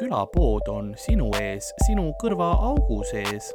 külapood 0.00 0.68
on 0.72 0.94
sinu 0.96 1.28
ees, 1.40 1.74
sinu 1.86 2.10
kõrvaaugu 2.22 3.02
sees. 3.10 3.52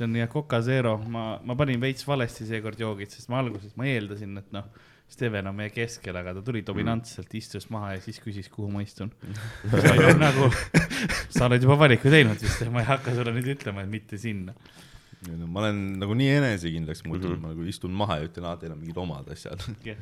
see 0.00 0.06
on 0.06 0.14
jah 0.16 0.30
Coca 0.32 0.62
Zero, 0.64 0.94
ma, 1.12 1.34
ma 1.44 1.54
panin 1.60 1.80
veits 1.80 2.06
valesti 2.08 2.46
seekord 2.48 2.78
joogid, 2.80 3.10
sest 3.12 3.28
ma 3.28 3.42
alguses 3.42 3.74
ma 3.76 3.84
eeldasin, 3.84 4.38
et 4.40 4.54
noh, 4.56 4.70
Steven 5.12 5.50
on 5.50 5.58
meie 5.58 5.72
keskel, 5.74 6.16
aga 6.16 6.32
ta 6.38 6.44
tuli 6.46 6.62
dominantselt, 6.64 7.34
istus 7.36 7.66
maha 7.74 7.96
ja 7.96 8.00
siis 8.00 8.20
küsis, 8.24 8.48
kuhu 8.48 8.70
ma 8.72 8.80
istun. 8.80 9.10
nagu, 10.22 10.48
sa 11.36 11.50
oled 11.50 11.66
juba 11.66 11.76
valiku 11.82 12.08
teinud 12.12 12.40
vist, 12.40 12.64
ma 12.72 12.80
ei 12.80 12.88
hakka 12.88 13.12
sulle 13.18 13.34
nüüd 13.36 13.52
ütlema, 13.58 13.84
et 13.84 13.92
mitte 13.92 14.16
sinna. 14.22 14.56
Ma 15.28 15.60
olen 15.64 15.80
nagu 16.00 16.14
nii 16.16 16.30
enesekindlaks 16.38 17.04
muutunud 17.04 17.36
mm, 17.36 17.44
-hmm. 17.44 17.48
ma 17.48 17.54
nagu 17.54 17.68
istun 17.68 17.92
maha 17.92 18.20
ja 18.20 18.28
ütlen, 18.28 18.46
aa, 18.48 18.56
teil 18.56 18.72
on 18.72 18.80
mingid 18.80 19.00
omad 19.00 19.28
asjad. 19.32 19.64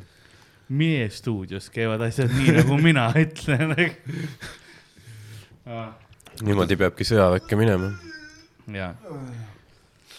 meie 0.69 1.09
stuudios 1.11 1.71
käivad 1.75 2.03
asjad 2.07 2.33
nii, 2.35 2.55
nagu 2.61 2.79
mina 2.83 3.09
ütlen. 3.25 3.75
niimoodi 6.43 6.77
peabki 6.77 7.07
sõjaväkke 7.09 7.59
minema. 7.59 7.93
ja, 8.73 8.93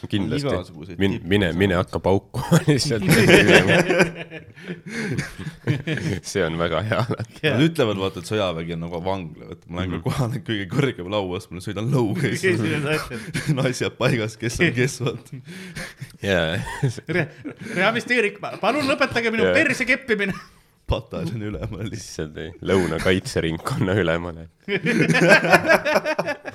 kindlasti 0.07 0.95
mine, 0.99 1.19
mine, 1.27 1.49
mine 1.57 1.75
hakka 1.75 1.99
paukuma 2.03 2.59
lihtsalt. 2.67 3.03
see 6.23 6.43
on 6.45 6.57
väga 6.59 6.81
hea 6.87 6.99
alati. 7.03 7.41
Nad 7.43 7.63
ütlevad, 7.65 7.99
vaata, 7.99 8.23
et 8.23 8.29
sõjavägi 8.31 8.75
on 8.77 8.83
nagu 8.85 9.01
vangla, 9.05 9.49
vaata, 9.51 9.65
ma 9.67 9.81
lähen 9.81 9.91
ka 9.97 9.99
kohale 10.05 10.41
kõige 10.45 10.65
kõrgemal 10.71 11.11
lauastmel, 11.17 11.63
sõidan 11.65 11.89
lõuga 11.93 12.23
ja 12.29 12.39
siis 12.39 12.59
on 13.51 13.63
asjad 13.65 13.93
paigas, 13.99 14.37
kes 14.39 14.59
on 14.63 14.71
kes, 14.77 14.93
vaata. 15.03 15.41
jaa, 16.23 16.47
reamesteerik, 17.75 18.39
palun 18.61 18.87
lõpetage 18.89 19.29
minu 19.35 19.43
Jaa. 19.49 19.57
perse 19.57 19.83
keppimine. 19.89 20.33
pataljoni 20.89 21.45
ülemal 21.51 21.85
lihtsalt. 21.91 22.37
ei, 22.41 22.49
Lõuna 22.65 22.97
kaitseringkonna 23.03 23.93
ülemale. 23.99 24.47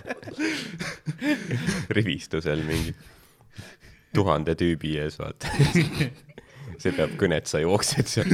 rivistusel 1.95 2.63
mingi 2.67 2.95
tuhande 4.15 4.55
tüübi 4.59 4.97
ees, 5.03 5.19
vaata. 5.21 5.51
see 6.83 6.93
peab 6.95 7.15
kõnet, 7.21 7.49
sa 7.51 7.63
jooksed 7.63 8.11
seal. 8.11 8.31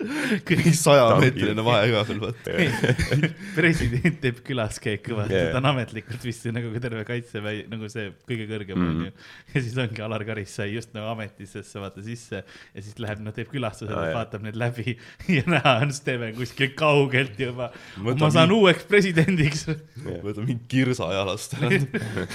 Mingi 0.00 0.74
sajameetrine 0.76 1.64
vahe 1.66 1.90
ka 1.92 2.04
veel, 2.10 2.22
vaata. 2.26 3.30
president 3.56 4.20
teeb 4.22 4.42
külaskäiku, 4.46 5.16
vaata 5.20 5.34
yeah., 5.34 5.52
ta 5.54 5.62
on 5.62 5.70
ametlikult 5.72 6.26
vist 6.26 6.46
nagu 6.52 6.72
terve 6.82 7.04
kaitseväe 7.08 7.64
nagu 7.72 7.90
see 7.92 8.10
kõige 8.28 8.48
kõrgem 8.50 8.82
onju 8.82 9.10
mm.. 9.10 9.26
ja 9.54 9.64
siis 9.64 9.76
ongi 9.80 10.04
Alar 10.04 10.24
Karis 10.28 10.56
sai 10.60 10.72
just 10.74 10.94
nagu 10.96 11.10
ametisse 11.14 11.64
vaata 11.80 12.04
sisse 12.04 12.42
ja 12.42 12.82
siis 12.84 12.98
läheb, 13.02 13.22
no 13.24 13.32
teeb 13.36 13.50
külastused 13.52 13.94
ah,, 13.94 14.12
vaatab 14.16 14.44
need 14.46 14.58
läbi 14.60 14.96
ja 15.36 15.44
näha 15.48 15.76
on 15.84 15.92
Steven 15.96 16.34
kuskil 16.36 16.72
kaugelt 16.78 17.38
juba. 17.40 17.70
Ma 18.02 18.30
saan 18.30 18.50
nii- 18.50 18.60
uueks 18.60 18.86
presidendiks 18.90 19.66
võta 20.26 20.42
mingi 20.42 20.60
kirsa 20.70 21.10
jalast 21.14 21.56
ära. 21.58 21.80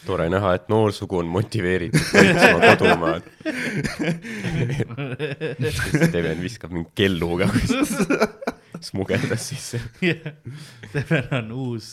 Tore 0.06 0.30
näha, 0.32 0.54
et 0.58 0.66
noorsugu 0.72 1.18
on 1.22 1.28
motiveeritud 1.32 2.06
kaitsma 2.12 2.59
kodumaad. 2.64 3.23
Steven 6.08 6.40
viskab 6.44 6.72
mind 6.76 6.90
kelluga, 6.98 7.48
smugeldas 8.84 9.44
sisse. 9.54 9.78
Steven 10.00 11.26
on 11.39 11.48
uus, 11.67 11.88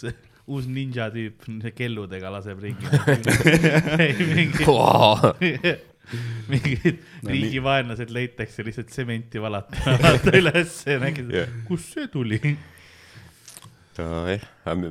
uus 0.47 0.67
ninja 0.71 1.07
tüüp, 1.15 1.37
kelludega 1.77 2.29
laseb 2.34 2.59
ringi. 2.65 2.87
mingi 5.41 5.77
mingid 6.51 6.99
No 7.23 7.31
riigivaenlased 7.31 8.11
leitakse 8.15 8.65
lihtsalt 8.67 8.91
tsementi 8.91 9.43
valata, 9.43 9.97
vaata 10.03 10.34
ülesse 10.41 10.97
ja 10.97 11.03
nägid 11.03 11.31
Jah., 11.34 11.49
kust 11.69 11.95
see 11.95 12.09
tuli. 12.11 12.41
nojah, 14.06 14.43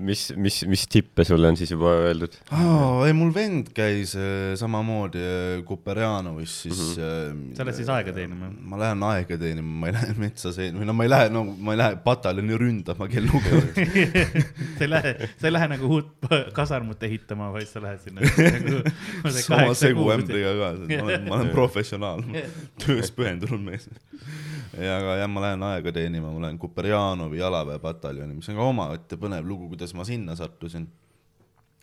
mis, 0.03 0.23
mis, 0.37 0.59
mis 0.69 0.85
tippe 0.91 1.23
sulle 1.27 1.49
on 1.51 1.57
siis 1.59 1.71
juba 1.73 1.91
öeldud? 2.05 2.35
aa, 2.55 3.07
ei 3.07 3.15
mul 3.17 3.31
vend 3.35 3.71
käis 3.75 4.15
äh, 4.17 4.53
samamoodi 4.59 5.23
Kuperjanovis, 5.67 6.55
siis 6.65 6.81
mm. 6.97 7.03
-hmm. 7.03 7.55
sa 7.57 7.65
lähed 7.67 7.79
siis 7.79 7.91
aega 7.93 8.13
teenima? 8.15 8.51
ma 8.51 8.79
lähen 8.81 9.03
aega 9.09 9.37
teenima, 9.37 9.79
ma 9.83 9.91
ei 9.91 9.95
lähe 9.99 10.15
metsa 10.17 10.53
seenima, 10.55 10.85
no 10.85 10.93
ma 10.93 11.07
ei 11.07 11.13
lähe, 11.13 11.29
no 11.33 11.43
ma 11.45 11.75
ei 11.75 11.81
lähe 11.83 11.97
pataljoni 12.03 12.59
ründama 12.63 13.07
kelluga. 13.11 13.63
sa 14.77 14.85
ei 14.85 14.89
lähe, 14.89 15.15
sa 15.37 15.47
ei 15.47 15.53
lähe 15.53 15.71
nagu 15.75 15.93
uut 15.97 16.29
kasarmut 16.53 17.03
ehitama, 17.03 17.51
vaid 17.55 17.69
sa 17.69 17.81
lähed 17.83 18.03
sinna 18.03 18.21
nagu. 18.21 18.83
sama 19.47 19.73
seguämbriga 19.73 20.53
ka, 20.59 20.71
ma 20.85 21.03
olen, 21.03 21.27
ma 21.27 21.35
olen 21.39 21.51
professionaal, 21.55 22.23
töös 22.85 23.11
pühendunud 23.15 23.63
mees. 23.63 23.89
ja, 24.77 24.95
aga 24.99 25.17
jah, 25.21 25.29
ma 25.31 25.43
lähen 25.43 25.65
aega 25.71 25.93
teenima, 25.95 26.31
ma 26.33 26.47
lähen 26.47 26.59
Kuperjanovi 26.61 27.41
jalaväepataljoni, 27.41 28.37
mis 28.37 28.49
on 28.51 28.59
ka 28.59 28.67
omaette 28.69 29.19
põnev 29.21 29.47
lugu, 29.47 29.69
kuidas 29.73 29.95
ma 29.97 30.05
sinna 30.07 30.35
sattusin. 30.39 30.87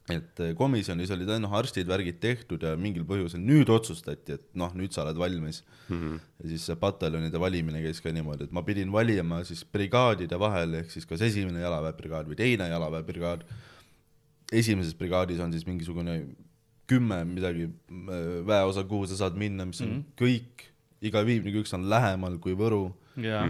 et 0.07 0.39
eh, 0.39 0.53
komisjonis 0.55 1.11
olid 1.11 1.33
noh, 1.43 1.55
arstid, 1.59 1.89
värgid 1.91 2.21
tehtud 2.23 2.63
ja 2.63 2.77
mingil 2.79 3.03
põhjusel 3.09 3.41
nüüd 3.43 3.67
otsustati, 3.75 4.37
et 4.37 4.45
noh, 4.55 4.71
nüüd 4.79 4.95
sa 4.95 5.03
oled 5.03 5.19
valmis 5.19 5.65
mm. 5.89 5.97
-hmm. 5.97 6.21
ja 6.43 6.51
siis 6.53 6.67
see 6.69 6.77
pataljonide 6.79 7.41
valimine 7.43 7.83
käis 7.83 7.99
ka 8.01 8.13
niimoodi, 8.15 8.47
et 8.47 8.53
ma 8.55 8.63
pidin 8.63 8.93
valima 8.93 9.43
siis 9.45 9.65
brigaadide 9.65 10.39
vahel, 10.39 10.79
ehk 10.83 10.95
siis 10.95 11.07
kas 11.11 11.27
esimene 11.27 11.61
jalaväebrigaad 11.61 12.31
või 12.31 12.39
teine 12.39 12.69
jalaväebrigaad. 12.71 13.43
esimeses 14.53 14.95
brigaadis 14.95 15.41
on 15.41 15.53
siis 15.53 15.67
mingisugune 15.67 16.21
kümme 16.87 17.25
midagi 17.25 17.69
väeosa, 18.47 18.85
kuhu 18.85 19.07
sa 19.11 19.19
saad 19.19 19.35
minna, 19.39 19.67
mis 19.67 19.81
on 19.81 19.89
mm 19.89 19.99
-hmm. 19.99 20.15
kõik, 20.23 20.69
iga 21.09 21.21
viimne 21.27 21.51
üks 21.63 21.73
on 21.77 21.83
lähemal 21.91 22.35
kui 22.43 22.55
Võru 22.59 22.85
ja, 23.23 23.41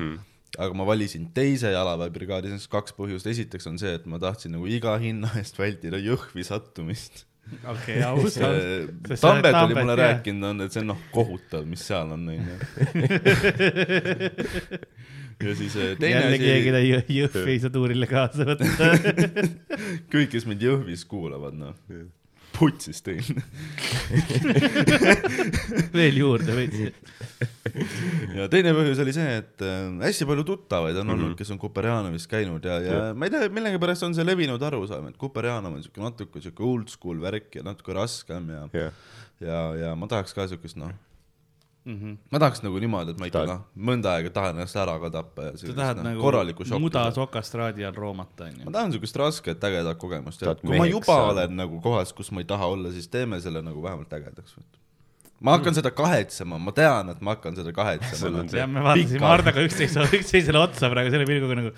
aga 0.56 0.72
ma 0.78 0.84
valisin 0.89 1.25
teise 1.37 1.69
jalaväebrigaadi, 1.75 2.49
selleks 2.53 2.69
kaks 2.72 2.93
põhjust, 2.97 3.27
esiteks 3.28 3.67
on 3.69 3.77
see, 3.83 3.93
et 3.99 4.05
ma 4.09 4.17
tahtsin 4.22 4.53
nagu 4.56 4.67
iga 4.71 4.93
hinna 5.03 5.28
eest 5.41 5.56
vältida 5.61 5.99
Jõhvi 6.00 6.43
sattumist. 6.47 7.15
okei, 7.62 8.00
aus, 8.03 8.34
aus. 8.43 8.43
Oled 8.43 9.21
Tambet 9.22 9.55
oli 9.61 9.75
mulle 9.78 9.95
rääkinud, 10.00 10.45
on, 10.49 10.61
et 10.65 10.72
see 10.75 10.83
on 10.83 10.89
noh, 10.95 11.00
kohutav, 11.15 11.62
mis 11.69 11.83
seal 11.87 12.09
on, 12.16 12.22
onju. 12.33 12.56
ja 15.47 15.53
siis 15.59 15.75
eh, 15.77 15.93
teine 16.00 16.21
jälle 16.25 16.39
keegi 16.41 16.71
ta 16.72 16.78
asi, 16.81 16.91
Jõ- 16.91 17.06
Jõhvi 17.21 17.50
ei 17.55 17.61
saa 17.62 17.71
tuurile 17.75 18.06
kaasa 18.11 18.43
võtta. 18.49 18.84
kõik, 20.12 20.28
kes 20.33 20.45
mind 20.49 20.61
Jõhvis 20.65 21.03
kuulavad, 21.09 21.55
noh, 21.61 21.75
putsis 22.56 23.03
teil. 23.05 23.25
veel 25.99 26.21
juurde 26.21 26.56
veits. 26.56 26.81
ja 28.37 28.49
teine 28.53 28.72
põhjus 28.77 29.00
oli 29.05 29.15
see, 29.17 29.39
et 29.43 29.65
äh, 29.65 29.89
hästi 30.03 30.28
palju 30.28 30.47
tuttavaid 30.49 30.99
on 31.03 31.15
olnud, 31.16 31.34
kes 31.39 31.53
on 31.55 31.61
Kuperjanovis 31.62 32.28
käinud 32.31 32.65
ja, 32.66 32.78
ja 32.84 33.00
ma 33.16 33.28
ei 33.28 33.34
tea, 33.34 33.50
millegipärast 33.53 34.06
on 34.09 34.16
see 34.16 34.27
levinud 34.27 34.62
arusaam, 34.69 35.11
et 35.11 35.19
Kuperjanov 35.21 35.77
on 35.77 35.84
siuke 35.84 36.05
natuke 36.05 36.43
siuke 36.45 36.65
old 36.66 36.93
school 36.93 37.21
värk 37.22 37.61
ja 37.61 37.66
natuke 37.66 37.97
raskem 37.97 38.49
ja, 38.55 38.62
jah, 38.72 39.03
ja, 39.43 39.61
ja 39.84 39.93
ma 39.99 40.09
tahaks 40.11 40.37
ka 40.37 40.49
siukest 40.50 40.81
noh, 40.81 40.95
Mhm. 41.86 42.16
ma 42.32 42.38
tahaks 42.42 42.62
nagu 42.64 42.80
niimoodi, 42.82 43.12
et 43.14 43.20
ma 43.22 43.26
ikka 43.30 43.44
noh, 43.47 43.60
mõnda 43.78 44.16
aega 44.19 44.30
tahan 44.34 44.56
ennast 44.58 44.76
ära 44.76 44.97
ka 44.98 45.10
tappa 45.14 45.42
ja 45.44 45.50
sa 45.52 45.58
siukest 45.62 45.78
tahad 45.78 46.00
noh, 46.00 46.08
nagu 46.08 46.20
korralikku 46.24 46.64
šokki. 46.66 46.82
muda 46.82 47.04
sokastraadi 47.14 47.86
all 47.86 47.94
roomata, 47.94 48.48
ma 48.50 48.50
onju. 48.50 48.72
tahan 48.72 48.92
siukest 48.97 49.16
rasket 49.22 49.60
ägedat 49.70 49.98
kogemust 49.98 50.42
ja 50.42 50.50
Tahad 50.50 50.64
kui 50.66 50.78
ma 50.78 50.86
juba 50.91 51.16
olen 51.30 51.54
nagu 51.56 51.80
kohas, 51.80 52.12
kus 52.12 52.32
ma 52.32 52.42
ei 52.42 52.48
taha 52.50 52.66
olla, 52.66 52.91
siis 52.91 53.06
teeme 53.08 53.38
selle 53.41 53.62
nagu 53.62 53.82
vähemalt 53.82 54.10
ägedaks. 54.19 54.56
Ma 55.44 55.52
hakkan 55.58 55.74
seda 55.77 55.91
kahetsema, 55.92 56.56
ma 56.59 56.72
tean, 56.72 57.10
et 57.12 57.21
ma 57.21 57.34
hakkan 57.36 57.56
seda 57.59 57.72
kahetsema 57.77 58.44
ja 58.56 58.66
me 58.71 58.80
vaatasime 58.86 59.27
Hardaga 59.28 59.65
üksteise, 59.66 60.06
üksteisele 60.21 60.59
otsa 60.62 60.88
praegu 60.92 61.10
selle 61.12 61.27
pilguga 61.28 61.59
nagu, 61.59 61.72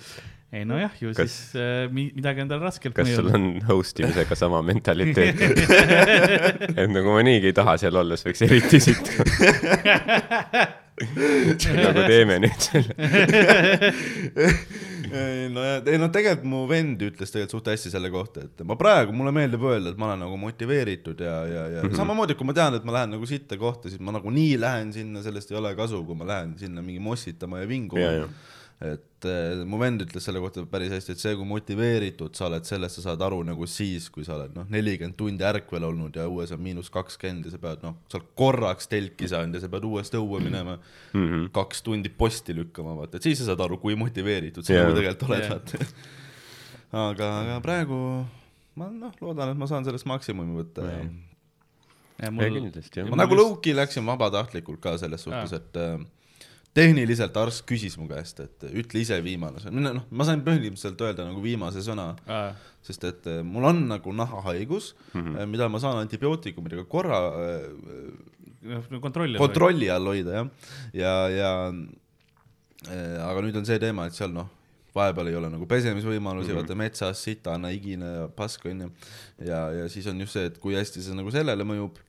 ei 0.55 0.63
nojah, 0.65 0.93
ju 1.01 1.11
Kas- 1.13 1.29
siis 1.29 1.59
äh, 1.59 1.91
mi- 1.93 2.07
midagi 2.15 2.41
on 2.45 2.49
tal 2.49 2.61
raskelt 2.63 2.95
kas 2.97 3.11
sul 3.13 3.27
on 3.35 3.49
host 3.67 3.99
imisega 4.01 4.35
sama 4.39 4.61
mentaliteet? 4.69 5.43
et 5.43 6.89
nagu 6.89 7.11
ma 7.13 7.21
niigi 7.27 7.51
ei 7.51 7.57
taha 7.59 7.75
seal 7.83 7.99
olla, 7.99 8.15
siis 8.17 8.31
võiks 8.31 8.41
eriti 8.47 8.79
siit. 8.87 9.05
nagu 11.83 12.01
teeme 12.09 12.39
nüüd 12.43 12.59
selle. 12.63 12.91
Ei 15.13 15.49
no 15.53 15.63
ja, 15.63 15.79
ei 15.85 15.99
no 16.01 16.09
tegelikult 16.13 16.47
mu 16.49 16.61
vend 16.69 17.01
ütles 17.05 17.33
tegelikult 17.33 17.55
suht 17.57 17.71
hästi 17.73 17.93
selle 17.93 18.11
kohta, 18.13 18.45
et 18.47 18.63
ma 18.67 18.77
praegu, 18.79 19.15
mulle 19.15 19.33
meeldib 19.35 19.63
öelda, 19.69 19.93
et 19.93 20.01
ma 20.01 20.11
olen 20.11 20.23
nagu 20.25 20.37
motiveeritud 20.41 21.23
ja, 21.25 21.35
ja, 21.47 21.63
ja 21.75 21.81
mm 21.81 21.89
-hmm. 21.89 21.97
samamoodi, 22.01 22.37
kui 22.39 22.47
ma 22.49 22.55
tean, 22.57 22.77
et 22.77 22.85
ma 22.85 22.95
lähen 22.99 23.15
nagu 23.15 23.25
sitta 23.29 23.57
kohta, 23.57 23.89
siis 23.89 24.01
ma 24.01 24.15
nagunii 24.15 24.59
lähen 24.59 24.93
sinna, 24.93 25.23
sellest 25.23 25.51
ei 25.51 25.57
ole 25.57 25.75
kasu, 25.75 26.03
kui 26.05 26.15
ma 26.15 26.27
lähen 26.27 26.55
sinna 26.57 26.81
mingi 26.81 26.99
mossitama 26.99 27.59
ja 27.59 27.67
vinguma. 27.67 28.29
Et 28.79 29.25
äh, 29.27 29.59
mu 29.67 29.75
vend 29.81 30.05
ütles 30.05 30.23
selle 30.23 30.39
kohta 30.39 30.61
päris 30.71 30.93
hästi, 30.93 31.11
et 31.11 31.19
see, 31.19 31.33
kui 31.35 31.47
motiveeritud 31.47 32.37
sa 32.37 32.45
oled, 32.47 32.63
sellest 32.67 32.99
sa 32.99 33.09
saad 33.09 33.23
aru 33.25 33.41
nagu 33.43 33.67
siis, 33.67 34.07
kui 34.13 34.23
sa 34.23 34.37
oled 34.37 34.53
noh, 34.55 34.69
nelikümmend 34.71 35.17
tundi 35.19 35.43
ärkvel 35.43 35.83
olnud 35.89 36.15
ja 36.15 36.27
õues 36.29 36.53
on 36.55 36.63
miinus 36.63 36.91
kakskümmend 36.93 37.49
ja 37.49 37.53
sa 37.55 37.59
pead 37.65 37.83
noh, 37.83 37.97
sa 38.07 38.21
oled 38.21 38.29
korraks 38.39 38.87
telki 38.91 39.27
saanud 39.27 39.59
ja 39.59 39.63
sa 39.65 39.71
pead 39.73 39.87
uuesti 39.89 40.19
õue 40.21 40.39
minema 40.45 40.77
mm 40.77 41.25
-hmm. 41.25 41.49
kaks 41.55 41.83
tundi 41.83 42.09
posti 42.09 42.55
lükkama, 42.55 42.95
vaata, 43.01 43.19
et 43.19 43.27
siis 43.27 43.41
sa 43.41 43.51
saad 43.51 43.65
aru, 43.67 43.81
kui 43.83 43.99
motiveeritud 43.99 44.63
sa 44.63 44.73
Jaa. 44.73 44.87
nagu 44.87 44.95
tegelikult 44.95 45.29
oled 45.29 45.43
Jaa. 45.43 45.49
vaata. 45.49 45.85
aga, 47.07 47.31
aga 47.39 47.59
praegu 47.65 47.97
ma 48.75 48.87
noh, 48.87 49.11
loodan, 49.19 49.51
et 49.51 49.57
ma 49.57 49.67
saan 49.67 49.83
sellest 49.83 50.07
maksimumi 50.07 50.55
võtta 50.61 50.87
ja 50.87 51.01
Ei. 51.01 51.03
ja 51.03 51.27
ja 52.23 52.31
mul, 52.31 52.55
kindlasti 52.61 52.99
jah 52.99 53.09
ma 53.11 53.19
nagu 53.21 53.35
Loki 53.35 53.75
läksin 53.75 54.05
vabatahtlikult 54.07 54.79
ka 54.83 54.97
selles 54.97 55.23
suhtes, 55.23 55.53
et 55.55 55.77
äh, 55.79 55.99
tehniliselt 56.79 57.37
arst 57.39 57.65
küsis 57.69 57.97
mu 57.99 58.07
käest, 58.09 58.39
et 58.45 58.67
ütle 58.69 59.03
ise 59.03 59.19
viimane 59.25 59.61
sõna, 59.63 59.93
noh, 59.99 60.05
ma 60.09 60.27
sain 60.27 60.43
põhimõtteliselt 60.45 61.01
öelda 61.05 61.27
nagu 61.27 61.43
viimase 61.43 61.83
sõna, 61.85 62.11
sest 62.85 63.07
et 63.09 63.29
äh, 63.29 63.41
mul 63.45 63.67
on 63.69 63.81
nagu 63.89 64.13
nahahaigus 64.15 64.93
mm, 65.13 65.21
-hmm. 65.21 65.55
mida 65.55 65.69
ma 65.71 65.81
saan 65.83 65.99
antibiootikumidega 66.05 66.85
korra 66.89 67.19
äh, 67.43 69.01
kontrolli. 69.01 69.37
kontrolli 69.37 69.89
all 69.89 70.07
hoida 70.11 70.39
jah, 70.39 70.47
ja, 70.93 71.13
ja 71.29 71.51
äh, 72.87 73.27
aga 73.27 73.43
nüüd 73.43 73.59
on 73.59 73.67
see 73.67 73.79
teema, 73.81 74.07
et 74.07 74.17
seal 74.17 74.33
noh, 74.35 74.49
vahepeal 74.95 75.31
ei 75.31 75.37
ole 75.39 75.49
nagu 75.53 75.67
pesemisvõimalusi 75.69 76.49
mm, 76.49 76.53
-hmm. 76.53 76.61
vaata 76.61 76.75
metsas 76.75 77.23
sitane, 77.23 77.71
higine 77.75 78.13
ja 78.15 78.27
pask 78.27 78.65
onju. 78.65 78.91
ja, 79.45 79.71
ja 79.71 79.89
siis 79.89 80.07
on 80.07 80.19
just 80.19 80.33
see, 80.33 80.45
et 80.45 80.57
kui 80.57 80.75
hästi 80.75 81.03
see 81.03 81.17
nagu 81.17 81.31
sellele 81.31 81.63
mõjub. 81.63 81.99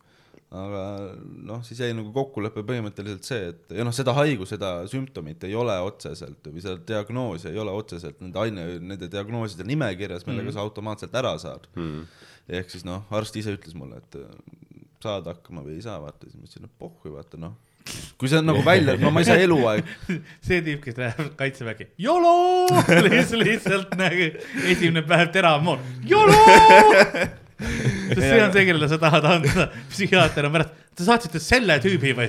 Aga 0.51 0.85
noh, 1.47 1.61
siis 1.63 1.79
jäi 1.79 1.93
nagu 1.95 2.11
kokkulepe 2.15 2.65
põhimõtteliselt 2.67 3.27
see, 3.27 3.51
et 3.53 3.75
ja 3.79 3.85
noh, 3.87 3.95
seda 3.95 4.15
haigus, 4.17 4.51
seda 4.51 4.73
sümptomit 4.91 5.47
ei 5.47 5.55
ole 5.55 5.77
otseselt 5.87 6.49
või 6.51 6.63
seda 6.65 6.81
diagnoosi 6.89 7.53
ei 7.53 7.61
ole 7.63 7.75
otseselt 7.79 8.19
nende 8.23 8.41
aine, 8.43 8.65
nende 8.83 9.07
diagnooside 9.13 9.67
nimekirjas, 9.69 10.27
millega 10.27 10.49
mm 10.49 10.51
sa 10.51 10.65
automaatselt 10.65 11.15
ära 11.15 11.31
saad 11.39 11.69
mm.. 11.79 12.01
ehk 12.59 12.73
siis 12.73 12.83
noh, 12.83 13.05
arst 13.15 13.37
ise 13.39 13.53
ütles 13.55 13.77
mulle, 13.79 14.01
et 14.01 14.17
äh, 14.19 14.33
saad 15.05 15.29
hakkama 15.31 15.63
või 15.63 15.77
ei 15.79 15.85
saa, 15.85 16.01
vaata, 16.03 16.27
siis 16.27 16.35
ma 16.41 16.49
ütlesin, 16.49 16.67
et 16.67 16.81
pohhui, 16.81 17.13
vaata 17.15 17.39
noh. 17.39 17.55
kui 18.19 18.33
see 18.33 18.41
on 18.41 18.51
nagu 18.51 18.65
välja, 18.67 18.97
no 18.99 19.13
ma 19.15 19.23
ei 19.23 19.29
saa 19.29 19.39
eluaeg, 19.47 19.93
see 20.43 20.59
tüüp, 20.67 20.83
kes 20.89 20.99
läheb 20.99 21.31
kaitsevägi, 21.39 21.93
YOLO, 22.03 22.35
lihtsalt, 23.45 23.95
nagu 24.01 24.33
esimene 24.65 25.07
päev 25.07 25.31
teramoon, 25.37 25.87
YOLO. 26.11 26.41
sest 28.15 28.25
see 28.25 28.41
on 28.43 28.53
see, 28.55 28.67
kellele 28.69 28.89
sa 28.91 28.99
tahad 29.01 29.29
anda, 29.29 29.69
psühhiaater 29.93 30.49
on 30.49 30.57
pärast, 30.57 30.75
te 30.97 31.07
saatsite 31.07 31.43
selle 31.43 31.79
tüübi 31.83 32.15
või? 32.17 32.29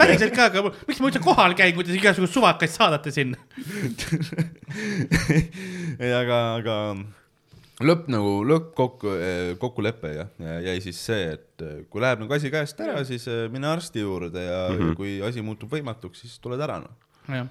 päriselt 0.00 0.34
ka, 0.36 0.50
aga 0.50 0.64
miks 0.88 1.00
ma 1.00 1.10
üldse 1.10 1.22
kohal 1.24 1.56
käin, 1.58 1.74
kui 1.76 1.86
te 1.86 1.96
igasuguseid 1.96 2.36
suvakaid 2.36 2.72
saadate 2.72 3.14
sinna? 3.14 3.40
ei 6.04 6.12
aga, 6.16 6.40
aga 6.58 6.76
lõpp 7.86 8.08
nagu 8.12 8.32
lõppkokku, 8.48 9.12
kokkulepe 9.60 10.14
jah, 10.14 10.32
jäi 10.66 10.80
siis 10.84 10.98
see, 11.10 11.36
et 11.36 11.64
eh, 11.64 11.78
kui 11.92 12.02
läheb 12.04 12.24
nagu 12.24 12.36
asi 12.36 12.52
käest 12.52 12.80
ära, 12.84 13.04
siis 13.08 13.26
eh, 13.30 13.46
mine 13.52 13.70
arsti 13.70 14.04
juurde 14.04 14.44
ja 14.44 14.66
mm 14.68 14.80
-hmm. 14.80 14.98
kui 14.98 15.20
asi 15.24 15.44
muutub 15.44 15.72
võimatuks, 15.72 16.24
siis 16.24 16.38
tuled 16.40 16.60
ära 16.60 16.80
noh. 16.82 16.92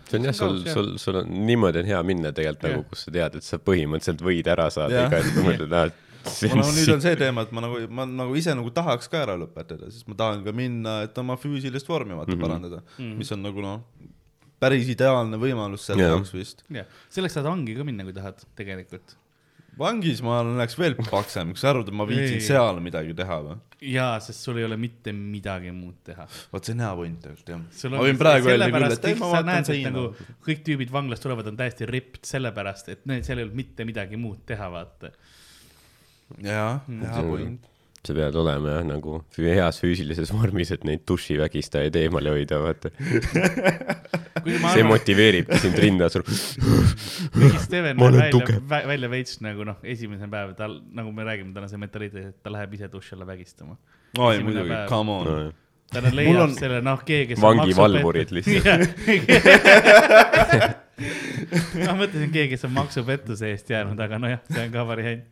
see 0.10 0.20
on 0.20 0.25
jah, 0.25 0.36
sul, 0.36 0.62
sul, 0.68 0.92
sul 0.98 1.22
on 1.24 1.34
niimoodi 1.48 1.80
on 1.80 1.90
hea 1.94 2.04
minna 2.04 2.32
tegelikult 2.36 2.68
nagu, 2.68 2.84
kus 2.92 3.08
sa 3.08 3.12
tead, 3.16 3.36
et 3.36 3.44
sa 3.44 3.58
põhimõtteliselt 3.58 4.22
võid 4.22 4.48
ära 4.48 4.70
saada 4.70 5.08
iga 5.08 5.18
hetk, 5.18 5.34
kui 5.34 5.48
mõtled, 5.50 5.74
et 5.74 5.94
see 5.96 6.09
mul 6.25 6.62
on 6.63 6.66
on 6.66 6.75
nüüd 6.75 6.94
on 6.94 7.04
see 7.04 7.16
teema, 7.19 7.45
et 7.48 7.54
ma 7.56 7.63
nagu, 7.66 7.81
ma 7.94 8.06
nagu 8.10 8.36
ise 8.39 8.56
nagu 8.57 8.71
tahaks 8.75 9.12
ka 9.12 9.24
ära 9.24 9.38
lõpetada, 9.39 9.89
sest 9.94 10.07
ma 10.10 10.18
tahan 10.19 10.44
ka 10.45 10.54
minna, 10.56 11.01
et 11.07 11.18
oma 11.21 11.38
füüsilist 11.39 11.89
vormi 11.89 12.18
vaata 12.18 12.31
mm 12.31 12.38
-hmm. 12.38 12.48
parandada 12.48 12.81
mm, 12.81 12.98
-hmm. 12.98 13.16
mis 13.21 13.31
on 13.36 13.44
nagu 13.44 13.63
noh, 13.66 13.80
päris 14.60 14.92
ideaalne 14.92 15.39
võimalus 15.39 15.88
selle 15.89 16.04
Jah. 16.04 16.18
jaoks 16.18 16.36
vist. 16.36 16.63
jah, 16.69 16.86
selleks 17.10 17.39
saad 17.39 17.50
vangi 17.50 17.75
ka 17.77 17.88
minna, 17.88 18.06
kui 18.07 18.13
tahad, 18.13 18.44
tegelikult. 18.60 19.16
vangis 19.80 20.21
ma 20.25 20.42
läheks 20.44 20.77
veel 20.80 20.95
paksem, 21.00 21.54
kas 21.56 21.63
sa 21.63 21.71
arvad, 21.74 21.88
et 21.88 21.95
ma 21.95 22.07
viitsin 22.10 22.39
Ei. 22.39 22.48
seal 22.51 22.80
midagi 22.83 23.15
teha 23.15 23.42
või? 23.45 23.57
jaa, 23.94 24.19
sest 24.24 24.44
sul 24.44 24.60
ei 24.60 24.65
ole 24.68 24.77
mitte 24.80 25.13
midagi 25.15 25.72
muud 25.72 26.01
teha. 26.04 26.27
vot 26.51 26.65
see 26.65 26.75
on 26.75 26.83
hea 26.83 26.92
point 27.00 27.22
tegelikult 27.24 27.51
jah. 27.54 27.92
ma 27.92 28.01
on 28.01 28.07
võin 28.10 28.19
praegu 28.19 28.51
öelda 28.51 28.69
küll, 28.74 28.88
et 28.89 29.06
ei 29.06 29.15
kõik 29.15 29.22
ma 29.22 29.30
sa 29.30 29.38
vaatan 29.38 29.68
seina 29.69 29.92
nagu. 29.95 30.31
kõik 30.48 30.63
tüübid 30.68 30.92
vanglast 30.95 31.24
tulevad, 31.25 31.51
on 31.51 31.60
täiesti 31.60 31.88
ripped 31.89 32.27
sellepärast, 32.27 32.92
et 32.95 33.06
need, 33.10 33.24
seal 33.27 33.39
ei 33.39 33.48
olnud 33.48 33.60
mitte 33.62 33.88
midagi 33.88 34.19
muud 34.19 34.44
teha, 34.50 34.68
vaata. 34.74 35.13
jaa, 36.44 36.80
hea 36.88 37.24
point. 37.26 37.68
sa 38.06 38.16
pead 38.16 38.36
olema 38.40 38.78
jah 38.78 38.86
nagu 38.88 39.20
heas 39.38 39.81
füüsilises 39.84 40.31
vormis, 40.34 40.72
et 40.76 40.86
neid 40.88 41.04
dušivägistajaid 41.10 41.96
eemale 42.00 42.34
hoida, 42.36 42.62
vaata. 42.64 42.92
see 44.74 44.86
motiveeribki 44.88 45.60
sind 45.64 45.80
rinda 45.84 46.10
surma. 46.14 46.36
kuigi 47.36 47.64
Steven 47.66 48.00
Ma 48.00 48.08
näeb 48.08 48.14
olen 48.14 48.22
välja 48.22 48.36
tugev., 48.38 48.76
välja 48.94 49.12
veits 49.12 49.42
nagu 49.46 49.68
noh, 49.68 49.80
esimene 49.84 50.30
päev, 50.31 50.54
tal, 50.60 50.80
nagu 50.96 51.12
me 51.16 51.28
räägime, 51.28 51.54
tal 51.56 51.68
on 51.68 51.74
see 51.74 51.81
mentaliteet, 51.81 52.30
et 52.34 52.44
ta 52.46 52.54
läheb 52.56 52.78
ise 52.80 52.92
duši 52.92 53.18
alla 53.18 53.28
vägistama. 53.34 53.75
oi 54.18 54.38
muidugi 54.46 54.86
come 54.92 55.18
on. 55.18 55.52
Ta 55.94 56.03
leiab 56.13 56.44
on- 56.44 56.56
selle, 56.57 56.81
noh, 56.86 57.01
keegi, 57.06 57.33
kes 57.33 57.41
vangivalvurid 57.44 58.30
lihtsalt. 58.38 58.89
ma 61.80 61.94
mõtlesin, 61.95 62.27
keegi, 62.33 62.50
kes 62.53 62.65
on 62.68 62.74
maksupettuse 62.75 63.47
eest 63.53 63.69
jäänud, 63.71 64.00
aga 64.03 64.18
nojah, 64.21 64.41
see 64.51 64.63
on 64.65 64.74
ka 64.74 64.83
variant. 64.88 65.24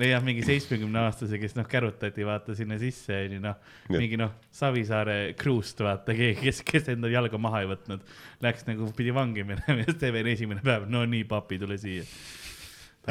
leiab 0.00 0.24
mingi 0.26 0.42
seitsmekümne 0.46 1.02
aastase, 1.04 1.38
kes 1.42 1.54
noh, 1.58 1.66
kärutati 1.70 2.24
vaata 2.26 2.56
sinna 2.58 2.78
sisse 2.80 3.18
onju 3.26 3.40
noh, 3.44 3.58
mingi 3.92 4.16
noh, 4.20 4.32
Savisaare 4.56 5.18
kruust 5.38 5.82
vaata 5.84 6.16
keegi, 6.16 6.40
kes, 6.48 6.62
kes 6.66 6.88
enda 6.94 7.10
jalga 7.12 7.38
maha 7.40 7.62
ei 7.64 7.68
võtnud. 7.70 8.00
Läks 8.44 8.66
nagu 8.68 8.88
pidi 8.96 9.12
vangi 9.14 9.44
minema 9.46 9.78
ja 9.84 9.92
Steven 9.94 10.26
esimene 10.32 10.64
päev, 10.64 10.88
no 10.90 11.04
nii 11.08 11.24
papi, 11.28 11.60
tule 11.60 11.76
siia. 11.80 12.04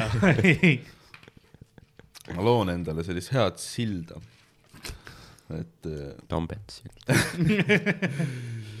ma 2.34 2.44
loon 2.46 2.68
endale 2.74 3.02
sellist 3.06 3.32
head 3.34 3.56
silda. 3.62 4.20
Et 5.58 5.86
äh, 5.90 6.14
Tambet. 6.28 6.82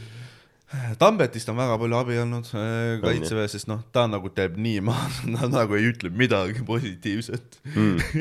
Tambetist 1.00 1.48
on 1.50 1.56
väga 1.58 1.74
palju 1.82 1.96
abi 1.98 2.18
olnud 2.22 2.46
äh, 2.54 3.00
kaitseväes, 3.02 3.56
sest 3.56 3.66
noh, 3.66 3.80
ta 3.90 4.04
nagu 4.06 4.30
teeb 4.30 4.54
nii 4.62 4.78
maha, 4.86 5.08
ta 5.40 5.48
nagu 5.50 5.74
ei 5.74 5.88
ütle 5.90 6.12
midagi 6.14 6.62
positiivset. 6.66 7.58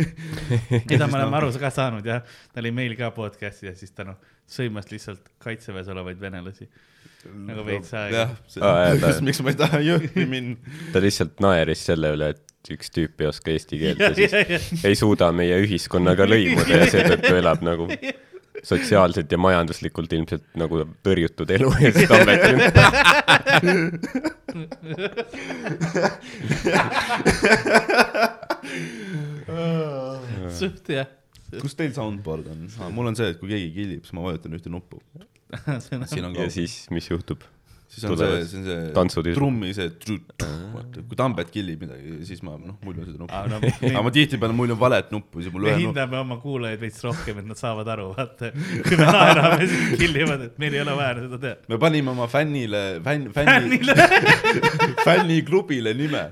mida 0.90 1.06
me 1.06 1.20
oleme 1.20 1.38
aru 1.38 1.52
ka 1.62 1.70
saanud 1.76 2.08
jah, 2.10 2.24
ta 2.50 2.64
oli 2.64 2.72
meil 2.74 2.96
ka 2.98 3.12
podcast'is 3.14 3.68
ja 3.70 3.76
siis 3.78 3.94
ta 3.94 4.08
noh, 4.08 4.18
sõimas 4.50 4.90
lihtsalt 4.90 5.30
kaitseväes 5.46 5.92
olevaid 5.94 6.18
venelasi. 6.24 6.66
nagu 7.46 7.62
veits 7.68 7.92
aega 7.94 8.24
jah, 8.24 8.32
ta- 8.56 9.14
miks 9.28 9.42
ma 9.46 9.52
ei 9.54 9.58
taha 9.60 9.82
Jõhvi 9.86 10.26
minna. 10.32 10.56
ta 10.94 11.02
lihtsalt 11.04 11.38
naeris 11.44 11.84
selle 11.86 12.16
üle, 12.16 12.32
et 12.34 12.72
üks 12.74 12.90
tüüp 12.96 13.22
ei 13.22 13.28
oska 13.30 13.54
eesti 13.54 13.78
keelt 13.82 14.02
ja 14.02 14.10
Ja, 14.10 14.16
siis 14.18 14.34
ja, 14.34 14.42
ja. 14.56 14.60
ei 14.90 14.96
suuda 14.98 15.30
meie 15.36 15.62
ühiskonnaga 15.68 16.26
lõimuda 16.26 16.82
ja 16.82 16.90
seetõttu 16.96 17.36
elab 17.44 17.62
nagu 17.68 17.86
sotsiaalselt 18.68 19.32
ja 19.32 19.38
majanduslikult 19.42 20.14
ilmselt 20.18 20.46
nagu 20.60 20.82
tõrjutud 21.06 21.50
elu 21.56 21.70
ja 21.84 21.92
siis 21.96 22.10
Tambet 22.10 22.42
on 22.50 22.58
suht 30.60 30.90
jah. 30.94 31.08
kus 31.60 31.76
teil 31.78 31.94
soundboard 31.96 32.50
on 32.52 32.68
ah,? 32.80 32.90
mul 32.94 33.08
on 33.12 33.16
see, 33.20 33.30
et 33.34 33.40
kui 33.42 33.50
keegi 33.52 33.70
killib, 33.76 34.02
siis 34.06 34.16
ma 34.18 34.22
vajutan 34.28 34.56
ühte 34.58 34.70
nuppu. 34.74 35.02
siin 35.86 36.26
on 36.28 36.36
ka 36.36 36.46
ja, 36.46 36.50
siis, 36.54 36.74
mis 36.94 37.10
juhtub? 37.10 37.42
Siis 37.90 38.04
on 38.06 38.18
see 38.20 38.28
see 38.46 38.60
on 38.60 38.66
see 38.68 38.92
tantsud- 38.96 39.30
trummi 39.36 39.72
see, 39.74 39.88
vaata, 40.76 41.02
kui 41.10 41.18
Tambet 41.20 41.50
killib 41.54 41.82
midagi, 41.84 42.20
siis 42.28 42.44
ma 42.46 42.54
noh, 42.62 42.76
muljan 42.86 43.08
seda 43.08 43.18
nuppu. 43.24 43.34
aga 43.34 43.58
no 43.58 43.72
aga 43.90 44.04
ma 44.06 44.12
tihtipeale 44.14 44.56
muljan 44.58 44.78
valet 44.80 45.10
nuppu, 45.16 45.42
siis 45.42 45.54
mul 45.54 45.66
me 45.66 45.72
ühe 45.72 45.80
nuppu. 45.80 45.88
hindame 45.90 46.20
oma 46.22 46.38
kuulajaid 46.44 46.84
veits 46.84 47.02
rohkem, 47.08 47.42
et 47.42 47.50
nad 47.50 47.60
saavad 47.60 47.90
aru, 47.96 48.12
vaata. 48.18 48.52
kui 48.54 49.00
me 49.00 49.08
naerame, 49.10 49.68
siis 49.74 49.98
killivad, 50.04 50.46
et 50.50 50.62
meil 50.62 50.78
ei 50.78 50.84
ole 50.86 50.96
vaja 51.02 51.18
seda 51.26 51.42
teha. 51.46 51.56
me 51.74 51.82
panime 51.82 52.14
oma 52.14 52.30
fännile, 52.32 52.84
fänn, 53.10 53.28
fänni, 53.36 53.82
fänniklubile 55.08 55.94
nime. 55.98 56.24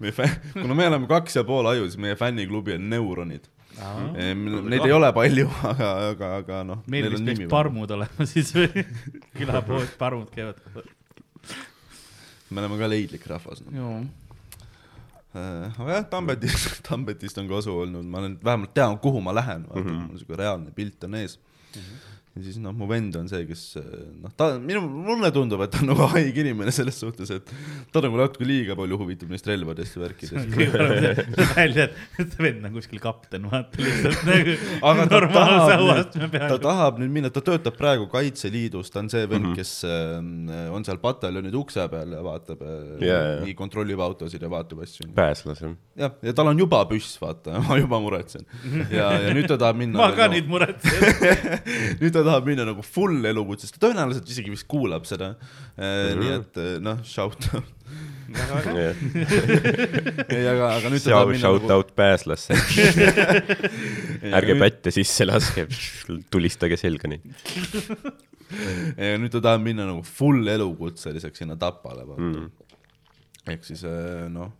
meie 0.00 0.12
fänn, 0.20 0.38
kuna 0.60 0.74
me 0.76 0.86
oleme 0.92 1.08
kaks 1.10 1.40
ja 1.40 1.44
pool 1.48 1.66
aju, 1.72 1.88
siis 1.88 2.00
meie 2.04 2.16
fänniklubi 2.20 2.76
on 2.76 2.88
Neuronid. 2.92 3.48
Neid 3.74 4.84
ei 4.86 4.92
ole 4.94 5.10
palju, 5.16 5.48
aga, 5.72 5.88
aga, 6.10 6.30
aga 6.42 6.60
noh. 6.66 6.82
meil 6.90 7.08
vist 7.12 7.26
peaks. 7.26 7.46
parmud 7.50 7.94
olema 7.96 8.26
siis 8.32 8.52
või? 8.54 8.84
külapood, 9.34 9.88
parmud 9.98 10.30
käivad. 10.34 10.60
me 12.50 12.62
oleme 12.62 12.78
ka 12.78 12.90
leidlik 12.90 13.26
rahvas 13.30 13.64
no.. 13.66 13.96
aga 15.34 15.90
jah, 15.98 16.08
Tambetist, 16.10 16.80
Tambetist 16.88 17.38
on 17.42 17.50
kasu 17.50 17.74
olnud, 17.84 18.06
ma 18.06 18.22
olen, 18.22 18.38
vähemalt 18.44 18.74
tean, 18.76 18.98
kuhu 19.02 19.22
ma 19.24 19.34
lähen, 19.34 19.66
-hmm. 19.70 20.02
mul 20.08 20.22
siuke 20.22 20.38
reaalne 20.38 20.70
pilt 20.74 21.04
on 21.04 21.14
ees 21.20 21.38
mm. 21.38 21.80
-hmm. 21.80 22.13
Ja 22.34 22.42
siis 22.42 22.58
noh, 22.62 22.74
mu 22.74 22.88
vend 22.90 23.14
on 23.20 23.28
see, 23.30 23.44
kes 23.46 23.62
noh, 24.20 24.32
ta 24.36 24.50
minu, 24.58 24.82
mulle 24.82 25.30
tundub, 25.34 25.62
et 25.64 25.70
ta 25.74 25.80
on 25.84 25.92
nagu 25.92 26.08
haige 26.16 26.42
inimene 26.44 26.74
selles 26.74 26.98
suhtes, 26.98 27.30
et 27.30 27.54
ta 27.94 28.02
nagu 28.04 28.18
natuke 28.18 28.46
liiga 28.48 28.76
palju 28.78 28.98
huvitub 29.00 29.30
neist 29.30 29.46
relvadest 29.46 29.96
ja 29.96 30.02
värkidest. 30.02 30.58
välja, 31.54 31.88
et 32.18 32.34
see 32.34 32.42
vend 32.42 32.66
on 32.66 32.74
kuskil 32.80 33.02
kapten, 33.02 33.46
vaata 33.52 33.80
lihtsalt 33.80 34.26
nagu 34.32 34.58
aga 34.90 35.08
ta 35.14 35.22
tahab 35.38 36.14
ta 36.34 36.58
tahab 36.68 36.98
nüüd 37.02 37.14
minna, 37.20 37.30
ta 37.30 37.44
töötab 37.44 37.78
praegu 37.78 38.10
Kaitseliidus, 38.12 38.90
ta 38.90 39.04
on 39.04 39.12
see 39.12 39.24
vend 39.30 39.44
mm, 39.44 39.44
Mhm. 39.44 39.52
-hmm. 39.52 39.56
kes 39.56 39.84
äh, 39.84 40.74
on 40.74 40.84
seal 40.84 40.98
pataljoni 40.98 41.52
ukse 41.54 41.88
peal 41.88 42.12
ja 42.12 42.22
vaatab 42.24 42.62
jaa. 43.00 43.40
nii 43.44 43.54
kontrollib 43.54 44.00
autosid 44.00 44.42
ja 44.42 44.50
vaatab 44.50 44.80
asju. 44.82 45.08
pääslasem. 45.14 45.76
jah, 45.96 46.12
ja 46.22 46.32
tal 46.32 46.46
on 46.48 46.58
juba 46.58 46.84
püss, 46.90 47.18
vaata, 47.20 47.58
ma 47.68 47.78
juba 47.78 48.00
muretsen. 48.00 48.46
ja, 48.90 49.12
ja 49.20 49.34
nüüd 49.34 49.48
ta 49.48 49.58
tahab 49.58 49.76
minna. 49.76 49.98
ma 49.98 50.10
ka 50.16 50.28
nüüd 50.32 50.48
muretsen. 50.48 50.96
nüüd 52.00 52.12
ta 52.12 52.23
tahab 52.26 52.48
minna 52.48 52.66
nagu 52.68 52.82
full 52.86 53.24
elukutsest, 53.30 53.76
ta 53.76 53.86
tõenäoliselt 53.88 54.28
isegi 54.30 54.52
vist 54.52 54.66
kuulab 54.70 55.06
seda 55.08 55.34
mm. 55.34 55.38
-hmm. 55.78 56.20
nii 56.20 56.32
et 56.38 56.60
eh, 56.64 56.74
noh, 56.84 56.98
shout 57.04 57.48
out. 57.54 57.70
ei, 60.32 60.44
aga, 60.48 60.70
aga 60.78 60.90
nüüd 60.90 61.02
ta 61.04 61.10
Shout, 61.10 61.12
tahab 61.12 61.28
minna 61.30 61.42
shout 61.44 61.66
nagu, 61.68 61.74
out 61.76 61.90
pääslasse. 61.94 62.56
ärge 64.40 64.54
pätte 64.58 64.94
sisse 64.94 65.26
laske, 65.28 65.66
tulistage 66.32 66.80
selga 66.80 67.10
neid 67.12 67.22
ja 68.98 69.16
nüüd 69.20 69.32
ta 69.32 69.40
tahab 69.44 69.62
minna 69.64 69.86
nagu 69.88 70.02
full 70.06 70.46
elukutseliseks 70.48 71.42
sinna 71.42 71.56
Tapale, 71.60 72.04
vaata 72.08 72.28
mm.. 72.30 72.50
ehk 73.54 73.66
siis 73.66 73.84
eh, 73.88 74.26
noh, 74.32 74.52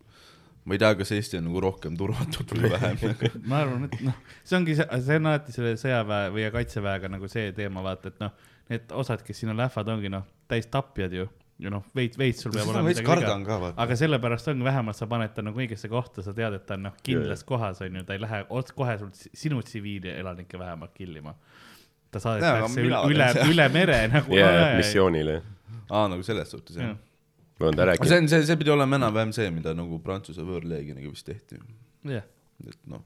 ma 0.64 0.74
ei 0.74 0.80
tea, 0.80 0.94
kas 0.96 1.12
Eesti 1.12 1.38
on 1.38 1.48
nagu 1.48 1.60
rohkem 1.60 1.96
turvatud 1.98 2.54
või 2.56 2.72
vähem. 2.72 2.98
ma 3.50 3.60
arvan, 3.64 3.86
et 3.88 4.00
noh, 4.06 4.18
see 4.42 4.58
ongi 4.58 4.76
see, 4.78 5.00
see 5.04 5.20
on 5.20 5.30
alati 5.30 5.54
selle 5.54 5.74
sõjaväe 5.80 6.32
või 6.34 6.46
kaitseväega 6.54 7.10
nagu 7.12 7.28
see 7.30 7.52
teema, 7.56 7.84
vaata, 7.84 8.12
et 8.12 8.20
noh, 8.22 8.32
need 8.72 8.94
osad, 8.96 9.24
kes 9.26 9.42
sinna 9.44 9.56
lähevad, 9.58 9.90
ongi 9.92 10.12
noh, 10.12 10.24
täis 10.48 10.70
tapjad 10.72 11.12
ju, 11.18 11.28
ja 11.60 11.72
noh, 11.74 11.84
veits, 11.96 12.18
veits 12.20 12.44
sul 12.46 12.54
peab 12.54 12.72
olema 12.72 12.94
ka, 13.44 13.60
vaata. 13.66 13.74
aga 13.84 13.98
sellepärast 14.00 14.50
ongi 14.54 14.66
vähemalt 14.66 14.98
sa 14.98 15.08
paned 15.10 15.36
ta 15.36 15.44
nagu 15.44 15.60
õigesse 15.60 15.90
kohta, 15.92 16.24
sa 16.24 16.32
tead, 16.36 16.56
et 16.56 16.66
ta 16.68 16.78
on 16.78 16.88
noh, 16.88 16.98
kindlas 17.04 17.44
kohas 17.46 17.84
on 17.84 18.00
ju, 18.00 18.08
ta 18.08 18.16
ei 18.16 18.24
lähe 18.24 18.44
ots- 18.48 18.74
kohe 18.76 18.96
sul, 19.02 19.12
sinu 19.36 19.60
tsiviilelanikke 19.62 20.60
vähemalt 20.60 20.96
killima. 20.96 21.36
ta 22.14 22.22
saadetakse 22.22 22.80
üle 22.80 22.98
üle, 23.10 23.32
üle 23.50 23.64
mere 23.74 24.04
nagu 24.08 24.36
jaa, 24.38 24.76
missioonile. 24.78 25.42
aa, 25.90 26.06
nagu 26.08 26.22
selles 26.24 26.56
suhtes, 26.56 26.78
jah 26.80 26.96
Jah.. 27.64 27.70
on 27.72 27.78
ta 27.78 27.82
see 27.84 27.90
rääkinud, 27.92 28.16
on, 28.18 28.28
see, 28.34 28.44
see 28.50 28.58
pidi 28.60 28.72
olema 28.74 28.98
enam-vähem 29.00 29.32
see, 29.36 29.48
mida 29.54 29.72
nagu 29.76 29.98
Prantsuse 30.04 30.44
võõrleegioniga 30.46 31.10
vist 31.12 31.26
tehti. 31.28 31.58
jah, 32.10 32.26
et 32.68 32.78
noh, 32.90 33.02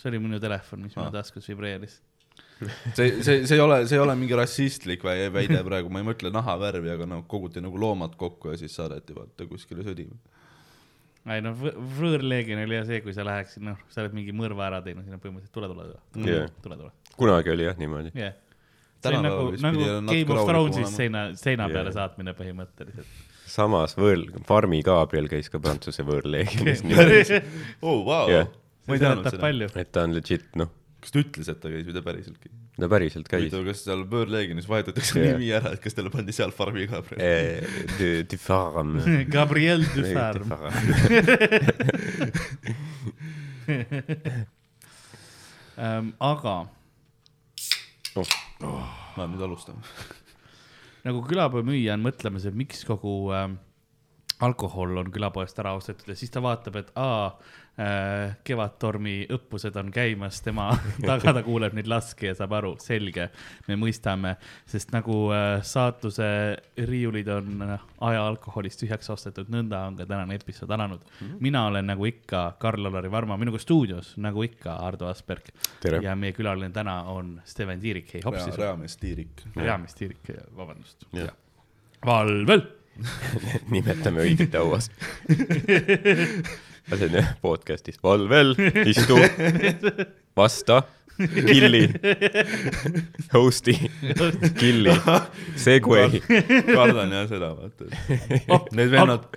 see 0.00 0.10
oli 0.12 0.18
minu 0.24 0.40
telefon, 0.42 0.82
mis 0.86 0.96
Aa. 0.96 1.04
minu 1.06 1.14
taskus 1.18 1.46
vibreeris. 1.52 2.00
see, 2.96 3.22
see, 3.22 3.40
see 3.46 3.56
ei 3.56 3.60
ole, 3.62 3.80
see 3.90 3.96
ei 3.98 4.02
ole 4.02 4.14
mingi 4.18 4.36
rassistlik 4.38 5.02
väi- 5.06 5.30
väide 5.34 5.58
praegu, 5.66 5.90
ma 5.92 6.00
ei 6.02 6.06
mõtle 6.06 6.30
nahavärvi, 6.34 6.92
aga 6.94 7.08
noh, 7.10 7.24
koguti 7.30 7.60
nagu 7.64 7.78
loomad 7.78 8.14
kokku 8.18 8.52
ja 8.54 8.60
siis 8.60 8.74
saadeti 8.78 9.14
vaata 9.16 9.46
kuskile 9.50 9.82
sõdima. 9.86 10.14
ei 11.34 11.42
noh, 11.42 11.58
võõrleegion 11.98 12.62
oli 12.64 12.78
ja 12.78 12.84
see, 12.86 13.00
kui 13.04 13.14
sa 13.14 13.26
läheksid, 13.26 13.62
noh, 13.66 13.78
sa 13.90 14.02
oled 14.04 14.14
mingi 14.16 14.34
mõrva 14.34 14.68
ära 14.70 14.80
teinud, 14.82 15.04
siis 15.06 15.14
on 15.18 15.22
põhimõtteliselt 15.22 15.54
tule, 15.58 15.68
tule, 15.74 15.98
tule 16.14 16.32
Jah., 16.38 16.54
tule, 16.64 16.78
tule, 16.80 16.94
kunagi 17.18 17.52
oli 17.52 17.66
jah 17.68 17.76
niimoodi. 17.82 18.14
jah. 18.18 18.32
see 19.02 19.16
on 19.18 19.26
nagu, 19.26 19.44
nagu 19.66 19.84
Game 20.06 20.34
of 20.38 20.48
Thrones'is 20.48 20.96
seina, 20.96 21.26
seina 21.38 21.66
Jah. 21.66 21.74
peale 21.76 21.92
saatmine 21.94 22.34
põhimõtteliselt. 22.38 23.21
Samas 23.52 23.96
võõr, 23.98 24.24
Farmi 24.48 24.80
Gabriel 24.86 25.28
käis 25.30 25.50
ka 25.52 25.60
Prantsuse 25.62 26.04
võõrleegionis, 26.08 26.82
oo, 27.84 28.00
vau 28.08 28.26
ma 28.88 28.96
ei 28.96 29.02
teadnud 29.02 29.28
seda. 29.30 29.52
et 29.84 29.92
ta 29.94 30.06
on 30.08 30.16
legit, 30.16 30.48
noh, 30.58 30.72
kas 31.02 31.14
ta 31.14 31.22
ütles, 31.22 31.52
et 31.52 31.60
ta 31.62 31.70
käis 31.72 31.86
või 31.88 31.96
ta 31.98 32.04
päriseltki? 32.08 32.52
ta 32.80 32.88
päriselt 32.88 33.28
käis. 33.28 33.44
huvitav, 33.44 33.66
kas 33.68 33.82
seal 33.84 34.02
võõrleegionis 34.08 34.68
vahetatakse 34.70 35.20
Jah. 35.20 35.34
nimi 35.36 35.50
ära, 35.54 35.74
et 35.76 35.82
kas 35.84 35.94
talle 35.96 36.10
pandi 36.14 36.32
seal 36.34 36.54
farmi 36.56 36.86
praegu? 36.88 37.18
Eh, 37.20 38.24
Du 38.30 38.38
Farm. 38.40 38.96
Gabriel 39.34 39.84
Dufarm. 39.92 40.54
Ähm, 45.82 46.12
aga 46.20 46.56
ma 49.16 49.24
nüüd 49.28 49.40
alustan. 49.44 49.78
Nagu 51.06 51.22
külapoe 51.26 51.64
müüja 51.66 51.96
on 51.96 52.04
mõtlemas, 52.06 52.46
et 52.46 52.56
miks 52.56 52.84
kogu 52.88 53.32
ähm, 53.34 53.58
alkohol 54.42 54.96
on 55.02 55.10
külapoest 55.12 55.58
ära 55.62 55.74
ostetud 55.78 56.12
ja 56.12 56.16
siis 56.18 56.32
ta 56.32 56.42
vaatab, 56.42 56.78
et 56.80 56.90
aa 56.98 57.26
äh,, 57.78 58.34
Kevadtormi 58.44 59.14
õppused 59.32 59.76
on 59.80 59.92
käimas, 59.94 60.40
tema 60.44 60.70
taga 61.10 61.34
ta 61.36 61.42
kuuleb 61.46 61.76
neid 61.76 61.88
laske 61.90 62.30
ja 62.30 62.34
saab 62.36 62.56
aru, 62.58 62.72
selge, 62.82 63.28
me 63.68 63.78
mõistame, 63.80 64.34
sest 64.68 64.92
nagu 64.94 65.18
äh, 65.34 65.60
saatuse 65.66 66.28
riiulid 66.88 67.30
on 67.32 67.64
äh, 67.68 67.86
aja 68.10 68.26
alkoholist 68.26 68.82
tühjaks 68.82 69.12
ostetud, 69.14 69.50
nõnda 69.52 69.84
on 69.88 70.00
ka 70.00 70.08
tänane 70.10 70.36
episood 70.40 70.74
alanud. 70.74 71.06
-hmm. 71.06 71.38
mina 71.40 71.66
olen 71.70 71.86
nagu 71.92 72.06
ikka 72.10 72.44
Karl-Alari 72.58 73.10
Varma, 73.10 73.36
minuga 73.36 73.58
stuudios 73.62 74.16
nagu 74.16 74.42
ikka 74.42 74.76
Ardo 74.88 75.06
Asperg 75.06 75.52
ja 76.02 76.16
meie 76.16 76.32
külaline 76.32 76.72
täna 76.72 77.02
on 77.02 77.40
Steven 77.44 77.80
Tiirik, 77.80 78.14
hei 78.14 78.22
hopsi 78.24 78.50
sul. 78.50 78.58
reamees 78.58 78.96
Tiirik. 78.96 79.42
peamees 79.54 79.94
Tiirik, 79.94 80.34
vabandust. 80.56 81.06
Valvel 82.06 82.81
nimetame 83.72 84.26
õiget 84.26 84.56
auast. 84.60 84.92
lasen 86.90 87.14
jah 87.16 87.36
podcast'ist, 87.42 88.02
Valvel, 88.04 88.54
istu, 88.88 89.16
vasta, 90.36 90.82
killi, 91.16 91.82
host'i, 93.32 93.74
killi, 94.58 94.94
segway. 95.60 96.20
kardan 96.68 97.14
jah 97.16 97.28
seda, 97.30 97.52
vaata. 97.56 97.88
Need 98.76 98.92
vennad, 98.92 99.28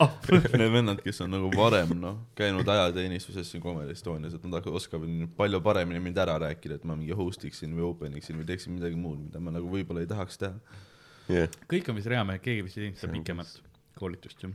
need 0.57 0.73
vennad, 0.73 1.03
kes 1.05 1.21
on 1.25 1.35
nagu 1.35 1.51
varem 1.55 1.95
noh, 2.01 2.17
käinud 2.37 2.67
ajateenistuses 2.75 3.51
siin 3.51 3.63
Comedy 3.63 3.95
Estonias, 3.95 4.35
et 4.35 4.49
nad 4.49 4.67
oskavad 4.71 5.29
palju 5.37 5.61
paremini 5.65 6.01
mind 6.03 6.19
ära 6.25 6.39
rääkida, 6.47 6.79
et 6.79 6.87
ma 6.87 6.97
mingi 6.97 7.15
host 7.15 7.45
iksin 7.47 7.75
või 7.77 7.87
open 7.91 8.17
iksin 8.19 8.41
või 8.41 8.49
teeksin 8.49 8.75
midagi 8.79 8.99
muud, 8.99 9.21
mida 9.27 9.43
ma 9.43 9.53
nagu 9.55 9.69
võib-olla 9.71 10.03
ei 10.03 10.11
tahaks 10.11 10.43
teha. 10.43 10.83
jah, 11.31 11.59
kõik 11.71 11.89
on 11.91 11.99
vist 11.99 12.11
reamehed, 12.11 12.43
keegi 12.43 12.65
vist 12.65 12.79
ei 12.79 12.87
teinud 12.87 13.01
seda 13.01 13.15
pikemat 13.15 13.53
koolitust 13.99 14.45
ju. 14.45 14.51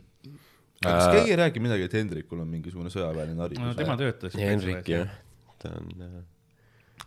aga 0.85 0.95
kas 0.97 1.15
keegi 1.17 1.35
ei 1.35 1.39
räägi 1.41 1.63
midagi, 1.65 1.89
et 1.91 1.97
Hendrikul 2.01 2.43
on 2.45 2.51
mingisugune 2.51 2.93
sõjaväeline 2.93 3.39
no 3.39 3.47
haridus 3.47 3.79
tema? 3.81 3.97
töötas. 4.01 4.39
Henrik 4.39 4.91
jah, 4.91 5.15
ta 5.63 5.75
on, 5.81 5.93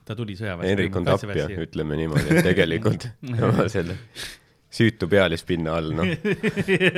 ta 0.03 0.17
tuli 0.20 0.38
sõjaväest. 0.39 0.70
Henrik 0.74 1.01
on 1.01 1.10
tapja, 1.10 1.50
ütleme 1.65 2.00
niimoodi, 2.00 2.29
et 2.29 2.50
tegelikult 2.51 3.10
tema 3.36 3.67
selle 3.72 4.00
süütu 4.74 5.08
pealispinna 5.10 5.77
all, 5.77 5.93
noh, 5.93 6.10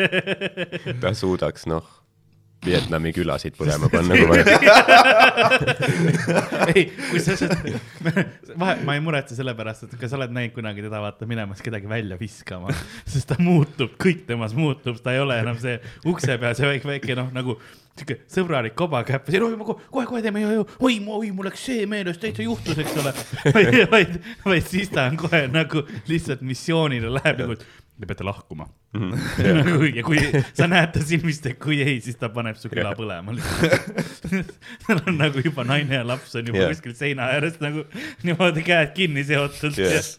ta 1.03 1.11
suudaks, 1.17 1.67
noh, 1.67 1.94
Vietnami 2.65 3.11
külasid 3.15 3.55
põlema 3.57 3.89
panna, 3.91 4.17
kui 4.17 4.27
vaja. 4.29 4.45
ei, 6.73 6.87
kui 7.11 7.21
sa, 7.23 7.35
vahe, 8.61 8.75
ma 8.87 8.95
ei 8.97 9.03
muretse 9.03 9.37
selle 9.37 9.53
pärast, 9.57 9.85
et 9.87 9.95
kas 9.99 10.11
sa 10.11 10.19
oled 10.19 10.33
näinud 10.35 10.55
kunagi 10.55 10.83
teda 10.85 11.01
vaata 11.03 11.27
minemas 11.29 11.61
kedagi 11.65 11.89
välja 11.89 12.17
viskama, 12.19 12.73
sest 13.11 13.29
ta 13.31 13.37
muutub, 13.41 13.95
kõik 14.01 14.25
temas 14.29 14.55
muutub, 14.57 14.99
ta 15.03 15.15
ei 15.15 15.21
ole 15.23 15.37
enam 15.43 15.59
see 15.61 15.77
ukse 16.09 16.37
peal 16.41 16.57
see 16.57 16.69
väike, 16.69 16.89
väike 16.95 17.17
noh, 17.19 17.31
nagu 17.35 17.57
sihuke 17.95 18.17
sõbralik 18.31 18.75
kobakäpp, 18.75 19.29
oi, 19.31 19.53
ma 19.55 19.67
ko- 19.67 19.77
kohe-kohe 19.93 20.23
teeme, 20.25 20.43
oi, 20.49 20.65
oi, 20.99 21.31
mul 21.35 21.47
läks 21.47 21.63
see 21.69 21.85
meelest, 21.89 22.19
täitsa 22.23 22.43
juhtus, 22.43 22.81
eks 22.83 22.97
ole. 22.99 23.13
vaid, 23.55 23.79
vaid, 23.93 24.19
vaid 24.43 24.67
siis 24.67 24.91
ta 24.91 25.07
on 25.11 25.19
kohe 25.21 25.45
nagu 25.51 25.85
lihtsalt 26.09 26.43
missioonile 26.45 27.13
läheb 27.21 27.39
nagu, 27.45 27.55
et 27.55 27.84
te 27.99 28.09
peate 28.09 28.25
lahkuma. 28.27 28.67
nagu 29.59 29.87
ja 29.87 30.03
kui 30.05 30.19
sa 30.55 30.67
näed 30.71 30.91
ta 30.95 31.03
silmist, 31.03 31.45
et 31.51 31.59
kui 31.61 31.79
ei, 31.83 31.97
siis 32.03 32.19
ta 32.19 32.29
paneb 32.33 32.59
su 32.59 32.71
küla 32.71 32.89
Jah. 32.91 32.97
põlema 32.99 33.35
lihtsalt. 33.35 34.51
tal 34.85 35.01
on 35.05 35.17
nagu 35.21 35.43
juba 35.43 35.65
naine 35.67 36.01
ja 36.01 36.03
laps 36.07 36.35
on 36.39 36.51
juba 36.51 36.65
Jah. 36.65 36.75
kuskil 36.75 36.95
seina 36.97 37.29
ääres 37.35 37.57
nagu 37.63 37.85
niimoodi 38.25 38.65
käed 38.67 38.93
kinni 38.97 39.23
seotud 39.27 39.79
Jah. 39.79 40.11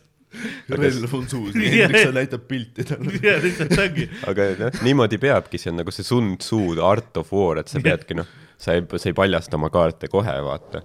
ja, 0.68 0.80
relv 0.80 1.14
on 1.21 1.28
suus, 1.30 1.54
Jah. 1.61 1.87
Hendrik, 1.87 2.09
sa 2.09 2.16
näitab 2.16 2.49
pilti 2.49 2.88
talle. 2.88 3.21
ja 3.23 3.37
lihtsalt 3.45 3.76
ongi. 3.85 4.09
aga 4.33 4.50
noh, 4.64 4.83
niimoodi 4.87 5.21
peabki, 5.23 5.61
see 5.61 5.73
on 5.73 5.80
nagu 5.83 5.95
see 5.95 6.06
Sun 6.06 6.35
Tzu 6.40 6.62
art 6.85 7.21
of 7.21 7.33
war, 7.37 7.61
et 7.62 7.73
sa 7.73 7.83
peadki 7.85 8.16
noh, 8.18 8.28
sa 8.61 8.76
ei, 8.76 8.85
sa 8.97 9.11
ei 9.12 9.16
paljasta 9.16 9.61
oma 9.61 9.73
kaarte 9.73 10.09
kohe, 10.12 10.37
vaata. 10.49 10.85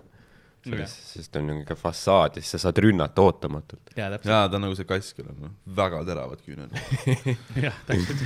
Sest 0.62 1.36
on 1.36 1.48
niisugune 1.48 1.76
fassaad 1.76 2.36
ja 2.38 2.42
siis 2.44 2.52
sa 2.54 2.60
saad 2.68 2.78
rünnata 2.86 3.24
ootamatult. 3.26 3.94
jaa, 4.30 4.44
ta 4.50 4.60
on 4.60 4.62
nagu 4.68 4.76
see 4.78 4.86
kass, 4.86 5.16
kellel 5.18 5.34
on 5.34 5.56
väga 5.78 6.04
teravad 6.06 6.44
küüned. 6.46 6.70
jah, 7.66 7.80
täpselt. 7.88 8.22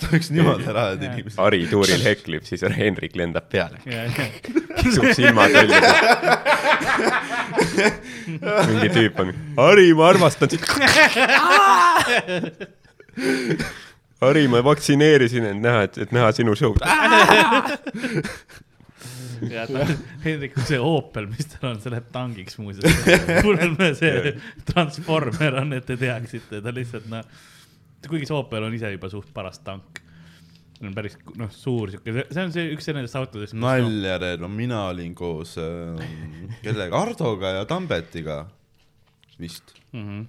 ta 0.00 0.10
võiks 0.10 0.32
niimoodi 0.34 0.66
ära 0.72 0.88
ajada 0.90 1.06
inimesi. 1.12 1.38
Ari 1.46 1.62
tuuril 1.70 2.02
heklib, 2.02 2.42
siis 2.48 2.66
Henrik 2.76 3.14
lendab 3.18 3.46
peale, 3.52 3.78
kisub 4.82 5.06
silmad 5.14 5.54
välja. 5.54 5.80
mingi 8.72 8.90
tüüp 8.98 9.22
on, 9.22 9.34
Ari, 9.68 9.92
ma 9.94 10.10
armastan 10.10 10.50
sind. 10.50 10.66
Ari, 14.26 14.48
ma 14.50 14.66
vaktsineerisin 14.66 15.46
end 15.46 15.62
näha, 15.62 15.86
et, 15.86 15.98
et 16.06 16.14
näha 16.16 16.34
sinu 16.34 16.58
show'd. 16.58 16.82
ja 19.50 19.66
ta, 19.70 19.84
Hendrik 20.24 20.56
on 20.58 20.66
see 20.68 20.80
Opel, 20.82 21.28
mis 21.30 21.50
tal 21.52 21.72
on, 21.72 21.82
see 21.82 21.92
läheb 21.92 22.08
tangiks 22.14 22.58
muuseas. 22.60 23.04
on 23.50 23.94
see 23.98 24.34
Transformer 24.68 25.60
on, 25.62 25.76
et 25.76 25.86
te 25.86 25.98
teaksite, 26.00 26.62
ta 26.64 26.74
lihtsalt 26.74 27.06
noh, 27.12 27.28
kuigi 28.06 28.28
see 28.28 28.36
Opel 28.36 28.66
on 28.66 28.74
ise 28.76 28.90
juba 28.94 29.10
suht 29.12 29.32
paras 29.34 29.62
tank. 29.64 30.02
on 30.82 30.92
päris 30.92 31.14
noh, 31.40 31.48
suur 31.52 31.94
siuke, 31.94 32.12
see 32.28 32.42
on 32.42 32.52
see 32.52 32.66
üks 32.74 32.90
nendest 32.92 33.16
autodest. 33.16 33.56
nalja 33.56 34.18
teed, 34.20 34.42
no 34.44 34.50
mina 34.52 34.82
olin 34.90 35.14
koos 35.16 35.56
äh, 35.60 36.02
kellega, 36.62 36.98
Hardoga 36.98 37.54
ja 37.60 37.64
Tambetiga 37.68 38.44
vist. 39.40 39.74
Mm 39.92 40.02
-hmm. 40.04 40.26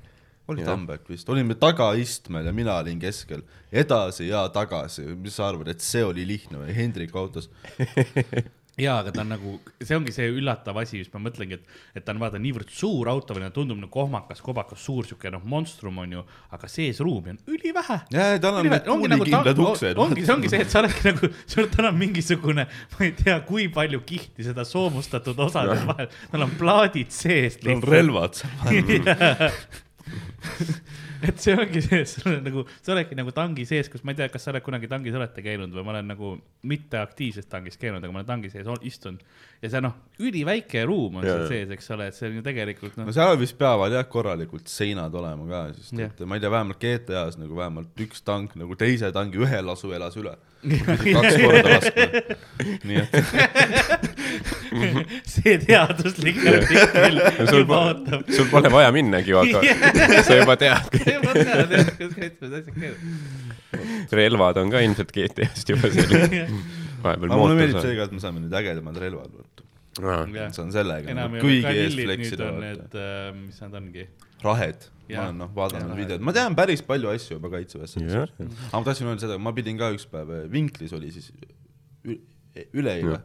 oli 0.47 0.61
Jah. 0.61 0.69
Tambek 0.69 1.09
vist, 1.09 1.29
olime 1.29 1.55
tagaistmel 1.55 2.45
ja 2.45 2.53
mina 2.53 2.77
olin 2.77 2.99
keskel, 2.99 3.41
edasi 3.71 4.27
ja 4.27 4.49
tagasi, 4.49 5.01
mis 5.01 5.35
sa 5.35 5.47
arvad, 5.47 5.67
et 5.67 5.81
see 5.81 6.03
oli 6.03 6.27
lihtne 6.27 6.57
või, 6.57 6.75
Hendrik 6.75 7.15
autos. 7.15 7.49
jaa, 8.77 8.99
aga 9.01 9.11
ta 9.15 9.23
on 9.23 9.31
nagu, 9.33 9.53
see 9.81 9.97
ongi 9.97 10.13
see 10.13 10.27
üllatav 10.29 10.77
asi, 10.81 10.99
mis 11.01 11.09
ma 11.13 11.21
mõtlengi, 11.25 11.57
et, 11.57 11.79
et 11.97 12.05
ta 12.05 12.13
on 12.13 12.21
vaata 12.21 12.41
niivõrd 12.41 12.69
suur 12.73 13.09
auto 13.09 13.33
või 13.33 13.45
ta 13.45 13.49
tundub 13.55 13.79
nagu 13.79 13.89
kohmakas, 13.93 14.41
kobakas, 14.45 14.83
suur 14.85 15.07
siuke 15.09 15.31
noh, 15.33 15.41
monstrum 15.49 15.97
on 16.03 16.13
ju, 16.17 16.23
aga 16.53 16.69
sees 16.71 17.01
ruumi 17.01 17.33
on 17.33 17.39
ülivähe. 17.55 17.99
ja, 18.13 18.27
ja 18.35 18.43
tal 18.43 18.59
on 18.61 18.69
need 18.69 18.91
ongi 18.93 19.11
nagu 19.13 19.25
kuulikindlad 19.25 19.63
uksed. 19.65 20.03
ongi, 20.03 20.27
see 20.27 20.35
ongi 20.35 20.53
see, 20.53 20.61
et 20.65 20.73
sa 20.73 20.83
oledki 20.83 21.09
nagu, 21.09 21.31
sul 21.55 21.71
tal 21.73 21.89
on 21.89 21.99
mingisugune, 22.03 22.67
ma 22.93 23.03
ei 23.07 23.15
tea, 23.17 23.39
kui 23.49 23.67
palju 23.73 24.03
kihti 24.07 24.45
seda 24.45 24.67
soomustatud 24.67 25.41
osade 25.47 25.79
vahel, 25.89 26.13
tal 26.31 26.45
on 26.45 26.55
plaadid 26.61 27.11
sees 27.15 27.59
tal 27.63 27.77
on. 27.79 27.83
relvad 27.95 28.37
seal 28.37 28.55
vahel. 28.61 29.51
et 31.27 31.39
see 31.41 31.55
ongi 31.57 31.81
see, 31.81 32.01
et 32.03 32.09
sul 32.09 32.31
on 32.35 32.43
nagu, 32.45 32.63
sa 32.83 32.93
oledki 32.93 33.17
nagu 33.17 33.33
tangi 33.35 33.65
sees, 33.69 33.89
kus 33.91 34.03
ma 34.05 34.13
ei 34.13 34.19
tea, 34.19 34.29
kas 34.33 34.45
sa 34.45 34.53
oled 34.53 34.65
kunagi 34.65 34.89
tangis 34.91 35.15
olete 35.17 35.43
käinud 35.45 35.73
või 35.73 35.85
ma 35.85 35.95
olen 35.95 36.11
nagu 36.13 36.33
mitte 36.69 36.99
aktiivses 37.01 37.49
tangis 37.49 37.79
käinud, 37.81 38.03
aga 38.03 38.13
ma 38.13 38.21
olen 38.21 38.29
tangi 38.29 38.51
sees 38.53 38.69
istunud. 38.85 39.23
Ja 39.61 39.69
see 39.73 39.81
noh, 39.81 39.95
üliväike 40.21 40.83
ruum 40.85 41.15
on 41.19 41.25
Jaa, 41.25 41.33
seal 41.33 41.47
sees, 41.49 41.69
eks 41.77 41.91
ole, 41.95 42.07
et 42.11 42.17
see 42.17 42.27
on 42.29 42.35
ju 42.37 42.43
tegelikult 42.45 42.97
noh 42.99 43.07
no, 43.09 43.13
seal 43.15 43.37
vist 43.41 43.57
peavad 43.57 43.93
jah 43.93 44.05
korralikult 44.09 44.69
seinad 44.69 45.13
olema 45.17 45.47
ka, 45.49 45.61
sest 45.77 45.97
et 46.03 46.21
ma 46.29 46.37
ei 46.37 46.43
tea, 46.43 46.51
vähemalt 46.53 46.79
GTA-s 46.81 47.39
nagu 47.41 47.57
vähemalt 47.57 48.05
üks 48.05 48.21
tank 48.25 48.53
nagu 48.59 48.77
teise 48.77 49.09
tangi 49.15 49.41
ühe 49.41 49.59
lasu 49.65 49.93
elas 49.97 50.17
üle. 50.19 50.35
kaks 50.67 51.35
korda 51.41 51.69
laskma. 51.73 52.05
nii 52.89 52.97
et 53.01 53.09
see 55.33 55.57
teaduslik 55.63 56.39
artikkel 56.41 57.15
sul 57.49 57.61
juba 57.63 57.73
pole 57.73 57.91
ootab., 57.91 58.31
sul 58.37 58.49
pole 58.51 58.71
vaja 58.73 58.93
minnagi 58.95 59.33
ju, 59.33 59.41
aga 59.41 59.61
sa 60.27 60.37
juba 60.39 60.57
tead, 60.59 60.97
ma 61.25 61.37
tean, 61.37 61.77
et 61.77 61.93
kuidas 61.97 62.57
asjad 62.61 62.73
käivad. 62.73 62.99
relvad 64.21 64.61
on 64.61 64.73
ka 64.73 64.85
ilmselt 64.85 65.13
GT-st 65.15 65.75
juba 65.75 65.93
selline, 65.93 66.45
vahepeal 67.03 67.33
mulle 67.33 67.59
meeldib 67.61 67.81
see 67.83 67.95
ka, 67.97 68.09
et 68.09 68.17
me 68.17 68.23
saame 68.23 68.43
nüüd 68.43 68.57
ägedamad 68.61 68.97
relvad. 69.01 69.46
See 69.97 70.63
on 70.63 70.71
sellega 70.75 71.15
nagu 71.17 71.41
kõigi 71.43 71.73
eest 71.83 71.99
fleksida 71.99 72.51
need, 72.61 72.97
mis 73.43 73.61
nad 73.63 73.77
ongi. 73.81 74.07
rahed, 74.43 74.89
ma 75.09 75.23
olen 75.27 75.39
noh 75.43 75.53
vaadanud 75.55 75.93
Jah, 75.93 76.01
videod, 76.01 76.25
ma 76.27 76.33
tean 76.35 76.57
päris 76.57 76.83
palju 76.85 77.09
asju 77.13 77.37
juba 77.37 77.51
kaitseväes 77.57 77.97
Jah.. 78.01 78.27
aga 78.37 78.81
ma 78.81 78.85
tahtsin 78.89 79.09
öelda 79.09 79.25
seda, 79.27 79.39
ma 79.41 79.55
pidin 79.57 79.79
ka 79.79 79.89
üks 79.95 80.05
päev, 80.11 80.35
Vinklis 80.53 80.93
oli 80.97 81.09
siis 81.15 81.31
ü- 82.05 82.21
üleeile 82.73 83.17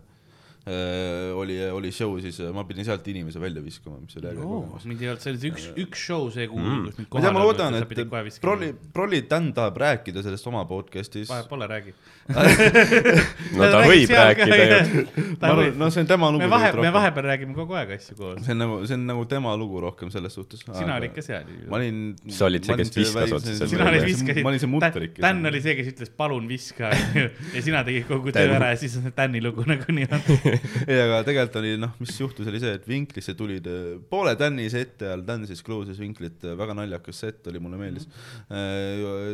äh, 0.67 1.33
oli, 1.37 1.57
oli 1.71 1.91
show, 1.93 2.15
siis 2.23 2.39
äh, 2.41 2.53
ma 2.55 2.65
pidin 2.69 2.87
sealt 2.87 3.07
inimese 3.11 3.41
välja 3.43 3.63
viskama, 3.65 3.99
mis 4.03 4.17
oli 4.21 4.31
äge 4.31 4.41
kogemus. 4.45 4.85
mind 4.89 5.03
ei 5.03 5.11
olnud, 5.11 5.25
see 5.25 5.33
oli 5.35 5.51
üks, 5.51 5.69
üks 5.85 6.05
show 6.07 6.29
see 6.35 6.47
kuu 6.51 6.63
Mm., 6.63 6.85
kus 6.87 7.01
mind 7.01 7.11
ma 7.13 7.25
tean, 7.25 7.35
ma 7.35 7.43
kohale 7.43 7.49
loodan, 7.51 7.79
et 7.83 8.41
Prolli, 8.43 8.73
Prolli 8.95 9.23
Dan 9.31 9.51
tahab 9.57 9.81
rääkida 9.83 10.23
sellest 10.25 10.47
oma 10.51 10.63
podcast'is. 10.71 11.29
vahet 11.33 11.51
pole, 11.51 11.67
räägi. 11.71 11.95
no 13.59 13.67
ta 13.67 13.81
võib 13.83 14.11
rääkida 14.13 14.59
ju. 14.63 15.03
no 15.79 15.89
see 15.91 16.05
on 16.05 16.09
tema 16.11 16.29
lugu 16.31 16.45
me 16.45 16.51
vahe, 16.53 16.69
tegelikult 16.69 16.87
me 16.87 16.93
vahepeal 16.95 17.27
räägime 17.27 17.57
kogu 17.57 17.77
aeg 17.79 17.91
asju 17.97 18.15
koos. 18.19 18.45
see 18.47 18.55
on 18.55 18.63
nagu, 18.63 18.77
see 18.87 18.97
on 18.99 19.07
nagu 19.09 19.25
tema 19.31 19.55
lugu 19.59 19.83
rohkem 19.83 20.13
selles 20.15 20.37
suhtes. 20.39 20.63
sina 20.63 20.97
olid 21.01 21.15
ka 21.17 21.25
seal 21.25 21.49
ju. 21.51 21.67
ma 21.71 21.81
olin. 21.81 22.01
Sa 22.31 22.47
olid 22.47 22.69
see, 22.69 22.77
kes 22.79 22.93
viskas 22.97 23.35
otseselt 23.39 23.73
sina 23.73 23.89
olid 23.91 24.07
viskasid. 24.07 24.43
ma 24.47 24.53
olin 24.53 24.63
see 24.63 24.71
mutrik. 24.71 25.19
Dan 25.25 25.43
oli 25.51 25.63
see, 25.65 25.75
kes 25.79 25.91
ütles 25.95 26.13
palun 26.23 26.47
viska 26.51 26.93
ja 27.57 27.65
sina 27.65 27.83
tegid 27.87 28.07
kogu 28.11 28.31
töö 28.31 28.47
Dan. 28.47 28.57
ära 28.61 28.71
ja 28.75 28.79
siis 28.85 28.95
on 29.01 29.09
see 29.09 29.17
Dani 29.19 29.43
lugu 29.43 29.67
nagunii 29.67 30.07
on. 30.07 30.23
ei, 30.87 31.01
aga 31.01 31.23
tegelikult 31.27 31.59
oli 31.63 31.75
noh, 31.83 31.97
mis 32.03 32.15
juhtus, 32.21 32.47
oli 32.53 32.63
see, 32.63 32.77
et 32.79 32.87
Vinklisse 32.89 33.35
tulid 33.39 33.67
äh, 33.71 33.83
poole 34.13 34.37
Tänni 34.39 34.69
seti 34.73 35.11
all, 35.11 35.27
Tän 35.27 35.49
siis 35.51 35.63
close'is 35.67 35.99
Vinklit, 36.03 36.39
väga 36.59 36.79
naljakas 36.79 37.25
set 37.27 37.51
oli, 37.51 37.61
mulle 37.63 37.81
meeldis. 37.81 38.09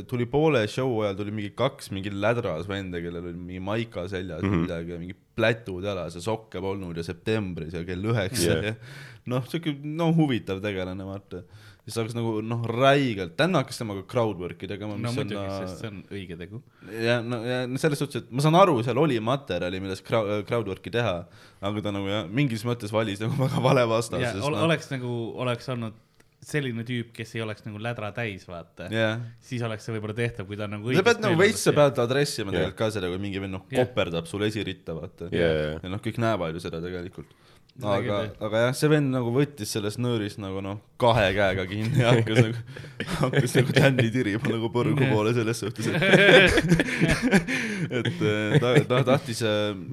tuli 0.08 0.26
poole 0.30 0.64
show 0.70 0.90
ajal 1.02 1.16
tuli 1.20 1.34
mingi 1.34 1.52
kaks 1.58 1.92
mingi 1.94 2.12
lädras 2.12 2.68
venda, 2.78 3.02
kellel 3.04 3.30
oli 3.30 3.36
mingi 3.36 3.62
maika 3.64 4.08
seljas 4.08 4.42
mm. 4.42 4.50
-hmm. 4.50 4.66
midagi 4.66 4.96
ja 4.96 5.02
mingi 5.02 5.18
plätud 5.38 5.84
jalas 5.84 6.16
ja 6.16 6.24
sokke 6.24 6.62
polnud 6.62 6.96
ja 6.96 7.04
septembris 7.06 7.74
ja 7.74 7.84
kell 7.84 8.12
üheksa 8.14 8.48
Yeah. 8.48 8.64
yeah. 8.64 8.74
ja 8.74 9.28
noh, 9.28 9.48
siuke 9.48 9.74
no 9.84 10.10
huvitav 10.16 10.62
tegelane, 10.64 11.04
vaata. 11.06 11.42
siis 11.84 11.96
hakkas 11.96 12.16
nagu 12.16 12.38
noh, 12.44 12.64
räigelt, 12.68 13.34
Dan 13.38 13.56
hakkas 13.56 13.80
temaga 13.80 14.02
crowdwork'i 14.08 14.68
tegema, 14.68 14.96
no 14.96 15.08
mis 15.08 15.16
muidugi, 15.16 15.40
on 15.40 15.62
sest 15.62 15.82
see 15.82 15.90
on 15.92 16.00
õige 16.12 16.38
tegu. 16.40 16.62
ja 17.04 17.18
no 17.24 17.40
ja 17.44 17.62
no 17.68 17.80
selles 17.80 18.00
suhtes, 18.02 18.24
et 18.24 18.32
ma 18.32 18.44
saan 18.44 18.58
aru, 18.60 18.78
seal 18.86 19.00
oli 19.00 19.20
materjali, 19.24 19.80
millest 19.84 20.04
crowd, 20.08 20.44
crowdwork'i 20.48 20.92
teha, 20.94 21.16
aga 21.60 21.84
ta 21.84 21.94
nagu 21.94 22.10
jah, 22.10 22.28
mingis 22.40 22.64
mõttes 22.68 22.92
valis 22.94 23.22
nagu 23.24 23.38
väga 23.44 23.64
vale 23.64 23.86
vastase, 23.90 24.36
ol, 24.40 24.56
noh, 24.56 24.66
oleks 24.68 24.92
nagu, 24.94 25.14
oleks 25.44 25.72
olnud 25.74 25.96
selline 26.44 26.84
tüüp, 26.86 27.10
kes 27.16 27.34
ei 27.36 27.42
oleks 27.42 27.64
nagu 27.66 27.80
lädra 27.82 28.10
täis, 28.14 28.44
vaata. 28.48 28.86
jah. 28.92 29.18
siis 29.44 29.62
oleks 29.66 29.84
see 29.86 29.96
võib-olla 29.96 30.14
tehtav, 30.16 30.46
kui 30.48 30.58
ta 30.58 30.68
on 30.68 30.76
nagu 30.76 30.94
sa 30.94 31.04
pead 31.06 31.22
nagu 31.24 31.38
veits, 31.40 31.64
sa 31.66 31.74
pead 31.76 31.98
adressima 32.04 32.52
Jah. 32.52 32.58
tegelikult 32.60 32.78
ka 32.78 32.90
seda, 32.94 33.10
kui 33.10 33.20
mingi 33.22 33.42
vend 33.42 33.56
noh 33.56 33.66
Jah. 33.72 33.88
koperdab 33.88 34.30
sul 34.30 34.46
esiritta, 34.46 34.94
vaata. 34.96 35.30
ja, 35.34 35.50
ja, 35.50 35.76
ja 35.82 35.92
noh, 35.92 36.02
kõik 36.04 36.20
näevad 36.22 36.56
ju 36.56 36.62
seda 36.64 36.82
tegelikult. 36.84 37.34
Aga 37.78 38.14
aga 38.42 38.60
jah, 38.64 38.72
see 38.74 38.88
vend 38.90 39.12
nagu 39.14 39.30
võttis 39.30 39.70
sellest 39.70 40.00
nöörist 40.02 40.40
nagu 40.42 40.58
noh, 40.64 40.80
kahe 40.98 41.28
käega 41.36 41.62
kinni 41.70 42.00
ja 42.02 42.10
hakkas 42.16 42.40
nagu, 42.48 42.62
hakkas 43.20 43.54
nagu 43.54 43.74
tänni 43.76 44.08
tirima 44.10 44.50
nagu 44.50 44.70
põrgu 44.74 45.06
poole 45.12 45.30
selles 45.36 45.62
suhtes, 45.62 45.86
et 45.86 46.02
et 48.00 48.10
eh, 48.10 48.56
ta, 48.58 48.72
ta 48.82 49.02
tahtis, 49.12 49.44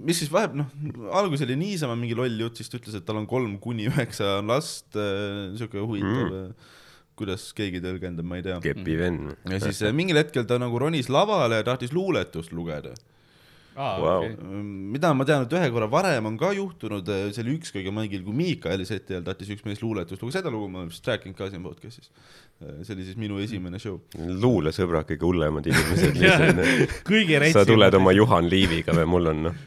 mis 0.01 0.17
siis 0.17 0.33
vahepeal 0.33 0.63
noh, 0.63 0.71
alguses 1.13 1.45
oli 1.45 1.59
niisama 1.61 1.93
mingi 1.99 2.17
loll 2.17 2.41
jutt, 2.47 2.57
siis 2.57 2.73
ta 2.73 2.81
ütles, 2.81 2.97
et 2.97 3.05
tal 3.05 3.21
on 3.21 3.29
kolm 3.29 3.59
kuni 3.61 3.85
üheksa 3.91 4.39
last, 4.41 4.89
siuke 5.59 5.77
huvitav 5.77 6.25
mm., 6.25 6.71
kuidas 7.15 7.51
keegi 7.55 7.79
tõlgendab, 7.83 8.25
ma 8.27 8.39
ei 8.39 8.43
tea. 8.45 8.57
kepi 8.63 8.97
vend. 8.99 9.35
ja 9.45 9.61
siis 9.61 9.85
eh, 9.85 9.93
mingil 9.95 10.17
hetkel 10.19 10.49
ta 10.49 10.57
nagu 10.61 10.81
ronis 10.81 11.11
lavale 11.13 11.61
ja 11.61 11.67
tahtis 11.69 11.93
luuletust 11.93 12.55
lugeda 12.55 12.97
aa, 13.75 13.99
Vau. 14.01 14.23
okei. 14.23 14.61
mida 14.95 15.11
ma 15.17 15.27
tean, 15.27 15.45
et 15.45 15.55
ühe 15.57 15.69
korra 15.73 15.87
varem 15.91 16.29
on 16.31 16.37
ka 16.39 16.51
juhtunud, 16.55 17.11
see 17.35 17.43
oli 17.43 17.55
ükskõik 17.59 17.91
mängil, 17.95 18.23
kui 18.25 18.35
Miikaeli 18.35 18.87
seti 18.87 19.15
ajal 19.15 19.27
tahtis 19.27 19.51
üks 19.55 19.65
mees 19.67 19.83
luuletust 19.83 20.23
lugeda, 20.23 20.39
seda 20.39 20.53
lugu 20.53 20.69
ma 20.71 20.81
olen 20.83 20.91
vist 20.93 21.07
rääkinud 21.11 21.37
ka 21.37 21.49
siin 21.51 21.63
podcast'is. 21.65 22.11
see 22.81 22.95
oli 22.95 23.07
siis 23.07 23.19
minu 23.19 23.39
esimene 23.43 23.79
show. 23.83 23.99
luulesõbrad, 24.15 25.07
kõige 25.11 25.27
hullemad 25.27 25.67
inimesed 25.71 26.15
lihtsalt. 26.21 26.99
kõige 27.07 27.39
sa 27.39 27.45
retsim. 27.45 27.71
tuled 27.73 27.99
oma 28.01 28.15
Juhan 28.15 28.49
Liiviga 28.51 28.95
või 28.95 29.09
mul 29.15 29.33
on 29.33 29.43
noh, 29.49 29.63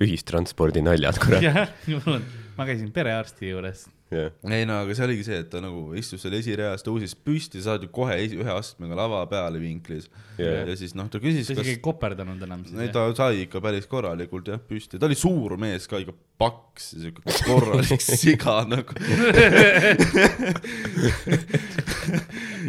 ühistranspordi 0.00 0.84
naljad, 0.86 1.20
kurat. 1.20 1.44
jah, 1.44 1.64
mul 1.90 2.16
on, 2.16 2.28
ma 2.60 2.66
käisin 2.68 2.90
perearsti 2.92 3.48
juures. 3.48 3.86
jah, 4.12 4.32
ei 4.52 4.66
no 4.68 4.74
aga 4.82 4.94
see 4.96 5.04
oligi 5.06 5.24
see, 5.28 5.38
et 5.44 5.48
ta 5.52 5.60
nagu 5.62 5.94
istus 5.96 6.20
seal 6.24 6.34
esireas, 6.36 6.82
tõusis 6.84 7.14
püsti, 7.14 7.62
saad 7.64 7.84
ju 7.86 7.90
kohe 7.94 8.16
esi, 8.20 8.36
ühe 8.42 8.52
astmega 8.52 8.98
lava 8.98 9.20
peale 9.30 9.60
vinklis 9.62 10.08
Jaa. 10.36 10.64
ja 10.68 10.74
siis 10.76 10.92
noh, 10.98 11.06
ta 11.12 11.20
küsis, 11.22 11.46
sa 11.46 11.54
isegi 11.54 11.62
kas 11.62 11.72
ei 11.76 11.82
koperdanud 11.84 12.42
enam 12.46 12.64
siis 12.66 12.76
ei, 12.82 12.90
ta 12.92 13.06
sai 13.16 13.44
ikka 13.46 13.62
päris 13.64 13.86
korralikult 13.90 14.50
jah 14.50 14.60
püsti, 14.60 14.98
ta 15.00 15.06
oli 15.08 15.16
suur 15.18 15.54
mees 15.62 15.86
ka 15.88 16.02
ikka 16.02 16.14
paks, 16.40 16.84
siuke 17.00 17.20
korralik 17.46 18.02
siga 18.24 18.56
nagu. 18.68 18.92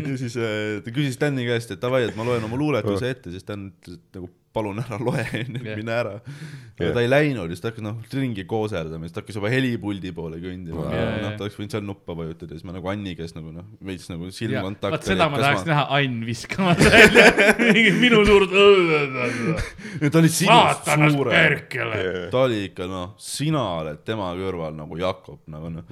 ja 0.06 0.14
siis 0.20 0.36
äh, 0.38 0.78
ta 0.86 0.94
küsis 0.94 1.18
Stani 1.18 1.48
käest, 1.48 1.74
et 1.74 1.82
davai, 1.82 2.06
et 2.08 2.16
ma 2.20 2.24
loen 2.28 2.44
oma 2.48 2.60
luuletuse 2.60 3.12
ette, 3.16 3.34
siis 3.34 3.44
Stan 3.44 3.62
ütles, 3.72 3.98
et 3.98 4.20
nagu 4.20 4.30
palun 4.54 4.80
ära 4.84 4.98
loe, 5.00 5.24
mine 5.78 5.94
ära. 5.96 6.18
aga 6.20 6.88
Jah. 6.88 6.94
ta 6.96 7.02
ei 7.04 7.10
läinud 7.12 7.52
siis 7.54 7.62
ta 7.62 7.70
hakkas 7.70 7.84
noh 7.86 8.00
ringi 8.16 8.44
kooserdama, 8.50 9.06
siis 9.06 9.14
ta 9.16 9.22
hakkas 9.22 9.38
juba 9.38 9.52
helipuldi 9.54 10.12
poole 10.18 10.40
kõndima 10.42 10.88
Jaa, 10.90 10.98
jaa, 10.98 11.20
noh 11.24 11.36
ta 11.38 11.46
oleks 11.46 11.58
võinud 11.60 11.76
seal 11.76 11.86
nuppa 11.86 12.16
vajutada 12.18 12.58
siis 12.58 12.66
ma 12.68 12.74
nagu 12.76 12.90
Anni 12.92 13.14
käest 13.20 13.38
nagu 13.38 13.54
noh, 13.54 13.68
veits 13.86 14.10
nagu 14.12 14.26
vot 14.26 14.36
silmkontakt. 14.36 15.06
seda 15.08 15.28
ma 15.32 15.40
tahaks 15.44 15.68
näha 15.70 15.86
Ain 15.98 16.18
viskamas 16.26 16.82
välja. 16.82 17.28
mingi 17.62 17.94
minu 18.02 18.24
suurt. 18.28 18.52
ta 20.12 20.20
oli 20.20 20.32
sinust 20.34 20.90
suurem. 20.90 21.32
perkele. 21.36 22.02
ta 22.34 22.44
oli 22.48 22.64
ikka 22.72 22.90
noh, 22.90 23.14
sina 23.22 23.62
oled 23.82 24.02
tema 24.08 24.32
kõrval 24.40 24.76
nagu 24.76 24.98
Jakob 25.00 25.40
nagu 25.54 25.72
noh, 25.78 25.86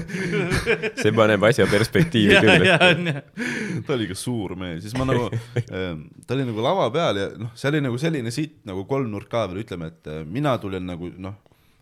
see 1.02 1.12
paneb 1.16 1.44
asja 1.50 1.68
perspektiivi 1.70 2.40
küll 2.40 2.66
ta 3.86 3.94
oli 3.94 4.08
ikka 4.08 4.16
suur 4.18 4.56
mees, 4.58 4.82
siis 4.84 4.96
ma 4.98 5.06
nagu, 5.08 5.28
ta 5.68 6.34
oli 6.36 6.46
nagu 6.48 6.64
lava 6.64 6.88
peal 6.94 7.20
ja 7.20 7.28
noh, 7.40 7.52
see 7.60 7.68
oli 7.68 7.80
nagu 7.84 7.98
selline 8.00 8.32
sitt 8.32 8.62
nagu 8.68 8.86
kolmnurk 8.88 9.28
ka 9.32 9.44
veel, 9.50 9.62
ütleme, 9.64 9.90
et 9.92 10.08
äh, 10.08 10.22
mina 10.24 10.56
tulen 10.62 10.86
nagu 10.88 11.10
noh, 11.20 11.36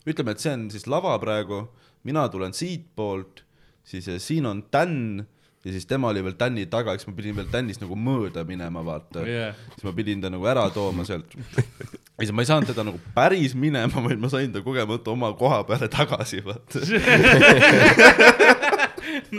ütleme, 0.09 0.35
et 0.35 0.43
see 0.43 0.55
on 0.57 0.69
siis 0.75 0.89
lava 0.91 1.15
praegu, 1.23 1.67
mina 2.09 2.27
tulen 2.33 2.55
siitpoolt, 2.57 3.45
siis 3.87 4.09
äh, 4.11 4.19
siin 4.23 4.49
on 4.51 4.65
tänn 4.73 5.27
ja 5.65 5.73
siis 5.75 5.87
tema 5.87 6.09
oli 6.09 6.23
veel 6.25 6.35
tänni 6.39 6.67
taga, 6.71 6.95
eks 6.97 7.07
ma 7.09 7.13
pidin 7.17 7.37
veel 7.37 7.49
tännist 7.53 7.83
nagu 7.83 7.97
mööda 7.99 8.45
minema, 8.49 8.83
vaata 8.87 9.25
Jah. 9.27 9.55
siis 9.75 9.85
ma 9.87 9.93
pidin 9.95 10.23
ta 10.23 10.31
nagu 10.33 10.47
ära 10.51 10.65
tooma 10.75 11.05
sealt. 11.07 11.35
ja 11.37 12.23
siis 12.23 12.33
ma 12.35 12.43
ei 12.43 12.51
saanud 12.51 12.69
teda 12.73 12.83
nagu 12.89 12.99
päris 13.15 13.55
minema, 13.59 14.03
vaid 14.07 14.19
ma 14.23 14.29
sain 14.33 14.53
ta 14.55 14.63
kogemata 14.65 15.15
oma 15.15 15.29
koha 15.39 15.63
peale 15.69 15.89
tagasi, 15.93 16.39
vaata. 16.47 16.79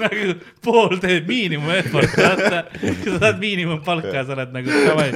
nagu 0.04 0.36
pool 0.64 1.00
teed 1.04 1.28
miinimum 1.28 1.72
effort, 1.80 2.12
vaata. 2.16 2.60
sa 3.04 3.10
saad 3.18 3.38
miinimumpalka, 3.42 4.24
sa 4.24 4.32
oled 4.38 4.52
nagu 4.60 4.70
davai, 4.86 5.12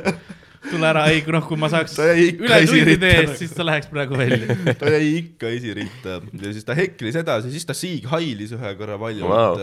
tule 0.69 0.87
ära, 0.89 1.03
ei 1.11 1.21
noh, 1.33 1.45
kui 1.47 1.59
ma 1.59 1.69
saaks 1.71 1.97
üle 1.99 2.59
tundide 2.67 3.09
eest, 3.09 3.27
nagu. 3.27 3.37
siis 3.41 3.53
ta 3.57 3.65
läheks 3.67 3.91
praegu 3.91 4.17
välja. 4.19 4.57
ta 4.79 4.91
jäi 4.93 5.11
ikka 5.19 5.51
esiritta 5.53 6.19
ja 6.21 6.55
siis 6.55 6.67
ta 6.67 6.77
heklis 6.77 7.19
edasi, 7.19 7.51
siis 7.53 7.67
ta 7.67 7.75
siighailis 7.77 8.55
ühe 8.57 8.73
korra 8.79 8.97
palju 9.01 9.29
wow.. 9.29 9.59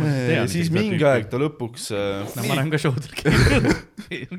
tean 0.00 0.48
siis 0.50 0.70
mingi 0.72 0.96
tüüpi. 0.96 1.08
aeg 1.10 1.28
ta 1.32 1.40
lõpuks 1.40 1.90
äh, 1.96 2.22
no 2.36 2.46
ma 2.46 2.56
olen 2.56 2.70
ka 2.72 2.80
show'del 2.80 3.12
käinud 3.20 3.68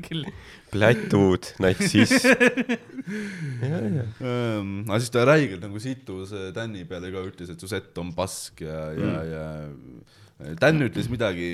küll. 0.06 0.24
plätud, 0.72 1.52
natsism. 1.62 2.32
ähm,, 3.68 4.82
aga 4.88 4.98
siis 5.02 5.12
ta 5.14 5.26
räigelt 5.28 5.62
nagu 5.64 5.82
situs 5.82 6.34
äh, 6.36 6.50
Tänni 6.56 6.84
peale 6.88 7.12
ka 7.14 7.22
ütles, 7.28 7.52
et 7.52 7.62
su 7.62 7.70
sett 7.70 7.96
on 8.02 8.12
pask 8.16 8.64
ja 8.64 8.90
mm., 8.92 9.06
ja, 9.06 9.22
ja 9.32 9.46
Dan 10.60 10.82
ütles 10.84 11.08
midagi, 11.12 11.48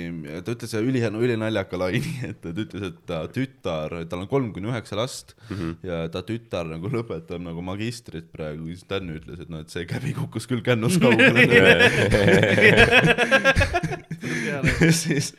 ta 0.45 0.53
ütles 0.55 0.73
üli, 0.79 1.01
ülinaljaka 1.01 1.79
laini, 1.79 2.13
et 2.29 2.39
ta 2.43 2.53
ütles, 2.53 2.85
et 2.89 2.99
ta 3.09 3.21
tütar, 3.33 3.95
tal 4.09 4.23
on 4.23 4.29
kolm 4.31 4.51
kuni 4.55 4.71
üheksa 4.71 4.97
last 4.99 5.35
mm. 5.49 5.55
-hmm. 5.55 5.75
ja 5.89 6.01
ta 6.13 6.23
tütar 6.25 6.65
nagu 6.69 6.91
lõpetab 6.91 7.41
nagu 7.43 7.61
magistrit 7.65 8.31
praegu, 8.33 8.67
siis 8.71 8.87
Dan 8.89 9.09
ütles, 9.13 9.39
et 9.41 9.49
noh, 9.49 9.61
et 9.61 9.69
see 9.69 9.85
käbi 9.89 10.13
kukkus 10.17 10.47
küll 10.49 10.63
kännust 10.65 11.01
kaugele. 11.01 11.45
siis 15.01 15.31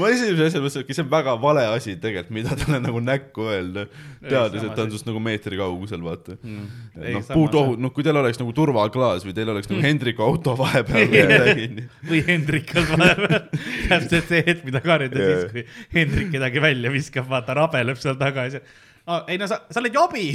ma 0.00 0.08
esimese 0.08 0.46
asjana 0.46 0.64
mõtlesin, 0.64 0.84
et 0.86 0.96
see 0.96 1.04
on 1.04 1.10
väga 1.12 1.34
vale 1.42 1.64
asi 1.74 1.94
tegelikult, 2.00 2.32
mida 2.34 2.56
talle 2.56 2.80
nagu 2.82 3.02
näkku 3.04 3.46
öelda, 3.52 3.84
teades, 4.24 4.64
et 4.64 4.74
ta 4.76 4.86
on 4.86 4.92
sinust 4.94 5.08
nagu 5.08 5.20
meetri 5.22 5.58
kaugusel, 5.60 6.00
vaata. 6.04 6.38
Ei, 6.40 7.14
noh, 7.14 7.20
samas- 7.20 7.32
puutohu, 7.34 7.76
noh, 7.80 7.92
kui 7.94 8.06
teil 8.06 8.16
oleks 8.20 8.40
nagu 8.40 8.54
turvaklaas 8.56 9.26
või 9.28 9.36
teil 9.36 9.52
oleks 9.52 9.70
nagu 9.70 9.84
Hendriku 9.84 10.24
auto 10.26 10.56
vahepeal 10.58 11.10
või 11.14 11.86
või 12.10 12.22
Hendrik 12.28 12.72
on 12.80 12.88
vahepeal, 12.94 13.48
täpselt 13.90 14.32
see 14.32 14.44
hetk, 14.46 14.64
mida 14.68 14.82
karjuda 14.84 15.26
siis, 15.26 15.50
kui 15.52 15.66
Hendrik 15.98 16.32
kedagi 16.34 16.64
välja 16.64 16.92
viskab, 16.94 17.28
vaata 17.30 17.56
rabeleb 17.60 18.00
seal 18.00 18.16
taga 18.20 18.48
ja 18.48 18.56
siis 18.56 18.78
oh,. 19.06 19.24
ei 19.28 19.40
no 19.40 19.50
sa, 19.50 19.62
sa 19.70 19.82
oled 19.82 20.00
jobi. 20.00 20.30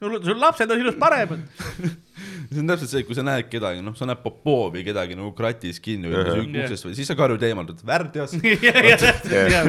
sul, 0.00 0.20
sul 0.24 0.38
lapsed 0.38 0.70
on 0.70 0.82
sinust 0.82 0.98
paremad. 1.00 1.44
see 2.48 2.62
on 2.62 2.70
täpselt 2.70 2.90
see, 2.90 3.04
kui 3.04 3.16
sa 3.16 3.22
näed 3.26 3.48
kedagi, 3.52 3.82
noh, 3.84 3.94
sa 3.98 4.06
näed 4.08 4.22
Popovi 4.22 4.80
kedagi 4.86 5.16
nagu 5.18 5.30
kratis 5.36 5.80
kinni 5.84 6.08
või 6.08 6.22
Ahah. 6.22 6.40
uksest 6.62 6.86
või 6.86 6.94
siis 6.96 7.10
sa 7.10 7.16
karjud 7.18 7.42
eemalt, 7.44 7.74
et 7.74 7.82
värdjas. 7.86 8.34
ja, 9.52 9.62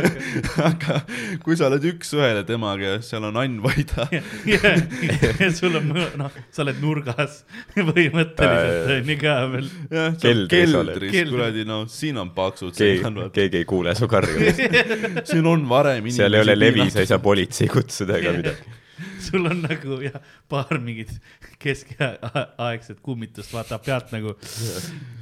aga 0.69 1.01
kui 1.43 1.57
sa 1.59 1.67
oled 1.67 1.85
üks-ühele 1.91 2.45
temaga 2.47 2.95
ja 2.95 3.01
seal 3.05 3.27
on 3.27 3.39
Ann 3.41 3.59
Vaida, 3.65 4.07
sul 5.59 5.75
on, 5.81 5.91
noh, 6.21 6.39
sa 6.55 6.63
oled 6.63 6.79
nurgas 6.83 7.41
põhimõtteliselt 7.75 8.95
on 8.95 9.13
ju 9.13 9.19
ka 9.25 9.37
veel. 9.53 9.69
Keldris 10.55 11.19
kuradi, 11.33 11.67
no 11.67 11.83
siin 11.91 12.19
on 12.21 12.33
paksud 12.35 12.79
keegi 12.79 13.63
ei 13.63 13.67
kuule 13.69 13.95
su 13.97 14.07
karjumist. 14.09 14.63
siin 15.33 15.51
on 15.51 15.67
varem 15.69 16.07
seal 16.15 16.39
ei 16.39 16.47
ole 16.47 16.55
levi, 16.59 16.87
sa 16.93 17.03
ei 17.03 17.11
saa 17.11 17.19
politsei 17.23 17.67
kutsuda 17.71 18.21
ega 18.21 18.37
midagi. 18.39 18.78
Sul 19.23 19.45
on 19.49 19.63
nagu 19.63 19.99
jah, 20.03 20.19
paar 20.51 20.79
mingit 20.83 21.11
keskaegset 21.61 22.99
kummitust 23.05 23.53
vaatab 23.53 23.83
pealt 23.85 24.13
nagu. 24.15 24.35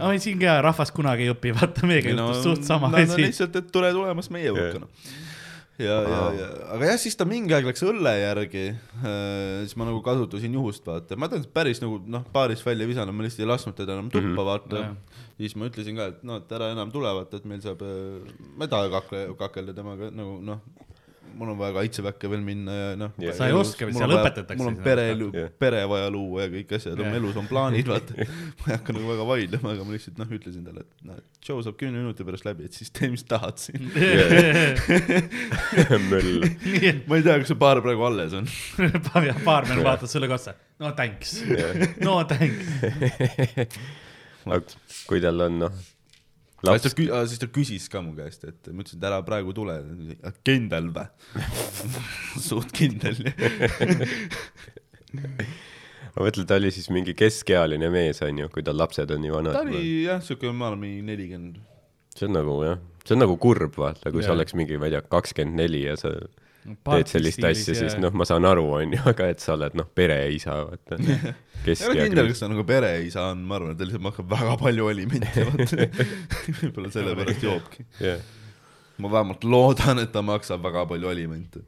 oi, 0.10 0.18
siin 0.24 0.42
ka 0.42 0.60
rahvas 0.66 0.94
kunagi 0.96 1.28
ei 1.28 1.34
õpi, 1.34 1.54
vaata 1.58 1.90
meiega 1.90 2.14
juhtus 2.14 2.44
suht 2.46 2.68
sama 2.68 2.92
no, 2.92 3.00
no, 3.00 3.08
asi. 3.08 3.24
lihtsalt, 3.26 3.58
et 3.60 3.72
tule 3.74 3.92
tulemast 3.96 4.34
meie 4.34 4.54
hulka, 4.54 4.84
noh. 4.84 5.12
ja, 5.82 5.98
ja, 6.02 6.22
ja, 6.38 6.50
aga 6.76 6.92
jah, 6.92 7.00
siis 7.02 7.18
ta 7.20 7.28
mingi 7.30 7.56
aeg 7.58 7.70
läks 7.70 7.86
õlle 7.88 8.14
järgi 8.20 8.66
äh,, 8.72 9.14
siis 9.66 9.78
ma 9.80 9.90
nagu 9.90 10.02
kasutasin 10.06 10.58
juhust, 10.60 10.86
vaata, 10.88 11.20
ma 11.20 11.30
tean, 11.32 11.46
et 11.46 11.54
päris 11.54 11.84
nagu 11.84 12.02
noh, 12.06 12.26
baarist 12.34 12.66
välja 12.68 12.90
visanud, 12.90 13.16
ma 13.18 13.28
lihtsalt 13.28 13.46
ei 13.46 13.52
lasknud 13.54 13.78
teda 13.78 13.98
enam 13.98 14.12
tuppa, 14.14 14.48
vaata 14.54 14.84
Jah. 14.84 15.24
siis 15.42 15.58
ma 15.58 15.70
ütlesin 15.72 16.00
ka, 16.00 16.12
et 16.14 16.26
noh, 16.28 16.42
et 16.44 16.58
ära 16.60 16.74
enam 16.76 16.94
tule, 16.94 17.14
vaata, 17.22 17.42
et 17.42 17.50
meil 17.50 17.64
saab, 17.66 17.86
ma 18.58 18.68
ei 18.68 18.74
taha 18.74 18.92
kakle, 19.00 19.26
kakelda 19.42 19.78
temaga 19.78 20.12
nagu 20.14 20.40
noh, 20.46 20.64
mul 21.38 21.52
on 21.54 21.60
vaja 21.60 21.76
kaitseväkke 21.78 22.30
veel 22.32 22.44
minna 22.46 22.76
ja 22.76 22.88
noh. 23.00 23.14
Sa 23.38 23.48
ei 23.50 23.56
oska 23.56 23.88
seal 23.94 24.14
õpetatakse 24.16 24.60
mul 24.60 24.72
on 24.72 24.78
sind, 24.78 24.84
pere 25.62 25.82
vaja 25.90 26.10
luua 26.14 26.46
ja 26.46 26.52
kõik 26.54 26.74
asjad 26.78 27.02
elus 27.08 27.38
on 27.40 27.50
plaanid, 27.50 27.90
vaata. 27.90 28.28
ma 28.62 28.72
ei 28.72 28.76
hakka 28.76 28.96
nagu 28.96 29.10
väga 29.12 29.28
vaidlema, 29.32 29.74
aga 29.76 29.88
ma 29.88 29.96
lihtsalt 29.96 30.22
noh, 30.22 30.32
ütlesin 30.38 30.68
talle, 30.68 30.86
et 30.86 31.10
noh, 31.10 31.20
et 31.22 31.48
show 31.48 31.60
saab 31.66 31.78
kümne 31.80 32.02
minuti 32.02 32.28
pärast 32.28 32.48
läbi, 32.48 32.68
et 32.68 32.78
siis 32.78 32.92
tee, 32.94 33.10
mis 33.14 33.26
tahad 33.28 33.60
siin. 33.62 33.88
möll. 36.12 36.48
ma 37.08 37.20
ei 37.20 37.26
tea, 37.26 37.38
kas 37.42 37.52
see 37.52 37.60
baar 37.60 37.82
praegu 37.86 38.08
alles 38.08 38.36
on. 38.38 38.50
baarmen 39.48 39.84
vaatas 39.86 40.16
sulle 40.16 40.30
ka 40.30 40.40
otsa. 40.40 40.56
no 40.82 40.94
thanks, 40.98 41.38
no 42.04 42.20
thanks. 42.30 43.78
aga 44.48 44.64
kui 45.08 45.24
tal 45.24 45.48
on 45.48 45.62
noh, 45.66 45.86
Laps... 46.66 46.88
laps, 46.90 47.30
siis 47.30 47.42
ta 47.42 47.48
küsis 47.54 47.86
ka 47.94 48.02
mu 48.02 48.16
käest, 48.18 48.48
et 48.50 48.70
ma 48.74 48.82
ütlesin, 48.82 48.98
et 48.98 49.08
ära 49.10 49.20
praegu 49.26 49.54
tule. 49.54 49.76
kindel 50.48 50.90
vä? 50.96 51.06
suht 52.50 52.74
kindel. 52.74 53.20
ma 56.16 56.26
mõtlen, 56.26 56.48
ta 56.50 56.58
oli 56.58 56.74
siis 56.74 56.90
mingi 56.94 57.14
keskealine 57.18 57.92
mees, 57.94 58.24
onju, 58.26 58.50
kui 58.54 58.66
tal 58.66 58.80
lapsed 58.82 59.14
on 59.14 59.22
nii 59.22 59.34
ta 59.34 59.38
vanad. 59.38 59.60
oli 59.62 59.84
jah, 60.08 60.24
siuke, 60.26 60.50
ma 60.50 60.72
arvan, 60.72 60.82
mingi 60.88 61.06
nelikümmend. 61.12 61.62
see 62.18 62.26
on 62.26 62.34
nagu 62.40 62.58
jah, 62.66 62.82
see 63.06 63.14
on 63.14 63.22
nagu 63.28 63.38
kurb, 63.44 63.78
vaata, 63.78 64.10
kui 64.10 64.26
sa 64.26 64.32
Jaa. 64.32 64.40
oleks 64.40 64.58
mingi, 64.58 64.82
ma 64.82 64.90
ei 64.90 64.98
tea, 64.98 65.06
kakskümmend 65.14 65.62
neli 65.62 65.86
ja 65.86 65.94
sa 66.00 66.16
teed 66.76 67.12
sellist 67.12 67.44
asja, 67.48 67.76
siis 67.78 67.96
noh, 68.02 68.14
ma 68.18 68.26
saan 68.28 68.48
aru, 68.48 68.66
onju, 68.82 69.02
aga 69.12 69.30
et 69.34 69.44
sa 69.44 69.56
oled 69.56 69.78
noh, 69.78 69.88
pereisa, 69.96 70.58
vaata. 70.68 71.00
ei 71.68 71.78
ole 71.90 72.08
kindel, 72.08 72.32
kas 72.32 72.44
ta 72.44 72.50
nagu 72.52 72.66
pereisa 72.68 73.30
on, 73.32 73.46
ma 73.48 73.58
arvan, 73.60 73.74
et 73.74 73.80
ta 73.80 73.88
lihtsalt 73.88 74.06
maksab 74.08 74.34
väga 74.34 74.58
palju 74.64 74.90
alimente, 74.92 75.48
vaata. 75.52 75.88
võib-olla 76.60 76.94
sellepärast 76.94 77.48
joobki. 77.48 77.88
jah, 78.04 78.22
ma 79.04 79.14
vähemalt 79.16 79.48
loodan, 79.48 80.04
et 80.04 80.14
ta 80.14 80.24
maksab 80.26 80.64
väga 80.68 80.86
palju 80.92 81.12
alimente. 81.14 81.64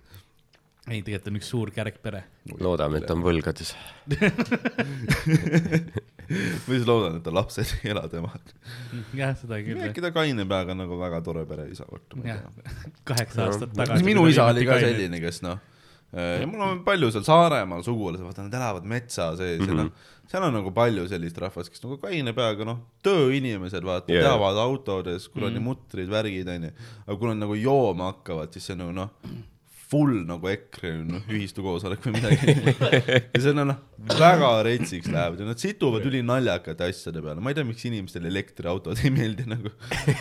ei, 0.89 1.01
tegelikult 1.05 1.31
on 1.31 1.39
üks 1.39 1.49
suur 1.53 1.67
kärgpere. 1.73 2.21
loodame, 2.59 2.95
et 2.99 3.05
ta 3.07 3.13
on 3.17 3.23
võlgades. 3.25 3.69
ma 6.29 6.75
siis 6.75 6.85
loodan, 6.85 7.17
et 7.17 7.23
ta 7.25 7.31
lapsed 7.33 7.71
ei 7.79 7.89
ela 7.93 8.03
temaga. 8.11 8.53
jah, 9.17 9.33
seda 9.39 9.55
küll. 9.65 9.81
äkki 9.89 10.01
ta 10.05 10.09
kaine 10.15 10.43
peaga 10.49 10.71
nagu 10.77 10.93
väga 10.99 11.17
tore 11.25 11.43
pereisa, 11.49 11.83
vaata, 11.89 12.11
ma 12.19 12.23
ei 12.27 12.31
tea. 12.37 12.49
kaheksa 13.11 13.37
aastat 13.47 13.71
tagasi. 13.77 14.07
minu 14.07 14.21
isa 14.29 14.43
oli 14.51 14.63
ka. 14.69 14.73
selline, 14.83 15.17
kes 15.23 15.37
noh, 15.45 15.57
ja 16.13 16.47
mul 16.49 16.61
on 16.65 16.79
palju 16.85 17.07
seal 17.13 17.25
Saaremaal 17.27 17.81
sugulasi, 17.85 18.23
vaata 18.25 18.41
nad 18.47 18.55
elavad 18.61 18.85
metsa 18.89 19.25
sees 19.37 19.59
mm 19.59 19.65
-hmm. 19.65 19.77
ja 19.77 19.83
noh, 19.83 19.91
seal 20.29 20.43
on 20.45 20.53
nagu 20.53 20.71
palju 20.73 21.07
sellist 21.09 21.37
rahvast, 21.41 21.69
kes 21.73 21.83
nagu 21.83 21.97
kaine 22.01 22.33
peaga, 22.37 22.65
noh, 22.65 22.79
tööinimesed, 23.05 23.83
vaata 23.85 24.13
yeah., 24.13 24.25
teavad 24.25 24.57
autodes, 24.61 25.27
kuradi 25.29 25.57
mm 25.57 25.59
-hmm. 25.59 25.69
mutrid, 25.69 26.09
värgid, 26.09 26.47
onju. 26.47 26.71
aga 27.07 27.17
kui 27.17 27.27
nad 27.27 27.37
nagu 27.45 27.55
jooma 27.55 28.03
hakkavad, 28.13 28.53
siis 28.53 28.65
see 28.65 28.77
on 28.77 28.85
nagu 28.85 28.91
noh, 28.91 29.09
full 29.89 30.19
nagu 30.29 30.45
EKRE 30.51 30.91
noh, 31.07 31.23
ühistukoosolek 31.33 32.03
või 32.05 32.19
midagi. 32.19 32.53
ja 33.33 33.39
see 33.41 33.53
on 33.55 33.61
noh, 33.71 33.79
väga 34.19 34.49
retsiks 34.67 35.09
lähevad 35.09 35.39
ja 35.41 35.45
nad 35.47 35.59
situvad 35.61 36.05
ülinaljakate 36.05 36.85
asjade 36.91 37.23
peale, 37.25 37.41
ma 37.41 37.49
ei 37.49 37.57
tea, 37.57 37.65
miks 37.65 37.85
inimestele 37.89 38.29
elektriautod 38.29 39.01
ei 39.01 39.11
meeldi 39.13 39.43
nagu. 39.49 39.69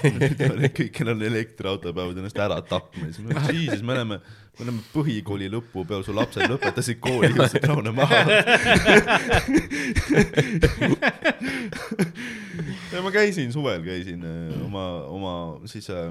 kõik, 0.00 0.92
kellel 0.96 1.16
on 1.18 1.24
elektriauto, 1.28 1.92
peavad 1.92 2.16
ennast 2.16 2.40
ära 2.40 2.58
tapma 2.64 3.04
ja 3.04 3.12
siis 3.12 3.24
ütlen, 3.26 3.44
jesus, 3.58 3.82
me 3.84 3.92
oleme, 3.98 4.16
me 4.24 4.60
oleme 4.64 4.80
põhikooli 4.94 5.48
lõpupeol, 5.52 6.02
su 6.06 6.12
lapsed 6.16 6.48
lõpetasid 6.48 6.98
kooli, 7.04 7.32
jõudsid 7.36 7.64
rahune 7.68 7.92
maha. 7.98 8.18
ja 12.94 12.98
ma 13.04 13.10
käisin 13.12 13.52
suvel, 13.52 13.84
käisin 13.84 14.24
äh, 14.24 14.64
oma, 14.64 14.84
oma 15.12 15.32
siis 15.68 15.92
äh, 15.92 16.08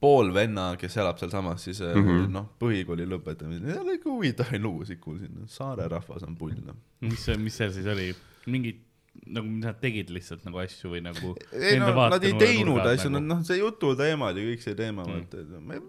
pool 0.00 0.32
venna, 0.34 0.70
kes 0.78 0.96
elab 1.02 1.18
sealsamas, 1.18 1.64
siis 1.64 1.80
mm 1.82 2.04
-hmm. 2.04 2.26
noh, 2.34 2.50
põhikooli 2.62 3.06
lõpetamisel, 3.10 3.72
seal 3.72 3.86
oli 3.86 3.96
ikka 3.98 4.10
huvitavaid 4.10 4.62
lugusid 4.62 5.00
kuulsin, 5.02 5.40
saare 5.50 5.88
rahvas 5.90 6.26
on 6.26 6.36
pull 6.38 6.54
noh. 6.66 6.76
mis 7.00 7.24
see, 7.24 7.36
mis 7.36 7.56
seal 7.56 7.72
siis 7.74 7.86
oli? 7.86 8.12
mingid 8.46 8.84
nagu, 9.26 9.46
mis 9.48 9.64
nad 9.64 9.80
tegid 9.82 10.10
lihtsalt 10.14 10.44
nagu 10.46 10.60
asju 10.62 10.92
või 10.92 11.02
nagu? 11.04 11.34
ei 11.52 11.78
no 11.82 11.90
nad 11.94 12.24
ei 12.24 12.36
teinud 12.38 12.84
asju, 12.84 13.10
nad 13.16 13.26
noh, 13.26 13.42
see 13.46 13.58
jututeemad 13.58 14.38
ja 14.38 14.46
kõik 14.52 14.64
see 14.64 14.78
teema 14.78 15.06
Mm. 15.08 15.24
et 15.24 15.50
ma 15.66 15.74
ei 15.74 15.80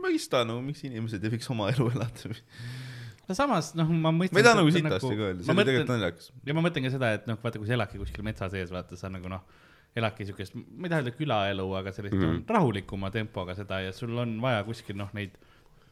mõista 0.00 0.44
nagu, 0.46 0.62
miks 0.64 0.84
inimesed 0.86 1.24
ei 1.24 1.34
võiks 1.34 1.50
oma 1.52 1.68
elu 1.72 1.88
elada. 1.94 2.36
no 3.28 3.36
samas 3.36 3.72
noh, 3.78 3.90
ma 3.90 4.12
mõtlen. 4.14 4.36
ma 4.36 4.42
ei 4.42 4.46
taha 4.46 4.60
nagu 4.60 4.72
sitasti 4.74 5.16
ka 5.16 5.26
öelda, 5.28 5.44
see 5.44 5.54
oli 5.54 5.66
tegelikult 5.68 5.92
naljakas. 5.94 6.30
ja 6.46 6.56
ma 6.56 6.64
mõtlen 6.66 6.86
ka 6.86 6.94
seda, 6.96 7.12
et 7.18 7.28
noh, 7.30 7.40
vaata, 7.42 7.60
kui 7.60 7.68
sa 7.68 7.76
eladki 7.76 8.00
kuskil 8.00 8.26
metsa 8.26 8.48
sees, 8.52 8.72
vaata, 8.74 8.98
sa 9.00 9.12
nagu 9.12 9.30
noh, 9.32 9.44
eladki 9.96 10.26
siukest, 10.28 10.54
ma 10.54 10.86
ei 10.86 10.92
taha 10.92 11.02
öelda 11.02 11.16
külaelu, 11.16 11.66
aga 11.80 11.92
sellist 11.92 12.14
mm. 12.14 12.26
-hmm. 12.26 12.44
rahulikuma 12.54 13.10
tempoga 13.10 13.56
seda 13.58 13.80
ja 13.82 13.92
sul 13.92 14.16
on 14.18 14.36
vaja 14.42 14.62
kuskil 14.64 14.96
noh, 15.00 15.10
neid, 15.16 15.34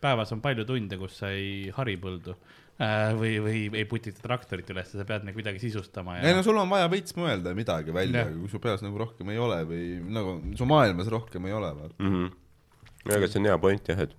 päevas 0.01 0.33
on 0.33 0.41
palju 0.45 0.65
tunde, 0.65 0.99
kus 1.01 1.19
sa 1.19 1.33
ei 1.35 1.73
hari 1.75 1.97
põldu 1.99 2.35
äh, 2.35 3.11
või, 3.19 3.33
või 3.43 3.65
ei 3.75 3.85
putita 3.91 4.23
traktorit 4.23 4.71
üles, 4.71 4.93
sa 4.93 5.05
pead 5.09 5.27
nagu 5.27 5.37
midagi 5.37 5.59
sisustama 5.59 6.19
ja 6.19 6.29
ei 6.31 6.37
no 6.39 6.45
sul 6.47 6.61
on 6.63 6.71
vaja 6.71 6.87
veits 6.93 7.17
mõelda 7.19 7.55
midagi 7.59 7.95
välja 7.95 8.29
kui 8.31 8.49
su 8.53 8.63
peas 8.63 8.85
nagu 8.87 8.99
rohkem 8.99 9.35
ei 9.35 9.39
ole 9.43 9.65
või 9.67 9.85
nagu 10.15 10.39
su 10.59 10.69
maailmas 10.69 11.11
rohkem 11.11 11.51
ei 11.51 11.53
ole, 11.59 11.75
vaata. 11.75 11.95
mm. 11.99 12.15
-hmm. 12.15 13.19
aga 13.19 13.27
see 13.27 13.43
on 13.43 13.51
hea 13.51 13.59
point 13.59 13.89
jah, 13.89 14.07
et 14.07 14.15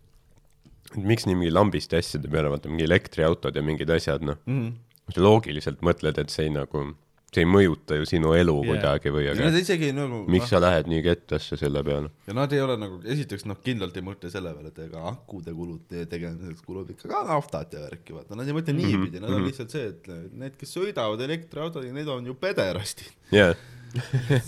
et 0.89 1.05
miks 1.05 1.27
nii 1.27 1.37
mingi 1.37 1.53
lambiste 1.53 1.99
asjade 1.99 2.29
peale, 2.31 2.49
vaata 2.51 2.69
mingi 2.71 2.87
elektriautod 2.87 3.55
ja 3.55 3.61
mingid 3.65 3.89
asjad, 3.93 4.23
noh, 4.25 4.39
Mhm. 4.47 4.73
sa 5.13 5.21
loogiliselt 5.21 5.81
mõtled, 5.85 6.17
et 6.17 6.29
see 6.29 6.47
ei 6.47 6.53
nagu, 6.53 6.95
see 7.29 7.43
ei 7.43 7.49
mõjuta 7.49 7.97
ju 7.99 8.07
sinu 8.09 8.33
elu 8.37 8.55
yeah. 8.57 8.69
kuidagi 8.71 9.13
või 9.13 9.23
ja 9.27 9.33
aga 9.35 9.49
nad 9.49 9.57
isegi 9.59 9.91
nagu 9.95 10.21
miks 10.25 10.47
noh, 10.47 10.51
sa 10.51 10.61
lähed 10.63 10.89
nii 10.91 11.01
kettasse 11.05 11.57
selle 11.61 11.83
peale? 11.85 12.11
ja 12.27 12.35
nad 12.37 12.53
ei 12.55 12.61
ole 12.63 12.77
nagu, 12.81 12.99
esiteks 13.15 13.45
noh, 13.49 13.59
kindlalt 13.65 13.97
ei 13.99 14.05
mõtle 14.05 14.31
selle 14.33 14.53
peale, 14.55 14.73
et 14.73 14.81
ega 14.85 15.03
akude 15.11 15.53
kulud 15.55 15.83
te- 15.89 16.05
tegemiseks 16.09 16.63
kulub 16.65 16.93
ikka 16.95 17.11
ka 17.11 17.23
naftat 17.29 17.75
ja 17.77 17.83
värki, 17.85 18.15
vaata, 18.17 18.37
nad 18.39 18.49
ei 18.49 18.57
mõtle 18.57 18.75
niipidi, 18.77 19.21
nad 19.21 19.29
on 19.31 19.41
mhm. 19.41 19.49
lihtsalt 19.49 19.75
see, 19.75 19.91
et 19.93 20.09
need, 20.43 20.55
kes 20.59 20.73
sõidavad 20.77 21.21
elektriautodega, 21.27 21.97
need 21.99 22.09
on 22.13 22.31
ju 22.31 22.37
pederastid. 22.39 23.11
jah, 23.35 23.53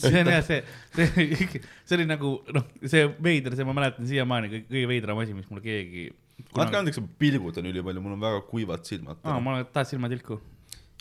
see 0.01 0.15
on 0.21 0.31
jah, 0.33 0.41
see, 0.45 0.63
see, 0.97 1.61
see 1.85 1.99
oli 1.99 2.07
nagu 2.09 2.37
noh, 2.55 2.65
see 2.81 3.05
veider, 3.21 3.57
see 3.57 3.67
ma 3.67 3.77
mäletan 3.77 4.09
siiamaani 4.09 4.51
kõige, 4.55 4.67
kõige 4.73 4.93
veidram 4.95 5.21
asi, 5.21 5.37
mis 5.37 5.49
mulle 5.53 5.65
keegi. 5.65 6.09
andke 6.57 6.81
andeks, 6.81 7.01
ma 7.01 7.13
pilgutan 7.21 7.69
ülipalju, 7.69 8.01
mul 8.01 8.17
on 8.17 8.25
väga 8.25 8.41
kuivad 8.49 8.89
silmad. 8.89 9.21
aa, 9.21 9.37
ma 9.43 9.61
tahad 9.69 9.93
silmatilku 9.93 10.41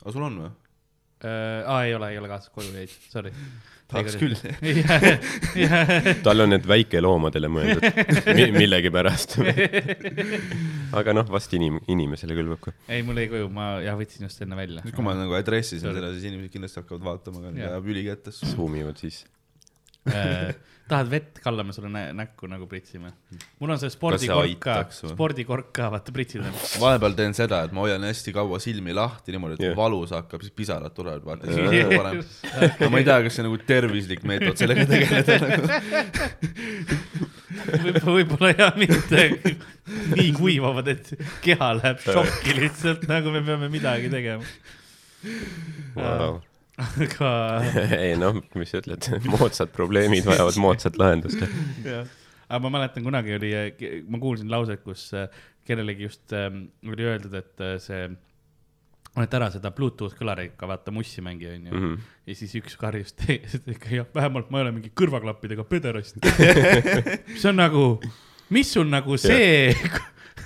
aga 0.00 0.14
sul 0.14 0.26
on 0.26 0.38
või? 0.44 0.50
äh,? 1.24 1.66
aa, 1.66 1.82
ei 1.86 1.94
ole, 1.96 2.12
ei 2.14 2.18
ole 2.20 2.30
kaasas, 2.30 2.52
koju 2.54 2.72
jäid, 2.74 2.92
sorry. 3.12 3.32
tahaks 3.90 4.16
küll. 4.20 4.36
tal 6.26 6.44
on 6.44 6.52
need 6.54 6.68
väikeloomadele 6.70 7.50
mõeldud 7.50 8.34
Mi 8.38 8.46
millegipärast. 8.54 9.36
aga 11.00 11.16
noh, 11.16 11.26
vast 11.32 11.56
inim-, 11.58 11.82
inimesele 11.90 12.36
kõlbab 12.38 12.62
ka. 12.68 12.76
ei, 12.88 13.02
mul 13.06 13.18
jäi 13.22 13.28
koju, 13.32 13.50
ma 13.54 13.72
jah 13.84 13.98
võtsin 13.98 14.28
just 14.28 14.40
enne 14.46 14.58
välja. 14.58 14.84
nüüd, 14.86 14.94
kui 14.96 15.06
ma 15.06 15.16
nagu 15.18 15.36
address 15.38 15.74
isin 15.74 15.88
Sorry. 15.88 15.98
selle, 16.00 16.14
siis 16.16 16.30
inimesed 16.30 16.54
kindlasti 16.54 16.82
hakkavad 16.82 17.06
vaatama, 17.10 17.42
aga 17.44 17.54
Jah. 17.56 17.76
jääb 17.76 17.92
ülikätes. 17.94 18.40
suumivad 18.54 19.02
siis. 19.02 19.24
Äh, 20.08 20.54
tahad 20.90 21.10
vett, 21.10 21.38
kallame 21.44 21.72
sulle 21.72 21.88
nä 21.92 22.12
näkku 22.16 22.48
nagu 22.50 22.66
pritsime? 22.66 23.12
mul 23.60 23.70
on 23.70 23.78
see 23.78 23.90
spordikork 23.92 24.56
ka, 24.64 24.74
spordikork 24.90 25.68
ka, 25.76 25.90
vaata 25.92 26.12
pritsid 26.14 26.40
on. 26.42 26.56
vahepeal 26.82 27.14
teen 27.18 27.36
seda, 27.36 27.60
et 27.68 27.74
ma 27.76 27.84
hoian 27.84 28.06
hästi 28.08 28.32
kaua 28.34 28.58
silmi 28.62 28.94
lahti 28.96 29.34
niimoodi, 29.34 29.58
et 29.58 29.64
Jah. 29.66 29.74
kui 29.74 29.82
valus 29.82 30.14
hakkab, 30.16 30.42
siis 30.42 30.54
pisarad 30.56 30.94
tulevad, 30.96 31.22
vaata, 31.26 31.46
siis 31.46 31.60
nagu 31.68 32.00
parem. 32.00 32.24
aga 32.64 32.90
ma 32.90 33.02
ei 33.02 33.08
tea, 33.10 33.18
kas 33.26 33.38
see 33.38 33.46
nagu 33.46 33.60
tervislik 33.70 34.26
meetod 34.32 34.58
sellega 34.60 34.88
tegeleda 34.90 35.38
nagu. 35.44 35.62
võib-olla, 37.70 38.14
võib-olla 38.16 38.52
ja 38.56 38.70
mitte 38.80 39.26
nii 40.16 40.30
kuivavad, 40.38 40.90
et 40.96 41.14
keha 41.44 41.74
läheb 41.78 42.02
šokki 42.08 42.56
lihtsalt, 42.56 43.06
nagu 43.10 43.34
me 43.34 43.44
peame 43.46 43.70
midagi 43.72 44.10
tegema. 44.12 44.42
Aga 46.80 47.30
ei 48.04 48.16
noh, 48.18 48.40
mis 48.58 48.72
sa 48.72 48.80
ütled, 48.82 49.06
moodsad 49.28 49.72
probleemid 49.74 50.26
vajavad 50.28 50.58
moodsat 50.62 50.98
lahendust. 51.00 51.44
jah, 51.84 52.08
aga 52.48 52.62
ma 52.64 52.72
mäletan 52.78 53.06
kunagi 53.06 53.36
oli, 53.36 53.52
ma 54.08 54.20
kuulsin 54.22 54.50
lauset, 54.52 54.82
kus 54.86 55.10
äh, 55.16 55.28
kellelegi 55.66 56.08
just 56.08 56.34
ähm, 56.36 56.66
oli 56.86 57.06
öeldud, 57.06 57.34
et 57.38 57.64
äh, 57.64 57.76
see, 57.82 58.08
panete 59.14 59.38
ära 59.38 59.50
seda 59.52 59.72
Bluetooth 59.74 60.16
kõlariga, 60.18 60.68
vaata 60.70 60.94
mussi 60.94 61.22
mängi 61.24 61.48
onju 61.50 61.72
mm. 61.72 61.84
-hmm. 61.84 62.08
ja 62.30 62.38
siis 62.38 62.54
üks 62.60 62.76
karjus 62.80 63.14
ikka, 63.74 63.94
jah, 63.94 64.08
vähemalt 64.14 64.50
ma 64.50 64.60
ei 64.60 64.68
ole 64.68 64.74
mingi 64.78 64.92
kõrvaklappidega 64.94 65.66
pederast. 65.68 66.20
see 67.40 67.50
on 67.50 67.60
nagu, 67.60 67.84
mis 68.50 68.72
sul 68.72 68.88
nagu 68.90 69.18
see 69.20 69.74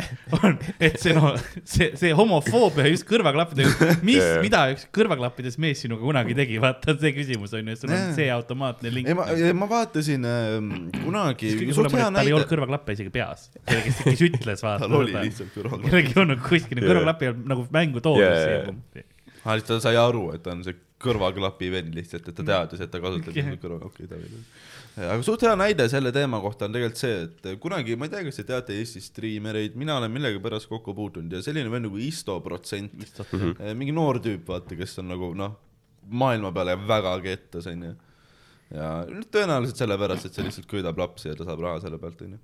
on, 0.41 0.57
et 0.83 0.97
see 1.01 1.15
noh, 1.17 1.35
see, 1.63 1.91
see 1.99 2.13
homofoobia 2.17 2.87
just 2.91 3.07
kõrvaklappidega, 3.09 3.97
mis 4.07 4.21
jaa. 4.21 4.41
mida 4.45 4.63
üks 4.75 4.87
kõrvaklappides 4.95 5.59
mees 5.63 5.83
sinuga 5.85 6.05
kunagi 6.07 6.37
tegi, 6.39 6.59
vaata 6.63 6.97
see 7.01 7.13
küsimus 7.17 7.55
on 7.57 7.71
ju, 7.73 7.77
sul 7.81 7.93
on 7.93 7.99
Jaa. 7.99 8.15
see 8.17 8.29
automaatne 8.35 8.93
link. 8.95 9.11
ei, 9.11 9.19
ma, 9.19 9.27
ma 9.61 9.71
vaatasin 9.71 10.29
äh, 10.29 10.55
kunagi 11.01 11.55
tal 11.75 12.21
ei 12.23 12.35
olnud. 12.35 12.49
kõrvaklappe 12.51 12.97
isegi 12.99 13.13
peas. 13.15 13.49
kellegi, 13.63 13.95
kes 14.01 14.25
ütles, 14.29 14.65
vaata. 14.65 14.87
tal 14.87 14.99
oli 15.01 15.17
lihtsalt 15.17 15.55
kõrval. 15.57 15.85
kellelgi 15.87 16.15
ei 16.15 16.23
olnud 16.25 16.43
kuskil 16.45 16.81
Jaa. 16.81 16.89
kõrvaklapp 16.93 17.45
nagu 17.55 17.69
mängu 17.75 18.05
toodud 18.05 18.25
jaa.. 18.25 19.05
aa, 19.45 19.57
siis 19.59 19.69
ta 19.69 19.81
sai 19.89 19.99
aru, 20.01 20.31
et 20.37 20.45
ta 20.45 20.55
on 20.57 20.65
see 20.67 20.77
kõrvaklapi 21.05 21.71
vend 21.75 21.97
lihtsalt, 21.97 22.29
et 22.31 22.39
ta 22.39 22.47
teadis, 22.47 22.85
et 22.85 22.93
ta 22.93 23.01
kasutab 23.03 23.37
yeah. 23.37 23.57
kõrvaklappi 23.63 24.09
David. 24.11 24.39
Aga 24.97 25.19
suht 25.27 25.43
hea 25.43 25.55
näide 25.59 25.89
selle 25.91 26.13
teema 26.15 26.41
kohta 26.43 26.69
on 26.69 26.75
tegelikult 26.77 27.01
see, 27.01 27.21
et 27.27 27.61
kunagi, 27.63 27.97
ma 27.99 28.07
ei 28.09 28.15
tea, 28.15 28.25
kas 28.29 28.41
te 28.41 28.47
teate 28.49 28.79
Eesti 28.79 29.03
striimereid, 29.03 29.77
mina 29.81 29.99
olen 29.99 30.13
millegipärast 30.15 30.71
kokku 30.71 30.95
puutunud 30.95 31.35
ja 31.35 31.43
selline 31.45 31.73
vend 31.73 31.89
nagu 31.89 32.01
Isto 32.01 32.39
protsent, 32.45 32.95
mingi 33.75 33.95
noor 33.95 34.23
tüüp, 34.25 34.47
vaata, 34.49 34.79
kes 34.79 34.99
on 35.03 35.11
nagu 35.15 35.33
noh, 35.39 35.57
maailma 36.11 36.53
peale 36.55 36.77
väga 36.87 37.17
kettas, 37.25 37.71
onju 37.73 37.95
ja 38.75 38.89
tõenäoliselt 39.33 39.79
sellepärast, 39.79 40.27
et 40.29 40.37
see 40.37 40.47
lihtsalt 40.47 40.67
köidab 40.71 40.99
lapsi 40.99 41.31
ja 41.31 41.37
ta 41.39 41.47
saab 41.47 41.63
raha 41.63 41.81
selle 41.85 41.99
pealt, 42.03 42.25
onju. 42.27 42.39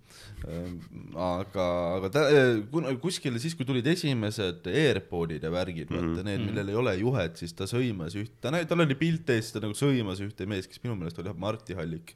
aga, 1.27 1.67
aga 1.97 2.11
ta, 2.15 2.25
kuna 2.73 2.95
kuskil 3.03 3.39
siis, 3.43 3.57
kui 3.59 3.67
tulid 3.69 3.87
esimesed 3.91 4.69
AirPodid 4.71 5.47
ja 5.47 5.53
värgid, 5.55 5.91
vaata 5.91 6.25
need, 6.27 6.45
millel 6.47 6.73
ei 6.73 6.81
ole 6.85 6.95
juhet, 7.01 7.41
siis 7.41 7.57
ta 7.57 7.69
sõimas 7.71 8.17
üht, 8.21 8.33
ta 8.43 8.55
näi-, 8.55 8.67
tal 8.71 8.85
oli 8.87 8.97
pilt 9.01 9.31
ees, 9.35 9.51
ta 9.55 9.63
nagu 9.65 9.77
sõimas 9.77 10.23
ühte 10.25 10.47
meest, 10.51 10.71
kes 10.71 10.83
minu 10.85 10.97
meelest 11.01 11.19
oli 11.23 11.35
Marti 11.41 11.77
Hallik. 11.79 12.15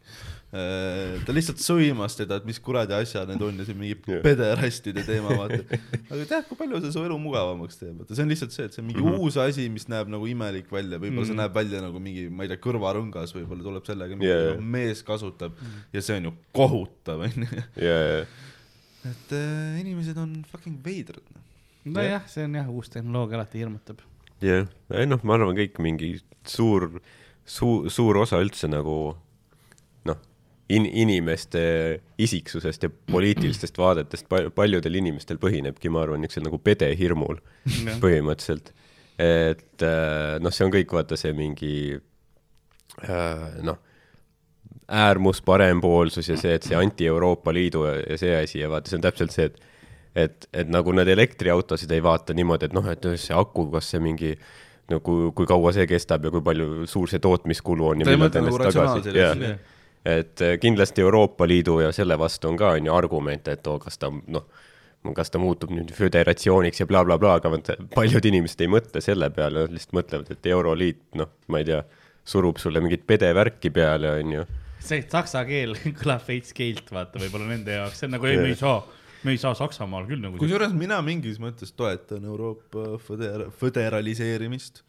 Ta 1.26 1.34
lihtsalt 1.34 1.58
sõimas 1.58 2.14
teda, 2.14 2.36
et 2.38 2.44
mis 2.46 2.60
kuradi 2.62 2.94
asjad 2.94 3.26
need 3.32 3.42
on 3.42 3.56
ja 3.58 3.64
see 3.66 3.74
mingi 3.74 3.96
Jah. 4.06 4.20
pederastide 4.22 5.02
teema, 5.06 5.34
vaata. 5.34 5.58
aga 6.12 6.26
tead, 6.30 6.46
kui 6.48 6.58
palju 6.60 6.80
see 6.84 6.92
su 6.94 7.02
elu 7.02 7.16
mugavamaks 7.18 7.80
teeb, 7.80 7.96
vaata 7.98 8.14
see 8.14 8.22
on 8.26 8.30
lihtsalt 8.30 8.54
see, 8.54 8.68
et 8.68 8.76
see 8.76 8.82
on 8.84 8.86
mingi 8.86 9.02
mm 9.02 9.08
-hmm. 9.08 9.24
uus 9.26 9.36
asi, 9.42 9.66
mis 9.72 9.88
näeb 9.90 10.12
nagu 10.12 10.26
imelik 10.30 10.70
välja, 10.72 11.00
võib-olla 11.02 11.26
see 11.26 11.34
Mhm. 11.34 11.40
näeb 11.42 11.54
välja 11.54 11.80
nagu 11.82 12.00
mingi, 12.00 12.28
ma 12.30 12.44
ei 12.46 12.52
tea, 12.52 12.60
kõrvarõngas 12.68 13.34
võib-olla 13.34 13.62
tuleb 13.66 13.84
sellega, 13.90 14.18
jaa. 14.20 14.38
yeah. 14.52 14.60
mees 14.60 15.02
kasutab 15.02 15.52
ja 15.92 16.00
see 16.02 16.16
on 16.20 16.24
ju 16.30 16.34
kohutav, 16.52 17.20
onju. 17.26 17.48
ja, 17.76 17.98
ja, 17.98 18.24
et 19.10 19.32
äh, 19.32 19.80
inimesed 19.80 20.16
on 20.18 20.44
fucking 20.52 20.78
veidrad. 20.84 21.24
noh. 21.34 21.42
nojah, 21.98 22.22
see 22.30 22.44
on 22.44 22.54
jah, 22.54 22.70
uus 22.70 22.88
tehnoloogia 22.94 23.36
alati 23.40 23.58
hirmutab. 23.58 23.98
ja, 24.40 24.62
ei 24.94 25.06
noh, 25.06 25.20
ma 25.24 25.34
arvan, 25.34 25.56
kõik 25.56 25.82
mingi 25.82 26.14
suur, 26.46 27.00
suur, 27.44 27.90
suur 27.90 28.16
osa 28.22 28.38
üldse 28.40 28.68
nagu 28.70 29.16
in-, 30.76 30.88
inimeste 31.04 31.64
isiksusest 32.18 32.86
ja 32.86 32.90
poliitilistest 33.10 33.78
vaadetest 33.78 34.28
pal- 34.30 34.50
paljudel 34.54 35.00
inimestel 35.00 35.40
põhinebki, 35.42 35.92
ma 35.92 36.04
arvan, 36.04 36.22
niisugusel 36.24 36.48
nagu 36.48 36.60
pedehirmul 36.64 37.40
põhimõtteliselt. 38.04 38.72
et 39.18 39.84
äh, 39.86 40.36
noh, 40.42 40.54
see 40.54 40.66
on 40.66 40.74
kõik 40.74 40.94
vaata 40.96 41.18
see 41.20 41.34
mingi 41.36 41.74
äh, 41.94 43.44
noh, 43.66 43.78
äärmus, 44.88 45.40
parempoolsus 45.44 46.28
ja 46.28 46.36
see, 46.40 46.58
et 46.58 46.66
see 46.66 46.76
anti-Euroopa 46.76 47.54
Liidu 47.54 47.86
ja, 47.88 48.18
see 48.20 48.34
asi 48.36 48.60
ja 48.60 48.68
vaata, 48.72 48.90
see 48.90 49.00
on 49.00 49.06
täpselt 49.06 49.34
see, 49.36 49.48
et 49.52 49.62
et, 50.14 50.46
et 50.54 50.68
nagu 50.70 50.92
need 50.94 51.08
elektriautosid 51.10 51.90
ei 51.90 52.02
vaata 52.02 52.34
niimoodi, 52.38 52.68
et 52.68 52.76
noh, 52.76 52.86
et 52.86 53.06
see 53.18 53.34
aku, 53.34 53.66
kas 53.72 53.88
see 53.90 54.02
mingi 54.02 54.34
no 54.92 55.00
kui, 55.04 55.30
kui 55.36 55.48
kaua 55.48 55.72
see 55.74 55.86
kestab 55.90 56.26
ja 56.26 56.32
kui 56.32 56.44
palju 56.44 56.86
suur 56.90 57.10
see 57.10 57.22
tootmiskulu 57.22 57.88
on 57.92 58.04
ja 58.04 58.08
millal 58.08 58.30
ta 58.32 58.42
nagu 58.44 58.58
ennast 58.60 58.76
tagasi 58.76 58.80
ratsionaalselt,, 58.80 59.18
jah 59.18 59.46
jah. 59.48 59.62
Et 60.04 60.40
eh, 60.44 60.58
kindlasti 60.60 61.00
Euroopa 61.04 61.48
Liidu 61.48 61.78
ja 61.80 61.92
selle 61.92 62.18
vastu 62.20 62.50
on 62.50 62.58
ka 62.60 62.74
on 62.76 62.86
ju 62.86 62.94
argumente, 62.94 63.56
et 63.56 63.66
oo, 63.66 63.78
kas 63.80 63.98
ta 63.98 64.10
noh, 64.12 64.48
kas 65.16 65.32
ta 65.32 65.40
muutub 65.40 65.72
nüüd 65.74 65.92
föderatsiooniks 65.96 66.80
ja 66.80 66.88
blablabla 66.88 67.38
bla,, 67.40 67.60
bla, 67.60 67.60
aga 67.60 67.86
paljud 67.98 68.28
inimesed 68.30 68.64
ei 68.64 68.72
mõtle 68.72 69.02
selle 69.04 69.30
peale, 69.34 69.64
nad 69.64 69.74
lihtsalt 69.74 69.96
mõtlevad, 69.98 70.32
et 70.32 70.50
Euroliit, 70.52 71.02
noh, 71.20 71.32
ma 71.52 71.60
ei 71.60 71.68
tea, 71.68 71.80
surub 72.24 72.60
sulle 72.60 72.80
mingit 72.84 73.04
pedevärki 73.08 73.72
peale, 73.74 74.12
on 74.20 74.36
ju. 74.38 74.44
see 74.84 75.04
saksa 75.08 75.44
keel 75.48 75.76
kõlab 76.00 76.24
veits 76.28 76.56
keelt, 76.56 76.88
vaata, 76.92 77.20
võib-olla 77.20 77.50
nende 77.52 77.80
jaoks, 77.80 78.00
see 78.00 78.08
on 78.08 78.16
nagu 78.18 78.28
ei, 78.28 78.40
me 78.40 78.52
ei 78.52 78.60
saa, 78.60 78.78
me 79.24 79.36
ei 79.36 79.40
saa 79.40 79.56
Saksamaal 79.56 80.08
küll 80.08 80.24
nagu. 80.24 80.40
kusjuures 80.40 80.72
mina 80.76 81.00
mingis 81.04 81.40
mõttes 81.40 81.72
toetan 81.76 82.24
Euroopa 82.28 82.98
föder-, 83.04 83.48
föderaliseerimist 83.60 84.84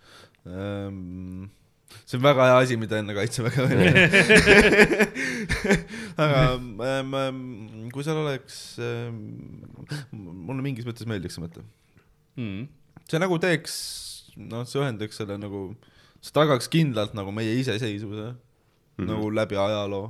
ähm,. 0.48 1.48
See 2.06 2.18
on 2.18 2.24
väga 2.26 2.48
hea 2.50 2.58
asi, 2.64 2.78
mida 2.80 3.00
enne 3.02 3.16
kaitseväge 3.18 3.66
öelda. 3.66 4.06
aga 6.24 6.42
ähm, 6.56 7.14
ähm, 7.20 7.44
kui 7.94 8.06
seal 8.06 8.20
oleks 8.22 8.60
ähm,, 8.82 9.20
mulle 10.12 10.66
mingis 10.66 10.88
mõttes 10.88 11.08
meeldiks 11.10 11.38
see 11.38 11.46
mõte. 11.46 11.64
mm.. 12.40 12.68
see 13.10 13.22
nagu 13.22 13.40
teeks, 13.42 13.78
noh, 14.38 14.66
see 14.70 14.82
ühendaks 14.82 15.22
selle 15.22 15.40
nagu, 15.42 15.68
see 16.20 16.36
tagaks 16.36 16.70
kindlalt 16.74 17.16
nagu 17.18 17.34
meie 17.36 17.58
iseseisvuse 17.62 18.30
mm 18.32 18.38
-hmm. 18.98 19.10
nagu 19.12 19.32
läbi 19.34 19.60
ajaloo. 19.62 20.08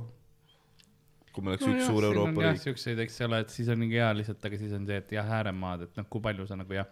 kui 1.32 1.44
meil 1.44 1.56
oleks 1.56 1.66
no 1.66 1.72
üks 1.76 1.86
suur 1.86 2.04
Euroopa 2.04 2.42
riik. 2.42 2.60
siukseid, 2.62 2.98
eks 3.04 3.20
ole, 3.26 3.40
et 3.44 3.50
siis 3.52 3.68
on 3.68 3.78
mingi 3.78 3.98
hea 4.00 4.12
lihtsalt, 4.16 4.44
aga 4.44 4.58
siis 4.58 4.72
on 4.72 4.86
see, 4.88 4.96
et 4.96 5.10
jah, 5.12 5.32
ääremaad, 5.38 5.82
et 5.84 5.96
noh, 5.96 6.06
kui 6.08 6.20
palju 6.24 6.46
sa 6.48 6.56
nagu 6.56 6.72
jah, 6.72 6.86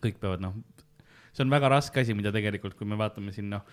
kõik 0.00 0.16
peavad 0.22 0.40
noh, 0.40 0.54
see 1.32 1.44
on 1.44 1.52
väga 1.52 1.68
raske 1.68 2.00
asi, 2.00 2.16
mida 2.16 2.32
tegelikult, 2.34 2.74
kui 2.78 2.88
me 2.88 2.96
vaatame 2.98 3.32
siin 3.34 3.50
noh, 3.52 3.66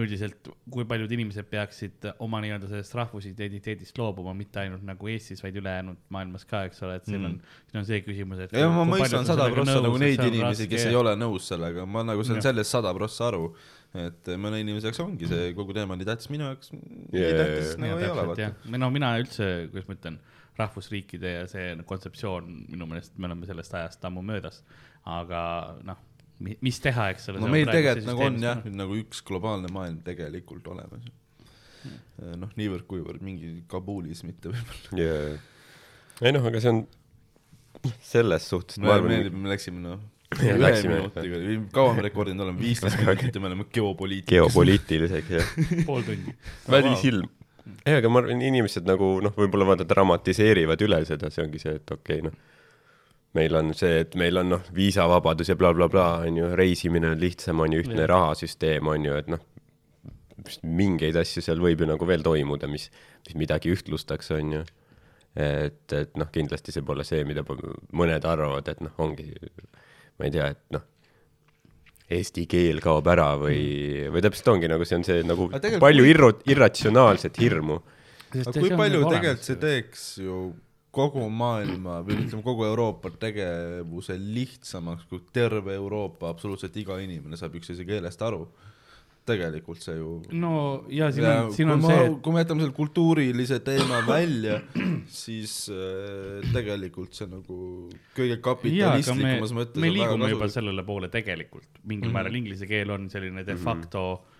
üldiselt, 0.00 0.48
kui 0.72 0.86
paljud 0.88 1.10
inimesed 1.12 1.48
peaksid 1.50 2.06
oma 2.24 2.38
nii-öelda 2.40 2.68
sellest 2.70 2.94
rahvusidentiteedist 2.96 3.98
loobuma, 4.00 4.32
mitte 4.36 4.62
ainult 4.62 4.84
nagu 4.88 5.10
Eestis, 5.12 5.42
vaid 5.44 5.58
ülejäänud 5.60 5.98
maailmas 6.14 6.46
ka, 6.48 6.62
eks 6.68 6.80
ole, 6.86 6.96
et 7.00 7.10
siin 7.10 7.26
on, 7.28 7.34
siin 7.68 7.82
on 7.82 7.88
see 7.88 8.00
küsimus, 8.06 8.40
et. 8.40 8.54
ja 8.56 8.70
ma 8.72 8.86
mõistan 8.88 9.28
sada 9.28 9.50
prossa 9.52 9.82
nagu 9.84 10.00
neid 10.00 10.22
inimesi, 10.24 10.68
kes 10.70 10.86
ei 10.88 10.96
ole 10.96 11.12
nõus 11.20 11.50
sellega, 11.52 11.84
ma 11.84 12.06
nagu 12.08 12.24
saan 12.24 12.40
sellest 12.44 12.72
sada 12.72 12.94
prossa 12.96 13.28
aru. 13.28 13.50
et 13.92 14.28
mõne 14.40 14.62
inimese 14.62 14.88
jaoks 14.88 15.02
ongi 15.04 15.28
see 15.28 15.50
kogu 15.52 15.74
teema 15.76 15.98
nii 16.00 16.06
tähtis, 16.08 16.30
minu 16.32 16.46
jaoks 16.46 16.72
nii 16.72 17.34
tähtis 17.36 17.74
nagu 17.82 17.98
ei 18.00 18.08
ole, 18.08 18.24
vaata. 18.30 18.46
või 18.64 18.80
no 18.80 18.88
mina 18.94 19.10
üldse, 19.20 19.48
kuidas 19.68 19.90
ma 19.90 19.96
ütlen, 19.98 20.16
rahvusriikide 20.56 21.34
ja 21.34 21.44
see 21.50 21.74
kontseptsioon 21.88 22.48
minu 22.72 22.88
meelest 22.88 23.12
me 23.20 23.28
oleme 23.28 23.48
sellest 23.48 23.76
ajast 23.76 24.08
ammu 24.08 24.24
möödas, 24.24 24.62
aga 25.04 25.42
noh, 25.84 26.00
mis 26.42 26.80
teha, 26.82 27.10
eks 27.14 27.28
ole. 27.32 27.42
no 27.42 27.50
meil 27.52 27.68
tegelikult 27.70 28.08
nagu 28.08 28.24
on 28.28 28.38
jah, 28.42 28.62
nagu 28.82 28.96
üks 29.00 29.22
globaalne 29.26 29.70
maailm 29.72 30.00
tegelikult 30.06 30.66
olemas. 30.72 31.10
noh, 32.38 32.50
niivõrd-kuivõrd 32.58 33.22
mingi 33.26 33.54
Kabulis 33.70 34.22
mitte 34.26 34.52
võib-olla. 34.52 34.98
ja, 35.02 35.14
ei 36.22 36.34
noh, 36.34 36.44
aga 36.50 36.62
see 36.62 36.74
on 36.76 36.82
selles 38.06 38.46
suhtes, 38.46 38.78
ma 38.78 38.86
mulle 38.86 38.98
arvan, 38.98 39.14
meeldib, 39.16 39.38
me 39.42 39.54
läksime 39.54 39.82
noh, 39.82 40.02
Ja 40.32 40.54
ühe 40.54 40.62
läksime- 40.62 40.96
minutiga, 40.96 41.38
kaua 41.76 41.92
me 41.92 42.02
rekordinud 42.06 42.44
oleme, 42.46 42.60
viisteist 42.62 42.96
minutit 43.02 43.34
ja 43.36 43.40
me 43.42 43.50
oleme 43.50 43.66
geopoliitikas. 43.68 44.32
geopoliitiliseks 44.32 45.32
jah. 45.34 45.50
pool 45.88 46.06
tundi. 46.06 46.32
välisilm. 46.70 47.28
ei, 47.84 47.98
aga 47.98 48.08
ma 48.08 48.22
arvan, 48.22 48.40
inimesed 48.40 48.88
nagu 48.88 49.18
noh, 49.24 49.34
võib-olla 49.36 49.66
vaata 49.72 49.84
dramatiseerivad 49.88 50.80
üle 50.86 51.02
seda, 51.08 51.30
see 51.34 51.44
ongi 51.44 51.60
see, 51.62 51.76
et 51.76 51.94
okei 51.94 52.22
okay, 52.22 52.30
noh, 52.30 52.38
meil 53.36 53.56
on 53.56 53.72
see, 53.76 54.02
et 54.04 54.14
meil 54.20 54.36
on 54.42 54.50
noh, 54.56 54.66
viisavabadus 54.76 55.52
ja 55.52 55.56
blablabla 55.58 56.06
on 56.26 56.36
ju, 56.36 56.50
reisimine 56.58 57.14
on 57.14 57.20
lihtsam, 57.20 57.62
on 57.64 57.72
ju, 57.72 57.80
ühtne 57.84 58.02
Jah. 58.04 58.10
rahasüsteem 58.12 58.90
on 58.92 59.08
ju, 59.08 59.16
et 59.16 59.30
noh, 59.32 59.40
mingeid 60.66 61.16
asju 61.20 61.42
seal 61.44 61.62
võib 61.62 61.84
ju 61.84 61.88
nagu 61.88 62.08
veel 62.08 62.24
toimuda, 62.26 62.68
mis, 62.70 62.88
mis 63.28 63.38
midagi 63.38 63.72
ühtlustaks, 63.72 64.32
on 64.36 64.56
ju. 64.58 64.62
et, 65.38 65.84
et 65.96 66.16
noh, 66.20 66.28
kindlasti 66.32 66.74
see 66.74 66.84
pole 66.84 67.06
see, 67.08 67.22
mida 67.24 67.44
mõned 67.96 68.26
arvavad, 68.28 68.68
et 68.68 68.82
noh, 68.84 68.92
ongi, 69.00 69.30
ma 70.18 70.28
ei 70.28 70.34
tea, 70.34 70.50
et 70.52 70.60
noh, 70.76 70.84
eesti 72.12 72.44
keel 72.50 72.82
kaob 72.84 73.06
ära 73.08 73.30
või, 73.40 73.62
või 74.12 74.22
täpselt 74.24 74.50
ongi 74.52 74.68
nagu 74.68 74.84
see 74.84 74.98
on 74.98 75.06
see 75.06 75.22
nagu 75.24 75.48
palju 75.80 76.04
kui- 76.04 76.10
irro-, 76.12 76.34
irratsionaalset 76.52 77.40
hirmu. 77.40 77.78
aga 78.42 78.52
kui 78.58 78.74
palju 78.76 79.06
tegelikult 79.06 79.48
see 79.48 79.56
tegelikult 79.62 80.26
ju 80.26 80.42
kogu 80.92 81.24
maailma 81.32 82.00
või 82.04 82.18
ütleme, 82.26 82.42
kogu 82.44 82.66
Euroopa 82.68 83.10
tegevuse 83.22 84.18
lihtsamaks, 84.20 85.06
kui 85.08 85.22
terve 85.32 85.74
Euroopa 85.78 86.28
absoluutselt 86.32 86.76
iga 86.76 86.98
inimene 87.00 87.38
saab 87.40 87.56
üksteise 87.60 87.86
keelest 87.88 88.22
aru. 88.22 88.46
tegelikult 89.22 89.78
see 89.78 89.92
ju 89.94 90.16
no 90.34 90.82
ja 90.90 91.12
siin 91.14 91.24
ja 91.24 91.34
on, 91.44 91.52
siin 91.54 91.68
on 91.70 91.78
ma, 91.78 91.92
see, 91.92 92.06
et 92.08 92.16
kui 92.24 92.32
me 92.34 92.40
jätame 92.42 92.64
selle 92.64 92.74
kultuurilise 92.74 93.60
teema 93.62 94.00
välja, 94.08 94.56
siis 95.22 95.52
äh, 95.70 96.42
tegelikult 96.52 97.14
see 97.14 97.28
nagu 97.30 97.58
kõige 98.16 98.40
kapitalistikumas, 98.42 99.54
mõttes 99.54 99.78
me 99.78 99.92
liigume 99.94 100.32
juba 100.32 100.48
sellele 100.50 100.82
poole 100.82 101.08
tegelikult, 101.08 101.68
mingil 101.84 101.86
Mhm. 101.86 101.94
mm 102.02 102.08
-hmm. 102.08 102.18
määral 102.18 102.34
inglise 102.34 102.66
keel 102.66 102.90
on 102.90 103.08
selline 103.10 103.46
de 103.46 103.54
facto 103.54 104.02
mm 104.02 104.26
-hmm. 104.26 104.31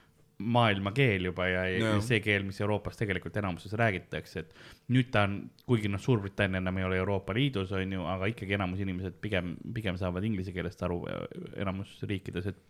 Maailmakeel 0.43 1.29
juba 1.31 1.47
ja, 1.49 1.65
ja 1.71 1.93
Jaa. 1.93 2.01
see 2.05 2.21
keel, 2.25 2.45
mis 2.47 2.61
Euroopas 2.61 2.99
tegelikult 3.01 3.37
enamuses 3.41 3.75
räägitakse, 3.79 4.45
et 4.45 4.93
nüüd 4.95 5.11
ta 5.15 5.27
on, 5.29 5.39
kuigi 5.69 5.91
noh, 5.93 6.03
Suurbritannia 6.03 6.63
enam 6.63 6.81
ei 6.81 6.89
ole 6.89 7.01
Euroopa 7.03 7.35
Liidus, 7.37 7.73
on 7.77 7.97
ju, 7.97 8.05
aga 8.09 8.31
ikkagi 8.33 8.59
enamus 8.59 8.83
inimesed 8.85 9.19
pigem, 9.23 9.55
pigem 9.75 9.99
saavad 10.01 10.25
inglise 10.27 10.55
keelest 10.55 10.83
aru 10.87 11.03
enamus 11.57 11.95
riikides, 12.09 12.51
et 12.53 12.63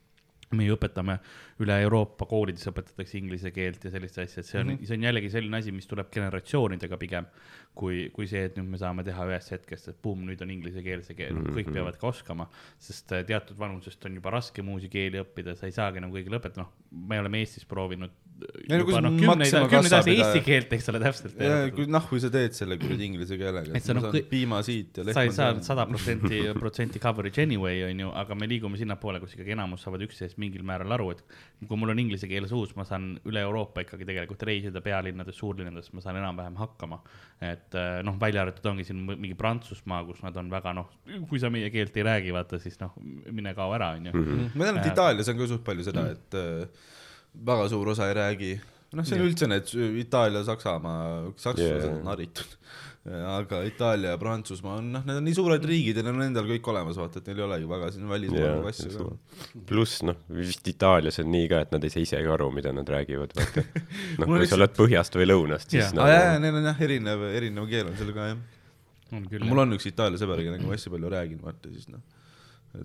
me 0.56 0.66
ju 0.66 0.76
õpetame 0.76 1.18
üle 1.62 1.76
Euroopa 1.84 2.26
koolides 2.28 2.66
õpetatakse 2.70 3.18
inglise 3.18 3.52
keelt 3.54 3.84
ja 3.86 3.92
sellist 3.94 4.18
asja, 4.22 4.42
et 4.42 4.48
see 4.48 4.60
on 4.60 4.66
mm, 4.66 4.76
-hmm. 4.76 4.88
see 4.88 4.98
on 4.98 5.06
jällegi 5.08 5.30
selline 5.32 5.60
asi, 5.62 5.72
mis 5.72 5.88
tuleb 5.90 6.10
generatsioonidega 6.12 6.98
pigem. 7.00 7.26
kui, 7.74 8.10
kui 8.12 8.26
see, 8.28 8.42
et 8.44 8.56
nüüd 8.58 8.68
me 8.68 8.76
saame 8.76 9.00
teha 9.00 9.24
ühest 9.30 9.48
hetkest, 9.54 9.86
et 9.88 10.02
buum, 10.04 10.26
nüüd 10.28 10.42
on 10.44 10.50
inglise 10.52 10.82
keel 10.84 11.00
see 11.06 11.14
keel, 11.16 11.38
kõik 11.56 11.70
peavad 11.72 11.96
ka 11.96 12.10
oskama. 12.10 12.48
sest 12.78 13.12
äh, 13.12 13.24
teatud 13.24 13.58
vanusest 13.58 14.04
on 14.04 14.14
juba 14.14 14.30
raskem 14.30 14.68
uusi 14.68 14.90
keeli 14.92 15.22
õppida, 15.22 15.54
sa 15.56 15.66
ei 15.66 15.72
saagi 15.72 16.00
nagu 16.00 16.12
kõigile 16.12 16.36
õpetada, 16.36 16.66
noh, 16.66 16.72
me 17.08 17.20
oleme 17.20 17.40
Eestis 17.40 17.64
proovinud 17.64 18.12
juba 18.68 19.00
noh, 19.02 19.16
kümneid, 19.18 19.54
kümneid 19.70 19.94
aastaid 19.96 20.12
eesti 20.12 20.42
keelt, 20.46 20.70
eks 20.76 20.88
ole, 20.92 21.00
täpselt. 21.02 21.40
ja 21.42 21.56
kui 21.74 21.86
noh, 21.90 22.06
kui 22.08 22.22
sa 22.22 22.30
teed 22.32 22.54
selle 22.56 22.78
kuradi 22.80 23.08
inglise 23.08 23.38
keelega, 23.40 23.74
Et 23.78 23.84
sa 23.84 23.96
ma 23.96 24.04
noh, 24.06 24.18
piima 24.30 24.60
siit 24.66 25.00
ja 25.00 25.06
sa 25.08 25.24
ei 25.24 25.32
lehma 25.32 25.36
saa 25.36 25.64
sada 25.66 25.86
protsenti, 25.90 26.42
protsenti 26.62 27.02
coverage 27.02 27.42
anyway, 27.42 27.82
on 27.88 28.04
ju, 28.04 28.12
aga 28.22 28.36
me 28.38 28.48
liigume 28.50 28.78
sinnapoole, 28.80 29.20
kus 29.24 29.34
ikkagi 29.36 29.56
enamus 29.56 29.82
saavad 29.86 30.06
üksteisest 30.06 30.38
mingil 30.42 30.62
määral 30.68 30.94
aru, 30.94 31.10
et 31.16 31.66
kui 31.66 31.80
mul 31.80 31.94
on 31.94 32.02
inglise 32.02 32.30
keel 32.30 32.46
suus, 32.50 32.76
ma 32.78 32.86
saan 32.88 33.12
üle 33.28 33.42
Euroopa 33.42 33.84
ikkagi 33.86 34.06
tegelikult 34.08 34.46
reisida 34.48 34.84
pealinnades, 34.84 35.38
suurlinnades, 35.42 35.90
ma 35.96 36.04
saan 36.04 36.20
enam-vähem 36.22 36.60
hakkama. 36.62 37.02
et 37.42 37.74
eh, 37.74 37.98
noh, 38.06 38.14
välja 38.20 38.44
arvatud 38.46 38.70
ongi 38.70 38.86
siin 38.86 39.02
mingi 39.10 39.34
Prantsusmaa, 39.38 40.04
kus 40.06 40.22
nad 40.22 40.36
on 40.38 40.50
väga 40.52 40.74
noh, 40.76 40.92
kui 41.30 41.42
sa 41.42 41.50
meie 41.50 41.72
keelt 41.74 41.96
ei 41.98 42.06
räägi, 42.06 42.34
vaata 42.34 42.60
siis 42.62 42.78
noh, 42.78 42.94
mine 43.34 43.54
kao 43.58 43.74
ära, 43.74 43.94
on 43.98 44.10
ju. 44.10 44.26
ma 44.54 44.68
tean, 44.68 44.78
et 44.78 44.92
Äh, 44.92 44.92
Itaalias 44.92 45.30
on 45.32 45.38
ka 45.38 45.48
suht 45.50 45.64
palju 45.66 45.86
seda, 45.86 46.06
et 46.14 46.36
äh, 46.38 46.66
väga 47.32 47.68
suur 47.72 47.92
osa 47.94 48.08
ei 48.10 48.14
räägi. 48.18 48.52
noh, 48.92 49.06
see 49.08 49.16
on 49.16 49.24
üldse 49.24 49.48
need 49.48 49.70
Itaalia, 50.02 50.42
Saksamaa, 50.44 51.30
sakslased 51.40 51.86
Jaa. 51.86 51.94
on 51.96 52.10
haritud. 52.12 52.58
aga 53.02 53.62
Itaalia 53.66 54.12
ja 54.12 54.18
Prantsusmaa 54.20 54.76
on 54.78 54.92
noh, 54.94 55.02
need 55.08 55.18
on 55.18 55.24
nii 55.26 55.34
suured 55.34 55.64
riigid 55.66 55.96
ja 55.98 56.04
neil 56.06 56.20
on 56.20 56.26
endal 56.28 56.46
kõik 56.46 56.68
olemas, 56.70 57.00
vaata, 57.00 57.18
et 57.18 57.30
neil 57.30 57.40
ei 57.40 57.46
olegi 57.48 57.70
väga 57.72 57.88
siin 57.94 58.06
välismaailma 58.10 58.70
asju 58.70 58.92
ka. 58.92 59.08
pluss 59.66 60.04
noh, 60.06 60.20
vist 60.36 60.68
Itaalias 60.70 61.18
on 61.24 61.32
nii 61.32 61.48
ka, 61.50 61.64
et 61.66 61.74
nad 61.74 61.82
ei 61.82 61.94
saa 61.94 62.04
isegi 62.04 62.30
aru, 62.36 62.50
mida 62.54 62.74
nad 62.76 62.94
räägivad, 62.94 63.34
vaata. 63.38 63.64
noh, 64.22 64.30
kui 64.30 64.46
sa 64.46 64.58
oled 64.60 64.76
põhjast 64.78 65.18
või 65.18 65.30
lõunast, 65.32 65.72
siis 65.72 65.88
jaa, 65.88 65.98
nagu 65.98 66.44
neil 66.46 66.60
on 66.60 66.70
jah 66.70 66.86
erinev, 66.86 67.26
erinev 67.32 67.70
keel 67.72 67.90
on 67.90 67.98
seal 67.98 68.14
ka 68.14 68.32
jah. 68.34 68.46
on 69.18 69.26
küll. 69.32 69.48
mul 69.50 69.64
on 69.64 69.78
üks 69.80 69.88
Itaalia 69.90 70.20
sõber, 70.22 70.44
kellega 70.46 70.68
ma 70.68 70.76
hästi 70.76 70.94
palju 70.94 71.16
räägin, 71.16 71.42
vaata 71.42 71.74
siis 71.74 71.90
noh, 71.90 72.04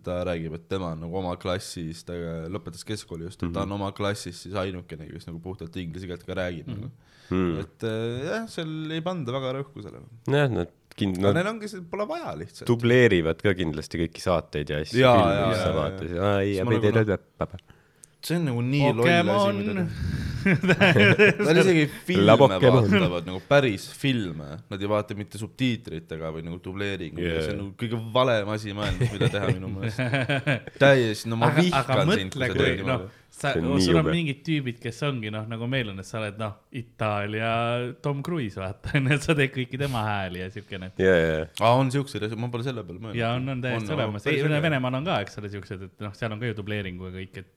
ta 0.04 0.18
räägib, 0.28 0.56
et 0.58 0.66
tema 0.68 0.92
on 0.96 1.04
nagu 1.06 1.20
oma 1.20 1.36
klassis, 1.40 2.04
ta 2.08 2.16
lõpetas 2.52 2.84
keskkooli 2.88 3.28
just, 3.28 3.44
et 3.44 3.54
ta 3.56 3.64
on 3.64 3.76
oma 3.78 3.94
klassis 3.96 4.42
siis 4.44 4.58
ainukene, 4.60 5.08
kes 5.14 5.30
nagu 5.30 5.40
puhtalt 5.44 5.76
inglise 5.80 6.10
keelt 6.10 6.26
ka 6.28 6.36
räägib 6.38 6.68
nagu. 6.74 6.90
hmm.. 7.30 7.54
et 7.64 7.88
äh, 7.88 8.26
jah, 8.28 8.50
seal 8.52 8.92
ei 8.98 9.04
panda 9.06 9.36
väga 9.36 9.56
rõhku 9.62 9.86
sellele. 9.86 10.10
nojah, 10.28 10.52
nad 10.60 10.76
kind-, 10.98 11.22
nad 11.24 11.38
neil 11.38 11.52
ongi, 11.54 11.72
pole 11.92 12.08
vaja 12.10 12.36
lihtsalt. 12.40 12.68
dubleerivad 12.70 13.42
ka 13.46 13.56
kindlasti 13.58 14.04
kõiki 14.04 14.24
saateid 14.24 14.76
ja 14.76 14.84
asju. 14.84 15.04
Nagu 15.06 15.56
see 18.28 18.40
on 18.40 18.50
nagu 18.50 18.64
nii 18.66 18.94
loll 18.98 19.36
asi, 19.38 19.54
mida 19.62 19.78
teha. 19.82 20.26
Nad 20.48 21.62
isegi 21.64 21.86
filme 22.08 22.38
vaatavad 22.40 23.28
nagu 23.28 23.42
päris 23.50 23.88
filme, 23.98 24.58
nad 24.70 24.82
ei 24.82 24.92
vaata 24.92 25.18
mitte 25.18 25.40
subtiitritega 25.42 26.34
või 26.36 26.48
nagu 26.48 26.62
dubleeringuga 26.64 27.28
Yeah. 27.28 27.34
yeah., 27.34 27.46
see 27.46 27.54
on 27.54 27.62
nagu 27.64 27.72
kõige 27.82 28.00
valem 28.14 28.50
asi 28.54 28.74
maailmas, 28.78 29.14
mida 29.14 29.30
teha 29.34 29.54
minu 29.54 29.70
meelest. 29.74 30.02
täiesti, 30.84 31.32
no 31.32 31.40
ma 31.40 31.50
aga, 31.52 31.64
vihkan 31.66 32.12
sind, 32.14 32.36
kui 32.38 32.48
sa 32.48 32.58
teed 32.58 32.84
noh 32.86 33.02
niimoodi., 33.02 33.26
sa, 33.38 33.52
on 33.54 33.68
nii 33.76 33.86
sul 33.86 34.00
on 34.00 34.08
mingid 34.10 34.40
tüübid, 34.46 34.80
kes 34.82 35.00
ongi 35.06 35.30
noh, 35.34 35.46
nagu 35.50 35.68
meil 35.70 35.92
on, 35.92 36.00
et 36.02 36.08
sa 36.08 36.18
oled 36.22 36.40
noh, 36.42 36.56
Itaalia 36.80 37.52
Tom 38.04 38.24
Cruise 38.26 38.58
vaata, 38.62 38.94
onju, 38.98 39.14
et 39.14 39.28
sa 39.28 39.36
teed 39.38 39.54
kõiki 39.54 39.80
tema 39.82 40.04
hääli 40.08 40.42
ja 40.42 40.50
siukene. 40.54 40.92
ja, 41.02 41.14
ja, 41.14 41.30
ja, 41.42 41.46
aa, 41.60 41.76
on 41.78 41.94
siukseid 41.94 42.26
asju, 42.28 42.40
ma 42.42 42.50
pole 42.54 42.66
selle 42.66 42.86
peale 42.88 43.04
mõelnud. 43.04 43.20
ja 43.20 43.36
on, 43.38 43.54
on 43.54 43.64
täiesti 43.64 43.94
olemas, 43.98 44.28
Venemaal 44.68 45.00
on 45.02 45.08
ka, 45.08 45.22
eks 45.26 45.40
ole, 45.42 45.54
siuksed, 45.54 45.86
et 45.90 46.08
noh, 46.08 46.16
seal 46.18 46.34
on 46.34 46.42
ka 46.42 46.50
ju 46.50 46.58
dubleeringuga 46.58 47.14
kõik, 47.20 47.44
et 47.44 47.54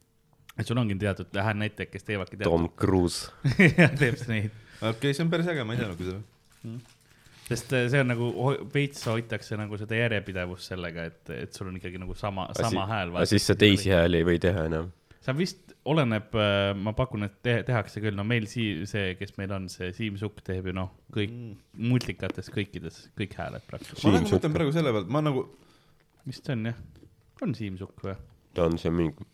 et 0.58 0.68
sul 0.68 0.80
ongi 0.80 0.96
teatud 1.00 1.34
näitajad, 1.34 1.90
kes 1.92 2.06
teevadki 2.06 2.40
Tom 2.42 2.68
teatud, 2.68 2.78
Cruise. 2.80 3.30
teeb 4.00 4.18
siis 4.18 4.30
neid, 4.30 4.56
okei 4.80 4.94
okay,, 4.94 5.14
see 5.16 5.26
on 5.26 5.32
päris 5.32 5.50
äge, 5.52 5.66
ma 5.66 5.76
ei 5.76 5.82
teadnudki 5.82 6.08
seda. 6.08 6.20
sest 7.50 7.74
äh, 7.76 7.88
see 7.92 8.04
on 8.04 8.12
nagu 8.12 8.30
veits 8.74 9.06
hoitakse 9.10 9.58
nagu 9.60 9.80
seda 9.80 9.98
järjepidevust 10.02 10.72
sellega, 10.72 11.08
et, 11.10 11.34
et 11.38 11.56
sul 11.56 11.70
on 11.70 11.80
ikkagi 11.80 12.00
nagu 12.02 12.16
sama, 12.18 12.50
sama 12.58 12.86
hääl. 12.90 13.14
aga 13.16 13.28
siis 13.30 13.46
sa 13.50 13.58
teisi 13.58 13.92
hääli 13.94 14.22
ei 14.22 14.28
või 14.28 14.40
teha 14.42 14.68
enam. 14.70 14.92
see 15.20 15.36
vist 15.38 15.70
oleneb, 15.88 16.34
ma 16.76 16.92
pakun, 16.96 17.24
et 17.24 17.38
te, 17.44 17.54
tehakse 17.66 18.02
küll, 18.04 18.16
no 18.16 18.24
meil 18.28 18.46
sii-, 18.50 18.84
see, 18.88 19.14
kes 19.18 19.32
meil 19.38 19.52
on, 19.56 19.68
see 19.72 19.90
Siim 19.96 20.18
Sukk 20.20 20.42
teeb 20.44 20.68
ju 20.68 20.74
noh, 20.76 20.92
kõik 21.14 21.32
mm. 21.32 21.54
multikates 21.90 22.50
kõikides, 22.52 23.06
kõik 23.18 23.36
hääled 23.38 23.64
praktiliselt. 23.68 24.04
ma 24.04 24.18
nagu 24.18 24.34
mõtlen 24.34 24.56
praegu 24.56 24.74
selle 24.76 24.92
pealt, 24.96 25.12
ma 25.12 25.24
nagu, 25.24 25.46
vist 26.28 26.52
on 26.52 26.68
jah, 26.68 26.82
on 27.46 27.56
Siim 27.56 27.78
Sukk 27.80 28.04
või? 28.04 28.16
ta 28.56 28.66
on 28.68 28.76
see 28.82 28.92
mingi, 28.92 29.24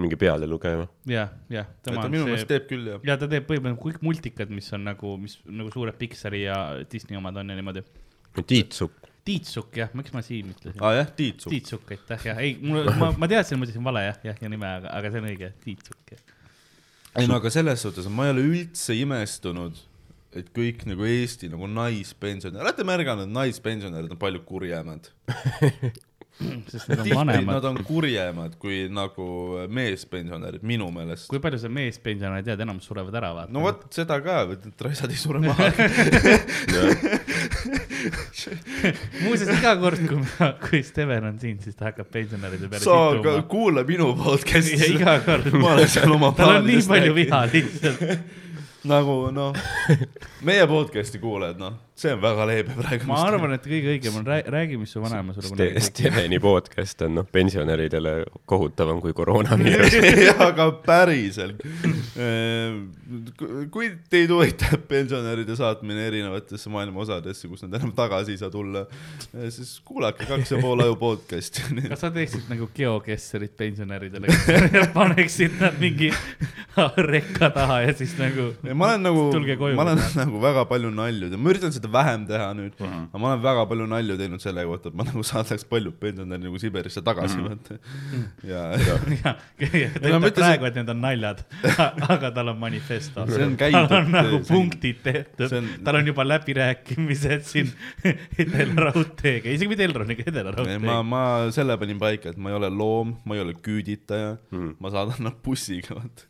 mingi 0.00 0.16
pealelugeja. 0.18 0.86
jah, 1.06 1.32
jah, 1.52 1.66
tema 1.84 2.02
ta 2.02 2.08
on 2.08 2.14
minu 2.14 2.26
meelest 2.26 2.48
teeb 2.50 2.66
küll 2.70 2.90
jah. 2.90 3.02
ja 3.06 3.16
ta 3.20 3.28
teeb 3.30 3.46
põhimõtteliselt 3.48 3.82
kõik 3.84 4.04
multikad, 4.06 4.52
mis 4.54 4.70
on 4.74 4.86
nagu, 4.88 5.14
mis 5.20 5.38
nagu 5.46 5.70
suured 5.74 5.96
Pixari 6.00 6.44
ja 6.44 6.58
Disney 6.90 7.18
omad 7.20 7.38
on 7.42 7.52
ja 7.52 7.58
niimoodi. 7.58 7.84
Tiit 8.42 8.74
Sukk. 8.74 9.10
Tiit 9.24 9.48
Sukk 9.48 9.78
jah, 9.78 9.92
miks 9.96 10.12
ma 10.12 10.20
Siim 10.24 10.50
ütlesin? 10.52 10.80
aa 10.82 10.98
jah, 10.98 11.10
Tiit 11.16 11.44
Sukk. 11.44 11.54
Tiit 11.54 11.70
Sukk, 11.70 11.94
aitäh, 11.94 12.26
jah, 12.30 12.42
ei, 12.42 12.56
mul, 12.60 12.90
ma, 12.98 13.12
ma 13.16 13.30
teadsin, 13.30 13.60
ma 13.60 13.68
ütlesin 13.68 13.86
vale 13.86 14.02
jah, 14.08 14.18
jah, 14.32 14.42
ja 14.42 14.50
nime, 14.52 14.68
aga, 14.80 14.90
aga 14.98 15.12
see 15.14 15.22
on 15.22 15.28
õige, 15.30 15.50
Tiit 15.62 15.86
Sukk, 15.86 16.14
jah. 16.16 16.38
ei 17.22 17.30
no 17.30 17.38
aga 17.38 17.52
selles 17.54 17.86
suhtes, 17.86 18.10
ma 18.10 18.26
ei 18.28 18.34
ole 18.34 18.48
üldse 18.50 18.98
imestunud, 18.98 19.78
et 20.34 20.50
kõik 20.56 20.82
nagu 20.90 21.06
Eesti 21.06 21.48
nagu 21.52 21.70
naispensionärid, 21.70 22.64
olete 22.66 22.86
märganud, 22.86 23.30
naispensionärid 23.30 24.10
on 24.10 24.18
palju 24.20 24.42
kurjemad. 24.48 25.06
sest 26.72 26.88
need 26.88 26.98
on 26.98 27.04
tihti 27.04 27.16
vanemad 27.16 27.54
nad. 27.54 27.64
on 27.68 27.76
kurjemad 27.86 28.56
kui 28.58 28.88
nagu 28.90 29.26
meespensionärid 29.70 30.64
minu 30.66 30.88
meelest. 30.94 31.28
kui 31.30 31.40
palju 31.42 31.60
sa 31.62 31.70
meespensionäre 31.70 32.42
tead, 32.46 32.60
enamus 32.64 32.88
surevad 32.90 33.14
ära, 33.20 33.30
vaata. 33.36 33.54
no 33.54 33.62
vot 33.64 33.84
seda 33.94 34.18
ka, 34.24 34.40
et 34.56 34.84
raisad 34.88 35.10
ei 35.14 35.20
sure 35.20 35.40
maha. 35.44 35.70
muuseas, 39.24 39.50
iga 39.54 39.74
kord, 39.80 40.02
kui 40.08 40.18
ma, 40.24 40.50
kui 40.64 40.82
Steven 40.86 41.30
on 41.30 41.38
siin, 41.42 41.60
siis 41.62 41.78
ta 41.78 41.90
hakkab 41.90 42.10
pensionäride 42.14 42.70
peale 42.72 42.84
sa 42.84 43.42
kuula 43.50 43.86
minu 43.88 44.10
podcast'i. 44.18 44.78
iga 44.96 45.20
kord. 45.24 45.52
ma 45.54 45.74
olen 45.76 45.90
seal 45.90 46.16
oma 46.18 46.34
tal 46.36 46.56
on 46.58 46.66
nii 46.68 46.82
palju 46.88 47.14
viha 47.16 47.44
lihtsalt. 47.52 48.00
nagu 48.90 49.14
noh, 49.32 49.56
meie 50.44 50.66
podcast'i 50.68 51.22
kuulajad, 51.22 51.62
noh, 51.62 51.78
see 51.98 52.12
on 52.14 52.20
väga 52.22 52.46
leebe 52.48 52.76
praegu. 52.78 53.06
ma 53.10 53.20
arvan, 53.26 53.54
et 53.56 53.66
kõige 53.66 53.92
õigem 53.94 54.16
on 54.20 54.26
räägi, 54.26 54.50
räägi, 54.54 54.78
mis 54.80 54.94
su 54.94 55.02
vanaema 55.02 55.34
sulle 55.34 55.50
kunagi 55.52 55.82
Steveni 55.84 56.38
podcast 56.42 57.02
on 57.06 57.18
noh, 57.20 57.26
pensionäridele 57.36 58.14
kohutavam 58.50 59.00
kui 59.02 59.14
koroonaviirus. 59.16 59.96
aga 60.48 60.68
päriselt. 60.86 61.62
kui 63.74 63.90
teid 64.10 64.32
huvitab 64.34 64.86
pensionäride 64.90 65.56
saatmine 65.58 66.06
erinevatesse 66.08 66.72
maailma 66.72 67.04
osadesse, 67.04 67.50
kus 67.50 67.66
nad 67.66 67.78
enam 67.80 67.94
tagasi 67.96 68.34
ei 68.34 68.40
saa 68.42 68.50
tulla, 68.54 68.86
siis 69.50 69.76
kuulake 69.86 70.26
kaks 70.30 70.54
ja 70.54 70.62
pool 70.62 70.86
aju 70.86 70.98
podcast'i. 71.02 71.66
kas 71.92 72.06
sa 72.06 72.12
teeksid 72.14 72.46
nagu 72.52 72.70
geokesserit 72.74 73.56
pensionäridele, 73.58 74.30
paneksid 74.96 75.60
nad 75.62 75.78
mingi 75.82 76.10
rekka 76.96 77.52
taha 77.54 77.82
ja 77.84 77.94
siis 77.94 78.16
nagu 78.18 78.50
ma 78.74 78.90
olen 78.90 79.04
nagu 79.06 79.28
ma 79.76 79.86
olen 79.86 80.00
nagu 80.18 80.42
väga 80.42 80.64
palju 80.70 80.90
nalju 80.94 81.34
teinud, 81.34 81.42
ma 81.42 81.52
üritan 81.52 81.72
seda 81.74 81.83
vähem 81.92 82.26
teha 82.28 82.48
nüüd, 82.56 82.76
aga 82.80 83.20
ma 83.20 83.30
olen 83.32 83.42
väga 83.44 83.64
palju 83.70 83.86
nalju 83.90 84.16
teinud 84.20 84.42
selle 84.42 84.64
kohta, 84.68 84.90
et 84.92 84.98
ma 84.98 85.06
nagu 85.08 85.22
saadaks 85.26 85.64
paljud 85.70 85.96
pensionärid 86.00 86.44
nagu 86.48 86.60
Siberisse 86.62 87.02
tagasi 87.04 87.40
vaata. 87.44 87.78
ja, 88.46 88.62
ja, 88.88 88.96
ja 89.20 89.32
ta 89.32 89.34
Ei, 89.58 89.88
no 90.12 90.20
ma 90.20 90.28
ütleb 90.28 90.30
ütlesin- 90.30 90.40
praegu, 90.44 90.68
et 90.70 90.78
need 90.80 90.92
on 90.94 91.00
naljad, 91.04 91.42
aga 92.14 92.30
tal 92.36 92.52
on 92.54 92.58
manifesto. 92.62 93.26
See 93.30 93.44
on 93.46 93.56
tal 93.56 93.72
käidud- 93.72 93.96
on 93.98 94.10
nagu 94.14 94.40
see 94.42 94.48
punktid 94.54 95.02
tehtud 95.04 95.56
on-, 95.60 95.70
tal 95.86 96.00
on 96.00 96.10
juba 96.12 96.26
läbirääkimised 96.28 97.44
siin 97.48 97.72
Edela 98.44 98.88
raudteega, 98.90 99.50
isegi 99.54 99.70
mitte 99.70 99.86
Elroniga, 99.88 100.26
Edela 100.30 100.54
ma, 100.84 101.00
ma 101.06 101.22
selle 101.54 101.76
panin 101.80 101.98
paika, 102.00 102.32
et 102.34 102.38
ma 102.40 102.52
ei 102.52 102.58
ole 102.58 102.70
loom, 102.72 103.14
ma 103.24 103.36
ei 103.38 103.42
ole 103.44 103.54
küüditaja 103.64 104.34
mm., 104.50 104.74
ma 104.82 104.90
saadan 104.94 105.24
nad 105.28 105.38
bussiga, 105.44 105.96
vaata. 105.98 106.28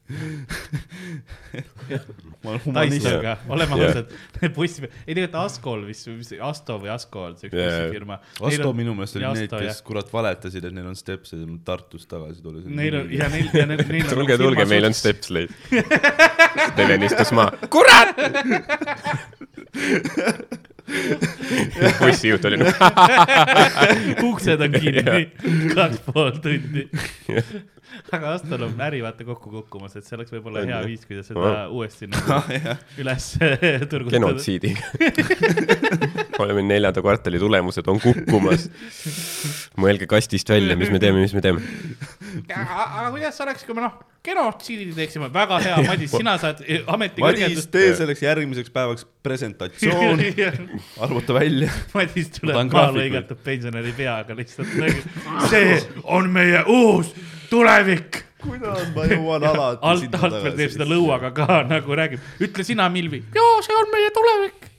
ma 2.42 2.50
olen 2.50 2.61
humanist. 2.64 3.07
Oleme 3.48 3.78
ausad, 3.78 4.12
bussi, 4.55 4.84
ei 5.07 5.14
tegelikult 5.14 5.36
Askol 5.45 5.84
vist, 5.88 6.09
mis 6.11 6.32
Asto 6.45 6.78
või 6.82 6.90
Asko 6.95 7.24
on 7.28 7.38
see 7.40 7.51
üks 7.51 7.57
bussifirma. 7.59 8.18
Asto 8.51 8.72
minu 8.76 8.97
meelest 8.99 9.18
need, 9.20 9.28
Asto, 9.30 9.62
kes 9.62 9.80
kurat 9.86 10.12
valetasid, 10.12 10.64
et 10.68 10.76
neil 10.76 10.90
on 10.90 10.99
stepsed 10.99 11.45
Tartust 11.66 12.09
tagasi 12.11 12.42
tulid. 12.45 12.68
Neil 12.68 12.99
on 13.03 13.14
ja 13.14 13.30
neil 13.32 13.49
ja 13.55 13.66
neil, 13.70 13.84
neil 13.88 14.09
on. 14.09 14.14
tulge, 14.18 14.38
tulge, 14.40 14.68
meil 14.70 14.90
on. 14.90 14.97
stepsleid. 14.97 15.55
Steven 16.72 17.09
istus 17.09 17.34
maha. 17.36 17.70
kurat! 17.72 18.14
bussijuht 22.01 22.45
oli 22.45 22.59
nagu, 22.61 22.72
uksed 24.30 24.64
on 24.64 24.74
kinni, 24.76 25.22
kaks 25.72 26.03
pool 26.09 26.35
tundi. 26.45 26.85
aga 28.12 28.35
Astol 28.35 28.66
on 28.66 28.80
äri 28.85 29.01
vaata 29.05 29.24
kokku 29.26 29.53
kukkumas, 29.53 29.97
et 29.97 30.07
see 30.07 30.16
oleks 30.18 30.35
võib-olla 30.35 30.64
hea 30.66 30.80
viis, 30.85 31.05
kuidas 31.09 31.30
seda 31.30 31.66
uuesti 31.72 32.09
nagu 32.12 32.41
üles 33.01 33.28
turgutada. 33.91 34.14
genotsiidiga. 34.18 34.82
oleme 36.45 36.66
neljanda 36.68 37.05
kvartali 37.05 37.41
tulemused 37.41 37.89
on 37.89 38.03
kukkumas. 38.05 38.68
mõelge 39.80 40.11
kastist 40.11 40.53
välja, 40.53 40.76
mis 40.80 40.93
me 40.93 41.01
teeme, 41.03 41.22
mis 41.24 41.37
me 41.37 41.45
teeme. 41.45 41.64
aga 42.53 43.09
kuidas 43.14 43.41
oleks, 43.47 43.64
kui 43.64 43.78
me 43.78 43.87
noh, 43.87 44.03
genotsiidi 44.24 44.93
teeksime, 44.97 45.28
väga 45.32 45.59
hea, 45.64 45.76
Madis, 45.87 46.12
sina 46.14 46.37
saad 46.41 46.62
ameti 46.91 47.24
Madis, 47.24 47.66
tee 47.72 47.93
selleks 47.99 48.22
järgmiseks 48.24 48.72
päevaks 48.72 49.07
presentatsioon, 49.24 50.22
arvuta 51.00 51.34
välja. 51.34 51.70
Madis 51.94 52.30
Ma 52.30 52.40
tuleb 52.40 52.72
maha 52.72 52.90
lõigatud 52.96 53.40
pensionäri 53.44 53.94
peaga 53.96 54.36
lihtsalt 54.38 54.74
nagu, 54.80 55.14
see 55.50 55.78
on 56.04 56.30
meie 56.34 56.62
uus 56.70 57.14
tulevik. 57.50 58.22
kuidas 58.44 58.90
ma 58.92 59.06
jõuan 59.08 59.46
alati 59.48 59.80
alt, 59.88 60.18
alt 60.20 60.36
veel 60.44 60.56
teeb 60.58 60.74
seda. 60.74 60.86
lõuaga 60.88 61.32
ka 61.36 61.62
nagu 61.68 61.96
räägib, 61.96 62.22
ütle 62.44 62.66
sina, 62.66 62.90
Milvi. 62.92 63.22
jaa, 63.34 63.56
see 63.64 63.80
on 63.80 63.90
meie 63.94 64.12
tulevik. 64.14 64.70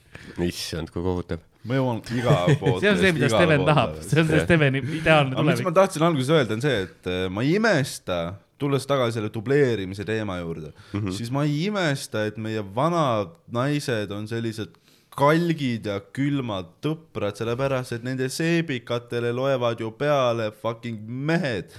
issand, 0.46 0.94
kui 0.94 1.02
kohutav. 1.06 1.42
ma 1.66 1.80
jõuan 1.80 2.02
iga 2.14 2.38
pood. 2.62 2.80
see 2.84 2.94
on 2.94 3.02
see, 3.02 3.14
mida 3.18 3.32
Steven 3.34 3.66
tahab, 3.68 4.00
see 4.06 4.22
on 4.22 4.32
see 4.32 4.46
Steveni 4.46 4.84
ideaalne 5.00 5.34
aga 5.38 5.48
mis 5.50 5.62
ma 5.62 5.70
tulevik. 5.70 5.78
tahtsin 5.82 6.10
alguses 6.10 6.34
öelda, 6.38 6.58
on 6.60 6.66
see, 6.66 6.82
et 6.88 7.12
äh, 7.12 7.28
ma 7.34 7.46
ei 7.46 7.56
imesta, 7.58 8.22
tulles 8.62 8.86
tagasi 8.88 9.20
selle 9.20 9.34
dubleerimise 9.34 10.06
teema 10.08 10.38
juurde 10.40 10.70
mm. 10.70 11.00
-hmm. 11.00 11.12
siis 11.12 11.32
ma 11.32 11.44
ei 11.44 11.66
imesta, 11.66 12.26
et 12.30 12.38
meie 12.38 12.64
vanad 12.76 13.34
naised 13.52 14.12
on 14.12 14.28
sellised 14.28 14.78
kalgid 15.16 15.88
ja 15.90 15.98
külmad 16.16 16.66
tõprad, 16.84 17.38
sellepärast 17.40 17.96
et 17.98 18.06
nende 18.06 18.28
seebikatele 18.32 19.32
loevad 19.36 19.82
ju 19.84 19.92
peale 19.98 20.52
fucking 20.62 21.02
mehed 21.08 21.74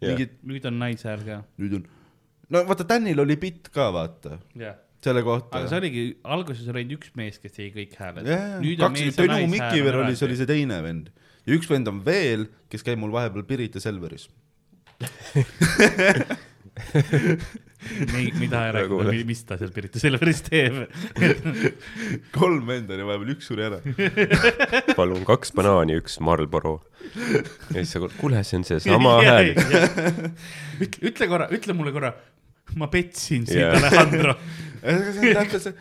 Jah. 0.00 0.10
mingid, 0.10 0.30
nüüd 0.46 0.64
on 0.68 0.78
naishääl 0.80 1.20
ka. 1.26 1.36
nüüd 1.60 1.72
on, 1.80 1.84
no 2.50 2.56
vaata, 2.68 2.86
Danil 2.88 3.18
oli 3.22 3.36
bitt 3.40 3.70
ka, 3.74 3.84
vaata, 3.94 4.38
jah, 4.58 4.76
selle 5.04 5.22
kohta 5.26 5.60
aga 5.60 5.70
see. 5.70 5.80
oligi, 5.82 6.04
alguses 6.36 6.66
oli 6.72 6.78
ainult 6.82 6.98
üks 6.98 7.08
mees, 7.20 7.36
kes 7.40 7.52
tegi 7.56 7.70
kõik 7.78 7.92
hääled. 8.00 8.24
kaks, 8.80 9.00
Tõnu 9.20 9.40
Mikiver 9.52 9.94
oli, 10.02 10.12
see 10.18 10.28
oli 10.28 10.36
see 10.40 10.50
teine 10.50 10.78
vend 10.84 11.06
ja 11.46 11.50
üks 11.56 11.68
vend 11.70 11.86
on 11.90 11.98
veel, 12.04 12.42
kes 12.72 12.82
käib 12.86 12.98
mul 13.02 13.12
vahepeal 13.14 13.44
Pirita 13.48 13.78
Selveris. 13.82 14.24
Nii, 18.12 18.32
mida 18.38 18.66
ei 18.68 18.74
Nagu- 18.76 19.00
räägi, 19.06 19.24
mis 19.28 19.40
ta 19.48 19.56
seal 19.60 19.70
Pirita 19.74 20.00
Selveris 20.02 20.42
teeb. 20.46 20.74
kolm 22.36 22.66
venda 22.68 22.94
oli 22.96 23.06
vahepeal, 23.08 23.32
üks 23.36 23.48
suri 23.50 23.66
ära. 23.68 23.80
palun 24.98 25.24
kaks 25.28 25.54
banaani, 25.56 25.96
üks 26.02 26.18
Marlboro. 26.24 26.76
ja 27.16 27.78
siis 27.80 27.94
sa, 27.96 28.02
kuule, 28.20 28.42
see 28.46 28.60
on 28.60 28.66
seesama 28.68 29.16
hääl. 29.24 29.54
ütle, 30.84 31.00
ütle 31.12 31.30
korra, 31.32 31.48
ütle 31.56 31.76
mulle 31.76 31.94
korra, 31.96 32.12
ma 32.76 32.90
petsin 32.92 33.46
sind 33.46 33.56
yeah., 33.56 33.76
Alejandro. 33.76 34.36
see 34.80 35.32
on 35.36 35.48
täpselt 35.48 35.62
see. 35.62 35.74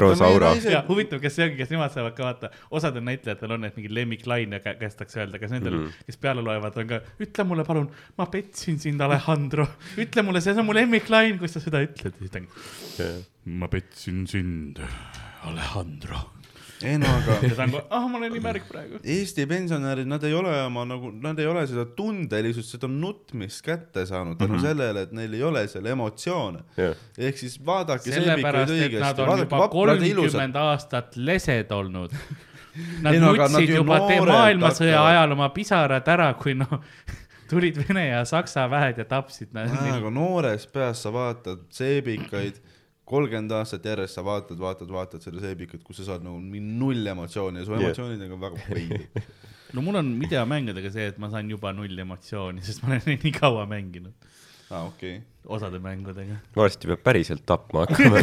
Rosaura. 0.00 0.52
ja 0.70 0.82
huvitav, 0.88 1.20
kas 1.22 1.36
see 1.36 1.46
ongi, 1.46 1.58
kas 1.60 1.72
nemad 1.72 1.92
saavad 1.94 2.14
ka 2.16 2.24
vaata, 2.24 2.50
osadel 2.78 3.04
näitlejatel 3.06 3.56
on 3.56 3.64
need 3.66 3.76
mingi 3.76 3.92
lemmiklaine 3.94 4.60
kä- 4.64 4.76
kästakse 4.80 5.20
öelda, 5.22 5.40
kas 5.42 5.52
nendel 5.52 5.76
mm. 5.76 5.86
-hmm. 5.86 6.06
kes 6.08 6.20
peale 6.22 6.44
loevad, 6.44 6.78
on 6.80 6.88
ka, 6.92 7.00
ütle 7.20 7.44
mulle 7.48 7.66
palun, 7.68 7.90
ma 8.18 8.28
petsin 8.32 8.78
sind, 8.82 9.00
Alejandro, 9.00 9.68
ütle 10.00 10.24
mulle, 10.26 10.40
see 10.44 10.56
on 10.56 10.68
mu 10.68 10.76
lemmiklain, 10.76 11.38
kus 11.42 11.58
sa 11.58 11.64
seda 11.64 11.82
ütled, 11.84 12.16
siis 12.20 12.32
ta 12.32 12.40
on, 12.40 12.48
ma 13.60 13.68
petsin 13.72 14.24
sind, 14.30 14.80
Alejandro. 15.46 16.24
Ei 16.84 16.98
no 17.00 17.08
aga 17.08 17.36
ja 17.40 17.54
ta 17.56 17.64
on 17.64 17.72
kohe, 17.72 17.84
ah, 17.96 18.06
ma 18.10 18.18
olen 18.18 18.32
nii 18.34 18.42
märg 18.44 18.66
praegu. 18.68 19.00
Eesti 19.16 19.46
pensionärid, 19.48 20.08
nad 20.10 20.24
ei 20.28 20.34
ole 20.36 20.52
oma 20.66 20.84
nagu, 20.88 21.12
nad 21.24 21.38
ei 21.40 21.48
ole 21.48 21.62
seda 21.70 21.86
tundelisust, 21.98 22.74
seda 22.76 22.90
nutmist 22.90 23.62
kätte 23.64 24.06
saanud 24.08 24.36
tänu 24.36 24.54
mm 24.54 24.58
-hmm. 24.58 24.66
sellele, 24.68 25.06
et 25.08 25.14
neil 25.16 25.34
ei 25.38 25.42
ole 25.42 25.66
seal 25.68 25.86
emotsioone. 25.92 26.64
jah, 26.76 26.96
ehk 27.18 27.38
siis 27.38 27.56
vaadake 27.66 28.10
sellepärast, 28.10 28.72
seebikuid 28.72 28.94
et 28.94 29.00
nad 29.00 29.18
õigesti, 29.18 29.20
on 29.20 29.28
vaadake 29.28 29.46
juba 29.46 29.62
vaprad 29.64 30.02
ja 30.02 30.06
ilusad. 30.06 30.30
kolmkümmend 30.30 30.56
aastat 30.56 31.16
lesed 31.16 31.70
olnud. 31.72 32.12
Nad 33.00 33.14
Ei 33.14 33.20
no 33.20 33.32
nad 33.32 33.50
nutsid 33.50 33.70
ju 33.70 33.76
juba 33.76 33.98
maailmasõja 33.98 34.98
hakkavad- 34.98 35.10
ajal 35.10 35.32
oma 35.32 35.48
pisarad 35.48 36.08
ära, 36.08 36.34
kui 36.34 36.54
noh, 36.54 36.80
tulid 37.50 37.78
Vene 37.88 38.08
ja 38.08 38.24
Saksa 38.24 38.66
väed 38.70 38.98
ja 38.98 39.04
tapsid 39.04 39.52
nad. 39.52 39.70
aga 39.70 40.10
noores 40.10 40.66
peas 40.66 41.02
sa 41.02 41.12
vaatad 41.12 41.64
seebikaid, 41.70 42.60
kolmkümmend 43.06 43.54
aastat 43.54 43.84
järjest 43.86 44.18
sa 44.18 44.24
vaatad, 44.26 44.58
vaatad, 44.58 44.90
vaatad 44.90 45.22
seda 45.22 45.42
seebikat, 45.42 45.82
kus 45.86 46.00
sa 46.00 46.08
saad 46.10 46.24
nagu 46.26 46.40
null 46.40 47.06
emotsiooni 47.12 47.62
ja 47.62 47.68
su 47.68 47.76
emotsioonidega 47.76 48.34
on 48.34 48.42
väga 48.42 48.64
veider. 48.66 49.28
no 49.76 49.84
mul 49.86 50.00
on 50.00 50.10
videomängudega 50.20 50.90
see, 50.94 51.06
et 51.12 51.20
ma 51.22 51.30
saan 51.32 51.50
juba 51.50 51.72
null 51.76 52.04
emotsiooni, 52.06 52.64
sest 52.66 52.82
ma 52.82 52.94
olen 52.94 53.06
neid 53.12 53.26
nii 53.26 53.34
kaua 53.36 53.64
mänginud, 53.70 54.28
aa, 54.70 54.82
okei. 54.88 55.20
osade 55.58 55.78
mängudega. 55.82 56.40
varsti 56.56 56.90
peab 56.90 57.04
päriselt 57.06 57.46
tapma 57.46 57.86
hakkama. 57.86 58.22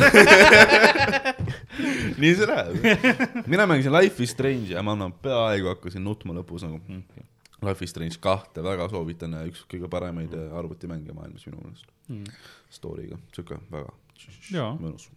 nii 2.22 2.34
see 2.40 2.50
läheb. 2.50 3.48
mina 3.48 3.68
mängisin 3.70 3.96
Life 3.96 4.24
is 4.24 4.36
Strange 4.36 4.76
ja 4.76 4.84
ma 4.84 4.98
no, 5.00 5.10
peaaegu 5.24 5.72
hakkasin 5.74 6.04
nutma 6.04 6.36
lõpus 6.42 6.68
nagu 6.68 6.82
mm.. 6.84 7.30
Life 7.64 7.88
is 7.88 7.96
Strange 7.96 8.20
kahte 8.20 8.64
väga 8.64 8.90
soovitan 8.92 9.40
üks 9.48 9.64
kõige 9.72 9.88
paremaid 9.92 10.36
arvutimänge 10.60 11.16
maailmas 11.16 11.48
minu 11.48 11.64
meelest 11.64 11.88
mm.. 12.12 12.40
Story'ga, 12.74 13.20
siuke 13.36 13.64
väga. 13.72 13.94
mõnus. 14.80 15.10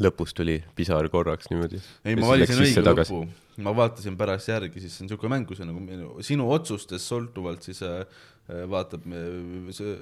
lõpus 0.00 0.34
tuli 0.36 0.58
pisar 0.78 1.08
korraks 1.10 1.50
niimoodi. 1.50 1.80
ei, 2.04 2.16
ma 2.18 2.32
valisin 2.32 2.62
õige 2.62 2.82
lõpu, 2.84 3.20
ma 3.64 3.74
vaatasin 3.76 4.16
pärast 4.20 4.50
järgi, 4.52 4.82
siis 4.82 4.96
see 4.96 5.06
on 5.06 5.12
siuke 5.14 5.30
mäng, 5.32 5.46
kus 5.48 5.62
on 5.64 5.70
nagu 5.72 5.80
minu- 5.84 6.24
sinu 6.26 6.48
otsustest 6.54 7.10
sõltuvalt 7.10 7.66
siis 7.66 7.82
äh, 7.86 8.02
äh, 8.50 8.64
vaatab, 8.70 9.06
see 9.06 9.72
see 9.74 9.94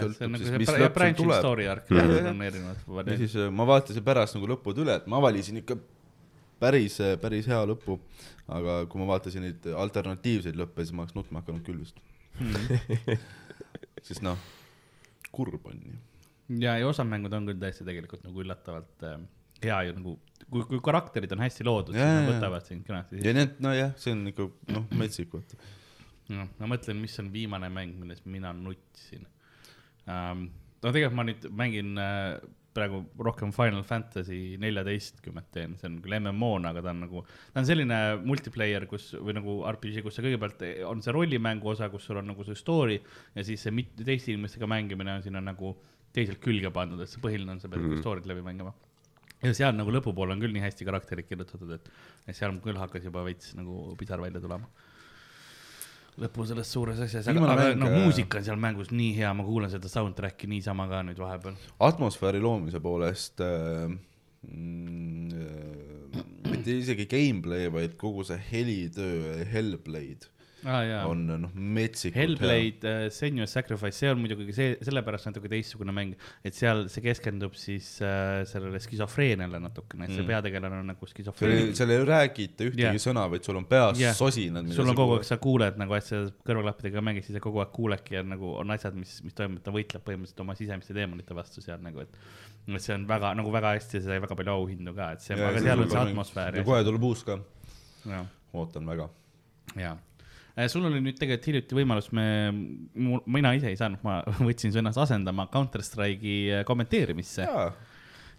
sõltub 0.00 0.32
nagu 0.32 0.42
siis, 0.42 0.52
see 0.52 0.62
mis 0.62 0.72
lõpp 0.72 1.00
sul 1.02 1.18
tuleb. 1.20 1.42
ja 3.10 3.18
siis 3.20 3.36
äh, 3.36 3.50
ma 3.50 3.68
vaatasin 3.68 4.06
pärast 4.06 4.38
nagu 4.38 4.50
lõpud 4.54 4.80
üle, 4.84 4.96
et 5.02 5.10
ma 5.10 5.20
valisin 5.24 5.60
ikka 5.62 5.78
päris, 6.62 6.98
päris 7.20 7.48
hea 7.50 7.60
lõpu, 7.68 7.98
aga 8.48 8.82
kui 8.88 9.02
ma 9.02 9.12
vaatasin 9.14 9.44
neid 9.48 9.70
alternatiivseid 9.84 10.56
lõppe, 10.58 10.84
siis 10.84 10.96
ma 10.96 11.04
oleks 11.04 11.16
nutma 11.18 11.44
hakanud 11.44 11.64
küll 11.66 11.80
vist. 11.82 12.00
sest 14.06 14.24
noh, 14.24 14.40
kurb 15.34 15.68
on 15.70 15.78
ju. 15.80 16.00
ja, 16.48 16.76
ja 16.80 16.88
osad 16.88 17.08
mängud 17.10 17.34
on 17.36 17.48
küll 17.48 17.60
tõesti 17.60 17.86
tegelikult 17.86 18.24
nagu 18.26 18.44
üllatavalt 18.44 19.06
äh, 19.08 19.22
hea 19.64 19.78
ja 19.88 19.94
nagu, 19.96 20.16
kui, 20.48 20.64
kui 20.68 20.82
karakterid 20.84 21.32
on 21.36 21.44
hästi 21.44 21.66
loodud, 21.66 21.96
siis 21.96 22.04
nad 22.04 22.28
võtavad 22.32 22.66
sind 22.66 22.84
kenasti 22.86 23.22
ja 23.24 23.36
need, 23.36 23.56
nojah, 23.64 23.94
see 24.00 24.16
on 24.16 24.26
ikka 24.32 24.48
noh, 24.74 24.90
metsik 25.00 25.32
vaata. 25.34 25.60
noh, 26.34 26.50
ma 26.60 26.74
mõtlen, 26.74 27.00
mis 27.00 27.16
on 27.22 27.30
viimane 27.34 27.70
mäng, 27.72 27.96
milles 28.00 28.24
mina 28.28 28.52
nutsin 28.56 29.24
um,. 30.08 30.50
no 30.84 30.92
tegelikult 30.92 31.16
ma 31.16 31.26
nüüd 31.30 31.48
mängin 31.56 31.96
uh, 31.96 32.36
praegu 32.74 33.04
rohkem 33.22 33.52
Final 33.54 33.84
Fantasy 33.86 34.56
neljateistkümmet 34.60 35.46
teen, 35.54 35.76
see 35.78 35.88
on 35.88 36.00
küll 36.02 36.16
MMO-na, 36.18 36.72
aga 36.74 36.82
ta 36.82 36.90
on 36.90 37.04
nagu, 37.04 37.22
ta 37.54 37.62
on 37.62 37.68
selline 37.68 37.98
multiplayer, 38.26 38.88
kus 38.90 39.12
või 39.14 39.36
nagu 39.38 39.56
RPG, 39.70 40.02
kus 40.04 40.18
sa 40.18 40.24
kõigepealt 40.26 40.64
on 40.90 41.02
see 41.04 41.14
rollimängu 41.14 41.70
osa, 41.70 41.88
kus 41.92 42.08
sul 42.08 42.18
on 42.20 42.32
nagu 42.32 42.46
see 42.46 42.58
story 42.58 42.98
ja 42.98 43.46
siis 43.46 43.62
see 43.64 43.86
teiste 44.02 44.34
inimestega 44.34 44.68
mängimine 44.70 45.18
on 45.18 45.26
sinna 45.26 45.42
nagu 45.44 45.76
teiselt 46.14 46.40
külge 46.42 46.70
pandud, 46.74 47.00
et 47.02 47.10
see 47.10 47.22
põhiline 47.22 47.56
on, 47.56 47.60
sa 47.62 47.70
pead 47.70 47.82
mm. 47.82 48.02
story't 48.02 48.28
läbi 48.30 48.44
mängima 48.46 48.72
ja 49.44 49.52
seal 49.56 49.76
nagu 49.76 49.92
lõpupoole 49.92 50.34
on 50.34 50.42
küll 50.42 50.54
nii 50.54 50.64
hästi 50.64 50.86
karakterid 50.88 51.28
kirjutatud, 51.28 51.76
et, 51.76 51.88
et 52.28 52.36
seal 52.36 52.54
küll 52.64 52.80
hakkas 52.80 53.06
juba 53.08 53.24
veits 53.26 53.52
nagu 53.58 53.94
pisar 54.00 54.22
välja 54.22 54.42
tulema. 54.42 54.68
lõpu 56.22 56.44
selles 56.46 56.68
suures 56.70 57.00
asjas, 57.02 57.26
aga, 57.26 57.42
aga 57.42 57.54
mäng, 57.58 57.78
noh, 57.80 57.90
äh, 57.90 58.04
muusika 58.04 58.38
on 58.38 58.44
seal 58.46 58.60
mängus 58.62 58.92
nii 58.94 59.16
hea, 59.16 59.32
ma 59.34 59.46
kuulan 59.46 59.72
seda 59.72 59.90
soundtrack'i 59.90 60.46
niisama 60.50 60.86
ka 60.90 61.02
nüüd 61.06 61.18
vahepeal. 61.20 61.56
atmosfääri 61.88 62.42
loomise 62.44 62.80
poolest 62.80 63.42
äh, 63.44 63.88
mm, 64.46 65.32
äh, 65.34 66.22
mitte 66.52 66.78
isegi 66.78 67.08
gameplay, 67.10 67.66
vaid 67.74 67.98
kogu 68.00 68.24
see 68.28 68.38
helitöö, 68.52 69.42
Hellblade 69.50 70.30
jaa, 70.64 71.04
on 71.10 71.24
noh, 71.44 71.54
metsikult 71.54 72.18
Hellblade 72.18 72.90
uh, 72.90 73.06
Senua's 73.14 73.54
Sacrifice, 73.54 73.98
see 74.00 74.10
on 74.10 74.20
muidugi 74.22 74.56
see, 74.56 74.74
sellepärast 74.84 75.30
natuke 75.30 75.50
teistsugune 75.52 75.94
mäng, 75.94 76.18
et 76.44 76.56
seal 76.56 76.86
see 76.92 77.04
keskendub 77.04 77.54
siis 77.58 77.94
uh, 78.02 78.42
sellele 78.48 78.82
skisofreeniale 78.82 79.62
natukene, 79.62 80.08
et 80.08 80.16
see 80.16 80.24
Mm. 80.24 80.30
peategelane 80.32 80.80
on 80.80 80.86
nagu 80.92 81.06
skisofreen 81.08 81.54
ei, 81.54 81.74
seal 81.76 81.92
ei 81.92 82.04
räägita 82.08 82.66
ühtegi 82.68 82.86
yeah. 82.86 83.00
sõna, 83.00 83.26
vaid 83.30 83.44
sul 83.46 83.58
on 83.60 83.66
peas 83.68 84.00
yeah. 84.00 84.16
sosinad. 84.16 84.70
sul 84.74 84.88
on 84.90 84.98
kogu 84.98 85.18
aeg, 85.18 85.26
sa 85.28 85.38
kuuled 85.42 85.78
nagu, 85.80 85.98
sa 86.04 86.22
kõrvaklappidega 86.48 87.02
mängid, 87.04 87.26
siis 87.26 87.38
sa 87.38 87.42
kogu 87.44 87.62
aeg 87.62 87.72
kuuledki 87.74 88.18
ja 88.18 88.24
nagu 88.26 88.54
on 88.60 88.74
asjad, 88.74 88.96
mis, 88.98 89.16
mis 89.26 89.36
toimub, 89.36 89.62
ta 89.64 89.74
võitleb 89.74 90.04
põhimõtteliselt 90.06 90.44
oma 90.44 90.56
sisemiste 90.58 90.96
teemonite 90.96 91.36
vastu 91.36 91.64
seal 91.64 91.82
nagu, 91.84 92.04
et 92.04 92.16
et 92.64 92.80
see 92.80 92.94
on 92.96 93.04
väga 93.08 93.34
nagu 93.36 93.52
väga 93.52 93.74
hästi, 93.76 93.98
see 93.98 94.08
sai 94.08 94.22
väga 94.24 94.38
palju 94.38 94.54
auhindu 94.54 94.94
ka, 94.96 95.10
et 95.16 95.24
see, 95.24 95.36
aga 95.36 95.60
seal 95.60 95.84
on 95.84 95.92
see 95.92 96.02
atmosfäär 96.06 96.60
ja 96.60 96.66
kohe 96.66 96.80
tuleb 96.86 97.04
uus 97.10 97.24
ka, 97.26 97.38
ootan 98.56 98.88
väga. 98.88 99.10
ja. 99.76 99.96
Sul 100.70 100.86
oli 100.86 101.00
nüüd 101.02 101.18
tegelikult 101.18 101.48
hiljuti 101.50 101.78
võimalus, 101.80 102.12
me, 102.14 102.26
mina 103.26 103.54
ise 103.56 103.72
ei 103.72 103.80
saanud, 103.80 104.02
ma 104.06 104.20
võtsin 104.48 104.74
su 104.74 104.80
ennast 104.82 105.00
asendama 105.02 105.48
Counter 105.52 105.82
Strike'i 105.82 106.62
kommenteerimisse. 106.68 107.48
jaa, 107.48 107.68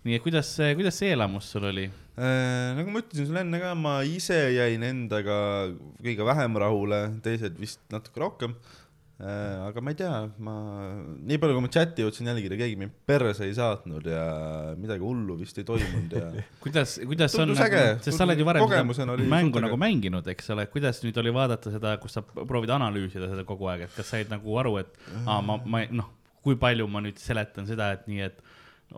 nii 0.05 0.17
et 0.17 0.23
kuidas, 0.23 0.53
kuidas 0.77 1.01
see 1.01 1.11
elamus 1.15 1.49
sul 1.51 1.67
oli? 1.71 1.89
Äh, 2.15 2.71
nagu 2.77 2.93
ma 2.93 3.01
ütlesin 3.03 3.27
sulle 3.27 3.41
enne 3.43 3.59
ka, 3.59 3.73
ma 3.75 3.97
ise 4.07 4.37
jäin 4.55 4.83
endaga 4.87 5.37
kõige 5.99 6.27
vähem 6.27 6.59
rahule, 6.63 6.99
teised 7.25 7.57
vist 7.59 7.81
natuke 7.91 8.23
rohkem. 8.23 8.55
Aga 9.15 9.79
ma 9.79 9.93
ei 9.93 9.95
tea, 9.95 10.15
ma, 10.43 10.53
nii 11.23 11.37
palju 11.39 11.55
kui 11.55 11.63
ma 11.63 11.69
chati 11.71 12.03
jõudsin 12.03 12.27
jälgida, 12.27 12.57
keegi 12.59 12.75
mind 12.79 12.95
perse 13.07 13.45
ei 13.47 13.53
saatnud 13.55 14.09
ja 14.11 14.25
midagi 14.75 15.05
hullu 15.07 15.37
vist 15.39 15.55
ei 15.61 15.67
toimunud 15.67 16.15
ja 16.17 16.25
kuidas, 16.63 16.97
kuidas 16.99 17.37
on 17.39 17.45
Tundus, 17.53 17.61
äge. 17.63 17.83
sest 18.03 18.19
sa 18.19 18.27
oled 18.27 18.43
ju 18.43 18.47
varem 18.47 18.91
seda 18.97 19.15
mängu 19.31 19.63
nagu 19.63 19.79
mänginud, 19.79 20.27
eks 20.35 20.51
ole, 20.51 20.67
kuidas 20.73 20.99
nüüd 21.05 21.15
oli 21.23 21.31
vaadata 21.35 21.71
seda, 21.71 21.95
kus 22.03 22.17
sa 22.17 22.25
proovid 22.25 22.75
analüüsida 22.75 23.31
seda 23.31 23.47
kogu 23.47 23.71
aeg, 23.71 23.85
et 23.87 23.95
kas 23.95 24.11
said 24.11 24.33
nagu 24.33 24.59
aru, 24.59 24.75
et 24.83 24.91
aa, 25.23 25.39
ma, 25.39 25.61
ma 25.63 25.85
noh, 25.95 26.11
kui 26.43 26.59
palju 26.59 26.89
ma 26.91 26.99
nüüd 27.05 27.21
seletan 27.21 27.71
seda, 27.71 27.93
et 27.95 28.11
nii, 28.11 28.27
et 28.27 28.43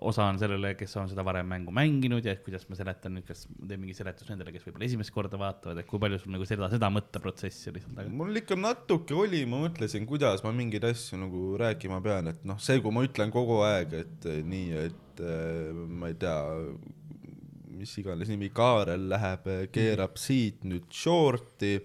osa 0.02 0.28
on 0.30 0.40
sellele, 0.42 0.74
kes 0.78 0.94
on 1.00 1.10
seda 1.12 1.24
varem 1.26 1.48
mängu 1.50 1.74
mänginud 1.76 2.26
ja 2.26 2.36
kuidas 2.44 2.68
ma 2.70 2.78
seletan 2.80 3.16
nüüd, 3.18 3.26
kas 3.28 3.46
teen 3.48 3.82
mingi 3.82 3.96
seletus 3.98 4.30
nendele, 4.32 4.54
kes 4.56 4.66
võib-olla 4.68 4.88
esimest 4.88 5.14
korda 5.16 5.40
vaatavad, 5.42 5.82
et 5.82 5.90
kui 5.90 6.02
palju 6.02 6.20
sul 6.22 6.36
nagu 6.36 6.48
seda, 6.50 6.70
seda 6.74 6.90
mõtteprotsessi 6.94 7.72
oli 7.72 7.84
seal 7.84 7.98
taga? 7.98 8.14
mul 8.22 8.42
ikka 8.42 8.58
natuke 8.60 9.18
oli, 9.18 9.44
ma 9.50 9.64
mõtlesin, 9.66 10.08
kuidas 10.10 10.44
ma 10.46 10.54
mingeid 10.56 10.86
asju 10.92 11.22
nagu 11.22 11.48
rääkima 11.62 12.02
pean, 12.06 12.32
et 12.34 12.46
noh, 12.48 12.60
see, 12.62 12.82
kui 12.84 12.94
ma 12.96 13.06
ütlen 13.08 13.34
kogu 13.34 13.62
aeg, 13.68 13.98
et 14.04 14.30
eh, 14.30 14.44
nii, 14.46 14.86
et 14.88 15.26
eh, 15.26 15.74
ma 15.74 16.12
ei 16.12 16.20
tea, 16.22 16.38
mis 17.78 17.94
iganes 18.02 18.30
nimi, 18.32 18.50
Kaarel 18.54 19.10
läheb, 19.12 19.50
keerab 19.74 20.18
siit 20.22 20.64
nüüd 20.68 20.88
short'i, 20.94 21.78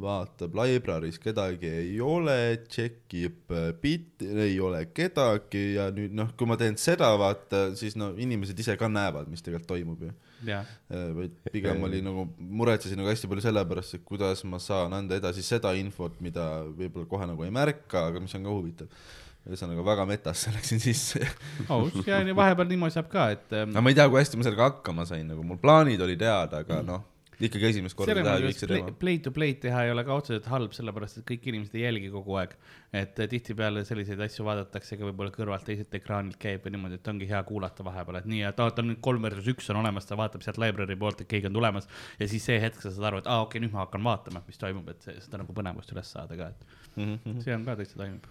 vaatab 0.00 0.56
library's 0.56 1.18
kedagi 1.20 1.68
ei 1.68 2.00
ole, 2.00 2.38
tšekib 2.64 3.52
bitti, 3.82 4.28
ei 4.46 4.58
ole 4.60 4.86
kedagi 4.94 5.64
ja 5.76 5.90
nüüd 5.94 6.16
noh, 6.16 6.32
kui 6.38 6.48
ma 6.48 6.56
teen 6.60 6.78
seda, 6.80 7.12
vaata, 7.20 7.68
siis 7.78 7.98
no 8.00 8.14
inimesed 8.16 8.58
ise 8.58 8.76
ka 8.80 8.88
näevad, 8.90 9.28
mis 9.30 9.44
tegelikult 9.44 9.74
toimub 9.74 10.06
ju 10.08 10.12
Äh, 10.42 11.14
vaid 11.14 11.34
pigem 11.52 11.82
oli 11.86 12.02
nagu, 12.02 12.26
muretsesin 12.36 12.98
nagu 12.98 13.10
hästi 13.10 13.28
palju 13.30 13.44
selle 13.44 13.62
pärast, 13.68 13.96
et 13.98 14.04
kuidas 14.06 14.42
ma 14.48 14.58
saan 14.62 14.94
anda 14.96 15.18
edasi 15.18 15.44
seda 15.46 15.72
infot, 15.78 16.16
mida 16.24 16.64
võib-olla 16.66 17.06
kohe 17.10 17.28
nagu 17.30 17.46
ei 17.46 17.52
märka, 17.54 18.08
aga 18.10 18.22
mis 18.22 18.34
on 18.38 18.48
ka 18.48 18.56
huvitav. 18.56 19.04
ühesõnaga 19.42 19.82
väga 19.82 20.04
metasse 20.06 20.52
läksin 20.54 20.78
sisse. 20.82 21.22
aus 21.68 21.94
ja 22.06 22.20
nii 22.22 22.34
vahepeal 22.38 22.68
niimoodi 22.70 22.94
saab 22.94 23.08
ka, 23.10 23.30
et 23.34 23.54
ähm, 23.58 23.72
aga 23.74 23.82
ma 23.82 23.90
ei 23.90 23.98
tea, 23.98 24.08
kui 24.10 24.20
hästi 24.20 24.38
ma 24.38 24.46
sellega 24.46 24.68
hakkama 24.68 25.06
sain, 25.06 25.26
nagu 25.26 25.46
mul 25.46 25.58
plaanid 25.62 26.02
olid 26.02 26.22
head, 26.22 26.54
aga 26.60 26.78
noh, 26.86 27.02
ikkagi 27.48 27.68
esimest 27.72 27.96
korda 27.98 28.14
teha 28.18 28.36
play, 28.38 28.54
teema. 28.60 28.92
play 29.00 29.18
to 29.24 29.32
play 29.34 29.54
teha 29.62 29.84
ei 29.86 29.92
ole 29.94 30.04
ka 30.06 30.16
otseselt 30.20 30.46
halb, 30.52 30.74
sellepärast 30.76 31.20
et 31.20 31.26
kõik 31.28 31.48
inimesed 31.52 31.76
ei 31.78 31.84
jälgi 31.86 32.10
kogu 32.14 32.36
aeg. 32.40 32.54
et 32.92 33.18
eh, 33.24 33.28
tihtipeale 33.32 33.84
selliseid 33.88 34.20
asju 34.26 34.44
vaadatakse 34.46 34.98
ka 35.00 35.06
võib-olla 35.08 35.32
kõrvalt 35.34 35.64
teiselt 35.68 35.94
ekraanilt 35.96 36.38
käib 36.42 36.66
ja 36.68 36.74
niimoodi, 36.74 37.00
et 37.00 37.08
ongi 37.14 37.28
hea 37.30 37.40
kuulata 37.48 37.86
vahepeal, 37.86 38.20
et 38.20 38.28
nii, 38.28 38.42
et 38.50 38.60
aa, 38.60 38.70
ta 38.70 38.84
on 38.84 38.92
nüüd 38.92 39.00
kolm 39.04 39.24
versus 39.24 39.48
üks 39.54 39.70
on 39.72 39.80
olemas, 39.80 40.06
ta 40.08 40.18
vaatab 40.20 40.44
sealt 40.44 40.60
library 40.62 40.98
poolt, 41.00 41.24
et 41.24 41.30
keegi 41.30 41.48
on 41.50 41.56
tulemas. 41.56 41.88
ja 42.20 42.28
siis 42.28 42.44
see 42.50 42.60
hetk 42.62 42.80
sa 42.84 42.92
saad 42.92 43.10
aru, 43.10 43.24
et 43.24 43.30
aa, 43.30 43.40
okei 43.46 43.56
okay,, 43.58 43.64
nüüd 43.66 43.74
ma 43.74 43.86
hakkan 43.86 44.04
vaatama, 44.04 44.44
mis 44.46 44.60
toimub, 44.60 44.92
et 44.92 45.08
see- 45.08 45.18
seda 45.24 45.40
nagu 45.40 45.56
põnevust 45.56 45.92
üles 45.96 46.14
saada 46.16 46.36
ka, 46.36 46.52
et 46.52 46.80
Mhm, 46.96 47.40
see 47.40 47.54
on 47.56 47.64
ka 47.64 47.76
täitsa 47.78 47.96
toimib. 47.96 48.26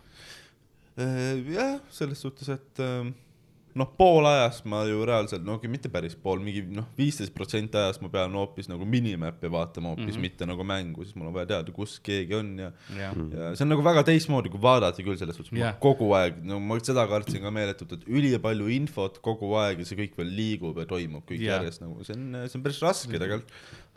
Äh, 1.02 1.40
jah, 1.56 1.80
selles 1.90 2.22
suhtes, 2.22 2.50
et 2.54 2.82
ähm, 2.84 3.14
noh, 3.80 3.88
pool 3.98 4.26
ajast 4.28 4.66
ma 4.70 4.82
ju 4.90 5.06
reaalselt, 5.08 5.44
no 5.48 5.56
okei, 5.58 5.70
mitte 5.72 5.90
päris 5.94 6.16
pool, 6.20 6.40
mingi 6.44 6.64
noh, 6.76 6.88
viisteist 6.98 7.34
protsenti 7.36 7.78
ajast 7.80 8.02
ma 8.04 8.10
pean 8.14 8.34
hoopis 8.36 8.68
nagu 8.72 8.86
minimäppi 8.86 9.52
vaatama 9.52 9.94
hoopis 9.94 10.06
mm, 10.06 10.12
Mhm. 10.12 10.18
-hmm. 10.18 10.22
mitte 10.22 10.46
nagu 10.46 10.64
mängu, 10.64 11.04
siis 11.06 11.16
mul 11.16 11.28
on 11.28 11.34
vaja 11.34 11.46
teada, 11.54 11.72
kus 11.72 12.00
keegi 12.04 12.36
on 12.36 12.58
ja 12.60 12.72
jah, 12.98 13.16
ja 13.16 13.52
see 13.56 13.66
on 13.66 13.70
nagu 13.76 13.84
väga 13.84 14.04
teistmoodi, 14.04 14.50
kui 14.50 14.62
vaadata 14.62 15.04
küll 15.04 15.18
selles 15.18 15.36
suhtes 15.36 15.54
yeah., 15.58 15.76
kogu 15.80 16.12
aeg, 16.18 16.42
no 16.44 16.60
ma 16.60 16.80
seda 16.80 17.08
kartsin 17.08 17.42
ka 17.42 17.52
meeletult, 17.52 17.94
et 17.94 18.08
ülipalju 18.08 18.68
infot 18.76 19.20
kogu 19.22 19.54
aeg 19.56 19.80
ja 19.80 19.86
see 19.86 19.98
kõik 20.00 20.18
veel 20.18 20.36
liigub 20.36 20.78
ja 20.78 20.86
toimub 20.86 21.24
kõik 21.26 21.40
yeah. 21.42 21.60
järjest 21.62 21.82
nagu, 21.82 22.04
see 22.04 22.16
on, 22.18 22.48
see 22.48 22.60
on 22.60 22.64
päris 22.64 22.82
raske 22.82 23.20
tegelikult, 23.20 23.52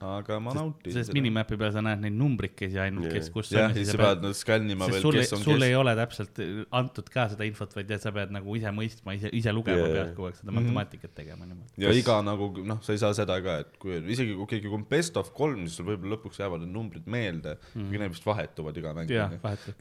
aga 0.04 0.36
ma 0.42 0.52
nautisin 0.56 0.96
sest 0.98 1.12
minimäpi 1.16 1.56
peal 1.60 1.70
sa 1.72 1.80
näed 1.84 2.00
neid 2.02 2.16
numbrikesi 2.18 2.78
ainult, 2.82 3.06
kes 3.12 3.28
kus 3.32 3.52
jah, 3.54 3.68
on 3.70 3.74
ja 3.76 3.76
siis 3.78 3.92
sa 3.94 3.98
pead 4.00 4.24
nüüd 4.26 4.36
skännima 4.36 4.88
veel, 4.90 5.00
sul, 5.04 5.18
kes 5.18 5.32
on 5.36 5.44
sul 5.44 5.54
kes 5.60 5.66
ei 5.68 5.76
ole 5.78 5.94
täpselt 5.96 6.40
antud 6.80 7.08
ka 7.14 7.28
seda 7.32 7.46
infot, 7.48 7.76
vaid 7.78 7.92
sa 8.02 8.12
pead 8.16 8.34
nagu 8.34 8.56
ise 8.58 8.72
mõistma, 8.74 9.14
ise, 9.16 9.30
ise 9.32 9.54
lugema 9.54 9.84
yeah. 9.86 9.94
pead 10.00 10.10
kogu 10.16 10.26
aeg 10.30 10.40
seda 10.40 10.50
Mhm. 10.50 10.58
matemaatikat 10.60 11.14
tegema 11.14 11.46
niimoodi. 11.46 11.72
ja 11.78 11.88
Kas- 11.92 12.02
iga 12.02 12.18
nagu 12.26 12.50
noh, 12.64 12.82
sa 12.82 12.92
ei 12.92 12.98
saa 12.98 13.14
seda 13.14 13.38
ka, 13.44 13.58
et 13.64 13.78
kui 13.78 14.00
isegi 14.16 14.34
kui 14.34 14.46
keegi 14.56 14.72
on 14.74 14.84
best 14.90 15.16
of 15.16 15.32
kolm, 15.32 15.62
siis 15.68 15.78
sul 15.78 15.86
võib-olla 15.92 16.16
lõpuks 16.18 16.42
jäävad 16.42 16.64
need 16.66 16.74
numbrid 16.74 17.06
meelde 17.06 17.56
mm., 17.74 17.90
need 17.94 18.10
vist 18.10 18.26
vahetuvad 18.26 18.76
iga 18.76 18.92
mäng 18.98 19.08
jah, 19.10 19.30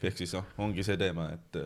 ehk 0.00 0.16
siis 0.16 0.32
noh, 0.38 0.46
ongi 0.58 0.82
see 0.86 0.96
teema, 0.96 1.32
et 1.34 1.60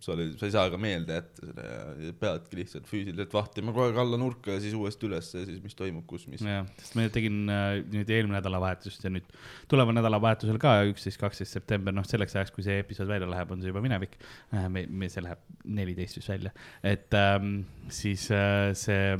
sa 0.00 0.14
oled, 0.14 0.32
sa 0.40 0.48
ei 0.48 0.54
saa 0.54 0.70
ka 0.72 0.78
meelde 0.80 1.16
jätta 1.18 1.48
seda 1.50 1.66
ja, 1.66 2.12
peadki 2.20 2.58
lihtsalt 2.60 2.88
füüsiliselt 2.88 3.34
vahtima 3.36 3.74
kogu 3.74 3.88
aeg 3.88 4.00
alla 4.00 4.20
nurka 4.20 4.54
ja 4.54 4.62
siis 4.62 4.76
uuesti 4.76 5.08
üles 5.08 5.28
ja 5.36 5.44
siis 5.44 5.60
mis 5.64 5.76
toimub, 5.76 6.06
kus, 6.10 6.24
mis. 6.30 6.44
jah, 6.44 6.68
sest 6.80 6.96
ma 6.96 7.06
tegin 7.12 7.42
äh, 7.52 7.82
nüüd 7.92 8.10
eelmine 8.10 8.38
nädalavahetust 8.38 9.04
ja 9.04 9.12
nüüd 9.12 9.28
tuleval 9.70 9.96
nädalavahetusel 9.98 10.60
ka 10.62 10.78
üksteist, 10.88 11.20
kaksteist 11.20 11.58
september, 11.58 11.94
noh 11.96 12.06
selleks 12.08 12.36
ajaks, 12.38 12.54
kui 12.56 12.64
see 12.66 12.80
episood 12.80 13.10
välja 13.10 13.28
läheb, 13.30 13.52
on 13.52 13.62
see 13.62 13.72
juba 13.72 13.84
minevik. 13.84 14.16
me, 14.72 14.86
me, 14.88 15.08
see 15.12 15.24
läheb 15.24 15.44
neliteist 15.64 16.20
vist 16.20 16.32
välja, 16.32 16.54
et 16.86 17.14
ähm, 17.16 17.62
siis 17.92 18.30
äh, 18.34 18.72
see 18.78 19.16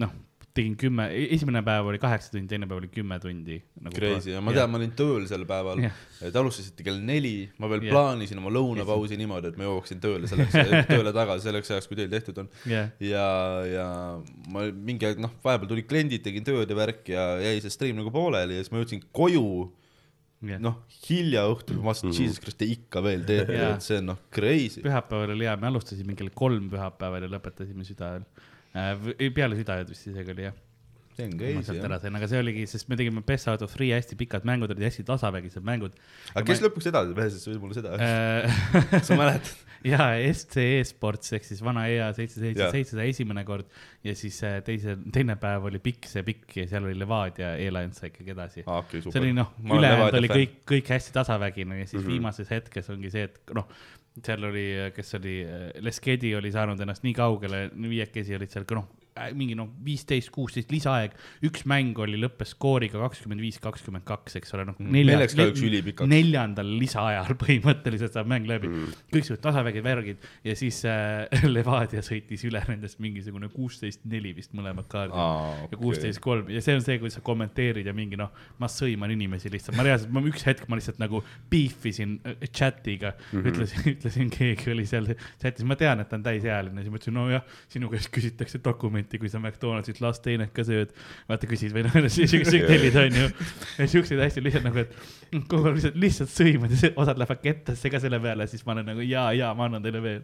noh, 0.00 0.14
tegin 0.54 0.74
kümme, 0.78 1.08
esimene 1.34 1.64
päev 1.66 1.88
oli 1.90 1.98
kaheksa 2.02 2.30
tundi, 2.30 2.46
teine 2.52 2.68
päev 2.70 2.78
oli 2.78 2.88
kümme 2.92 3.18
tundi 3.22 3.56
nagu. 3.82 3.94
Crazy 3.96 4.30
ja 4.30 4.42
ma 4.44 4.54
tean, 4.54 4.70
ma 4.70 4.78
olin 4.78 4.92
tööl 4.94 5.26
sel 5.30 5.42
päeval 5.48 5.82
Jah., 5.82 5.96
te 6.22 6.32
alustasite 6.40 6.86
kell 6.86 7.00
neli, 7.02 7.48
ma 7.58 7.70
veel 7.72 7.86
Jah. 7.88 7.96
plaanisin 7.96 8.38
oma 8.38 8.52
lõunapausi 8.54 9.18
niimoodi, 9.18 9.50
et 9.50 9.58
ma 9.58 9.66
jõuaksin 9.66 10.02
tööle 10.04 10.30
selleks, 10.30 10.54
tööle 10.92 11.14
tagasi 11.16 11.48
selleks 11.48 11.74
ajaks, 11.74 11.90
kui 11.90 11.98
teil 11.98 12.12
tehtud 12.12 12.38
on. 12.44 12.50
jah, 12.70 12.92
ja, 13.02 13.28
ja 13.66 13.86
ma 14.54 14.66
mingi 14.70 15.10
aeg, 15.10 15.22
noh, 15.24 15.34
vahepeal 15.44 15.72
tulid 15.74 15.90
kliendid, 15.90 16.22
tegin 16.26 16.46
tööd 16.46 16.70
ja 16.70 16.78
värk 16.78 17.10
ja 17.10 17.26
jäi 17.42 17.56
see 17.64 17.74
stream 17.74 17.98
nagu 17.98 18.14
pooleli 18.14 18.60
ja 18.60 18.62
siis 18.62 18.74
ma 18.74 18.82
jõudsin 18.84 19.02
koju 19.14 19.44
jah. 20.52 20.62
noh, 20.62 20.80
hilja 21.08 21.44
õhtul, 21.50 21.80
ma 21.80 21.90
vaatasin, 21.90 22.14
jesus 22.14 22.40
christ, 22.42 22.60
te 22.60 22.68
ikka 22.70 23.02
veel 23.04 23.24
teete 23.26 23.58
et 23.58 23.84
see 23.84 24.00
on 24.02 24.12
noh, 24.12 24.24
crazy. 24.34 24.82
pühapäeval 24.84 25.34
oli 25.34 25.48
hea, 25.48 25.54
me 25.60 25.70
alustasime 25.70 26.16
kell 26.18 26.32
kolm 26.36 26.70
pühapäeval 26.72 27.26
ja 27.26 27.30
lõpetasime 27.36 27.86
südaööl. 27.86 28.26
Peale 28.74 29.58
südaööd 29.58 29.90
vist 29.92 30.08
isegi 30.10 30.34
oli 30.34 30.48
jah. 30.48 30.62
see 31.14 31.28
on 31.28 31.34
ma 31.36 31.42
crazy 31.44 31.76
jah 31.78 31.84
ära. 31.86 31.98
sain, 32.02 32.16
aga 32.18 32.28
see 32.30 32.40
oligi, 32.42 32.64
sest 32.70 32.88
me 32.90 32.98
tegime 32.98 33.22
Best 33.26 33.50
Out 33.50 33.62
of 33.62 33.74
Three 33.74 33.92
hästi 33.94 34.18
pikad 34.18 34.46
mängud, 34.48 34.72
olid 34.74 34.88
hästi 34.88 35.06
tasavägised 35.06 35.66
mängud. 35.66 35.94
aga 36.34 36.46
kes 36.48 36.64
lõpuks 36.64 36.90
edasi 36.90 37.14
pääses, 37.14 37.46
võid 37.50 37.62
mulle 37.62 37.78
seda, 37.78 37.94
äh, 38.02 38.58
sa 39.06 39.18
mäletad? 39.20 39.54
ja 39.84 40.08
SCE 40.32 40.80
Sports 40.88 41.34
ehk 41.36 41.44
siis 41.44 41.60
vana 41.64 41.84
EA 41.92 42.06
seitse, 42.16 42.40
seitse, 42.40 42.68
seitsesada 42.72 43.04
esimene 43.06 43.44
kord 43.46 43.68
ja 44.06 44.14
siis 44.16 44.38
äh, 44.46 44.56
teise, 44.64 44.96
teine 45.12 45.36
päev 45.40 45.68
oli 45.68 45.80
pikk, 45.84 46.08
see 46.08 46.24
pikk 46.26 46.56
ja 46.62 46.66
seal 46.70 46.88
oli 46.88 46.96
Levadia, 46.98 47.54
E-Lions 47.60 48.00
sai 48.00 48.10
ikkagi 48.10 48.32
edasi. 48.34 48.64
okei, 48.64 49.04
super. 49.04 49.14
see 49.14 49.22
oli 49.22 49.34
noh, 49.36 49.52
ülejäänud 49.76 50.18
oli 50.20 50.30
kõik, 50.32 50.56
kõik 50.72 50.94
hästi 50.96 51.14
tasavägine 51.18 51.82
ja 51.82 51.86
siis 51.86 52.00
mm 52.00 52.06
-hmm. 52.06 52.14
viimases 52.16 52.50
hetkes 52.56 52.90
ongi 52.94 53.12
see, 53.12 53.28
et 53.28 53.54
noh, 53.54 53.68
seal 54.22 54.44
oli, 54.44 54.66
kes 54.94 55.14
oli, 55.18 55.38
Leskedi 55.82 56.34
oli 56.36 56.52
saanud 56.54 56.80
ennast 56.80 57.02
nii 57.06 57.14
kaugele, 57.16 57.64
viiekesi 57.74 58.36
olid 58.36 58.52
seal 58.52 58.66
noh, 58.78 58.86
mingi 59.38 59.54
noh, 59.54 59.68
viisteist, 59.86 60.32
kuusteist 60.34 60.72
lisaaeg, 60.74 61.12
üks 61.46 61.62
mäng 61.70 61.98
oli, 62.02 62.18
lõppes 62.18 62.50
skooriga 62.56 62.98
kakskümmend 62.98 63.42
viis, 63.44 63.60
kakskümmend 63.62 64.02
kaks, 64.08 64.40
eks 64.40 64.54
ole, 64.56 64.64
noh. 64.66 64.78
Üks 65.54 65.62
ülipikaks. 65.62 66.10
neljandal 66.10 66.72
lisaajal 66.80 67.36
põhimõtteliselt 67.42 68.16
saab 68.16 68.30
mäng 68.30 68.48
läbi 68.50 68.70
mm., 68.70 68.96
kõiksugused 69.14 69.42
tasavägid, 69.44 69.84
värgid 69.86 70.26
ja 70.46 70.56
siis 70.58 70.80
äh, 70.90 71.30
Levadia 71.54 72.02
sõitis 72.04 72.42
üle 72.48 72.62
nendest 72.66 72.98
mingisugune 73.02 73.50
kuusteist, 73.52 74.02
neli 74.10 74.34
vist 74.34 74.50
mõlemad 74.56 74.88
kaardid 74.90 75.14
Aa, 75.14 75.52
ja 75.60 75.68
okei. 75.68 75.80
kuusteist, 75.84 76.22
kolm 76.24 76.50
ja 76.50 76.64
see 76.64 76.74
on 76.80 76.82
see, 76.82 76.98
kuidas 76.98 77.18
sa 77.20 77.24
kommenteerid 77.26 77.86
ja 77.86 77.94
mingi 77.94 78.18
noh, 78.18 78.34
ma 78.58 78.70
sõiman 78.72 79.14
inimesi 79.14 79.52
lihtsalt, 79.54 79.78
ma 79.78 79.86
reaalselt, 79.86 80.10
ma 80.14 80.24
üks 80.26 80.42
hetk 80.48 80.66
ma 80.66 80.80
lihtsalt 80.80 80.98
nagu 81.02 81.22
beefisin 81.54 82.18
äh, 82.26 82.48
chat'iga 82.50 83.14
mm, 83.14 83.30
-hmm. 83.30 83.48
ütlesin, 83.52 83.86
ütlesin, 83.94 84.34
keegi 84.34 84.74
oli 84.74 84.88
seal 84.90 85.12
chat'is, 85.14 85.62
ma 85.70 85.78
tean, 85.78 86.02
et 86.02 86.10
ta 86.10 86.18
on 86.18 86.26
täisealine, 86.26 86.82
siis 86.82 86.90
ma 86.90 86.98
ütlesin, 86.98 87.18
nojah, 87.20 87.46
sinu 87.70 87.94
käest 87.94 88.10
küsitakse 88.14 88.58
dokumenti, 89.04 89.18
kui 89.20 89.30
sa 89.30 89.40
McDonaldsit 89.40 90.00
lasteenet 90.00 90.52
ka 90.54 90.64
sööd. 90.64 90.92
vaata, 91.28 91.48
küsid 91.48 91.72
või 91.74 91.84
noh, 91.84 91.96
siukseid 92.08 92.66
tellid 92.66 92.96
onju. 92.96 93.26
ja 93.78 93.86
siukseid 93.88 94.20
asju 94.24 94.42
lihtsalt 94.44 94.64
nagu, 94.64 94.84
et 94.84 95.44
kogu 95.48 95.68
aeg 95.68 95.78
lihtsalt, 95.78 95.98
lihtsalt 96.00 96.32
sõimad 96.32 96.72
ja 96.72 96.90
osad 96.96 97.20
lähevad 97.20 97.42
kettasse 97.42 97.90
ka 97.90 98.00
selle 98.02 98.20
peale, 98.20 98.46
siis 98.50 98.64
ma 98.66 98.74
olen 98.76 98.88
nagu 98.92 99.04
ja, 99.04 99.26
ja 99.36 99.52
ma 99.56 99.68
annan 99.68 99.84
teile 99.84 100.02
veel. 100.04 100.22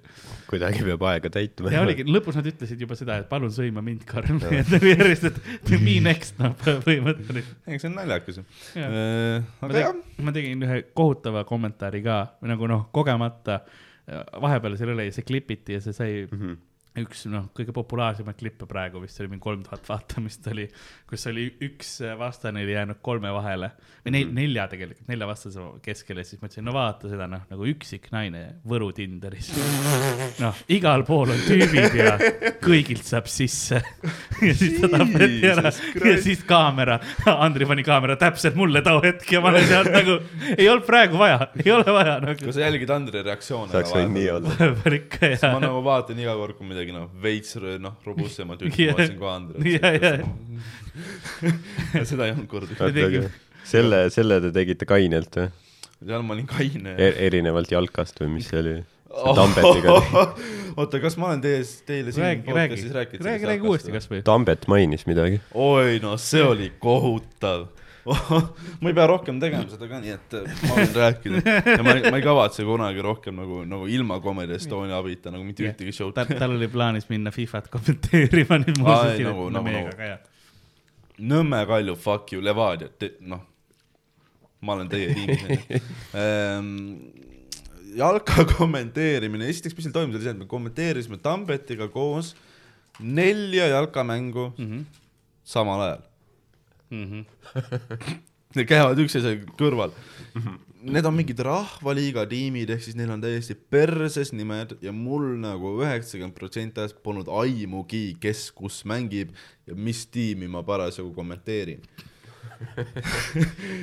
kuidagi 0.50 0.84
peab 0.86 1.04
aega 1.10 1.32
täitma. 1.32 1.72
ja 1.74 1.82
oligi, 1.84 2.06
lõpus 2.08 2.38
nad 2.38 2.48
ütlesid 2.50 2.80
juba 2.80 2.98
seda, 2.98 3.20
et 3.22 3.28
palun 3.30 3.52
sõima 3.54 3.84
mind, 3.84 4.06
Karl, 4.08 4.40
järjest, 4.94 5.28
et 5.30 5.74
me 5.76 5.98
next 6.04 6.40
noh, 6.40 6.56
põhimõtteliselt. 6.86 7.52
ei, 7.66 7.78
see 7.78 7.90
on 7.90 7.98
naljakas 8.00 8.40
ju. 8.40 8.46
Ma 8.80 9.68
aga 9.68 9.84
jah, 9.86 10.00
ma 10.24 10.34
tegin 10.36 10.66
ühe 10.66 10.82
kohutava 10.96 11.44
kommentaari 11.48 12.02
ka, 12.06 12.22
nagu 12.48 12.70
noh, 12.70 12.88
kogemata. 12.94 13.62
vahepeal 14.42 14.74
seal 14.74 14.90
oli, 14.90 15.04
see 15.14 15.22
klipiti 15.22 15.76
ja 15.76 15.80
see 15.84 15.94
sai 15.94 16.12
mm 16.24 16.38
-hmm. 16.38 16.56
Üks 16.98 17.22
noh, 17.30 17.46
kõige 17.54 17.70
populaarsemaid 17.74 18.34
klippe 18.40 18.66
praegu 18.66 18.98
vist 19.02 19.20
oli 19.22 19.30
mingi 19.30 19.44
kolm 19.44 19.60
tuhat 19.62 19.84
vaatamist 19.86 20.46
oli, 20.50 20.64
kus 21.06 21.26
oli 21.30 21.44
üks 21.62 22.00
vastane 22.18 22.64
oli 22.64 22.74
jäänud 22.74 22.98
kolme 23.04 23.30
vahele 23.30 23.70
või 24.02 24.14
nel, 24.16 24.32
nelja 24.34 24.64
tegelikult, 24.72 25.06
nelja 25.10 25.28
vastase 25.28 25.66
keskele, 25.84 26.24
siis 26.26 26.40
mõtlesin, 26.42 26.64
no 26.66 26.74
vaata 26.74 27.10
seda 27.12 27.28
noh, 27.30 27.44
nagu 27.50 27.68
üksik 27.70 28.08
naine 28.10 28.42
Võru 28.66 28.90
Tinderis. 28.96 29.52
noh, 30.42 30.64
igal 30.74 31.04
pool 31.06 31.30
on 31.34 31.42
tüübid 31.46 31.94
ja 32.00 32.16
kõigilt 32.64 33.06
saab 33.06 33.30
sisse. 33.30 33.78
ja 34.42 34.54
siis 34.56 34.80
ta 34.82 34.90
tapeti 34.90 35.46
ära 35.46 35.70
ja 35.70 36.16
siis 36.22 36.42
kaamera, 36.48 36.98
Andri 37.36 37.70
pani 37.70 37.86
kaamera 37.86 38.18
täpselt 38.18 38.58
mulle 38.58 38.82
too 38.82 38.98
hetk 39.04 39.30
ja 39.30 39.44
ma 39.44 39.54
olen 39.54 39.68
seal 39.70 39.92
nagu, 39.94 40.18
ei 40.56 40.66
olnud 40.66 40.88
praegu 40.88 41.22
vaja, 41.22 41.52
ei 41.62 41.70
ole 41.70 41.86
vaja 41.86 42.18
nagu 42.24 42.40
kui. 42.42 42.56
sa 42.56 42.66
jälgid 42.66 42.90
Andri 42.90 43.22
reaktsioone. 43.22 43.70
saaks 43.76 43.94
võinud 43.94 44.16
nii 44.18 44.28
olla. 44.34 44.54
vahepeal 44.58 44.98
ikka 44.98 45.32
ja 45.36 45.54
ma. 45.54 45.62
nagu 45.68 45.84
vaatan 45.86 46.24
iga 46.26 46.34
kord, 46.40 46.58
kui 46.58 46.66
midagi 46.72 46.79
noh, 46.96 47.06
veits 47.22 47.56
noh, 47.82 47.94
robustsemat 48.06 48.58
Jah. 48.64 48.70
ma 48.76 48.82
vaatasin 48.98 49.18
kohe 49.20 49.32
Andri. 49.36 49.58
ja, 49.76 49.88
ja, 49.94 50.10
seda 52.04 52.22
ei 52.26 52.32
olnud 52.34 52.48
kordagi. 52.50 53.24
Selle, 53.70 53.98
selle 54.10 54.40
te 54.40 54.50
tegite 54.56 54.84
kainelt 54.88 55.36
või 55.36 55.48
seal 56.06 56.22
ma 56.24 56.34
olin 56.36 56.48
kaine 56.48 56.94
e? 56.96 57.10
erinevalt 57.26 57.72
jalkast 57.72 58.20
või 58.22 58.30
mis 58.38 58.48
see 58.50 58.60
oli? 58.62 58.74
Tambetiga. 59.10 59.96
oota, 60.78 61.00
kas 61.02 61.16
ma 61.18 61.32
olen 61.32 61.40
teie, 61.42 61.64
teile 61.86 62.12
siin 62.14 62.24
räägi, 62.24 62.44
räägi 62.46 62.54
podcast'is, 62.54 62.92
rääkinud 62.94 63.26
räägi, 63.26 63.48
räägi 63.50 63.66
uuesti. 63.66 63.94
kasvõi. 63.96 64.20
Tambet 64.24 64.68
mainis 64.70 65.02
midagi. 65.10 65.40
oi 65.54 65.98
no 66.02 66.16
see 66.20 66.44
oli 66.46 66.70
kohutav. 66.78 67.66
ma 68.80 68.90
ei 68.90 68.96
pea 68.96 69.06
rohkem 69.10 69.40
tegema 69.42 69.68
seda 69.70 69.88
ka, 69.90 70.00
nii 70.02 70.14
et 70.14 70.36
äh, 70.38 70.62
ma 70.68 70.78
võin 70.78 70.94
rääkida 70.96 71.42
ja 71.76 71.84
ma 71.84 71.94
ei, 71.96 72.02
ma 72.06 72.20
ei 72.20 72.24
kavatse 72.24 72.64
kunagi 72.68 73.04
rohkem 73.04 73.36
nagu, 73.40 73.62
nagu 73.68 73.88
ilma 73.92 74.20
Comedy 74.24 74.56
Estonia 74.56 74.98
abita 75.00 75.32
nagu 75.34 75.44
mitte 75.46 75.66
ühtegi 75.68 75.94
show'd 75.94 76.16
tal, 76.16 76.30
tal 76.40 76.56
oli 76.56 76.68
plaanis 76.72 77.08
minna 77.12 77.32
Fifat 77.34 77.70
kommenteerima, 77.72 78.60
nüüd 78.64 78.80
otsustasin, 78.80 79.30
nagu- 79.30 79.48
nagu- 79.52 79.68
meiega 79.68 79.88
nagu- 79.90 79.96
ka 80.00 80.10
ja. 80.14 80.18
Nõmme 81.20 81.58
Kalju, 81.68 81.96
fuck 82.00 82.32
you, 82.32 82.40
Levadia, 82.40 82.88
noh, 83.28 83.42
ma 84.64 84.76
olen 84.78 84.88
teie 84.88 85.12
tiimis 85.12 85.42
ehm,. 86.16 86.70
jalka 87.98 88.46
kommenteerimine, 88.54 89.48
esiteks, 89.52 89.76
mis 89.76 89.88
seal 89.88 89.96
toimus, 89.96 90.16
oli 90.16 90.24
see, 90.24 90.32
et 90.32 90.40
me 90.40 90.48
kommenteerisime 90.48 91.20
Tambetiga 91.20 91.90
koos 91.92 92.32
nelja 93.00 93.66
jalkamängu 93.72 94.52
mm. 94.56 94.70
-hmm. 94.70 94.84
samal 95.44 95.80
ajal. 95.80 96.06
Need 98.56 98.66
käivad 98.66 98.98
üksteise 98.98 99.36
kõrval. 99.58 99.92
Need 100.80 101.06
on 101.06 101.14
mingid 101.14 101.38
rahvaliiga 101.44 102.24
tiimid, 102.26 102.70
ehk 102.72 102.82
siis 102.82 102.96
neil 102.98 103.12
on 103.14 103.22
täiesti 103.22 103.54
perses 103.54 104.32
nimed 104.34 104.74
ja 104.82 104.94
mul 104.96 105.36
nagu 105.38 105.76
üheksakümmend 105.84 106.34
protsenti 106.34 106.82
ajast 106.82 106.98
polnud 107.04 107.28
aimugi, 107.42 108.16
kes 108.20 108.48
kus 108.56 108.80
mängib 108.88 109.34
ja 109.68 109.76
mis 109.76 110.06
tiimi 110.10 110.48
ma 110.50 110.64
parasjagu 110.66 111.12
kommenteerin. 111.14 111.84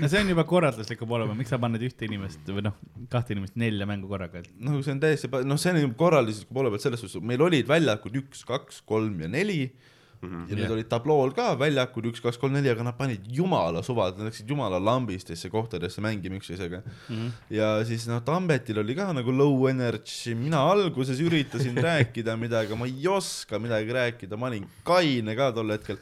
no 0.02 0.10
see 0.10 0.20
on 0.20 0.28
juba 0.34 0.44
korraldusliku 0.50 1.08
poole 1.10 1.26
peal, 1.26 1.38
miks 1.38 1.50
sa 1.54 1.58
paned 1.62 1.82
ühte 1.86 2.06
inimest 2.06 2.50
või 2.52 2.66
noh, 2.68 2.76
kahte 3.14 3.34
inimest 3.34 3.56
nelja 3.58 3.88
mängu 3.90 4.10
korraga, 4.10 4.44
noh, 4.62 4.78
see 4.86 4.94
on 4.94 5.02
täiesti, 5.02 5.30
noh, 5.50 5.58
see 5.62 5.74
on 5.74 5.80
ju 5.82 5.94
korraldusliku 5.98 6.58
poole 6.58 6.74
pealt 6.74 6.86
selles 6.86 7.02
suhtes, 7.02 7.24
meil 7.26 7.42
olid 7.46 7.70
väljakud 7.70 8.20
üks, 8.22 8.44
kaks, 8.46 8.84
kolm 8.90 9.24
ja 9.24 9.32
neli 9.32 9.64
mm. 9.70 9.96
-hmm, 10.22 10.50
ja 10.50 10.56
need 10.56 10.66
jah. 10.66 10.76
olid 10.76 10.90
tablool 10.90 11.34
ka 11.38 11.56
väljakud 11.60 12.10
üks, 12.12 12.22
kaks, 12.24 12.40
kolm, 12.42 12.54
neli, 12.58 12.70
aga 12.70 12.84
nad 12.84 12.98
panid 12.98 13.26
jumala 13.40 13.84
suvad, 13.84 14.18
nad 14.18 14.30
läksid 14.30 14.50
jumala 14.50 14.80
lambistesse 14.80 15.50
kohtadesse 15.50 16.02
mängima 16.02 16.40
üksteisega 16.40 16.82
mm. 16.84 17.16
-hmm. 17.16 17.32
ja 17.50 17.86
siis 17.86 18.08
noh, 18.08 18.22
Tambetil 18.24 18.80
oli 18.80 18.96
ka 18.96 19.12
nagu 19.14 19.32
low 19.32 19.70
energy, 19.70 20.36
mina 20.36 20.64
alguses 20.72 21.20
üritasin 21.20 21.78
rääkida 21.90 22.38
midagi, 22.38 22.76
ma 22.76 22.86
ei 22.86 23.08
oska 23.08 23.60
midagi 23.60 23.94
rääkida, 23.94 24.38
ma 24.38 24.48
olin 24.48 24.66
kaine 24.84 25.36
ka 25.36 25.52
tol 25.52 25.72
hetkel 25.72 25.98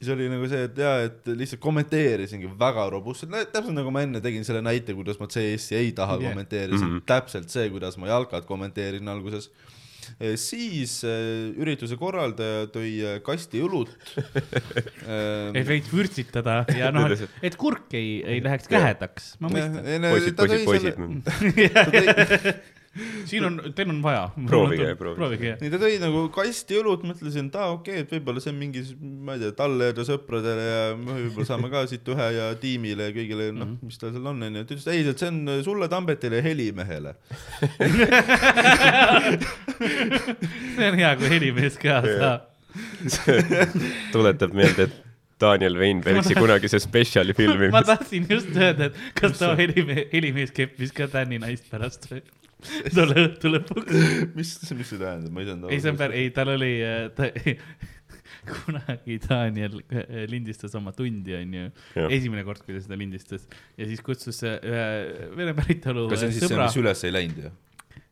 siis 0.00 0.10
oli 0.14 0.28
nagu 0.32 0.48
see, 0.48 0.64
et 0.64 0.78
jaa, 0.80 0.94
et 1.04 1.28
lihtsalt 1.36 1.60
kommenteerisingi 1.60 2.48
väga 2.60 2.86
robustselt, 2.94 3.34
täpselt 3.52 3.76
nagu 3.76 3.92
ma 3.92 4.04
enne 4.06 4.22
tegin 4.24 4.46
selle 4.48 4.62
näite, 4.64 4.94
kuidas 4.96 5.20
ma 5.20 5.28
CS-i 5.28 5.76
ei 5.76 5.92
taha 5.96 6.16
yeah. 6.16 6.30
kommenteerisin 6.30 6.86
mm. 6.86 6.94
-hmm. 6.96 7.06
täpselt 7.06 7.52
see, 7.52 7.68
kuidas 7.70 7.98
ma 8.00 8.08
jalkat 8.08 8.48
kommenteerisin 8.48 9.08
alguses. 9.12 9.50
Siis 10.40 11.00
äh, 11.06 11.52
ürituse 11.60 11.96
korraldaja 12.00 12.66
tõi 12.72 12.90
äh, 13.04 13.20
kasti 13.24 13.62
õlut 13.64 13.92
et 15.58 15.68
veits 15.68 15.92
vürtsitada 15.92 16.62
ja 16.76 16.90
noh, 16.94 17.10
et 17.46 17.56
kurk 17.60 17.94
ei, 17.98 18.20
ei 18.24 18.42
läheks 18.44 18.68
kähedaks, 18.70 19.32
ma 19.40 19.52
mõistan. 19.52 19.80
poisid, 20.10 20.36
poisid, 20.40 20.98
poisid. 20.98 22.60
siin 23.24 23.44
on, 23.46 23.58
teil 23.76 23.90
on 23.92 24.00
vaja. 24.02 24.24
Proovige, 24.48 24.94
proovige. 24.98 25.52
nii 25.60 25.70
ta 25.70 25.78
tõi 25.78 25.98
nagu 26.02 26.24
kasti 26.34 26.78
õlut, 26.80 27.04
mõtlesin, 27.06 27.46
et 27.50 27.58
aa 27.58 27.68
okei 27.76 28.00
okay,, 28.00 28.04
et 28.06 28.14
võib-olla 28.16 28.42
see 28.42 28.50
on 28.50 28.58
mingi, 28.58 28.82
ma 28.98 29.36
ei 29.36 29.44
tea, 29.44 29.52
talle 29.58 29.90
ja 29.92 30.06
sõpradele 30.08 30.64
ja 30.66 30.80
võib-olla 30.96 31.46
saame 31.46 31.70
ka 31.72 31.84
siit 31.90 32.10
ühe 32.10 32.28
ja 32.34 32.48
tiimile 32.60 33.10
ja 33.10 33.14
kõigile, 33.14 33.50
noh, 33.54 33.76
mis 33.84 34.00
tal 34.00 34.10
seal 34.14 34.26
on, 34.32 34.42
onju. 34.48 34.64
ta 34.64 34.74
ütles, 34.74 34.88
ei, 34.90 35.04
et 35.06 35.22
see 35.22 35.30
on 35.30 35.38
sulle, 35.66 35.86
Tambetile 35.90 36.40
ja 36.40 36.46
Helimehele. 36.48 37.12
see 40.74 40.88
on 40.90 40.98
hea, 40.98 41.12
kui 41.20 41.30
helimees 41.30 41.78
ka 41.80 42.00
saab. 42.06 42.48
tuletab 44.14 44.52
meelde, 44.54 44.90
et 44.90 44.98
Daniel 45.40 45.78
Weinbergsi 45.78 46.34
kunagise 46.36 46.78
spetsiali 46.82 47.34
filmi, 47.38 47.70
ma 47.72 47.80
tahtsin 47.86 48.26
just 48.28 48.50
öelda, 48.56 48.90
et 48.90 48.98
kas 49.18 49.38
too 49.38 49.54
helimees, 49.58 50.10
helimees 50.12 50.52
keppis 50.54 50.92
ka 50.96 51.08
Tänni 51.10 51.38
naist 51.42 51.70
pärast 51.70 52.10
või? 52.10 52.20
tolle 52.96 53.26
õhtu 53.26 53.54
lõpuks. 53.54 54.02
mis, 54.36 54.56
mis 54.76 54.92
see 54.92 55.00
tähendab, 55.00 55.32
ma 55.34 55.44
ei 55.44 55.50
saanud 55.50 55.72
ei, 55.72 55.80
see 55.80 55.94
on 55.94 56.00
päris, 56.00 56.20
ei 56.20 56.34
tal 56.36 56.52
oli, 56.56 56.74
ta 57.16 57.30
kunagi 58.50 59.18
Daniel 59.24 59.80
äh, 59.92 60.26
lindistas 60.30 60.74
oma 60.78 60.92
tundi, 60.96 61.34
onju. 61.36 61.70
Esimene 62.08 62.44
kord, 62.46 62.62
kui 62.64 62.76
ta 62.76 62.82
seda 62.84 62.98
lindistas 63.00 63.46
ja 63.78 63.88
siis 63.88 64.02
kutsus 64.04 64.42
äh, 64.48 64.60
ühe 64.64 65.32
vene 65.36 65.56
päritolu 65.56 66.06
kas 66.10 66.24
see 66.24 66.30
on 66.30 66.36
siis 66.36 66.46
see, 66.46 66.54
sõbra 66.54 66.68
mis. 66.68 66.78
üles 66.82 67.04
ei 67.06 67.14
läinud 67.16 67.42
ju? 67.44 67.52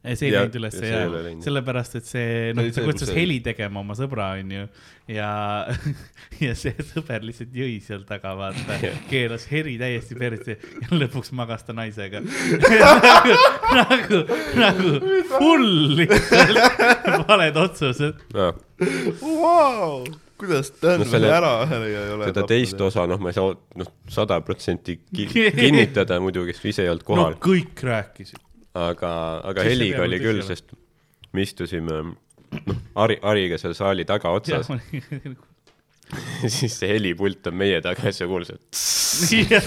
See 0.07 0.29
ei 0.29 0.35
läinud 0.35 0.57
üles 0.61 0.77
ja 0.77 0.81
see 0.81 0.91
ja 0.93 1.01
ei 1.01 1.09
ole 1.11 1.23
läinud. 1.25 1.43
sellepärast, 1.43 1.97
et 1.99 2.07
see, 2.07 2.29
noh, 2.55 2.69
ta 2.75 2.85
kutsus 2.87 3.11
heli 3.15 3.41
tegema 3.45 3.83
oma 3.83 3.97
sõbra, 3.99 4.29
onju. 4.39 4.69
ja, 5.11 5.31
ja 6.45 6.55
see 6.59 6.87
sõber 6.93 7.27
lihtsalt 7.27 7.57
jõi 7.59 7.81
seal 7.85 8.05
taga, 8.09 8.37
vaata, 8.39 8.79
keeras 9.13 9.49
heli 9.51 9.75
täiesti 9.81 10.19
perse 10.19 10.59
ja 10.59 10.93
lõpuks 10.95 11.35
magas 11.39 11.67
ta 11.67 11.75
naisega. 11.77 12.23
nagu, 13.81 14.23
nagu 14.59 14.95
full 15.35 15.69
lihtsalt 15.99 17.27
valed 17.29 17.61
otsused. 17.67 18.25
Vau, 19.19 20.05
kuidas 20.39 20.71
Dan 20.79 21.03
No 21.03 21.19
no, 21.19 21.31
ära 21.35 21.53
ei 21.83 21.97
ole 22.15 22.29
seda 22.31 22.45
teist 22.49 22.81
osa, 22.87 23.07
noh, 23.11 23.19
ma 23.23 23.33
ei 23.33 23.37
saa, 23.37 23.55
noh, 23.83 23.95
sada 24.13 24.39
protsenti 24.47 25.01
ki- 25.03 25.51
kinnitada 25.57 26.21
muidugi, 26.23 26.55
sest 26.55 26.71
ise 26.71 26.87
ei 26.87 26.93
olnud 26.93 27.03
no 27.03 27.11
kohal, 27.11 27.39
kõik 27.43 27.83
rääkisid. 27.89 28.45
aga, 28.87 29.13
aga 29.51 29.65
Siis 29.65 29.73
heliga 29.75 30.03
oli 30.07 30.19
küll, 30.23 30.41
sest 30.47 30.73
me 31.35 31.45
istusime, 31.45 32.01
noh, 32.59 32.81
Ari, 33.05 33.19
Ariga 33.23 33.59
seal 33.61 33.75
saali 33.79 34.05
tagaotsas, 34.09 34.71
siis 36.57 36.79
see 36.79 36.91
helipult 36.95 37.47
on 37.51 37.59
meie 37.61 37.81
taga 37.85 38.09
ja 38.09 38.15
sa 38.17 38.29
kuuled, 38.31 38.53
mingi 39.29 39.61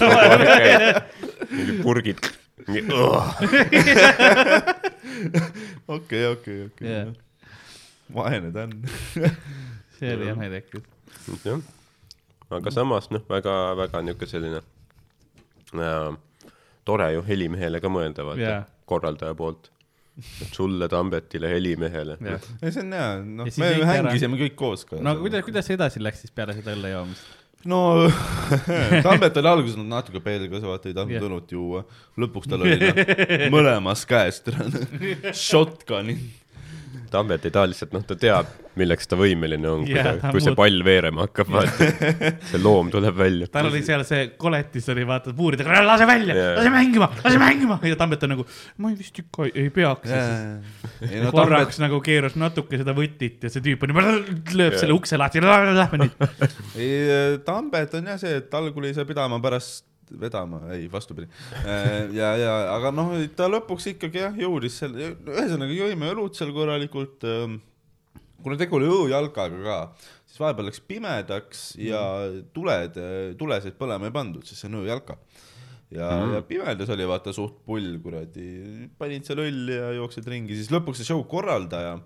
purgid, 1.82 2.18
okei, 5.96 6.26
okei, 6.26 6.64
okei. 6.66 7.12
Vaene 8.14 8.50
Dan. 8.54 8.72
see 9.98 10.14
oli 10.14 10.26
jah 10.28 10.36
naljakas. 10.38 10.82
jah, 11.44 11.62
aga 12.52 12.70
samas 12.74 13.08
noh, 13.14 13.22
väga-väga 13.30 14.02
niisugune 14.04 14.30
selline 14.30 14.60
äh, 14.60 16.10
tore 16.84 17.08
ju 17.16 17.24
helimehele 17.26 17.80
ka 17.80 17.88
mõelda, 17.92 18.26
vaata. 18.26 18.42
Jaa. 18.42 18.62
Korraldaja 18.92 19.34
poolt. 19.38 19.70
et 20.44 20.52
sulle, 20.52 20.88
Tambetile, 20.92 21.48
helimehele. 21.48 22.18
ei, 22.20 22.68
see 22.70 22.82
on 22.84 22.90
hea, 22.92 23.12
noh 23.24 23.46
me 23.48 23.68
jõite 23.70 23.86
ära. 23.86 23.94
hängisime 24.10 24.36
kõik 24.42 24.58
koos 24.60 24.84
ka. 24.88 24.98
no 25.00 25.14
aga 25.14 25.24
kuidas, 25.24 25.46
kuidas 25.46 25.68
see 25.70 25.78
edasi 25.78 26.02
läks 26.04 26.20
siis 26.26 26.34
peale 26.36 26.52
seda 26.58 26.74
õlle 26.76 26.90
joomist? 26.92 27.30
no 27.64 27.78
Tambet 29.06 29.36
oli 29.40 29.48
alguses 29.48 29.78
natuke 29.78 30.20
pelgas, 30.24 30.64
vaata 30.66 30.90
ei 30.90 30.96
tahtnud 30.98 31.26
õlut 31.30 31.54
juua. 31.56 31.84
lõpuks 32.20 32.50
tal 32.50 32.64
oli 32.66 32.76
noh, 32.82 33.02
mõlemas 33.54 34.04
käes 34.08 34.42
shotgun'i. 35.46 36.18
Tambet 37.12 37.44
ei 37.46 37.52
taha 37.54 37.68
lihtsalt, 37.70 37.92
noh, 37.94 38.04
ta 38.08 38.16
teab, 38.18 38.48
milleks 38.80 39.08
ta 39.10 39.18
võimeline 39.20 39.68
on, 39.68 39.84
kui, 39.86 39.96
Jaa, 39.96 40.14
ta, 40.20 40.30
kui 40.34 40.42
see 40.44 40.54
pall 40.56 40.84
veerema 40.86 41.26
hakkab, 41.26 41.50
vaata. 41.52 41.88
see 42.50 42.60
loom 42.62 42.90
tuleb 42.92 43.18
välja. 43.18 43.48
tal 43.52 43.68
oli 43.68 43.82
seal 43.86 44.04
see 44.08 44.30
koletis 44.40 44.88
oli 44.92 45.04
vaata 45.08 45.34
puuridega, 45.36 45.82
lase 45.86 46.08
välja 46.08 46.36
Jaa. 46.38 46.56
lase 46.58 46.72
mängima, 46.74 47.10
lase 47.20 47.42
mängima 47.42 47.78
ja 47.86 48.00
Tambet 48.00 48.26
on 48.26 48.34
nagu, 48.36 48.48
ma 48.82 48.94
vist 48.96 49.22
ikka 49.22 49.48
ei, 49.50 49.54
ei 49.66 49.74
peaks. 49.74 50.10
ei 50.10 51.22
no 51.22 51.30
Tambet 51.30 51.38
korraks, 51.38 51.80
nagu 51.84 52.00
keeras 52.04 52.36
natuke 52.40 52.80
seda 52.80 52.96
võtit 52.96 53.44
ja 53.44 53.52
see 53.52 53.64
tüüp 53.68 53.86
on 53.86 53.94
juba, 53.94 54.08
lööb 54.56 54.80
selle 54.80 54.96
ukse 54.96 55.20
lahti, 55.20 55.44
lähme 55.44 56.06
nüüd. 56.06 57.40
Tambet 57.46 57.96
on 58.00 58.12
jah 58.14 58.20
see, 58.20 58.40
et 58.42 58.60
algul 58.60 58.88
ei 58.88 58.96
saa 58.96 59.08
pidama, 59.08 59.40
pärast 59.42 59.91
vedama, 60.20 60.60
ei 60.74 60.88
vastupidi. 60.92 61.28
ja, 62.12 62.32
ja 62.36 62.54
aga 62.74 62.92
noh, 62.94 63.12
ta 63.36 63.48
lõpuks 63.50 63.90
ikkagi 63.94 64.22
jah 64.24 64.40
jõudis 64.44 64.80
selle, 64.82 65.12
ühesõnaga 65.28 65.76
jõime 65.76 66.10
õlut 66.12 66.38
seal 66.38 66.52
korralikult. 66.54 67.24
kuna 68.42 68.58
tegu 68.58 68.78
oli 68.78 68.90
õujalkaga 68.90 69.62
ka, 69.62 69.78
siis 70.26 70.40
vahepeal 70.42 70.70
läks 70.70 70.82
pimedaks 70.88 71.62
ja 71.80 72.02
tuled, 72.54 72.98
tulesid 73.38 73.78
põlema 73.78 74.08
ei 74.08 74.14
pandud, 74.14 74.44
sest 74.46 74.64
see 74.64 74.70
on 74.70 74.80
õujalka. 74.82 75.18
ja 75.92 76.08
mm, 76.08 76.22
-hmm. 76.22 76.34
ja 76.34 76.42
pimedas 76.48 76.92
oli 76.94 77.06
vaata 77.08 77.32
suht 77.36 77.62
pull 77.66 77.98
kuradi, 78.02 78.88
panid 78.98 79.28
seal 79.28 79.44
õlli 79.44 79.78
ja 79.78 79.92
jooksid 80.00 80.28
ringi, 80.28 80.56
siis 80.56 80.72
lõpuks 80.72 81.02
see 81.02 81.12
show 81.12 81.24
korraldaja, 81.28 81.98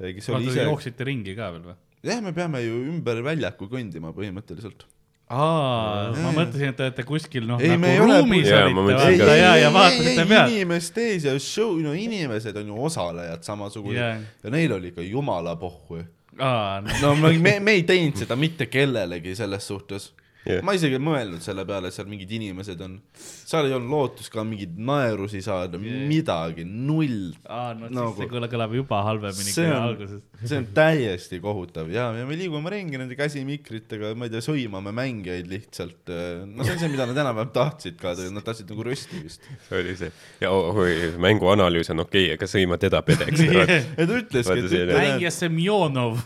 kes 0.00 0.30
oli 0.32 0.50
ise, 0.50 0.64
jooksite 0.64 1.04
ringi 1.04 1.36
ka 1.36 1.52
veel 1.52 1.70
või? 1.70 1.78
jah, 2.06 2.20
me 2.22 2.32
peame 2.32 2.62
ju 2.64 2.84
ümber 2.90 3.22
väljaku 3.24 3.68
kõndima 3.70 4.12
põhimõtteliselt 4.16 4.86
aa, 5.26 6.10
ma 6.14 6.32
mõtlesin, 6.36 6.70
et 6.70 6.76
te 6.78 6.84
olete 6.86 7.04
kuskil 7.06 7.46
noh, 7.48 7.62
Ei, 7.62 7.74
me 7.80 7.96
ei 7.96 7.98
nagu 7.98 8.20
ruumis 8.22 8.46
olite 8.46 8.84
vaata 8.86 9.38
ja, 9.38 9.54
ja 9.58 9.70
vaatasite 9.74 10.26
pealt. 10.30 10.52
inimeste 10.52 11.06
ees 11.12 11.26
ja 11.26 11.34
show, 11.42 11.72
no 11.82 11.94
inimesed 11.98 12.60
on 12.62 12.70
ju 12.70 12.84
osalejad 12.90 13.42
samasugused 13.46 13.98
yeah. 13.98 14.20
ja 14.44 14.52
neil 14.54 14.76
oli 14.76 14.92
ikka 14.94 15.02
jumala 15.06 15.56
pohhu. 15.58 15.98
aa, 16.38 16.78
no 17.02 17.14
me, 17.18 17.58
me, 17.58 17.74
ei 17.74 17.82
teinud 17.88 18.22
seda 18.22 18.38
mitte 18.38 18.70
kellelegi 18.70 19.34
selles 19.38 19.66
suhtes. 19.66 20.12
yeah.. 20.46 20.62
ma 20.66 20.74
isegi 20.76 20.96
ei 20.98 21.02
mõelnud 21.02 21.42
selle 21.44 21.64
peale, 21.68 21.90
et 21.90 21.96
seal 21.96 22.08
mingid 22.10 22.30
inimesed 22.38 22.80
on, 22.86 22.96
seal 23.16 23.68
ei 23.68 23.74
olnud 23.76 23.92
lootust 23.92 24.32
ka 24.32 24.44
mingeid 24.46 24.76
naerusi 24.78 25.42
saada 25.44 25.80
yeah., 25.82 26.06
midagi, 26.10 26.64
null. 26.66 27.32
aa, 27.48 27.74
no 27.76 27.88
siis 27.88 27.96
Nagu- 27.98 28.20
see 28.20 28.30
kõla- 28.32 28.50
kõlab 28.52 28.76
juba 28.78 29.02
halvemini 29.06 29.50
See 29.50 29.66
kui 29.66 29.72
on- 29.74 29.88
alguses. 29.90 30.22
see 30.44 30.60
on 30.60 30.68
täiesti 30.76 31.40
kohutav 31.42 31.90
ja, 31.92 32.08
ja 32.16 32.26
me 32.28 32.38
liigume 32.38 32.70
ringi 32.72 33.00
nende 33.00 33.18
käsimikritega, 33.18 34.12
ma 34.18 34.28
ei 34.28 34.34
tea, 34.34 34.44
sõimame 34.44 34.92
mängijaid 34.96 35.50
lihtsalt. 35.50 36.12
no 36.12 36.66
see 36.66 36.76
on 36.76 36.82
see, 36.82 36.92
mida 36.92 37.08
nad 37.08 37.22
enam-vähem 37.24 37.52
tahtsid 37.54 37.98
ka, 38.00 38.14
nad 38.34 38.46
tahtsid 38.46 38.70
nagu 38.72 38.86
rösti 38.86 39.22
vist. 39.24 39.46
see 39.68 39.80
oli 39.80 39.96
see. 39.98 40.12
ja 40.42 40.52
oh, 40.54 40.76
oi, 40.76 41.12
mängu 41.22 41.48
analüüs 41.52 41.90
on 41.94 42.04
okei 42.04 42.28
okay,, 42.30 42.36
aga 42.38 42.50
sõima 42.50 42.78
teda 42.80 43.02
pedeks. 43.06 43.42
ja 43.46 44.06
ta 44.06 44.06
ütleski, 44.20 44.62
et 44.62 44.92
mängija 44.92 45.32
Semjonov 45.34 46.20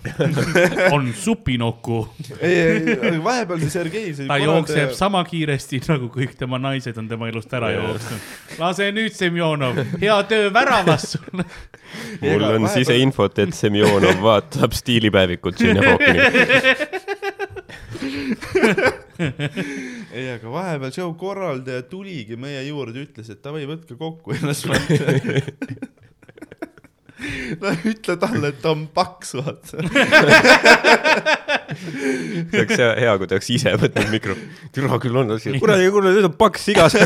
on 0.94 1.10
supinoku, 1.16 2.02
ei, 2.40 2.54
ei, 2.54 2.96
aga 2.98 3.16
vahepeal 3.24 3.62
see 3.64 3.72
Sergei, 3.74 4.09
ta 4.28 4.36
jookseb 4.40 4.90
sama 4.96 5.20
kiiresti 5.26 5.80
nagu 5.92 6.06
kõik 6.12 6.32
tema 6.38 6.58
naised 6.62 6.96
on 7.00 7.06
tema 7.10 7.28
elust 7.30 7.52
ära 7.56 7.68
jooksnud. 7.74 8.20
lase 8.60 8.84
nüüd, 8.96 9.12
Semjonov, 9.16 9.74
hea 10.02 10.18
töö 10.30 10.44
väravas 10.54 11.04
sul. 11.14 11.36
mul 12.24 12.42
on 12.48 12.62
siseinfot, 12.72 13.34
et 13.44 13.52
Semjonov 13.56 14.18
vaatab 14.24 14.72
stiilipäevikut 14.76 15.54
Sinja 15.60 15.82
Fookini. 15.86 16.20
ei, 20.16 20.26
aga 20.32 20.46
vahepeal 20.50 20.92
show 20.94 21.10
korraldaja 21.18 21.82
tuligi 21.90 22.36
meie 22.40 22.62
juurde, 22.68 22.98
ütles, 23.06 23.28
et 23.32 23.40
davai, 23.44 23.62
võtke 23.68 23.94
kokku 24.00 24.28
ennast 24.36 24.64
no 27.60 27.72
ütle 27.84 28.16
talle, 28.20 28.48
et 28.52 28.60
ta 28.62 28.72
on 28.74 28.86
paks, 28.94 29.34
vaata. 29.38 29.76
See 31.76 32.60
oleks 32.60 32.76
hea, 32.78 32.90
hea, 33.04 33.14
kui 33.20 33.30
ta 33.30 33.36
oleks 33.38 33.50
ise 33.54 33.74
võtnud 33.80 34.12
mikro. 34.12 34.36
türa 34.74 35.00
küll 35.02 35.18
on 35.22 35.36
asi, 35.36 35.54
kuradi, 35.62 35.88
kuradi, 35.94 36.18
nüüd 36.18 36.28
on 36.30 36.36
paks 36.40 36.68
igas. 36.74 36.96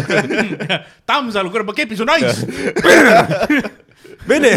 Tammsalu, 1.11 1.53
kurat, 1.55 1.69
ma 1.69 1.77
kepin 1.77 2.01
su 2.01 2.09
naist. 2.09 2.45
Vene. 4.29 4.55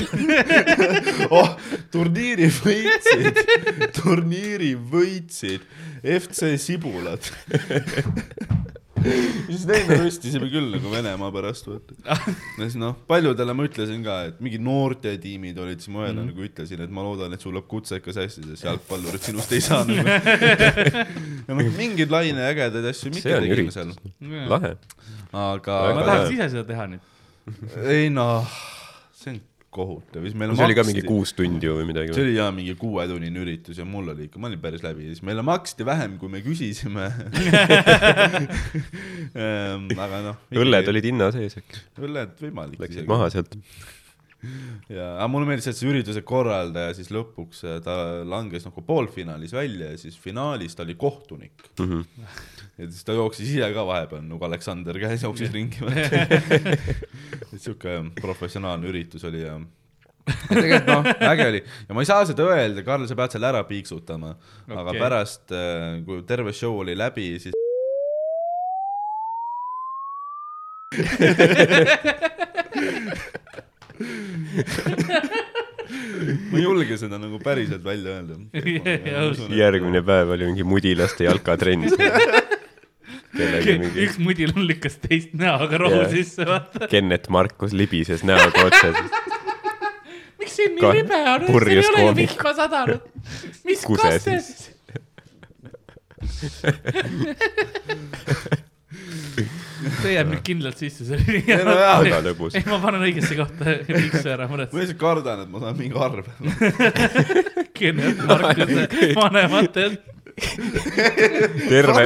oh, 1.33 1.49
turniiri 1.91 2.47
võitsid, 2.53 3.41
turniiri 3.97 4.73
võitsid 4.79 5.65
FC 6.07 6.55
Sibulad. 6.61 7.27
siis 9.47 9.65
neid 9.69 9.89
me 9.89 9.97
röstisime 10.01 10.49
küll 10.51 10.69
nagu 10.73 10.91
Venemaa 10.91 11.29
pärast, 11.33 11.67
vaata. 11.69 11.97
ja 12.03 12.61
siis 12.61 12.77
noh, 12.79 12.95
paljudele 13.09 13.55
ma 13.57 13.67
ütlesin 13.67 14.03
ka, 14.05 14.17
et 14.29 14.39
mingid 14.43 14.63
noortetiimid 14.65 15.59
olid, 15.63 15.83
siis 15.83 15.93
ma 15.93 16.05
ühele 16.05 16.21
mm. 16.21 16.31
nagu 16.31 16.47
ütlesin, 16.47 16.83
et 16.85 16.93
ma 16.93 17.05
loodan, 17.05 17.35
et 17.35 17.43
sul 17.43 17.55
läheb 17.55 17.67
kutsekas 17.71 18.19
hästi, 18.21 18.45
sest 18.51 18.67
jalgpallurit 18.67 19.27
sinust 19.29 19.53
ei 19.57 19.63
saa 19.63 19.83
nagu. 19.87 20.05
ja 21.47 21.57
noh, 21.57 21.73
mingeid 21.77 22.13
laine 22.13 22.47
ägedaid 22.51 22.89
asju 22.93 23.13
me 23.13 23.21
see 23.21 23.29
ikka 23.29 23.37
on 23.37 23.45
tegime 23.47 23.59
üritus 23.59 23.79
seal., 23.79 23.93
lahe. 24.53 24.73
aga 25.47 25.83
ma 25.97 26.07
tahaks 26.07 26.33
ise 26.37 26.49
seda 26.55 26.65
teha 26.71 26.89
nüüd. 26.95 27.13
ei 27.87 28.09
noh, 28.13 28.57
see 29.15 29.35
on 29.35 29.43
kohutav, 29.77 30.25
siis 30.25 30.35
meil 30.37 30.51
see 30.57 30.65
oli 30.65 30.75
ka 30.77 30.81
maksti- 30.83 30.93
mingi 30.97 31.05
kuus 31.07 31.33
tundi 31.37 31.69
ju 31.69 31.75
või 31.79 31.85
midagi 31.91 32.13
see. 32.15 32.23
oli 32.25 32.35
jaa 32.37 32.49
mingi 32.55 32.73
kuuetunnine 32.81 33.43
üritus 33.45 33.77
ja 33.79 33.85
mul 33.87 34.09
oli 34.15 34.27
ikka, 34.27 34.41
ma 34.41 34.49
olin 34.51 34.61
päris 34.63 34.83
läbi 34.85 35.05
ja 35.07 35.13
siis 35.15 35.23
meile 35.29 35.45
maksti 35.45 35.85
vähem, 35.87 36.17
kui 36.21 36.29
me 36.33 36.41
küsisime 36.45 37.07
Ehm, 39.37 39.87
aga 39.99 40.19
noh. 40.25 40.37
õlled. 40.55 40.87
olid 40.91 41.05
hinna 41.11 41.29
sees 41.35 41.57
äkki, 41.59 41.81
õlled 42.07 42.35
võimalik 42.41 42.79
läksid 42.81 43.07
maha 43.09 43.29
sealt. 43.33 43.57
ja, 44.93 45.15
aga 45.17 45.27
mulle 45.33 45.47
meeldis, 45.49 45.67
et 45.71 45.77
see 45.79 45.89
ürituse 45.89 46.21
korraldaja 46.27 46.93
siis 46.97 47.09
lõpuks 47.13 47.63
äh, 47.67 47.79
ta 47.85 47.95
langes 48.27 48.67
nagu 48.67 48.83
poolfinaalis 48.85 49.53
välja 49.57 49.91
ja 49.93 49.97
siis 49.99 50.17
finaalis 50.21 50.77
ta 50.77 50.85
oli 50.85 50.95
kohtunik. 50.99 51.67
Mhm. 51.81 52.05
ja 52.77 52.85
siis 52.91 53.03
ta 53.05 53.15
jooksis 53.17 53.49
ise 53.55 53.71
ka 53.73 53.85
vahepeal 53.87 54.21
nagu 54.27 54.45
Aleksander 54.45 54.99
käis, 55.01 55.23
jooksis 55.25 55.51
ringi. 55.53 55.81
et 57.53 57.61
siuke 57.61 57.97
professionaalne 58.21 58.89
üritus 58.89 59.23
oli 59.27 59.41
ja 59.41 59.57
tegelikult 60.47 60.89
noh, 60.91 61.03
äge 61.31 61.47
oli 61.51 61.61
ja 61.63 61.95
ma 61.95 62.03
ei 62.03 62.09
saa 62.09 62.25
seda 62.29 62.43
öelda, 62.51 62.83
Karl, 62.85 63.07
sa 63.09 63.15
pead 63.17 63.31
selle 63.37 63.49
ära 63.49 63.61
piiksutama 63.67 64.29
okay., 64.35 64.77
aga 64.83 64.91
pärast, 64.97 65.45
kui 66.05 66.17
terve 66.29 66.53
show 66.55 66.73
oli 66.83 66.93
läbi, 66.97 67.39
siis 67.41 67.55
ma 76.51 76.57
ei 76.57 76.63
julge 76.63 76.97
seda 76.99 77.17
nagu 77.21 77.39
päriselt 77.43 77.83
välja 77.83 78.09
öelda. 78.17 78.35
järgmine 79.55 80.01
päev 80.05 80.29
oli 80.35 80.45
mingi 80.51 80.63
mudilaste 80.67 81.27
jalkatrenn. 81.27 81.83
Mingi 83.37 84.05
üks 84.05 84.17
mudil 84.21 84.53
lükkas 84.55 84.97
teist 85.03 85.35
näoga 85.37 85.79
rohu 85.81 86.01
Jaa. 86.03 86.09
sisse, 86.11 86.47
vaata. 86.47 86.87
Kennet 86.91 87.29
Markus 87.33 87.75
libises 87.77 88.23
näoga 88.27 88.67
otse. 88.67 88.93
miks 90.39 90.57
siin 90.59 90.75
nii 90.77 90.95
libe 91.01 91.21
on, 91.33 91.47
siin 91.47 91.69
ei 91.75 91.83
ole 91.91 92.07
ju 92.07 92.15
vihma 92.21 92.55
sadanud. 92.61 93.01
mis 93.67 93.85
Kuse 93.87 94.01
kastes 94.01 94.47
siis.? 94.47 94.73
see 100.01 100.13
jääb 100.13 100.29
nüüd 100.31 100.43
kindlalt 100.45 100.79
sisse, 100.81 101.05
see 101.07 101.17
oli 101.21 101.41
no 101.67 101.75
jaa, 101.77 101.97
väga 102.03 102.19
lõbus. 102.25 102.57
ei, 102.57 102.65
ma 102.67 102.79
panen 102.83 103.05
õigesse 103.07 103.37
kohta 103.37 103.77
miksu 103.87 104.23
ära, 104.33 104.47
ma 104.47 104.55
muretse. 104.55 104.77
lihtsalt 104.79 105.01
kardan, 105.01 105.43
et 105.45 105.51
ma 105.53 105.63
saan 105.63 105.77
mingi 105.79 105.97
arve. 106.01 106.31
Kennet 107.77 108.23
Markuse 108.27 108.87
vanematelt. 109.17 110.16
terve, 111.69 112.03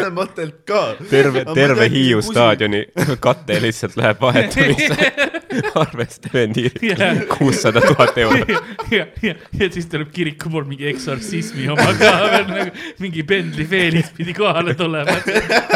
terve, 1.09 1.45
terve 1.53 1.89
Hiiu. 1.89 2.21
staadioni 2.21 2.85
kate 3.19 3.61
lihtsalt 3.61 3.97
läheb 3.99 4.21
vahetamisse. 4.21 5.11
arvesta 5.81 6.29
vendi 6.33 6.71
Jaa. 6.89 7.15
kuussada 7.37 7.81
tuhat 7.81 8.17
eurot. 8.17 8.49
ja, 8.91 9.05
ja, 9.21 9.35
ja 9.59 9.69
siis 9.71 9.85
tuleb 9.91 10.11
kiriku 10.13 10.49
poolt 10.49 10.67
mingi 10.69 10.87
eksortsismi 10.91 11.67
oma 11.73 11.89
ka 11.99 12.11
veel 12.31 12.47
nagu 12.51 12.71
mingi 13.03 13.23
Bentley 13.27 13.67
Felix 13.67 14.13
pidi 14.17 14.33
kohale 14.37 14.75
tulema, 14.79 15.17
et 15.17 15.27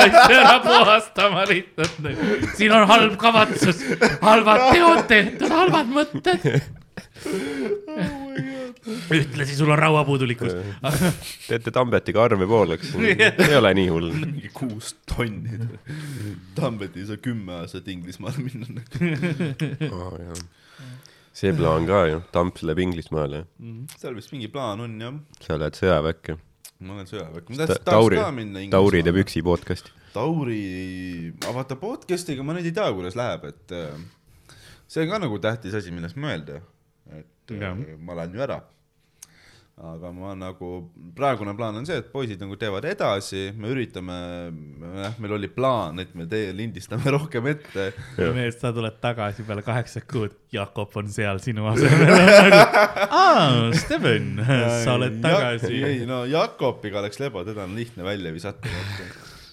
asja 0.06 0.39
ära 0.39 0.60
puhastama 0.64 1.45
lihtsalt 1.49 1.99
nagu. 2.08 2.32
siin 2.58 2.76
on 2.76 2.88
halb 2.88 3.18
kavatsus, 3.22 3.84
halvad 4.22 4.70
teod 4.72 5.03
tehtud, 5.12 5.49
halvad 5.60 5.91
mõtted. 5.99 6.49
ühtlasi 9.18 9.56
sul 9.58 9.72
on 9.74 9.80
rauapuudulikkus. 9.80 10.54
teete 11.50 11.72
Tambetiga 11.74 12.24
arve 12.28 12.46
pooleks, 12.50 12.92
ei 13.48 13.56
ole 13.58 13.72
nii 13.80 13.88
hull. 13.90 14.12
mingi 14.22 14.52
kuus 14.54 14.94
tonni. 15.10 15.58
Tambet 16.58 16.98
ei 17.00 17.06
saa 17.10 17.18
kümme 17.22 17.60
aastat 17.62 17.88
Inglismaale 17.92 18.46
minna. 18.46 18.84
see 21.36 21.52
plaan 21.58 21.84
ka 21.90 22.06
ju, 22.08 22.22
Tamps 22.32 22.64
läheb 22.64 22.80
Inglismaale, 22.86 23.44
seal 24.00 24.16
vist 24.16 24.32
mingi 24.36 24.48
plaan 24.52 24.80
on 24.86 24.94
jah. 25.02 25.18
sa 25.44 25.58
lähed 25.60 25.76
sõjaväkke. 25.80 26.38
ma 26.86 26.94
olen 26.96 27.10
sõjaväkke. 27.10 27.50
ma 27.52 27.58
Ta- 27.60 27.68
tahtsin, 27.74 27.88
Tauri 27.90 28.20
ka 28.22 28.30
minna, 28.36 28.64
Tauri 28.72 29.02
teeb. 29.04 29.18
üksi 29.24 29.44
podcast'i. 29.44 29.92
Tauri, 30.16 30.62
aga 31.42 31.52
vaata 31.58 31.76
podcast'iga 31.80 32.44
ma 32.46 32.56
nüüd 32.56 32.70
ei 32.70 32.76
tea, 32.76 32.88
kuidas 32.96 33.18
läheb, 33.20 33.50
et 33.52 33.74
äh, 33.76 33.98
see 34.88 35.04
on 35.04 35.12
ka 35.12 35.20
nagu 35.26 35.42
tähtis 35.44 35.76
asi, 35.76 35.92
millest 35.92 36.16
mõelda. 36.16 36.62
et 37.12 37.52
äh, 37.52 37.60
Jah. 37.66 37.76
ma 38.00 38.16
lähen 38.22 38.34
ju 38.38 38.46
ära. 38.48 38.62
Aga 39.76 40.10
ma 40.16 40.32
nagu, 40.40 40.70
praegune 41.18 41.52
plaan 41.58 41.76
on 41.82 41.88
see, 41.88 41.98
et 42.00 42.08
poisid 42.14 42.40
nagu 42.40 42.56
teevad 42.60 42.86
edasi, 42.88 43.50
me 43.60 43.74
üritame, 43.74 44.16
jah, 45.02 45.18
meil 45.20 45.36
oli 45.36 45.50
plaan, 45.52 46.00
et 46.00 46.14
me 46.16 46.28
tee-, 46.32 46.54
lindistame 46.56 47.12
rohkem 47.18 47.50
ette. 47.52 47.90
mees, 48.38 48.56
sa 48.62 48.72
tuled 48.76 49.02
tagasi 49.04 49.44
peale 49.48 49.66
kaheksat 49.68 50.08
kuud, 50.08 50.38
Jakob 50.56 50.96
on 50.96 51.12
seal 51.12 51.44
sinu 51.44 51.68
asemel. 51.74 52.56
aa, 53.20 53.68
Steven, 53.76 54.32
sa 54.48 54.96
oled 54.96 55.20
tagasi. 55.26 55.76
ei 55.84 56.08
no 56.08 56.24
Jakobiga 56.30 57.04
oleks 57.04 57.20
lebo, 57.20 57.44
teda 57.48 57.68
on 57.68 57.76
lihtne 57.76 58.08
välja 58.08 58.32
visata. 58.36 58.72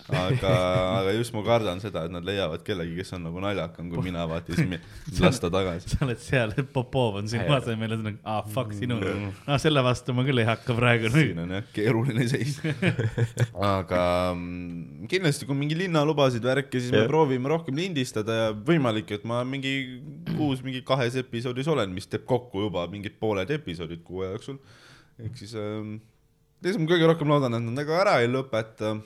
aga, 0.09 0.53
aga 0.98 1.12
just 1.14 1.34
ma 1.36 1.42
kardan 1.46 1.80
seda, 1.82 2.05
et 2.09 2.12
nad 2.14 2.24
leiavad 2.26 2.64
kellegi, 2.66 2.96
kes 2.98 3.14
on 3.16 3.24
nagu 3.28 3.42
naljakam 3.42 3.90
kui 3.92 4.03
mina, 4.09 4.24
vaata 4.30 4.57
siis 4.57 4.68
mi- 4.68 4.80
lasta 5.24 5.50
tagasi. 5.53 5.92
sa 5.94 6.03
oled 6.07 6.20
seal, 6.22 6.55
Popov 6.74 7.20
on 7.20 7.30
sinu 7.30 7.46
asemel 7.57 7.94
ja 7.94 7.98
sa 7.98 8.05
oled, 8.07 8.18
aa 8.34 8.42
fuck 8.57 8.74
sinu, 8.76 8.98
no 9.46 9.59
selle 9.62 9.84
vastu 9.86 10.14
ma 10.16 10.24
küll 10.26 10.42
ei 10.42 10.48
hakka 10.48 10.76
praegu. 10.78 11.12
siin 11.14 11.42
on 11.44 11.55
jah 11.59 11.66
keeruline 11.76 12.26
seis. 12.30 12.59
aga 13.76 14.03
mm, 14.34 15.09
kindlasti, 15.12 15.48
kui 15.48 15.59
mingi 15.59 15.78
linnalubasid 15.84 16.44
värki, 16.46 16.82
siis 16.82 16.94
me 16.94 17.05
proovime 17.11 17.53
rohkem 17.53 17.78
lindistada 17.78 18.38
ja 18.38 18.48
võimalik, 18.55 19.11
et 19.18 19.26
ma 19.28 19.42
mingi 19.46 19.74
kuus 20.36 20.62
mingi 20.66 20.82
kahes 20.86 21.16
episoodis 21.20 21.68
olen, 21.70 21.92
mis 21.94 22.09
teeb 22.11 22.24
kokku 22.28 22.66
juba 22.66 22.86
mingid 22.90 23.18
pooled 23.22 23.50
episoodid 23.55 24.03
kuu 24.07 24.24
aja 24.24 24.34
jooksul. 24.36 24.59
ehk 25.22 25.36
siis 25.38 25.55
ähm,, 25.59 25.96
tegelikult 26.62 26.84
ma 26.86 26.92
kõige 26.94 27.11
rohkem 27.11 27.32
loodan, 27.32 27.59
et 27.59 27.66
nad 27.66 27.78
nagu 27.82 27.94
ära 27.98 28.18
ei 28.22 28.30
lõpeta. 28.30 28.96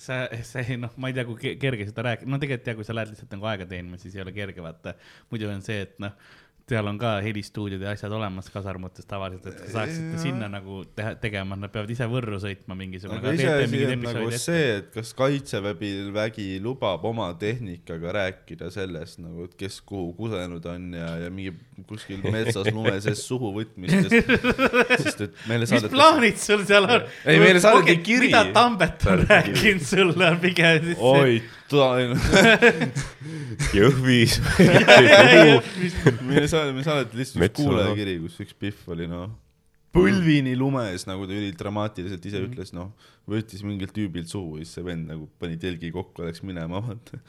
sa, 0.00 0.24
see 0.46 0.76
noh, 0.80 0.92
ma 0.96 1.10
ei 1.10 1.16
tea, 1.16 1.24
kui 1.28 1.36
ke- 1.40 1.56
kerge 1.60 1.86
seda 1.88 2.04
rääkida, 2.08 2.30
no 2.30 2.38
tegelikult 2.42 2.70
ja 2.70 2.74
kui 2.78 2.86
sa 2.88 2.96
lähed 2.96 3.12
lihtsalt 3.12 3.34
nagu 3.36 3.50
aega 3.50 3.66
teenima, 3.70 3.98
siis 4.00 4.16
ei 4.16 4.22
ole 4.24 4.32
kerge, 4.36 4.62
vaata. 4.64 4.94
muidu 5.30 5.50
on 5.52 5.62
see, 5.66 5.80
et 5.86 5.94
noh, 6.02 6.14
seal 6.68 6.86
on 6.88 6.98
ka 6.98 7.18
helistuudiod 7.20 7.82
ja 7.84 7.92
asjad 7.92 8.12
olemas 8.16 8.46
kasarmutes 8.52 9.04
tavaliselt, 9.08 9.50
et 9.50 9.66
sa 9.66 9.72
saaksite 9.80 10.14
Jaa. 10.14 10.20
sinna 10.22 10.48
nagu 10.48 10.80
teha, 10.96 11.12
tegema, 11.20 11.58
nad 11.60 11.72
peavad 11.72 11.90
ise 11.92 12.06
Võrru 12.08 12.38
sõitma 12.40 12.76
mingisugune. 12.78 13.20
aga 13.20 13.34
iseasi 13.36 13.80
on 13.90 14.04
nagu 14.06 14.30
see, 14.40 14.62
et 14.78 14.88
kas 14.94 15.12
kaitsevägi 15.18 15.92
vägi 16.14 16.46
lubab 16.64 17.04
oma 17.04 17.28
tehnikaga 17.40 18.14
rääkida 18.16 18.70
sellest 18.72 19.20
nagu, 19.20 19.44
et 19.44 19.58
kes 19.60 19.80
kuhu 19.84 20.14
kusenud 20.16 20.64
on 20.72 20.88
ja, 20.96 21.10
ja 21.26 21.32
mingi 21.34 21.52
kuskil 21.90 22.24
metsas 22.32 22.70
lume 22.72 22.96
sees 23.04 23.26
suhu 23.28 23.52
võtmistest. 23.58 24.32
sest 25.04 25.20
et 25.26 25.36
meile 25.50 25.66
mis 25.66 25.74
saadetakse. 25.74 25.92
plaanid 25.98 26.40
sul 26.40 26.64
seal 26.64 26.88
on? 26.88 27.04
Ei, 27.26 27.42
meile 27.44 27.60
saadeti 27.60 27.98
kiri. 28.06 28.30
mida 28.30 28.46
Tambet 28.56 29.04
on 29.12 29.26
rääkinud 29.28 29.84
sulle, 29.84 30.32
on 30.32 30.40
pigem 30.40 30.80
siis 30.88 31.04
oi, 31.12 31.42
Jõhvis. 33.74 34.38
meile 36.28 36.46
saadeti, 36.50 36.76
me 36.76 36.84
saadeti 36.86 37.20
lihtsalt 37.22 37.56
kuulajakiri, 37.60 38.18
kus 38.26 38.38
üks 38.44 38.54
Pihv 38.60 38.92
oli 38.94 39.06
noh, 39.10 39.32
põlvini 39.94 40.56
lumes, 40.58 41.04
nagu 41.06 41.26
ta 41.28 41.34
ülidramaatiliselt 41.36 42.24
ise 42.26 42.40
ütles, 42.42 42.72
noh, 42.74 42.88
võttis 43.30 43.62
mingilt 43.64 43.92
tüübilt 43.94 44.26
suhu 44.30 44.58
ja 44.58 44.64
siis 44.66 44.74
see 44.78 44.84
vend 44.86 45.06
nagu 45.12 45.28
pani 45.40 45.54
telgi 45.62 45.92
kokku, 45.94 46.24
läks 46.26 46.42
minema, 46.46 46.80
vaata. 46.82 47.20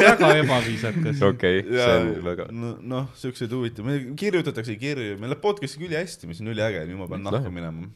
väga 0.00 0.30
ebaviisakas. 0.40 1.20
okei, 1.28 1.60
see 1.68 1.90
on 1.98 2.08
väga, 2.24 2.48
no, 2.56 2.72
noh, 2.94 3.10
siukseid 3.20 3.52
huvitav, 3.54 3.86
meil 3.88 4.14
kirjutatakse 4.18 4.78
kirju, 4.80 5.18
meil 5.20 5.34
läheb 5.34 5.44
podcast'i 5.44 5.82
küll 5.84 5.94
hästi, 5.98 6.30
mis 6.30 6.40
on 6.44 6.50
üliäge, 6.54 6.86
nüüd 6.88 7.02
ma 7.02 7.10
pean 7.10 7.28
Läheb. 7.36 7.52
minema. 7.52 7.90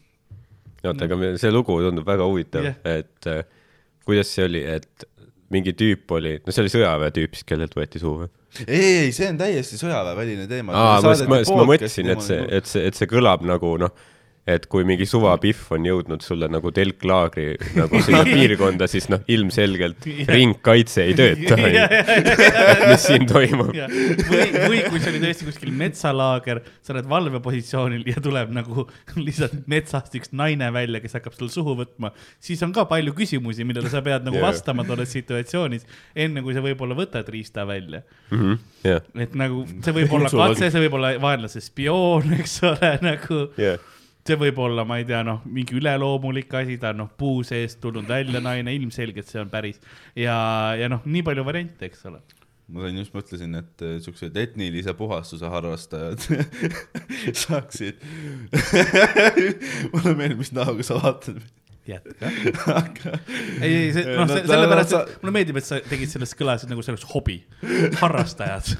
oota, 0.84 1.08
aga 1.08 1.18
me- 1.18 1.32
see 1.40 1.50
lugu 1.54 1.80
tundub 1.88 2.06
väga 2.06 2.28
huvitav 2.28 2.68
Jah. 2.68 2.76
et 2.86 3.26
äh, 3.32 3.40
kuidas 4.06 4.30
see 4.36 4.44
oli, 4.46 4.62
et 4.76 5.08
mingi 5.54 5.72
tüüp 5.76 6.12
oli, 6.18 6.36
no 6.44 6.52
see 6.52 6.64
oli 6.64 6.72
sõjaväetüüp 6.72 7.36
siis, 7.36 7.46
kellelt 7.48 7.74
võeti 7.76 8.02
suhu 8.02 8.24
või? 8.24 8.30
ei, 8.66 8.92
ei, 9.06 9.10
see 9.16 9.30
on 9.32 9.40
täiesti 9.40 9.80
sõjaväeväline 9.80 10.46
teema. 10.50 10.76
aa, 10.76 11.00
ma, 11.04 11.14
ma, 11.30 11.40
ma 11.60 11.66
mõtlesin, 11.72 12.12
et 12.12 12.24
see, 12.24 12.40
et 12.60 12.68
see, 12.68 12.84
et 12.90 12.98
see 12.98 13.10
kõlab 13.10 13.44
nagu 13.48 13.74
noh, 13.80 13.92
et 14.48 14.64
kui 14.70 14.84
mingi 14.88 15.04
suvapihv 15.08 15.74
on 15.76 15.86
jõudnud 15.86 16.24
sulle 16.24 16.48
nagu 16.50 16.70
telklaagri 16.74 17.56
nagu 17.80 18.00
sinna 18.04 18.22
piirkonda, 18.26 18.88
siis 18.90 19.08
noh, 19.12 19.20
ilmselgelt 19.28 20.06
ringkaitse 20.28 21.04
ei 21.04 21.16
tööta, 21.18 21.58
mis 22.88 23.04
siin 23.04 23.26
toimub. 23.28 23.74
või, 23.74 24.46
või 24.64 24.80
kui 24.88 25.02
see 25.02 25.12
oli 25.12 25.22
tõesti 25.22 25.48
kuskil 25.48 25.74
metsalaager, 25.76 26.62
sa 26.84 26.94
oled 26.94 27.10
valvepositsioonil 27.10 28.06
ja 28.08 28.22
tuleb 28.24 28.54
nagu 28.56 28.86
lihtsalt 29.18 29.68
metsast 29.70 30.16
üks 30.18 30.32
naine 30.36 30.70
välja, 30.74 31.02
kes 31.04 31.18
hakkab 31.18 31.36
sul 31.36 31.52
suhu 31.52 31.76
võtma, 31.78 32.12
siis 32.42 32.62
on 32.64 32.72
ka 32.76 32.86
palju 32.88 33.14
küsimusi, 33.18 33.66
millele 33.68 33.92
sa 33.92 34.02
pead 34.04 34.26
nagu 34.28 34.40
Jah. 34.40 34.48
vastama 34.48 34.86
tolles 34.88 35.12
situatsioonis, 35.12 35.84
enne 36.16 36.44
kui 36.46 36.56
sa 36.56 36.64
võib-olla 36.64 36.96
võtad 36.98 37.28
riista 37.32 37.66
välja. 37.68 38.02
jah, 38.86 39.04
et 39.18 39.36
nagu 39.38 39.64
see 39.84 39.94
võib 40.00 40.16
olla 40.18 40.32
katse, 40.32 40.72
see 40.72 40.86
võib 40.86 40.98
olla 40.98 41.14
vaenlase 41.20 41.62
spioon, 41.64 42.32
eks 42.40 42.58
ole, 42.68 42.94
nagu 43.04 43.44
jah. 43.60 43.78
See 44.28 44.38
võib 44.40 44.58
olla, 44.62 44.84
ma 44.88 44.98
ei 45.00 45.06
tea, 45.08 45.20
noh, 45.26 45.42
mingi 45.48 45.76
üleloomulik 45.78 46.52
asi, 46.60 46.78
ta 46.80 46.92
on 46.94 47.02
noh, 47.04 47.12
puu 47.20 47.42
seest 47.46 47.80
tulnud 47.82 48.08
välja 48.08 48.42
naine, 48.44 48.74
ilmselgelt 48.76 49.30
see 49.30 49.40
on 49.42 49.52
päris 49.52 49.80
ja, 50.16 50.36
ja 50.78 50.90
noh, 50.92 51.04
nii 51.06 51.24
palju 51.26 51.46
variante, 51.46 51.88
eks 51.88 52.04
ole. 52.10 52.20
ma 52.68 52.84
sain 52.84 53.00
just 53.00 53.14
mõtlesin, 53.16 53.56
et 53.62 53.84
äh, 53.86 53.96
siuksed 54.04 54.36
etnilise 54.40 54.92
puhastuse 54.98 55.48
harrastajad 55.48 56.26
saaksid. 57.44 58.02
mulle 59.94 60.14
meeldib, 60.18 60.42
mis 60.44 60.52
näoga 60.56 60.84
sa 60.86 61.00
vaatad. 61.00 61.40
jätka. 61.88 62.30
ei, 63.64 63.72
ei, 63.72 63.92
see, 63.96 64.04
noh, 64.18 64.28
sellepärast, 64.34 64.92
sa- 64.94 65.02
et 65.08 65.22
mulle 65.22 65.34
meeldib, 65.38 65.58
et 65.60 65.66
sa 65.68 65.78
tegid 65.88 66.10
sellest 66.12 66.36
kõlasid 66.38 66.70
nagu 66.72 66.84
see 66.84 66.92
oleks 66.94 67.06
hobi, 67.14 67.38
harrastajad. 68.02 68.72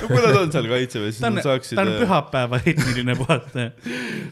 no 0.00 0.10
kui 0.10 0.20
nad 0.20 0.38
on 0.42 0.52
seal 0.54 0.68
kaitseväes, 0.70 1.18
siis 1.18 1.24
nad, 1.26 1.40
saaksid 1.46 1.80
ta, 1.80 1.86
on 1.86 1.92
pühapäeva 2.04 2.60
etniline 2.74 3.16
puhastaja. 3.20 3.72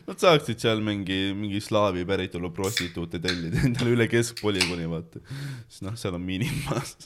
nad 0.09 0.25
saaksid 0.27 0.61
seal 0.67 0.85
mingi, 0.85 1.21
mingi 1.39 1.61
slaavi 1.65 2.05
päritolu 2.09 2.53
prostituute 2.57 3.21
tellida 3.25 3.65
endale 3.69 3.95
üle 3.97 4.09
keskpolügooni, 4.13 4.89
vaata. 4.93 5.25
siis 5.69 5.85
noh, 5.89 5.97
seal 6.01 6.19
on 6.21 6.25
miinimas. 6.29 6.97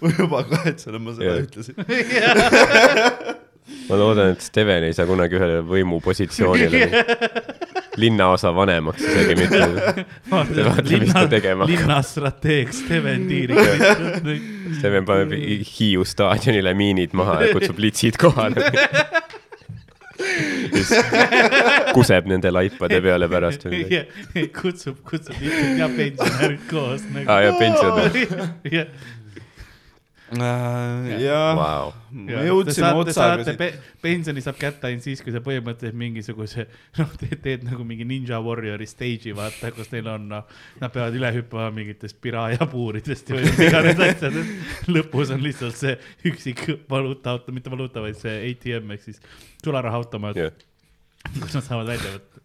ma 0.00 0.10
juba 0.18 0.42
kahetsen, 0.50 0.94
et 0.96 1.02
ma 1.02 1.12
seda 1.16 1.24
Jah. 1.30 1.42
ütlesin. 1.46 1.74
ma 3.88 3.96
loodan, 3.98 4.32
et 4.34 4.40
Steven 4.44 4.84
ei 4.86 4.94
saa 4.96 5.06
kunagi 5.08 5.38
ühele 5.38 5.60
võimupositsioonile 5.66 7.04
linnaosa 8.02 8.52
vanemaks 8.54 9.02
isegi 9.02 9.34
mitte. 9.38 10.06
linnastrateeg 11.70 12.72
Steven 12.76 13.26
Tiirik. 13.28 13.58
Steven 14.78 15.06
paneb 15.08 15.32
Hiiu 15.70 16.04
staadionile 16.04 16.74
miinid 16.76 17.16
maha 17.16 17.40
ja 17.44 17.54
kutsub 17.56 17.78
litsid 17.82 18.18
kohale. 18.20 18.68
siis 20.16 20.92
kuseb 21.94 22.26
nende 22.30 22.50
laipade 22.52 23.00
peale 23.04 23.28
pärast. 23.32 23.66
kutsub, 24.60 25.00
kutsub 25.08 25.36
lihtsalt 25.40 25.78
ja 25.80 25.88
pensionärid 25.96 26.64
koos 26.70 27.04
nagu. 27.12 27.30
aa 27.30 27.40
ja 27.46 27.52
pensionär. 27.58 28.86
jah, 30.34 31.20
jah, 31.22 31.92
me 32.10 32.40
jõudsime 32.48 32.88
otsaga 32.98 33.44
siit. 33.46 33.58
pe 33.60 33.68
pensioni 34.02 34.42
saab 34.42 34.58
kätte 34.58 34.88
ainult 34.88 35.04
siis, 35.06 35.20
kui 35.22 35.34
sa 35.34 35.42
põhimõtteliselt 35.44 35.98
mingisuguse, 36.00 36.66
noh, 36.98 37.12
teed, 37.20 37.62
nagu 37.68 37.86
mingi 37.86 38.06
Ninja 38.08 38.40
Warriori 38.42 38.88
stage'i, 38.90 39.34
vaata, 39.36 39.70
kus 39.76 39.92
neil 39.94 40.10
on, 40.10 40.26
noh, 40.32 40.56
nad 40.82 40.94
peavad 40.94 41.14
üle 41.18 41.30
hüppama 41.38 41.68
mingitest 41.76 42.18
pirajapuuridest 42.24 43.30
ja 43.30 43.42
mis 43.44 43.62
iganes 43.68 44.02
asjad, 44.08 44.40
et 44.42 44.90
lõpus 44.96 45.30
on 45.36 45.46
lihtsalt 45.46 45.78
see 45.78 45.94
üksik 46.32 46.64
valuutaauto, 46.90 47.54
mitte 47.54 47.70
valuuta, 47.70 48.02
vaid 48.02 48.18
see 48.18 48.34
ATM 48.50 48.96
ehk 48.96 49.06
siis 49.06 49.22
sularahaautomaat 49.62 50.42
jah, 50.42 50.58
kus 51.38 51.54
nad 51.54 51.66
saavad 51.66 51.94
välja 51.94 52.16
võtta. 52.18 52.42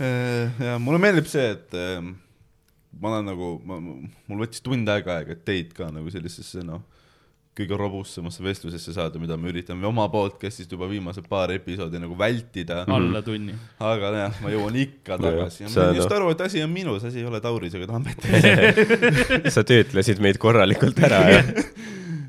Äh, 0.00 0.64
ja 0.64 0.80
mulle 0.80 1.00
meeldib 1.02 1.28
see, 1.28 1.44
et 1.58 1.76
ähm, 1.76 2.14
ma 3.00 3.12
olen 3.14 3.28
nagu, 3.30 3.52
ma, 3.64 3.76
mul 3.80 4.40
võttis 4.46 4.62
tund 4.64 4.88
aega 4.90 5.20
aega, 5.20 5.36
et 5.36 5.44
teid 5.46 5.70
ka 5.76 5.90
nagu 5.94 6.10
sellisesse 6.10 6.64
noh, 6.66 6.80
kõige 7.60 7.76
robustsemasse 7.76 8.40
vestlusesse 8.44 8.92
saada, 8.94 9.18
mida 9.20 9.36
me 9.36 9.50
üritame 9.52 9.84
oma 9.88 10.06
podcast'ist 10.08 10.70
juba 10.72 10.86
viimased 10.88 11.26
paar 11.28 11.50
episoodi 11.52 11.98
nagu 12.00 12.14
vältida. 12.16 12.84
alla 12.88 13.20
tunni. 13.26 13.52
aga 13.84 14.12
jah, 14.16 14.38
ma 14.42 14.52
jõuan 14.54 14.78
ikka 14.80 15.18
tagasi 15.20 15.64
ja 15.64 15.68
ma 15.68 15.74
saan 15.74 15.90
on- 15.92 15.98
just 16.00 16.14
aru, 16.16 16.30
et 16.34 16.40
asi 16.46 16.62
on 16.64 16.70
minus, 16.72 17.04
asi 17.04 17.20
ei 17.20 17.26
ole 17.28 17.40
Tauris 17.44 17.74
ega 17.76 17.86
Tammetis. 17.90 19.52
sa 19.54 19.64
töötlesid 19.66 20.22
meid 20.24 20.38
korralikult 20.40 20.98
ära 21.04 21.20
ja 21.34 21.42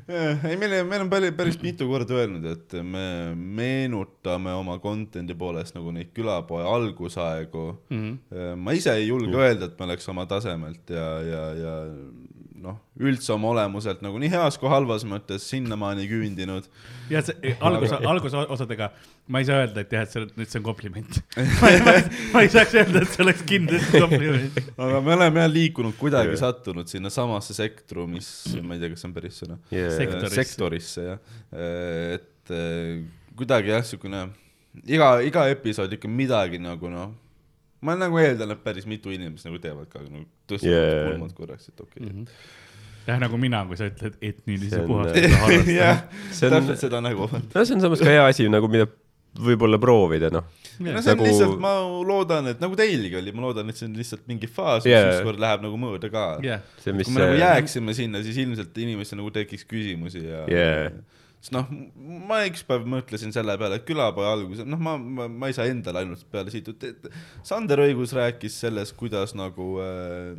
ei, 0.08 0.56
meil, 0.58 0.74
meil 0.88 1.04
on 1.04 1.10
päris, 1.12 1.34
päris 1.36 1.58
mitu 1.62 1.86
korda 1.90 2.16
öelnud, 2.18 2.46
et 2.50 2.76
me 2.82 3.06
meenutame 3.36 4.54
oma 4.58 4.78
content'i 4.82 5.36
poolest 5.38 5.76
nagu 5.76 5.94
neid 5.94 6.10
külapoe 6.16 6.64
algusaegu 6.66 7.66
mm. 7.90 8.02
-hmm. 8.02 8.56
ma 8.56 8.76
ise 8.78 8.94
ei 8.98 9.08
julge 9.08 9.36
öelda, 9.36 9.70
et 9.70 9.78
me 9.78 9.90
oleks 9.90 10.08
oma 10.08 10.26
tasemelt 10.26 10.90
ja, 10.90 11.08
ja, 11.22 11.42
ja 11.54 11.76
noh, 12.62 12.78
üldse 13.02 13.32
oma 13.34 13.50
olemuselt 13.52 14.02
nagu 14.04 14.18
nii 14.22 14.30
heas 14.32 14.58
kui 14.60 14.70
halvas 14.70 15.04
mõttes 15.08 15.46
sinnamaani 15.50 16.06
küündinud. 16.10 16.68
ja 17.10 17.22
see 17.26 17.56
algus, 17.60 17.94
algusosadega 17.98 18.92
ma 19.30 19.38
ei 19.38 19.46
saa 19.46 19.60
öelda, 19.62 19.84
et 19.84 19.92
jah, 19.94 20.02
et 20.02 20.14
see, 20.14 20.26
nüüd 20.34 20.50
see 20.50 20.58
on 20.58 20.64
kompliment. 20.66 21.18
ma 21.60 21.70
ei, 21.70 21.80
ma 21.86 21.94
ma 22.34 22.42
ei 22.42 22.50
saaks 22.50 22.74
öelda, 22.80 23.02
et 23.04 23.12
see 23.12 23.22
oleks 23.22 23.44
kindlasti 23.46 24.02
kompliment. 24.02 24.60
aga 24.74 25.00
me 25.04 25.14
oleme 25.14 25.42
jah 25.44 25.50
liikunud 25.52 25.96
kuidagi 26.00 26.32
yeah. 26.32 26.40
sattunud 26.42 26.90
sinna 26.90 27.12
samasse 27.12 27.54
sektrumisse, 27.56 28.58
ma 28.66 28.74
ei 28.74 28.82
tea, 28.82 28.92
kas 28.92 29.04
see 29.04 29.10
on 29.10 29.16
päris 29.16 29.38
sõna 29.44 29.58
yeah. 29.70 29.92
Sektorisse. 29.94 30.38
sektorisse 30.42 31.04
jah, 31.06 31.20
et 32.18 32.54
eh, 32.58 33.04
kuidagi 33.38 33.74
jah, 33.76 33.84
siukene 33.86 34.24
iga, 34.90 35.12
iga 35.26 35.46
episood 35.52 35.94
ikka 35.98 36.10
midagi 36.10 36.58
nagu 36.62 36.90
noh, 36.90 37.12
ma 37.86 37.94
nagu 37.98 38.18
eeldan, 38.22 38.56
et 38.56 38.64
päris 38.64 38.88
mitu 38.90 39.14
inimest 39.14 39.46
nagu 39.46 39.62
teevad 39.62 39.86
ka 39.92 40.02
nagu 40.02 40.26
tõstavad 40.50 40.74
yeah. 40.74 41.06
kulmad 41.12 41.36
korraks, 41.36 41.70
et 41.70 41.84
okei 41.84 42.08
okay.. 42.08 42.26
jah, 43.06 43.22
nagu 43.22 43.38
mina, 43.38 43.62
kui 43.70 43.78
sa 43.78 43.86
ütled 43.90 44.18
etnilise 44.18 44.82
puhastuse 44.88 45.30
harrastamine. 45.30 45.78
jah, 45.82 46.02
See 46.34 46.50
on- 46.50 46.58
täpselt 46.58 46.84
seda 46.88 47.02
nägu. 47.04 47.30
no 47.30 47.64
see 47.64 47.78
on 47.78 47.86
samas 47.86 48.02
ka 48.02 48.10
hea 48.10 48.26
asi 48.26 48.50
nagu, 48.50 48.70
mida 48.72 48.90
võib-olla 49.40 49.78
proovida, 49.80 50.28
noh. 50.32 50.44
no 50.82 51.00
see 51.00 51.14
on 51.14 51.16
Nagu- 51.16 51.28
lihtsalt, 51.28 51.56
ma 51.62 51.72
loodan, 52.04 52.50
et 52.52 52.60
nagu 52.60 52.76
teilgi 52.78 53.16
oli, 53.20 53.32
ma 53.36 53.46
loodan, 53.46 53.70
et 53.72 53.78
see 53.78 53.88
on 53.88 53.96
lihtsalt 53.96 54.26
mingi 54.28 54.50
faas, 54.50 54.84
mis 54.84 54.92
yeah. 54.92 55.08
ükskord 55.16 55.40
läheb 55.40 55.64
nagu 55.64 55.80
mööda 55.80 56.12
ka 56.12 56.26
see, 56.42 56.92
mis 56.96 57.08
kui 57.08 57.16
me 57.16 57.24
nagu 57.24 57.40
jääksime 57.40 57.96
sinna, 57.96 58.20
siis 58.26 58.42
ilmselt 58.44 58.76
inimestel 58.84 59.22
nagu 59.22 59.32
tekiks 59.34 59.64
küsimusi 59.68 60.26
ja 60.26 60.44
Yeah. 60.52 60.90
sest 61.40 61.54
noh, 61.56 61.70
ma 62.28 62.42
üks 62.44 62.60
päev 62.66 62.84
mõtlesin 62.92 63.32
selle 63.34 63.56
peale, 63.58 63.78
et 63.80 63.86
külapoe 63.88 64.26
alguses, 64.28 64.68
noh, 64.68 64.80
ma, 64.82 64.98
ma, 65.00 65.30
ma 65.32 65.48
ei 65.48 65.56
saa 65.56 65.70
endale 65.70 66.04
ainult 66.04 66.26
peale 66.30 66.52
siit, 66.52 66.68
et 66.84 67.08
Sander 67.46 67.80
Õigus 67.86 68.12
rääkis 68.18 68.58
sellest, 68.66 68.94
kuidas 69.00 69.32
nagu 69.38 69.78
äh, 69.80 70.36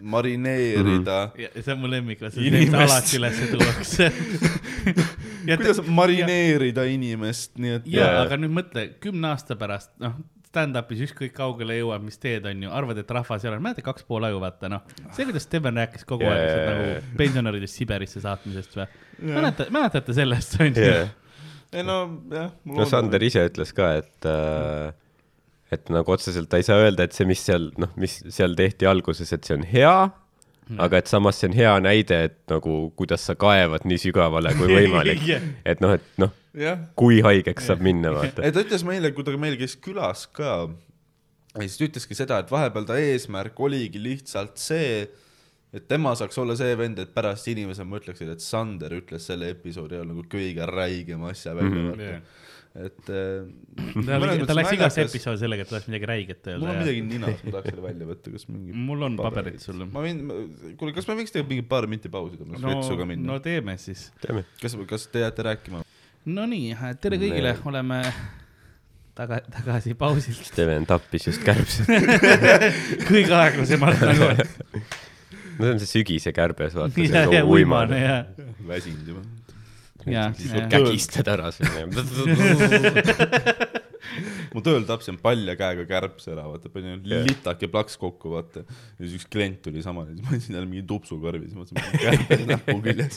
marineerida 0.00 1.20
mm, 1.28 1.36
-hmm. 1.36 1.60
see 1.60 1.76
on 1.76 1.84
mu 1.84 1.92
lemmik, 1.92 2.24
see 2.30 2.48
Inimest. 2.48 2.80
alati 2.80 3.20
üles 3.20 3.44
tuuakse. 3.52 4.10
kuidas 5.46 5.82
marineerida 5.86 6.84
inimest, 6.90 7.54
nii 7.60 7.78
et 7.78 7.90
ja 7.92 8.08
aga 8.22 8.38
nüüd 8.40 8.54
mõtle, 8.60 8.86
kümne 9.02 9.32
aasta 9.32 9.56
pärast, 9.58 9.92
noh, 10.02 10.16
stand-up'is 10.52 11.06
ükskõik 11.06 11.32
kaugele 11.36 11.78
jõuab, 11.78 12.04
mis 12.04 12.20
teed 12.20 12.46
on 12.48 12.66
ju, 12.66 12.72
arvad, 12.76 13.00
et 13.00 13.12
rahvas 13.16 13.44
ei 13.44 13.50
ole, 13.50 13.60
mäletad 13.64 13.86
kaks 13.86 14.04
pool 14.08 14.26
aju, 14.28 14.40
vaata 14.42 14.68
noh. 14.72 14.84
see, 15.14 15.26
kuidas 15.28 15.46
Steven 15.48 15.80
rääkis 15.80 16.04
kogu 16.08 16.28
aeg 16.28 16.42
yeah, 16.42 16.56
jaa. 16.58 16.72
nagu 16.72 17.16
pensionäridest 17.20 17.80
Siberisse 17.80 18.22
saatmisest 18.24 18.76
või? 18.76 18.88
mäletate, 19.32 19.72
mäletate 19.74 20.16
sellest, 20.16 20.58
on 20.60 20.74
ju? 20.76 20.88
yeah.. 20.88 21.14
ei 21.72 21.86
no 21.88 21.98
jah. 22.32 22.50
no 22.68 22.88
Sander 22.88 23.24
ise 23.24 23.46
ütles 23.48 23.72
ka, 23.76 23.94
et 24.02 24.28
äh, 24.28 24.92
et 25.72 25.88
nagu 25.92 26.12
otseselt 26.12 26.50
ta 26.52 26.60
ei 26.60 26.66
saa 26.66 26.82
öelda, 26.84 27.08
et 27.08 27.16
see, 27.16 27.24
mis 27.28 27.40
seal, 27.48 27.70
noh, 27.80 27.92
mis 28.00 28.18
seal 28.28 28.52
tehti 28.58 28.88
alguses, 28.88 29.32
et 29.32 29.48
see 29.48 29.56
on 29.56 29.64
hea 29.68 29.94
aga 30.82 31.00
et 31.02 31.10
samas 31.10 31.40
see 31.40 31.50
on 31.50 31.56
hea 31.56 31.72
näide, 31.82 32.18
et 32.28 32.38
nagu 32.50 32.76
kuidas 32.98 33.24
sa 33.28 33.34
kaevad 33.38 33.86
nii 33.88 33.98
sügavale 34.00 34.54
kui 34.58 34.70
võimalik 34.78 35.24
Jah. 35.26 35.44
et 35.68 35.82
noh, 35.84 35.96
et 35.96 36.22
noh, 36.22 36.32
kui 36.98 37.20
haigeks 37.24 37.68
saab 37.70 37.82
minna, 37.84 38.12
vaata. 38.14 38.44
ei 38.46 38.54
ta 38.54 38.62
ütles 38.64 38.84
meile, 38.86 39.12
kui 39.16 39.26
ta 39.26 39.34
meil 39.40 39.58
käis 39.60 39.74
külas 39.82 40.26
ka, 40.36 40.68
siis 41.58 41.76
ta 41.78 41.88
ütleski 41.88 42.18
seda, 42.18 42.40
et 42.42 42.52
vahepeal 42.52 42.86
ta 42.88 43.00
eesmärk 43.00 43.58
oligi 43.60 44.00
lihtsalt 44.02 44.60
see, 44.60 45.02
et 45.72 45.88
tema 45.88 46.14
saaks 46.18 46.38
olla 46.42 46.56
see 46.58 46.76
vend, 46.78 47.00
et 47.02 47.12
pärast 47.14 47.48
inimesed 47.52 47.88
mõtleksid, 47.88 48.32
et 48.34 48.44
Sander 48.44 48.94
ütles 49.00 49.26
selle 49.28 49.50
episoodi 49.54 49.98
ajal 49.98 50.10
nagu 50.12 50.24
kõige 50.30 50.68
räigema 50.68 51.32
asja 51.32 51.56
välja 51.58 51.82
mm. 51.82 51.92
-hmm. 51.98 52.40
Et 52.72 53.10
äh, 53.12 53.42
ta, 54.06 54.18
mõnes 54.22 54.46
ta 54.48 54.56
läks 54.56 54.74
igasse 54.78 55.04
episoodi 55.04 55.42
sellega, 55.42 55.66
et 55.66 55.72
tahaks 55.72 55.88
midagi 55.90 56.08
räiget 56.08 56.46
mul 56.48 56.62
on 56.62 56.70
öelda. 56.70 56.84
midagi 56.86 57.02
ninas, 57.04 57.42
ma 57.44 57.54
tahaks 57.56 57.68
selle 57.68 57.84
välja 57.84 58.08
võtta, 58.08 58.32
kas 58.32 58.46
mingi 58.48 58.76
mul 58.88 59.08
on 59.08 59.18
paberid 59.20 59.58
sulle. 59.60 59.88
ma 59.92 60.04
võin, 60.04 60.22
kuule, 60.80 60.94
kas 60.96 61.08
me 61.10 61.18
võiks 61.20 61.34
teha 61.34 61.44
mingi 61.48 61.66
paar 61.68 61.88
minti 61.90 62.12
pausi, 62.12 62.40
ma 62.40 62.56
saaks 62.56 62.64
no 62.64 62.72
vetsu 62.72 62.96
ka, 63.00 63.08
minna 63.10 63.28
no 63.34 63.40
teeme 63.44 63.76
siis. 63.82 64.06
teeme. 64.24 64.46
kas, 64.62 64.78
kas 64.88 65.04
te 65.12 65.26
jääte 65.26 65.44
rääkima? 65.50 65.82
Nonii, 66.32 66.72
tere 67.02 67.18
kõigile, 67.20 67.56
oleme 67.68 68.00
taga, 69.18 69.42
tagasi 69.52 69.96
pausilt. 69.98 70.40
Steven 70.46 70.86
tappis 70.88 71.28
just 71.28 71.44
kärbsed. 71.44 71.90
kõige 73.10 73.36
aeglasemalt 73.36 74.04
nagu. 74.06 74.32
no 75.58 75.66
see 75.66 75.74
on 75.74 75.82
see 75.82 75.90
sügise 75.98 76.32
kärbes, 76.32 76.76
vaata, 76.78 77.04
see 77.04 77.26
on 77.42 77.52
uimane 77.52 78.02
väsinud 78.68 79.12
juba. 79.12 79.26
ja, 80.06 80.30
ja. 80.32 80.66
kägistad 80.72 81.28
ära 81.32 81.52
selle. 81.54 81.86
mu 84.52 84.60
tööl 84.64 84.84
tapsin 84.88 85.16
palja 85.22 85.54
käega 85.58 85.84
kärbse 85.88 86.32
ära, 86.34 86.44
vaata, 86.50 86.68
panin 86.72 87.00
litake 87.06 87.68
plaks 87.72 87.96
kokku, 88.00 88.34
vaata. 88.34 88.64
ja 88.66 89.02
siis 89.04 89.14
üks 89.20 89.26
klient 89.32 89.60
tuli 89.64 89.80
sama, 89.84 90.06
siis 90.10 90.20
ma 90.24 90.28
andsin 90.36 90.54
talle 90.56 90.68
mingi 90.68 90.86
tupsukarvi, 90.88 91.44
siis 91.48 91.56
ma 91.56 91.60
mõtlesin, 91.64 91.86
kärbes 92.02 92.42
näpu 92.52 92.76
küljes. 92.84 93.14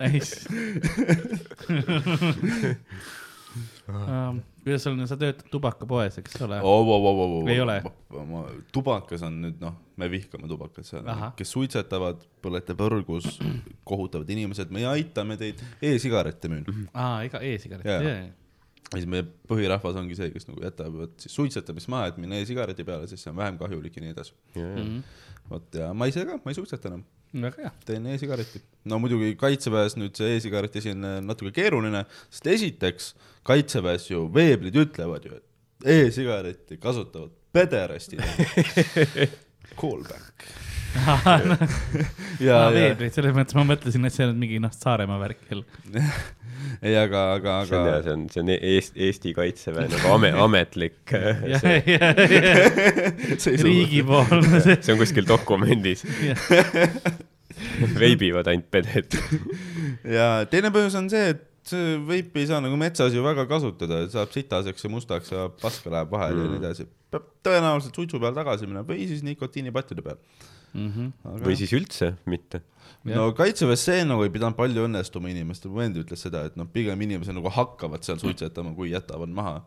Nice. 0.00 0.32
kuidas 4.64 4.84
sul, 4.84 4.98
sa 5.08 5.16
töötad 5.20 5.48
tubakapoes, 5.52 6.18
eks 6.20 6.36
ole? 6.46 6.58
Ei 7.50 7.60
ole? 7.62 7.78
tubakas 8.74 9.22
on 9.26 9.38
nüüd 9.44 9.60
noh, 9.62 9.76
me 10.00 10.08
vihkame 10.12 10.48
tubakat 10.50 10.86
seal 10.86 11.06
kes 11.38 11.52
suitsetavad, 11.56 12.22
põlete 12.44 12.76
põrgus, 12.78 13.38
kohutavad 13.88 14.30
inimesed, 14.30 14.72
me 14.74 14.84
aitame 14.90 15.38
teid 15.40 15.62
e, 15.80 15.94
e-sigarette 15.94 16.50
müün. 16.52 16.68
aa, 16.94 17.22
ega 17.26 17.40
e-sigaret, 17.46 17.86
Jaa. 17.88 18.02
jaa, 18.04 18.20
ja 18.90 18.98
siis 18.98 19.06
meie 19.10 19.26
põhirahvas 19.50 19.98
ongi 20.00 20.16
see, 20.18 20.30
kes 20.34 20.48
nagu 20.50 20.62
jätavad 20.64 21.14
siis 21.22 21.34
suitsetamist 21.38 21.90
maha, 21.92 22.10
et 22.10 22.20
minna 22.22 22.40
e-sigareti 22.42 22.86
peale, 22.86 23.08
sest 23.10 23.24
see 23.26 23.32
on 23.32 23.38
vähem 23.40 23.58
kahjulik 23.60 23.96
ja 23.96 24.04
nii 24.06 24.14
edasi. 24.16 24.36
jaa. 24.58 24.84
vot 25.50 25.80
ja 25.82 25.92
ma 25.94 26.10
ise 26.10 26.26
ka, 26.26 26.40
ma 26.44 26.52
ei 26.52 26.58
suitseta 26.58 26.90
enam, 26.92 27.04
väga 27.32 27.62
hea. 27.62 27.72
teen 27.86 28.06
e-sigaretti. 28.10 28.62
no 28.90 28.98
muidugi 29.02 29.34
kaitseväes 29.40 29.96
nüüd 30.00 30.16
see 30.18 30.36
e-sigaret 30.36 30.76
asi 30.76 30.94
on 30.94 31.04
äh, 31.06 31.18
natuke 31.24 31.52
keeruline, 31.54 32.04
sest 32.30 32.50
esiteks 32.54 33.12
kaitseväes 33.46 34.08
ju 34.10 34.26
veeblid 34.34 34.78
ütlevad 34.84 35.28
ju, 35.28 35.38
et 35.38 35.92
e-sigaretti 35.98 36.80
kasutavad 36.80 37.32
pederastid. 37.52 38.22
Callback. 39.80 40.69
ja, 42.46 42.56
aa, 42.56 42.70
ja 42.74 43.10
selles 43.14 43.34
mõttes 43.36 43.56
ma 43.58 43.64
mõtlesin, 43.68 44.06
et 44.08 44.14
see 44.14 44.26
on 44.26 44.36
mingi 44.40 44.60
noh, 44.62 44.72
Saaremaa 44.74 45.18
värk 45.22 45.42
jälle. 45.50 45.64
ei, 46.86 46.94
aga, 46.98 47.24
aga, 47.36 47.56
see 47.68 47.76
on 47.76 47.82
aga 47.82 47.92
hea, 47.94 48.02
see 48.04 48.14
on, 48.14 48.24
see 48.32 48.42
on 48.42 48.52
Eesti, 48.56 49.02
Eesti 49.06 49.34
kaitseväe 49.36 49.88
nagu 49.92 50.14
ame, 50.14 50.32
ametlik, 50.46 50.98
jah, 51.14 51.44
jah, 51.54 51.68
jah, 51.88 52.22
riigipoolne 53.66 54.62
see. 54.64 54.80
see 54.80 54.94
on 54.94 55.02
kuskil 55.02 55.28
dokumendis. 55.28 56.04
veibivad 58.00 58.48
ainult 58.50 58.70
peded. 58.72 59.20
ja 60.08 60.32
teine 60.50 60.72
põhjus 60.74 60.96
on 61.00 61.10
see, 61.12 61.34
et 61.34 61.46
see 61.70 61.98
veipi 62.08 62.42
ei 62.42 62.48
saa 62.50 62.60
nagu 62.64 62.76
metsas 62.80 63.14
ju 63.14 63.24
väga 63.24 63.46
kasutada, 63.50 64.02
saab 64.12 64.32
sitaseks 64.34 64.86
ja 64.86 64.90
mustaks 64.92 65.32
ja 65.34 65.48
paska 65.62 65.92
läheb 65.92 66.12
vahele 66.12 66.38
mm. 66.38 66.46
ja 66.46 66.52
nii 66.54 66.62
edasi. 66.62 66.86
peab 67.10 67.26
tõenäoliselt 67.46 67.98
suitsu 67.98 68.20
peal 68.22 68.36
tagasi 68.36 68.68
minema 68.68 68.86
või 68.88 69.06
siis 69.10 69.22
nikotiinipattide 69.26 70.04
peal. 70.06 70.18
Aga... 70.74 71.44
või 71.44 71.56
siis 71.58 71.72
üldse 71.76 72.12
mitte. 72.30 72.62
no 73.08 73.30
kaitseväes 73.36 73.84
see 73.88 74.04
nagu 74.06 74.24
ei 74.26 74.32
pidanud 74.32 74.58
palju 74.58 74.86
õnnestuma 74.86 75.30
inimestel, 75.32 75.72
mu 75.72 75.82
vend 75.82 75.98
ütles 76.02 76.22
seda, 76.26 76.44
et 76.48 76.58
noh, 76.60 76.68
pigem 76.70 77.00
inimesed 77.06 77.36
nagu 77.36 77.52
hakkavad 77.54 78.06
seal 78.06 78.20
suitsetama, 78.22 78.74
kui 78.76 78.92
jätavad 78.92 79.32
maha. 79.34 79.60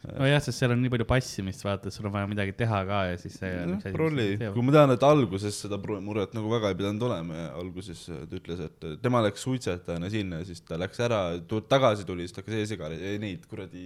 nojah, 0.00 0.40
sest 0.40 0.62
seal 0.62 0.72
on 0.72 0.80
nii 0.80 0.90
palju 0.94 1.04
passimist, 1.08 1.60
vaata, 1.66 1.90
sul 1.92 2.06
on 2.08 2.14
vaja 2.14 2.28
midagi 2.30 2.54
teha 2.56 2.78
ka 2.88 3.00
ja 3.10 3.18
siis 3.20 3.34
see. 3.36 3.50
noh, 3.68 3.82
prolli, 3.92 4.28
kui 4.40 4.64
ma 4.64 4.72
tean, 4.72 4.94
et 4.94 5.04
alguses 5.04 5.58
seda 5.66 5.76
muret 6.00 6.32
nagu 6.36 6.52
väga 6.52 6.70
ei 6.72 6.78
pidanud 6.78 7.04
olema 7.10 7.36
ja 7.36 7.50
alguses 7.60 8.06
ta 8.08 8.38
ütles, 8.38 8.62
et 8.64 8.86
tema 9.04 9.20
läks 9.26 9.44
suitsetajana 9.44 10.08
sinna 10.12 10.40
ja 10.40 10.48
siis 10.48 10.64
ta 10.64 10.78
läks 10.80 11.02
ära, 11.04 11.20
tagasi 11.68 12.08
tuli, 12.08 12.24
siis 12.24 12.36
ta 12.36 12.40
hakkas 12.40 12.62
e-sigaretti, 12.62 13.12
neid 13.20 13.44
kuradi 13.50 13.84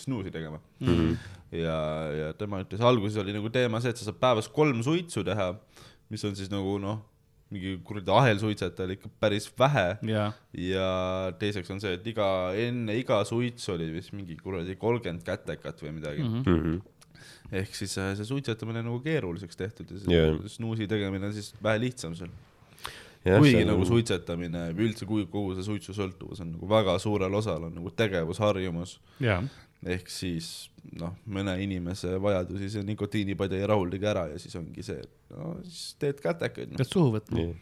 snuusi 0.00 0.32
tegema 0.32 0.62
mm. 0.80 0.88
-hmm. 0.88 1.28
ja, 1.60 1.78
ja 2.22 2.32
tema 2.40 2.62
ütles, 2.64 2.80
alguses 2.80 3.20
oli 3.20 3.36
nagu 3.36 3.52
teema 3.52 3.82
see, 3.84 3.92
et 3.92 4.00
sa 4.00 4.08
saad 4.08 4.20
päevas 4.22 4.48
kolm 4.48 4.80
suitsu 4.86 5.26
teha, 5.28 5.52
mis 6.08 6.24
on 6.24 6.36
siis 6.40 6.48
nagu 6.48 6.78
noh, 6.80 7.04
mingi 7.54 7.78
kuradi 7.84 8.12
ahelsuitsetajal 8.12 8.92
ikka 8.96 9.10
päris 9.22 9.48
vähe 9.58 9.86
jaa, 10.10 10.28
ja 10.60 10.88
teiseks 11.40 11.70
on 11.72 11.80
see, 11.80 11.94
et 11.96 12.06
iga, 12.10 12.26
enne 12.66 12.96
iga 12.98 13.22
suits 13.28 13.70
oli 13.72 13.88
vist 13.94 14.12
mingi 14.16 14.36
kuradi 14.40 14.76
kolmkümmend 14.80 15.24
kätekat 15.26 15.80
või 15.84 15.94
midagi 15.96 16.26
mm. 16.26 16.42
-hmm. 16.44 17.22
ehk 17.62 17.78
siis 17.78 17.96
äh, 17.98 18.12
see 18.18 18.28
suitsetamine 18.28 18.82
on 18.84 18.90
nagu 18.92 19.00
keeruliseks 19.04 19.56
tehtud 19.56 19.94
ja 19.94 20.02
see 20.02 20.18
yeah. 20.18 20.36
snuusi 20.46 20.88
tegemine 20.90 21.30
on 21.30 21.36
siis 21.36 21.54
vähe 21.62 21.80
lihtsam 21.86 22.14
sul. 22.18 22.28
Jah, 23.24 23.40
kuigi 23.40 23.56
see 23.56 23.62
on 23.64 23.72
nagu 23.72 23.80
nagu- 23.82 23.88
suitsetamine 23.88 24.66
või 24.76 24.90
üldse 24.90 25.06
kui 25.08 25.24
kogu 25.26 25.56
see 25.56 25.66
suitsusõltuvus 25.66 26.44
on 26.44 26.52
nagu 26.52 26.68
väga 26.68 26.98
suurel 27.02 27.34
osal 27.34 27.64
on 27.70 27.74
nagu 27.80 27.90
tegevusharjumus 27.90 28.98
jaa, 29.24 29.40
ehk 29.86 30.10
siis 30.10 30.68
noh, 30.98 31.12
mõne 31.30 31.54
inimese 31.62 32.16
vajadusi 32.22 32.70
see 32.72 32.84
nikotiinipadja 32.86 33.60
ei 33.60 33.68
rahuldagi 33.68 34.08
ära 34.08 34.24
ja 34.32 34.38
siis 34.40 34.56
ongi 34.58 34.82
see, 34.82 34.98
et 35.04 35.36
no 35.36 35.52
siis 35.66 35.94
teed 36.00 36.20
kätekaid 36.24 36.72
noh. 36.72 36.80
pead 36.80 36.90
suhu 36.90 37.12
võtma, 37.14 37.44
nii. 37.44 37.52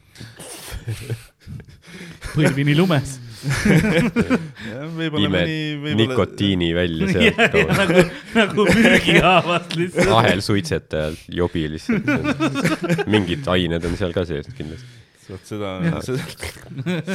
põlvini 2.37 2.77
lumes. 2.79 3.17
Võib-olla 4.97 5.29
mõni, 5.33 5.57
võib-olla 5.83 5.99
nikotiini 6.01 6.71
välja 6.77 7.09
sealt 7.15 7.73
nagu, 7.77 8.05
nagu 8.39 8.69
mürgihaavast 8.71 9.77
lihtsalt. 9.77 10.15
ahelsuitsetajal 10.23 11.19
jobi 11.41 11.67
lihtsalt. 11.75 13.07
mingid 13.13 13.49
ained 13.53 13.91
on 13.91 13.99
seal 14.01 14.17
ka 14.17 14.25
sees 14.29 14.49
kindlasti. 14.57 15.06
Vot 15.31 15.49
seda, 15.49 15.71
seda, 16.07 16.23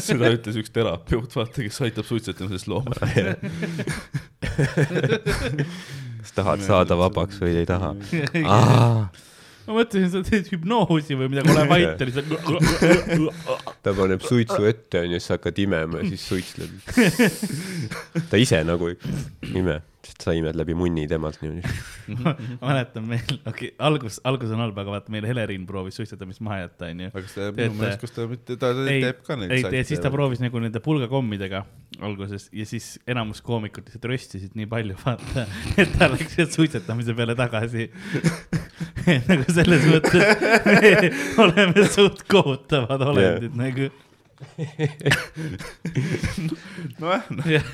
seda 0.03 0.31
ütles 0.35 0.59
üks 0.61 0.71
terapeut, 0.73 1.35
vaata, 1.37 1.63
kes 1.65 1.81
aitab 1.85 2.07
suitsetamisest 2.07 2.69
looma. 2.71 2.95
kas 6.21 6.35
tahad 6.37 6.63
saada 6.65 6.97
vabaks 6.99 7.41
või 7.41 7.53
ei 7.61 7.67
taha? 7.69 7.93
ma 9.65 9.77
mõtlesin, 9.77 10.09
sa 10.13 10.23
teed 10.25 10.49
hüpnoosi 10.53 11.17
või 11.19 11.29
midagi, 11.31 11.53
ole 11.53 11.67
vait 11.69 12.01
ja 12.01 12.09
lihtsalt. 12.09 12.29
ta 13.85 13.95
paneb 13.97 14.25
suitsu 14.25 14.65
ette 14.69 15.05
onju, 15.05 15.17
siis 15.19 15.29
sa 15.29 15.37
hakkad 15.37 15.61
imema 15.63 16.01
ja 16.01 16.11
siis 16.11 16.23
suitsled. 16.27 16.71
ta 18.31 18.41
ise 18.41 18.63
nagu 18.67 18.91
ei 18.91 18.97
ime, 19.53 19.79
sest 20.01 20.23
sa 20.25 20.33
imed 20.33 20.57
läbi 20.57 20.73
munni 20.77 21.03
temalt 21.09 21.37
niimoodi. 21.43 21.73
ma 22.23 22.33
mäletan 22.61 23.05
meil, 23.09 23.21
okei 23.21 23.51
okay,, 23.51 23.71
algus, 23.85 24.17
algus 24.27 24.53
on 24.53 24.63
halb, 24.63 24.77
aga 24.81 24.95
vaata 24.95 25.13
meil 25.13 25.27
Helerin 25.29 25.67
proovis 25.69 25.99
suitsetamist 25.99 26.41
maha 26.45 26.63
jätta, 26.63 26.89
onju. 26.89 27.11
aga 27.11 27.23
kas 27.27 27.35
ta, 27.37 27.49
minu 27.57 27.77
meelest, 27.77 28.01
kas 28.01 28.15
ta 28.15 28.25
mitte, 28.31 28.57
ta 28.61 28.71
teeb 28.79 29.21
ka 29.27 29.37
neid 29.37 29.53
ei, 29.57 29.65
ja 29.77 29.83
siis 29.87 30.01
ta. 30.01 30.11
proovis 30.13 30.41
nagu 30.41 30.63
nende 30.63 30.81
pulgakommidega 30.83 31.63
alguses 32.01 32.47
ja 32.55 32.65
siis 32.65 32.95
enamus 33.09 33.43
koomikut 33.45 33.85
lihtsalt 33.87 34.07
röstisid 34.09 34.57
nii 34.57 34.69
palju, 34.71 34.97
vaata, 35.03 35.45
et 35.81 35.93
ta 35.99 36.09
läks 36.11 36.37
sealt 36.39 36.57
suitsetamise 36.57 37.15
peale 37.17 37.37
tagasi. 37.37 37.89
nagu 39.29 39.45
selles 39.53 39.85
mõttes 39.89 40.25
me 40.65 41.11
oleme 41.45 41.85
suht 41.93 42.25
kohutavad 42.31 43.05
olendid 43.11 43.53
nagu. 43.57 43.91
nojah, 47.01 47.27
jah, 47.45 47.67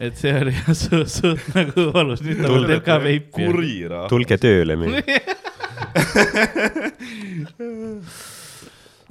et 0.00 0.16
see 0.18 0.32
oli 0.34 0.52
jah 0.58 0.74
suht, 0.74 1.10
suht 1.12 1.44
nagu 1.54 1.88
valus, 1.94 2.22
nüüd 2.24 2.42
ta 2.42 2.48
teeb 2.66 2.84
ka 2.86 2.96
veipi. 3.02 3.46
tulge 4.10 4.36
tööle 4.42 4.74
meile. 4.80 5.02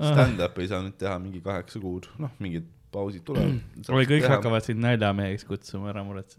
Stand-up 0.03 0.57
ei 0.59 0.67
saa 0.67 0.81
nüüd 0.84 0.97
teha 0.99 1.15
mingi 1.21 1.39
kaheksa 1.43 1.79
kuud, 1.79 2.09
noh, 2.19 2.31
mingid 2.43 2.65
pausid 2.93 3.23
tulevad. 3.27 3.61
oi, 3.88 4.05
kõik 4.09 4.27
hakkavad 4.29 4.65
sind 4.65 4.79
naljameheks 4.84 5.47
kutsuma, 5.47 5.89
ära 5.93 6.03
muretse. 6.05 6.38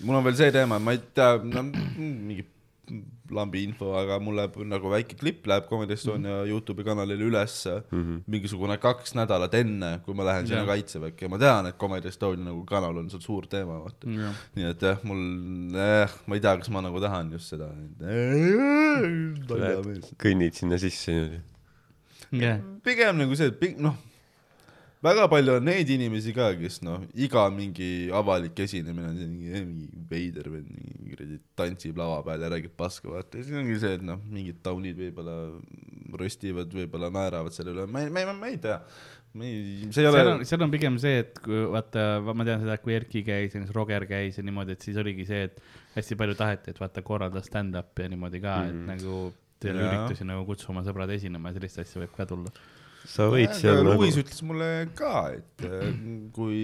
mul 0.00 0.16
on 0.18 0.24
veel 0.26 0.38
see 0.38 0.50
teema, 0.54 0.78
ma 0.80 0.90
ei 0.96 1.00
tea, 1.12 1.36
no 1.52 1.66
mingi 1.68 2.44
lambi 3.34 3.62
info, 3.66 3.92
aga 3.98 4.18
mul 4.22 4.36
läheb 4.38 4.56
nagu 4.68 4.90
väike 4.92 5.16
klipp 5.18 5.46
läheb 5.50 5.68
Comedy 5.70 5.96
Estonia 5.96 6.42
Mhm. 6.42 6.50
Youtube'i 6.50 6.84
kanalile 6.84 7.24
ülesse 7.24 7.82
mm. 7.90 8.02
-hmm. 8.02 8.20
mingisugune 8.26 8.76
kaks 8.78 9.14
nädalat 9.14 9.54
enne, 9.54 10.00
kui 10.04 10.14
ma 10.14 10.24
lähen 10.24 10.46
sinna 10.46 10.64
kaitseväkke 10.66 11.26
ja 11.26 11.28
ma 11.28 11.38
tean, 11.38 11.66
et 11.66 11.78
Comedy 11.78 12.08
Estonia 12.08 12.44
nagu 12.44 12.64
kanal 12.64 12.96
on 12.96 13.10
seal 13.10 13.20
suur 13.20 13.46
teema, 13.46 13.78
vaata. 13.84 14.06
nii 14.56 14.68
et 14.70 14.82
jah, 14.82 14.98
mul 15.02 15.22
eh,, 15.76 16.08
ma 16.26 16.34
ei 16.34 16.40
tea, 16.40 16.56
kas 16.56 16.70
ma 16.70 16.80
nagu 16.82 17.00
tahan 17.00 17.32
just 17.32 17.48
seda. 17.52 17.68
kõnnid 20.22 20.52
sinna 20.54 20.78
sisse 20.78 21.12
niimoodi. 21.12 21.40
jah, 22.32 22.58
pigem 22.84 23.16
nagu 23.16 23.36
see, 23.36 23.46
et 23.52 23.78
noh, 23.78 23.96
väga 25.02 25.28
palju 25.30 25.56
on 25.58 25.64
neid 25.66 25.90
inimesi 25.90 26.34
ka, 26.36 26.52
kes 26.58 26.80
noh, 26.86 27.02
iga 27.14 27.46
mingi 27.54 28.10
avalik 28.14 28.58
esinemine 28.64 29.08
on 29.10 29.16
mingi, 29.22 29.62
mingi 29.66 30.04
veider 30.10 30.50
või 30.52 30.62
mingi 30.66 31.10
kuradi 31.12 31.40
tantsib 31.58 31.98
lava 31.98 32.20
peal 32.26 32.44
ja 32.44 32.52
räägib 32.52 32.76
paska, 32.78 33.10
vaata 33.10 33.40
ja 33.40 33.46
siis 33.46 33.58
ongi 33.58 33.78
see, 33.82 33.96
et 33.98 34.04
noh, 34.06 34.20
mingid 34.30 34.62
taunid 34.64 34.98
võib-olla 34.98 35.36
röstivad, 36.20 36.70
võib-olla 36.76 37.10
naeravad 37.12 37.56
selle 37.56 37.74
üle, 37.74 37.88
ma 37.90 38.04
ei, 38.04 38.12
ma 38.12 38.22
ei, 38.22 38.38
ma 38.38 38.52
ei 38.52 38.58
tea. 38.62 38.78
ma 39.38 39.48
ei, 39.48 39.60
see 39.88 40.04
ei 40.04 40.10
seal 40.10 40.12
ole 40.12 40.24
on, 40.36 40.46
seal 40.48 40.66
on 40.66 40.72
pigem 40.74 40.98
see, 41.02 41.22
et 41.24 41.38
kui 41.42 41.62
vaata, 41.72 42.06
ma 42.28 42.46
tean 42.48 42.62
seda, 42.64 42.78
kui 42.82 42.96
Erki 42.96 43.24
käis 43.26 43.54
ja 43.56 43.62
siis 43.62 43.74
Roger 43.74 44.06
käis 44.08 44.38
ja 44.38 44.46
niimoodi, 44.46 44.76
et 44.76 44.86
siis 44.86 44.98
oligi 45.00 45.26
see, 45.28 45.46
et 45.48 45.62
hästi 45.96 46.18
palju 46.20 46.36
taheti, 46.38 46.74
et 46.74 46.82
vaata 46.82 47.04
korralda 47.06 47.42
stand-up'i 47.44 48.06
ja 48.06 48.12
niimoodi 48.12 48.42
ka 48.44 48.60
mm, 48.60 48.68
-hmm. 48.68 48.82
et 48.82 48.92
nagu 48.94 49.32
teile 49.62 49.86
üritusi 49.86 50.26
nagu 50.26 50.44
kutsu 50.46 50.70
oma 50.72 50.82
sõbrad 50.86 51.10
esinema 51.14 51.50
ja 51.50 51.58
sellist 51.58 51.82
asja 51.82 52.02
võib 52.02 52.14
ka 52.16 52.26
tulla. 52.28 52.52
Sa 53.08 53.28
võid 53.32 53.52
seal 53.58 53.82
nagu 53.82 54.00
Luis, 54.00 54.16
ütles 54.20 54.42
mulle 54.46 54.70
ka, 54.98 55.14
et 55.36 55.66
äh, 55.66 55.84
kui 56.34 56.62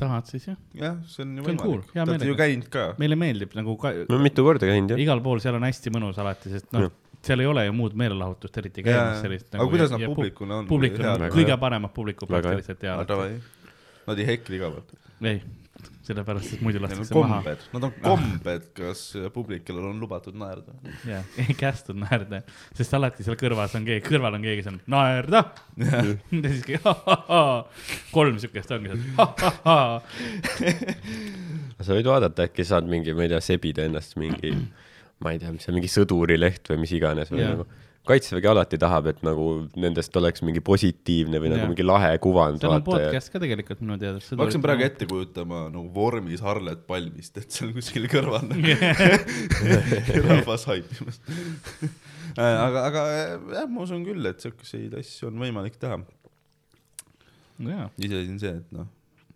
tahad 0.00 0.30
siis 0.30 0.48
jah, 0.50 0.58
jah, 0.76 0.96
see 1.08 1.24
on 1.24 1.36
ju 1.38 1.46
cool, 1.48 1.58
võimalik, 1.58 1.92
hea 1.94 2.04
te 2.04 2.14
olete 2.14 2.30
ju 2.30 2.38
käinud 2.38 2.70
ka. 2.72 2.86
meile 3.00 3.18
meeldib 3.20 3.58
nagu 3.58 3.76
ka, 3.80 3.94
olen 4.06 4.24
mitu 4.24 4.46
korda 4.46 4.70
käinud 4.70 4.94
jah. 4.94 5.04
igal 5.04 5.22
pool 5.24 5.42
seal 5.44 5.58
on 5.58 5.68
hästi 5.68 5.94
mõnus 5.94 6.20
alati, 6.22 6.54
sest 6.54 6.72
noh 6.76 6.90
seal 7.24 7.42
ei 7.42 7.48
ole 7.50 7.64
ju 7.66 7.74
muud 7.74 7.96
meelelahutust 7.98 8.58
eriti 8.60 8.84
käimas 8.86 9.22
sellist. 9.24 9.48
nagu 9.52 9.64
aga 9.64 9.72
kuidas 9.72 9.94
nad 9.94 10.04
publikuna 10.08 10.60
on? 10.62 10.68
Väga 10.70 11.30
kõige 11.34 11.56
paremad 11.60 11.94
publikud 11.94 12.30
praktiliselt 12.30 12.84
ja 12.86 12.98
nad 13.02 14.22
ei 14.22 14.28
hekli 14.28 14.60
ka 14.62 14.70
vaata. 14.72 15.00
ei, 15.26 15.42
sellepärast, 16.08 16.54
et 16.56 16.62
muidu 16.64 16.80
lastakse 16.82 17.14
maha. 17.14 17.38
kombed, 17.42 17.64
nad 17.74 17.86
on 17.88 17.94
kombed, 18.02 18.68
kas 18.76 19.02
publikule 19.34 19.82
on 19.90 20.00
lubatud 20.00 20.36
naerda? 20.38 20.74
jah, 21.08 21.26
ei 21.42 21.56
kästud 21.58 21.98
naerda, 22.00 22.42
sest 22.76 22.96
alati 22.96 23.26
seal 23.26 23.38
kõrvas 23.40 23.76
on 23.78 23.86
keegi, 23.88 24.04
kõrval 24.08 24.38
on 24.38 24.46
keegi, 24.46 24.62
kes 24.62 24.70
on 24.72 24.80
naerda. 24.94 25.44
ja 25.84 26.04
siis 26.46 26.64
keegi 26.66 26.80
ha-ha-ha, 26.84 27.42
kolm 28.14 28.40
siukest 28.42 28.72
ongi 28.76 28.92
seal, 28.92 29.02
sa 31.78 31.94
võid 31.94 32.08
vaadata, 32.08 32.48
äkki 32.48 32.66
saad 32.66 32.88
mingi, 32.90 33.14
ma 33.16 33.26
ei 33.26 33.34
tea, 33.34 33.42
sebida 33.44 33.84
ennast 33.88 34.16
mingi, 34.20 34.54
ma 35.24 35.34
ei 35.34 35.42
tea, 35.42 35.52
mis 35.54 35.68
see 35.68 35.76
mingi 35.76 35.90
sõdurileht 35.92 36.72
või 36.72 36.82
mis 36.86 36.94
iganes 36.96 37.32
või 37.34 37.44
nagu. 37.44 37.68
Kaitsevägi 38.08 38.48
alati 38.48 38.78
tahab, 38.80 39.08
et 39.10 39.22
nagu 39.26 39.46
nendest 39.76 40.14
oleks 40.16 40.42
mingi 40.46 40.62
positiivne 40.64 41.40
või 41.42 41.50
Jaa. 41.50 41.56
nagu 41.58 41.70
mingi 41.72 41.84
lahe 41.84 42.12
kuvand, 42.22 42.60
seal 42.62 42.72
on 42.72 42.80
ja 42.80 42.84
podcast 42.86 43.32
ka 43.32 43.40
tegelikult 43.42 43.82
minu 43.84 43.98
teada. 44.00 44.20
ma 44.32 44.46
hakkasin 44.46 44.64
praegu 44.64 44.86
ette 44.86 45.08
kujutama 45.10 45.64
nagu 45.72 45.90
vormis 45.94 46.42
Harlet 46.44 46.86
Palmist, 46.88 47.36
et 47.40 47.52
seal 47.52 47.74
kuskil 47.76 48.08
kõrval 48.10 48.46
rahvas 50.28 50.68
haipimas. 50.70 51.20
aga, 52.36 52.86
aga 52.86 53.04
jah, 53.58 53.66
ma 53.68 53.84
usun 53.84 54.06
küll, 54.06 54.30
et 54.30 54.40
siukeseid 54.46 54.94
asju 55.02 55.28
on 55.32 55.42
võimalik 55.42 55.76
teha. 55.80 56.00
jaa, 57.68 57.90
iseasi 57.98 58.32
on 58.32 58.40
see, 58.44 58.54
et 58.62 58.72
noh, 58.78 58.88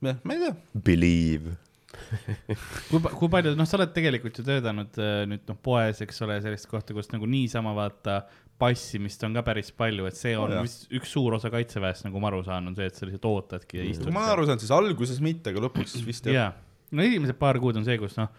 jah, 0.06 0.22
ma 0.24 0.38
ei 0.38 0.46
tea. 0.46 0.56
believe. 0.88 1.58
kui, 2.90 3.00
kui 3.00 3.30
palju, 3.32 3.54
noh, 3.58 3.68
sa 3.68 3.78
oled 3.78 3.92
tegelikult 3.96 4.38
ju 4.40 4.46
töötanud 4.46 5.00
äh, 5.02 5.24
nüüd 5.30 5.44
noh, 5.50 5.58
poes, 5.64 6.00
eks 6.04 6.22
ole, 6.26 6.38
sellist 6.44 6.68
kohta, 6.70 6.96
kus 6.96 7.10
nagu 7.12 7.28
niisama 7.28 7.74
vaata 7.76 8.22
passimist 8.62 9.24
on 9.26 9.34
ka 9.36 9.42
päris 9.46 9.72
palju, 9.74 10.06
et 10.08 10.18
see 10.18 10.34
Oo, 10.36 10.46
on 10.46 10.56
jah. 10.56 10.66
vist 10.66 10.90
üks 10.94 11.12
suur 11.16 11.36
osa 11.38 11.50
kaitseväest, 11.52 12.06
nagu 12.06 12.22
ma 12.22 12.30
aru 12.30 12.42
saan, 12.46 12.70
on 12.70 12.78
see, 12.78 12.86
et 12.88 12.98
sa 12.98 13.08
lihtsalt 13.08 13.28
ootadki 13.30 13.80
ja 13.80 13.86
istud 13.88 14.08
kui 14.08 14.14
ma 14.14 14.28
aru 14.32 14.46
saanud, 14.46 14.62
siis 14.62 14.74
alguses 14.76 15.22
mitte, 15.24 15.52
aga 15.52 15.64
lõpuks 15.66 15.96
vist 16.06 16.28
jah. 16.30 16.36
jaa, 16.38 16.90
no 16.94 17.04
esimesed 17.04 17.38
paar 17.40 17.58
kuud 17.62 17.80
on 17.80 17.86
see, 17.88 17.98
kus 18.00 18.14
noh, 18.20 18.30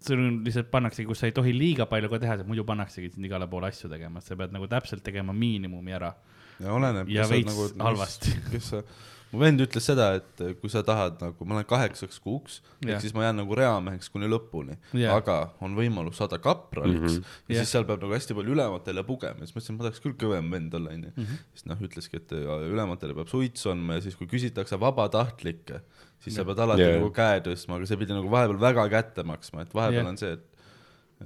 sul 0.00 0.20
on 0.20 0.40
lihtsalt 0.44 0.70
pannaksegi, 0.72 1.06
kus 1.08 1.22
sa 1.22 1.30
ei 1.30 1.36
tohi 1.36 1.54
liiga 1.56 1.86
palju 1.90 2.10
ka 2.12 2.20
teha, 2.22 2.36
sest 2.40 2.48
muidu 2.48 2.64
pannaksegi 2.68 3.12
sind 3.14 3.28
igale 3.28 3.48
poole 3.50 3.70
asju 3.70 3.90
tegema, 3.92 4.20
et 4.20 4.28
sa 4.28 4.36
pead 4.40 4.54
nagu 4.56 4.68
täpselt 4.70 5.04
tegema 5.06 5.34
miinimumi 5.36 5.96
ära. 5.96 6.12
ja 6.60 6.76
oleneb. 6.76 7.08
Ja 7.12 7.28
veits 7.28 7.74
halvasti. 7.80 8.36
kes 8.50 8.70
sa, 8.74 8.82
mu 9.30 9.40
vend 9.42 9.62
ütles 9.62 9.86
seda, 9.86 10.08
et 10.18 10.42
kui 10.60 10.70
sa 10.72 10.82
tahad 10.86 11.20
nagu, 11.22 11.46
ma 11.46 11.58
lähen 11.58 11.68
kaheksaks 11.70 12.18
kuuks, 12.24 12.58
ehk 12.82 13.02
siis 13.04 13.14
ma 13.16 13.26
jään 13.28 13.40
nagu 13.42 13.56
reameheks 13.58 14.10
kuni 14.12 14.28
lõpuni, 14.30 14.76
Jah. 14.98 15.16
aga 15.20 15.38
on 15.64 15.76
võimalus 15.78 16.18
saada 16.20 16.40
kapraliks 16.42 17.00
mm. 17.00 17.16
-hmm. 17.16 17.38
ja 17.48 17.56
Jah. 17.56 17.64
siis 17.64 17.74
seal 17.76 17.86
peab 17.88 18.02
nagu 18.02 18.16
hästi 18.16 18.36
palju 18.38 18.56
ülematele 18.56 19.04
pugema, 19.06 19.46
siis 19.46 19.54
mõtlesin, 19.56 19.78
ma 19.78 19.86
tahaks 19.86 20.04
küll 20.04 20.18
kõvem 20.18 20.50
vend 20.50 20.74
olla, 20.74 20.94
onju. 20.96 21.14
Mhm. 21.16 21.40
siis 21.54 21.66
noh, 21.70 21.86
ütleski, 21.88 22.22
et 22.22 22.36
ja 22.36 22.60
ülematele 22.66 23.16
peab 23.18 23.30
suits 23.30 23.66
andma 23.70 23.98
ja 23.98 24.06
siis, 24.06 24.18
kui 24.18 24.30
küsitakse 24.30 24.80
vabatahtlikke, 24.80 25.82
siis 26.20 26.36
sa 26.36 26.44
pead 26.44 26.58
alati 26.66 26.84
yeah. 26.84 26.98
nagu 26.98 27.10
käe 27.14 27.40
tõstma, 27.46 27.78
aga 27.78 27.88
see 27.88 28.00
pidi 28.00 28.16
nagu 28.16 28.30
vahepeal 28.32 28.60
väga 28.60 28.88
kätte 28.92 29.24
maksma, 29.26 29.64
et 29.64 29.74
vahepeal 29.74 30.02
yeah. 30.02 30.10
on 30.10 30.20
see, 30.20 30.34
et 30.36 30.49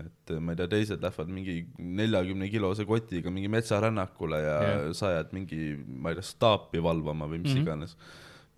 et 0.00 0.34
ma 0.42 0.54
ei 0.54 0.58
tea, 0.58 0.68
teised 0.72 1.02
lähevad 1.04 1.30
mingi 1.30 1.56
neljakümne 1.78 2.48
kilose 2.50 2.86
kotiga 2.88 3.30
mingi 3.34 3.50
metsarännakule 3.52 4.40
ja 4.42 4.54
yeah. 4.66 4.84
sa 4.96 5.12
jääd 5.14 5.34
mingi, 5.36 5.74
ma 5.86 6.12
ei 6.12 6.18
tea, 6.18 6.26
staapi 6.26 6.82
valvama 6.82 7.28
või 7.30 7.42
mis 7.44 7.52
mm. 7.52 7.58
-hmm. 7.58 7.66
iganes. 7.66 7.96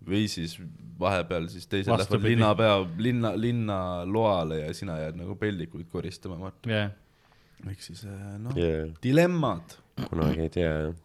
või 0.07 0.27
siis 0.31 0.55
vahepeal 0.99 1.47
siis 1.49 1.67
teised 1.67 1.91
Vastupidi. 1.91 2.17
lähevad 2.17 2.29
linnapea, 2.29 2.77
linna, 2.97 3.33
linnaloale 3.35 4.59
ja 4.59 4.73
sina 4.73 4.99
jääd 5.01 5.17
nagu 5.19 5.35
pellikuid 5.35 5.89
koristama, 5.91 6.39
vaata. 6.39 6.69
jah, 6.69 6.91
ehk 7.69 7.81
siis 7.81 8.03
eh, 8.05 8.37
noh, 8.41 8.57
yeah. 8.57 8.89
dilemmad. 9.03 9.77
kunagi 10.09 10.45
ei 10.45 10.49
tea, 10.49 10.73
jah. 10.87 10.95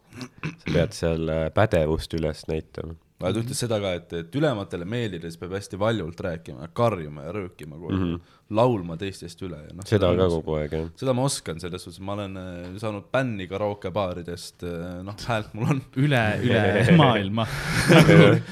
sa 0.57 0.73
pead 0.73 0.93
seal 0.97 1.29
äh, 1.29 1.47
pädevust 1.53 2.13
üles 2.13 2.45
näitama. 2.47 2.97
Aga 3.21 3.33
ta 3.33 3.41
ütles 3.43 3.59
seda 3.63 3.79
ka, 3.79 3.91
et, 3.99 4.13
et 4.19 4.35
ülematele 4.35 4.85
meeldides 4.89 5.37
peab 5.39 5.53
hästi 5.55 5.79
valjult 5.79 6.19
rääkima, 6.25 6.69
karjuma 6.75 7.27
ja 7.27 7.35
röökima 7.35 7.77
kogu 7.77 7.91
aeg 7.91 7.99
mm, 7.99 8.09
-hmm. 8.15 8.39
laulma 8.57 8.97
teistest 8.99 9.41
üle 9.45 9.59
ja 9.61 9.75
noh. 9.75 9.85
seda 9.87 10.09
ka 10.17 10.27
kogu 10.33 10.57
aeg 10.57 10.75
jah. 10.75 10.89
seda 10.99 11.15
ma 11.15 11.27
oskan, 11.29 11.61
selles 11.61 11.85
suhtes 11.85 12.01
ma 12.03 12.17
olen 12.17 12.35
äh, 12.41 12.73
saanud 12.81 13.07
bänni 13.13 13.47
karaokebaaridest, 13.51 14.65
noh, 15.07 15.15
häält 15.27 15.53
mul 15.53 15.71
on. 15.75 15.81
üle, 16.05 16.23
üle 16.43 16.63
maailma. 17.03 17.47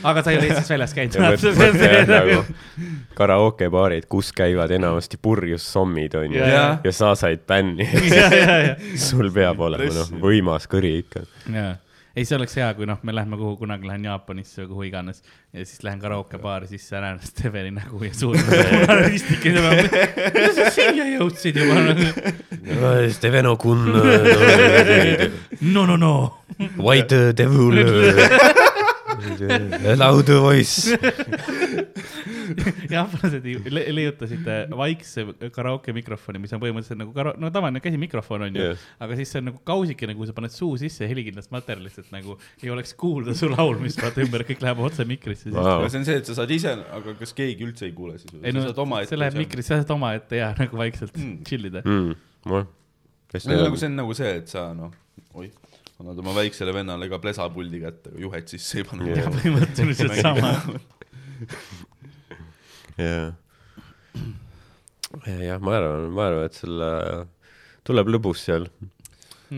aga 0.03 0.23
sa 0.23 0.31
ei 0.31 0.39
ole 0.39 0.51
Eestist 0.51 0.73
väljas 0.75 0.95
käinud. 0.95 1.19
nagu 2.15 2.39
karaokebaarid, 3.19 4.07
kus 4.11 4.31
käivad 4.35 4.71
enamasti 4.71 5.19
purjus 5.21 5.67
sommid 5.73 6.15
onju 6.15 6.39
Ja, 6.41 6.79
ja. 6.83 6.91
sa 6.95 7.15
said 7.15 7.43
bänni. 7.47 7.89
sul 8.95 9.31
peab 9.33 9.59
olema 9.59 9.91
noh, 9.99 10.17
võimas 10.23 10.67
kõri 10.71 10.97
ikka. 11.03 11.27
jaa, 11.51 11.75
ei, 12.15 12.25
see 12.25 12.35
oleks 12.35 12.55
hea, 12.59 12.67
kui 12.75 12.87
noh, 12.89 12.99
me 13.07 13.15
lähme 13.15 13.37
kuhu, 13.39 13.55
kunagi 13.61 13.87
lähen 13.87 14.05
Jaapanisse 14.07 14.63
või 14.63 14.69
kuhu 14.71 14.87
iganes 14.89 15.21
ja 15.53 15.63
siis 15.65 15.83
lähen 15.85 16.01
karaokebaari 16.01 16.67
sisse, 16.71 16.99
näen 16.99 17.19
Steveni 17.23 17.71
nägu 17.75 18.03
ja 18.03 18.13
suur 18.15 18.37
ristike 19.07 19.53
tema 19.55 19.71
peal. 19.77 19.89
kuidas 20.35 20.59
sa 20.59 20.69
siia 20.75 21.07
jõudsid 21.15 21.61
juba? 21.61 21.75
Steveno 23.17 23.55
Kun, 23.61 23.87
no, 25.61 25.85
no, 25.85 25.97
no. 25.97 26.13
White 26.77 27.31
Devil, 27.37 28.59
Loud 30.01 30.29
Voice. 30.41 30.97
jaapanlased 32.91 33.45
le 33.71 33.83
leiutasid 33.95 34.47
äh, 34.49 34.63
vaikse 34.77 35.25
karaoke 35.55 35.93
mikrofoni, 35.95 36.41
mis 36.41 36.53
on 36.55 36.61
põhimõtteliselt 36.63 36.99
nagu 36.99 37.13
kara-, 37.15 37.33
no 37.39 37.51
tavaline 37.53 37.81
käsimikrofon 37.83 38.47
on 38.47 38.59
ju 38.59 38.65
yeah., 38.65 38.85
aga 39.03 39.17
siis 39.19 39.31
see 39.33 39.41
on 39.41 39.49
nagu 39.51 39.61
kausikene, 39.67 40.15
kuhu 40.17 40.29
sa 40.29 40.35
paned 40.37 40.53
suu 40.53 40.75
sisse 40.81 41.07
helikindlast 41.09 41.53
materjalist, 41.53 42.01
et 42.03 42.11
nagu 42.13 42.37
ei 42.63 42.73
oleks 42.73 42.95
kuulda 42.99 43.35
su 43.37 43.49
laulmist, 43.51 44.01
vaata 44.03 44.23
ümber, 44.25 44.45
kõik 44.47 44.63
läheb 44.65 44.83
otse 44.87 45.07
mikrisse 45.07 45.49
siis. 45.49 45.55
Vau. 45.55 45.79
aga 45.79 45.91
see 45.93 46.01
on 46.01 46.07
see, 46.09 46.19
et 46.21 46.29
sa 46.29 46.37
saad 46.41 46.53
ise, 46.55 46.75
aga 46.99 47.15
kas 47.21 47.35
keegi 47.37 47.67
üldse 47.67 47.87
ei 47.89 47.95
kuule 47.97 48.17
siis? 48.21 48.35
ei 48.41 48.55
no 48.55 48.65
see 48.65 49.19
läheb 49.19 49.35
seal- 49.35 49.43
mikrisse, 49.45 49.73
sa 49.73 49.81
saad 49.83 49.95
omaette 49.97 50.41
ja 50.41 50.51
nagu 50.59 50.81
vaikselt 50.81 51.15
mm. 51.17 51.41
chill 51.47 51.71
ida. 51.71 51.83
see 53.47 53.55
on 53.55 53.65
nagu, 53.67 53.79
see 53.79 53.91
on 53.91 53.99
nagu 54.03 54.17
see, 54.17 54.35
et 54.41 54.51
sa 54.51 54.69
noh, 54.77 54.93
oih, 55.39 55.51
annad 56.01 56.19
oma 56.23 56.33
väiksele 56.37 56.73
vennale 56.75 57.09
ka 57.11 57.19
plesapuldi 57.23 57.81
kätte, 57.83 58.13
aga 58.13 58.23
juhet 58.25 58.53
sisse 58.53 58.81
ei 58.81 58.87
pane 58.87 59.09
Jah. 59.11 59.21
ja 59.23 59.33
põhimõtteliselt 59.35 60.17
sama. 60.21 60.53
jah. 62.97 63.33
jah, 65.27 65.61
ma 65.61 65.77
arvan, 65.77 66.09
ma 66.15 66.25
arvan, 66.29 66.47
et 66.49 66.57
selle 66.57 66.89
tuleb 67.87 68.11
lõbus 68.15 68.45
seal, 68.47 68.67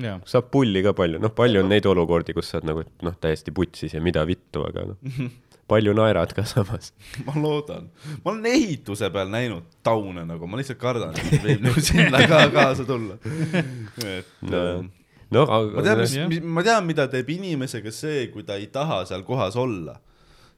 jaa, 0.03 0.18
saab 0.30 0.49
pulli 0.53 0.84
ka 0.86 0.94
palju, 0.98 1.22
noh, 1.24 1.34
palju 1.36 1.64
on 1.64 1.72
neid 1.72 1.88
olukordi, 1.90 2.36
kus 2.38 2.52
sa 2.52 2.60
oled 2.60 2.70
nagu, 2.72 2.86
et 2.86 3.07
noh, 3.07 3.15
täiesti 3.24 3.53
putsis 3.56 3.95
ja 3.95 4.02
mida 4.03 4.24
vittu, 4.28 4.64
aga 4.68 4.88
noh, 4.94 5.22
palju 5.70 5.94
naerad 5.95 6.34
ka 6.36 6.45
samas. 6.48 6.91
ma 7.28 7.36
loodan, 7.40 7.88
ma 8.24 8.34
olen 8.34 8.49
ehituse 8.52 9.10
peal 9.14 9.32
näinud 9.32 9.70
taune 9.86 10.26
nagu, 10.28 10.49
ma 10.49 10.60
lihtsalt 10.60 10.82
kardan, 10.82 11.15
et 11.20 11.40
võib 11.45 11.64
nagu 11.68 11.84
sinna 11.84 12.24
ka 12.28 12.44
kaasa 12.53 12.88
tulla. 12.90 13.20
et 14.18 14.36
No, 14.44 14.60
ähm, 14.60 14.91
no 15.34 15.45
ma 15.47 15.84
tean, 15.85 16.01
mis 16.03 16.15
jah., 16.15 16.27
ma 16.43 16.64
tean, 16.65 16.88
mida 16.88 17.07
teeb 17.11 17.30
inimesega 17.35 17.91
see, 17.93 18.27
kui 18.34 18.43
ta 18.47 18.53
ei 18.60 18.68
taha 18.73 19.03
seal 19.10 19.23
kohas 19.27 19.55
olla. 19.60 19.95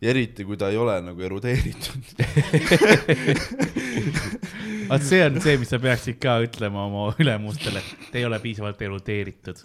ja 0.03 0.11
eriti, 0.11 0.45
kui 0.45 0.57
ta 0.59 0.69
ei 0.69 0.77
ole 0.77 0.99
nagu 1.01 1.21
erudeeritud. 1.23 2.03
vaat 4.89 5.05
see 5.07 5.21
on 5.25 5.39
see, 5.41 5.55
mis 5.61 5.71
sa 5.71 5.79
peaksid 5.81 6.17
ka 6.21 6.35
ütlema 6.43 6.85
oma 6.89 7.07
ülemustele, 7.19 7.81
te 8.11 8.19
ei 8.19 8.25
ole 8.27 8.39
piisavalt 8.43 8.81
erudeeritud. 8.85 9.57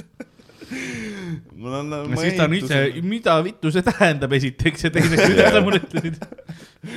Mul 1.61 1.75
on, 1.81 1.91
ja 1.93 2.19
siis 2.21 2.37
ta 2.39 2.47
on 2.47 2.55
ise, 2.57 2.79
mida 3.07 3.37
vittu 3.45 3.73
see 3.75 3.85
tähendab, 3.87 4.33
esiteks 4.37 4.87
ja 4.87 4.91
teiseks, 4.95 5.25
mida 5.33 5.49
sa 5.55 5.63
mulle 5.65 5.81
ütlesid. 5.83 6.21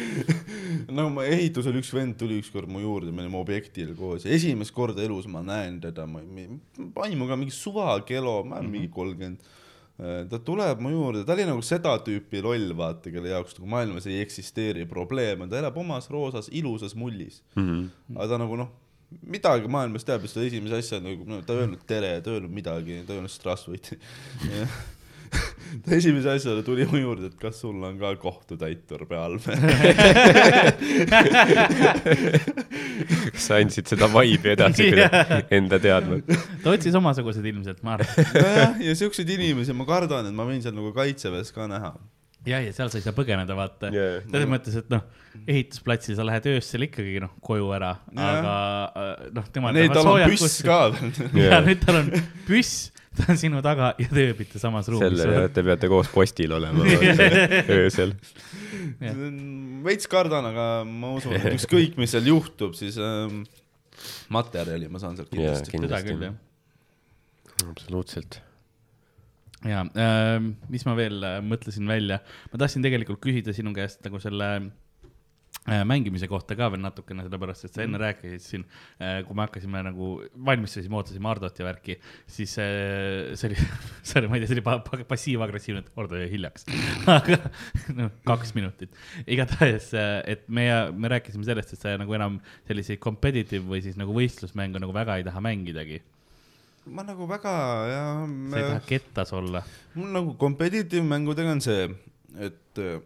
no 0.98 1.08
ma 1.14 1.26
ehitusel 1.28 1.80
üks 1.80 1.92
vend 1.96 2.18
tuli 2.20 2.38
ükskord 2.42 2.70
mu 2.72 2.84
juurde, 2.84 3.14
me 3.14 3.26
olime 3.26 3.40
objektil 3.42 3.94
koos 3.98 4.28
ja 4.28 4.34
esimest 4.36 4.74
korda 4.76 5.04
elus 5.04 5.28
ma 5.32 5.44
näen 5.46 5.80
teda, 5.84 6.06
ma 6.10 6.22
aimuga 7.08 7.38
mingi 7.40 7.56
suvakelo, 7.56 8.42
ma 8.48 8.62
olen 8.62 8.72
mingi 8.78 8.92
kolmkümmend. 8.94 9.52
ta 10.30 10.40
tuleb 10.42 10.80
mu 10.82 10.90
juurde, 10.90 11.22
ta 11.26 11.36
oli 11.36 11.46
nagu 11.46 11.62
seda 11.66 11.94
tüüpi 12.06 12.42
loll, 12.44 12.72
vaata, 12.78 13.12
kelle 13.14 13.30
jaoks 13.30 13.60
nagu 13.60 13.70
maailmas 13.76 14.08
ei 14.10 14.22
eksisteeri 14.24 14.88
probleeme, 14.90 15.48
ta 15.50 15.60
elab 15.62 15.78
omas 15.78 16.10
roosas 16.12 16.50
ilusas 16.52 16.96
mullis 16.98 17.44
mm. 17.56 17.68
-hmm. 17.68 18.18
aga 18.18 18.28
ta 18.34 18.42
nagu 18.42 18.58
noh, 18.58 18.72
midagi 19.22 19.70
maailmas 19.72 20.08
teab, 20.08 20.26
siis 20.26 20.36
ta 20.38 20.48
esimese 20.48 20.80
asja 20.82 21.00
nagu 21.04 21.28
no,, 21.28 21.42
ta 21.46 21.56
ei 21.56 21.66
öelnud 21.66 21.86
tere, 21.90 22.16
ta 22.22 22.32
ei 22.32 22.40
öelnud 22.40 22.54
midagi, 22.54 23.00
ta 23.08 23.14
ei 23.14 23.22
öelnud 23.22 23.34
strassuit. 23.34 23.94
ta 25.86 25.96
esimese 25.96 26.30
asjana 26.32 26.62
tuli 26.66 26.86
mu 26.90 26.98
juurde, 27.00 27.26
et 27.32 27.38
kas 27.40 27.56
sul 27.64 27.84
on 27.84 27.98
ka 28.02 28.16
kohtutäitur 28.22 29.06
peal 29.10 29.40
sa 33.46 33.58
andsid 33.58 33.86
seda 33.90 34.08
vibe'i 34.14 34.54
edasi 34.54 34.84
enda 35.58 35.78
teadmata? 35.82 36.38
ta 36.64 36.68
otsis 36.76 36.96
omasuguseid 37.00 37.46
ilmselt, 37.54 37.82
ma 37.86 37.92
arvan. 37.98 38.14
nojah, 38.38 38.72
ja 38.90 38.94
siukseid 39.00 39.30
inimesi 39.38 39.72
ma 39.78 39.86
kardan, 39.90 40.30
et 40.30 40.36
ma 40.38 40.44
võin 40.48 40.62
seal 40.64 40.76
nagu 40.78 40.92
kaitseväes 40.96 41.50
ka 41.56 41.68
näha. 41.72 41.92
ja, 42.48 42.60
ja 42.64 42.72
seal 42.76 42.92
sa 42.92 43.00
ei 43.00 43.06
saa 43.06 43.16
põgeneda, 43.16 43.56
vaata 43.58 43.92
Jaa. 43.94 44.24
selles 44.26 44.50
mõttes, 44.52 44.76
et 44.82 44.90
noh, 44.92 45.04
ehitusplatsil 45.44 46.18
sa 46.18 46.26
lähed 46.28 46.50
öösel 46.54 46.88
ikkagi 46.88 47.22
noh, 47.24 47.32
koju 47.44 47.70
ära, 47.76 47.94
Jaa. 48.12 48.34
aga 48.34 48.56
äh, 49.04 49.14
noh, 49.38 49.48
tema. 49.56 49.72
Neil 49.76 49.94
tal 49.94 50.12
on 50.12 50.26
püss. 50.34 50.60
ka 50.66 50.82
veel. 50.94 51.14
ja 51.48 51.62
nüüd 51.66 51.82
tal 51.86 52.02
on 52.02 52.12
püss, 52.48 52.92
ta 53.18 53.30
on 53.34 53.40
sinu 53.40 53.64
taga 53.66 53.94
ja 54.02 54.10
te 54.12 54.28
ööbite 54.28 54.62
samas 54.62 54.90
ruumis. 54.92 55.18
selle, 55.24 55.48
te 55.56 55.66
peate 55.66 55.92
koos 55.92 56.12
postil 56.14 56.56
olema 56.60 56.86
öösel. 57.80 58.16
veits 59.88 60.10
kardan, 60.12 60.52
aga 60.54 60.70
ma 60.88 61.14
usun, 61.18 61.36
et 61.40 61.52
ükskõik, 61.56 62.00
mis 62.02 62.14
seal 62.16 62.28
juhtub, 62.34 62.76
siis 62.78 63.00
ähm, 63.02 63.44
materjali 64.34 64.90
ma 64.92 65.02
saan 65.02 65.20
sealt 65.20 65.32
kindlasti. 65.32 65.72
seda 65.72 65.78
kindlasti. 65.80 66.18
küll, 66.18 66.28
jah. 66.32 67.70
absoluutselt. 67.72 68.44
Ja 69.68 69.84
äh, 69.96 70.38
mis 70.72 70.84
ma 70.88 70.96
veel 71.00 71.22
äh, 71.24 71.42
mõtlesin 71.46 71.88
välja, 71.90 72.22
ma 72.52 72.60
tahtsin 72.64 72.84
tegelikult 72.86 73.22
küsida 73.24 73.54
sinu 73.56 73.72
käest 73.76 74.02
nagu 74.06 74.20
selle 74.20 74.50
äh, 74.60 75.84
mängimise 75.88 76.28
kohta 76.28 76.58
ka 76.60 76.68
veel 76.74 76.82
natukene, 76.84 77.24
sellepärast 77.24 77.68
et 77.68 77.78
sa 77.78 77.84
enne 77.86 78.00
rääkisid 78.02 78.44
siin 78.44 78.66
äh,, 79.00 79.22
kui 79.28 79.38
me 79.38 79.46
hakkasime 79.46 79.84
nagu 79.88 80.10
valmistasime, 80.50 80.98
ootasime 81.00 81.30
Hardot 81.32 81.62
ja 81.62 81.68
värki, 81.70 81.96
siis 82.28 82.58
äh, 82.60 83.32
see 83.40 83.52
oli, 83.52 83.68
sorry, 84.12 84.28
ma 84.32 84.36
ei 84.40 84.44
tea, 84.44 84.52
see 84.52 84.58
oli 84.60 84.66
pa- 84.66 84.80
pa- 84.84 85.04
passiiv-agressiivne, 85.14 85.86
et 85.86 85.94
Hardo 86.00 86.20
jäi 86.20 86.28
hiljaks. 86.34 86.68
aga 87.18 87.40
noh, 87.96 88.12
kaks 88.28 88.52
minutit. 88.58 88.98
igatahes, 89.28 89.94
et 90.28 90.44
me, 90.52 90.68
me 90.98 91.14
rääkisime 91.16 91.48
sellest, 91.48 91.76
et 91.78 91.86
sa 91.88 91.96
nagu 92.02 92.20
enam 92.20 92.42
selliseid 92.68 93.00
competitive 93.04 93.64
või 93.70 93.84
siis 93.86 93.96
nagu 94.00 94.16
võistlusmänge 94.16 94.84
nagu 94.84 94.96
väga 94.96 95.22
ei 95.22 95.28
taha 95.30 95.44
mängidagi. 95.44 96.04
Ma 96.86 97.06
nagu 97.08 97.28
väga 97.30 97.54
ja 97.88 98.04
sa 98.52 98.60
ei 98.60 98.68
taha 98.68 98.84
kettas 98.88 99.34
olla. 99.34 99.64
mul 99.96 100.12
nagu 100.12 100.36
competitive 100.40 101.06
mängudega 101.08 101.56
on 101.56 101.64
see, 101.64 101.88
et 102.38 102.82
äh, 102.82 103.00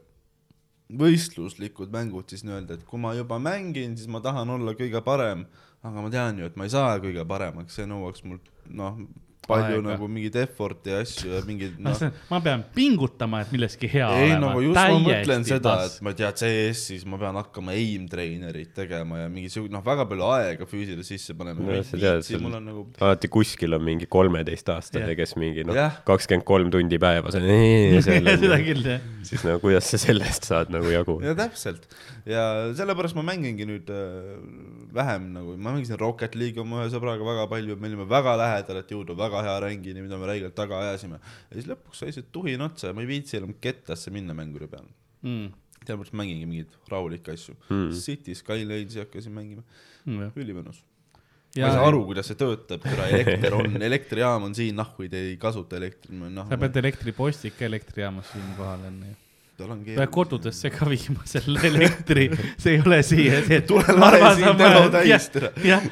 võistluslikud 0.88 1.92
mängud 1.92 2.32
siis 2.32 2.46
nii-öelda, 2.48 2.78
et 2.78 2.86
kui 2.88 3.00
ma 3.02 3.14
juba 3.18 3.40
mängin, 3.44 3.98
siis 4.00 4.10
ma 4.12 4.22
tahan 4.24 4.50
olla 4.56 4.74
kõige 4.78 5.02
parem, 5.04 5.46
aga 5.84 6.04
ma 6.04 6.12
tean 6.14 6.40
ju, 6.40 6.48
et 6.48 6.56
ma 6.60 6.68
ei 6.68 6.74
saa 6.74 6.96
kõige 7.04 7.26
paremaks, 7.28 7.76
see 7.76 7.88
nõuaks 7.90 8.24
mul 8.28 8.40
noh, 8.72 9.02
palju 9.48 9.80
Aega. 9.80 9.86
nagu 9.94 10.10
mingeid 10.12 10.38
effort'i 10.44 10.94
ja 10.94 11.02
asju 11.04 11.32
ja 11.34 11.42
mingeid 11.48 11.78
noh, 11.84 12.02
ma 12.32 12.40
pean 12.44 12.64
pingutama, 12.76 13.42
et 13.46 13.54
milleski 13.56 13.90
hea 13.92 14.08
ei 14.18 14.32
olema. 14.32 14.52
nagu 14.52 14.64
just 14.66 14.80
ma 14.80 15.00
mõtlen 15.08 15.48
seda, 15.48 15.76
et 15.88 16.00
ma 16.06 16.14
ei 16.14 16.20
tea, 16.22 16.32
CS-is 16.42 17.06
ma 17.10 17.20
pean 17.22 17.40
hakkama 17.40 17.76
aim 17.78 18.08
trainerit 18.12 18.74
tegema 18.78 19.24
ja 19.24 19.32
mingi 19.32 19.52
siuke 19.54 19.72
noh, 19.74 19.84
väga 19.86 20.08
palju 20.10 20.28
aega 20.36 20.70
füüsile 20.70 21.06
sisse 21.08 21.36
panema 21.38 21.58
No 21.58 21.74
no,. 21.74 22.40
mul 22.44 22.58
on 22.60 22.68
nagu 22.70 22.84
alati 23.02 23.30
kuskil 23.32 23.76
on 23.78 23.84
mingi 23.84 24.08
kolmeteistaastane 24.12 25.06
yeah., 25.06 25.18
kes 25.18 25.36
mingi 25.40 25.66
noh 25.68 25.78
kakskümmend 26.08 26.46
kolm 26.48 26.72
tundi 26.74 27.00
päevas 27.02 27.38
on 27.40 27.48
seda 28.08 28.60
küll 28.64 28.86
jah. 28.86 29.04
siis 29.28 29.46
nagu 29.48 29.62
kuidas 29.64 29.90
sa 29.92 30.00
sellest 30.02 30.48
saad 30.50 30.72
nagu 30.74 30.92
jagu? 30.94 31.18
ja 31.26 31.36
täpselt 31.38 31.88
ja 32.28 32.44
sellepärast 32.78 33.18
ma 33.18 33.24
mängingi 33.28 33.68
nüüd 33.68 33.92
äh, 33.94 34.36
vähem 34.94 35.32
nagu, 35.34 35.56
ma 35.58 35.74
mängisin 35.76 36.00
Rocket 36.00 36.36
League'i 36.36 36.62
oma 36.64 36.84
ühe 36.84 36.92
sõbraga 36.92 37.26
väga 37.26 37.48
palju, 37.52 37.78
me 37.80 37.90
olime 37.92 38.08
väga 38.10 38.36
lähedal, 38.40 38.82
et 38.82 38.92
jõuda 38.92 39.16
väga 39.18 39.37
hea 39.46 39.60
rängini, 39.64 40.02
mida 40.06 40.18
me 40.18 40.28
räigelt 40.30 40.56
taga 40.56 40.80
ajasime. 40.86 41.20
ja 41.50 41.56
siis 41.60 41.68
lõpuks 41.70 42.02
sai 42.04 42.12
see 42.16 42.26
tuhin 42.32 42.62
otsa 42.62 42.88
ja 42.92 42.94
ma 42.98 43.02
ei 43.06 43.08
viitsi 43.10 43.38
enam 43.40 43.54
kettasse 43.62 44.12
minna 44.14 44.34
mänguri 44.38 44.68
peale. 44.72 44.90
Mm. 45.24 45.52
sellepärast 45.88 46.14
mängingi 46.20 46.46
mingeid 46.50 46.74
rahulikke 46.92 47.32
asju 47.34 47.56
mm.. 47.70 47.92
City 47.96 48.36
Skylines'i 48.36 49.00
hakkasin 49.06 49.34
mängima, 49.34 49.64
Mm, 50.08 50.30
ülimõnus. 50.40 50.78
ma 51.56 51.62
ja 51.62 51.68
ei 51.68 51.74
saa 51.76 51.88
aru, 51.90 52.06
kuidas 52.08 52.28
see 52.30 52.36
töötab, 52.40 52.82
kuna 52.86 53.08
elekter 53.12 53.54
on, 53.58 53.78
elektrijaam 53.90 54.44
on 54.48 54.54
siin, 54.56 54.76
nahku 54.76 55.08
te 55.12 55.18
ei 55.32 55.38
kasuta 55.42 55.76
elektrit, 55.78 56.12
noh 56.16 56.48
sa. 56.48 56.58
pead 56.58 56.78
elektripostik 56.84 57.58
ka 57.60 57.66
elektrijaamas 57.66 58.30
siin 58.32 58.54
kohal 58.58 58.86
enne 58.88 59.10
ju. 59.14 59.16
Tal 59.58 59.72
on 59.72 59.80
keeruline. 59.82 60.08
kodudesse 60.14 60.70
ka 60.70 60.86
viima 60.86 61.24
selle 61.26 61.62
elektri, 61.66 62.28
see 62.62 62.76
ei 62.76 62.82
ole 62.86 63.00
siia, 63.06 63.40
see. 63.48 63.62
tule 63.66 63.96
lae 63.98 64.20
siin 64.38 64.60
telo 64.60 64.84
täis, 64.94 65.30
jah, 65.66 65.88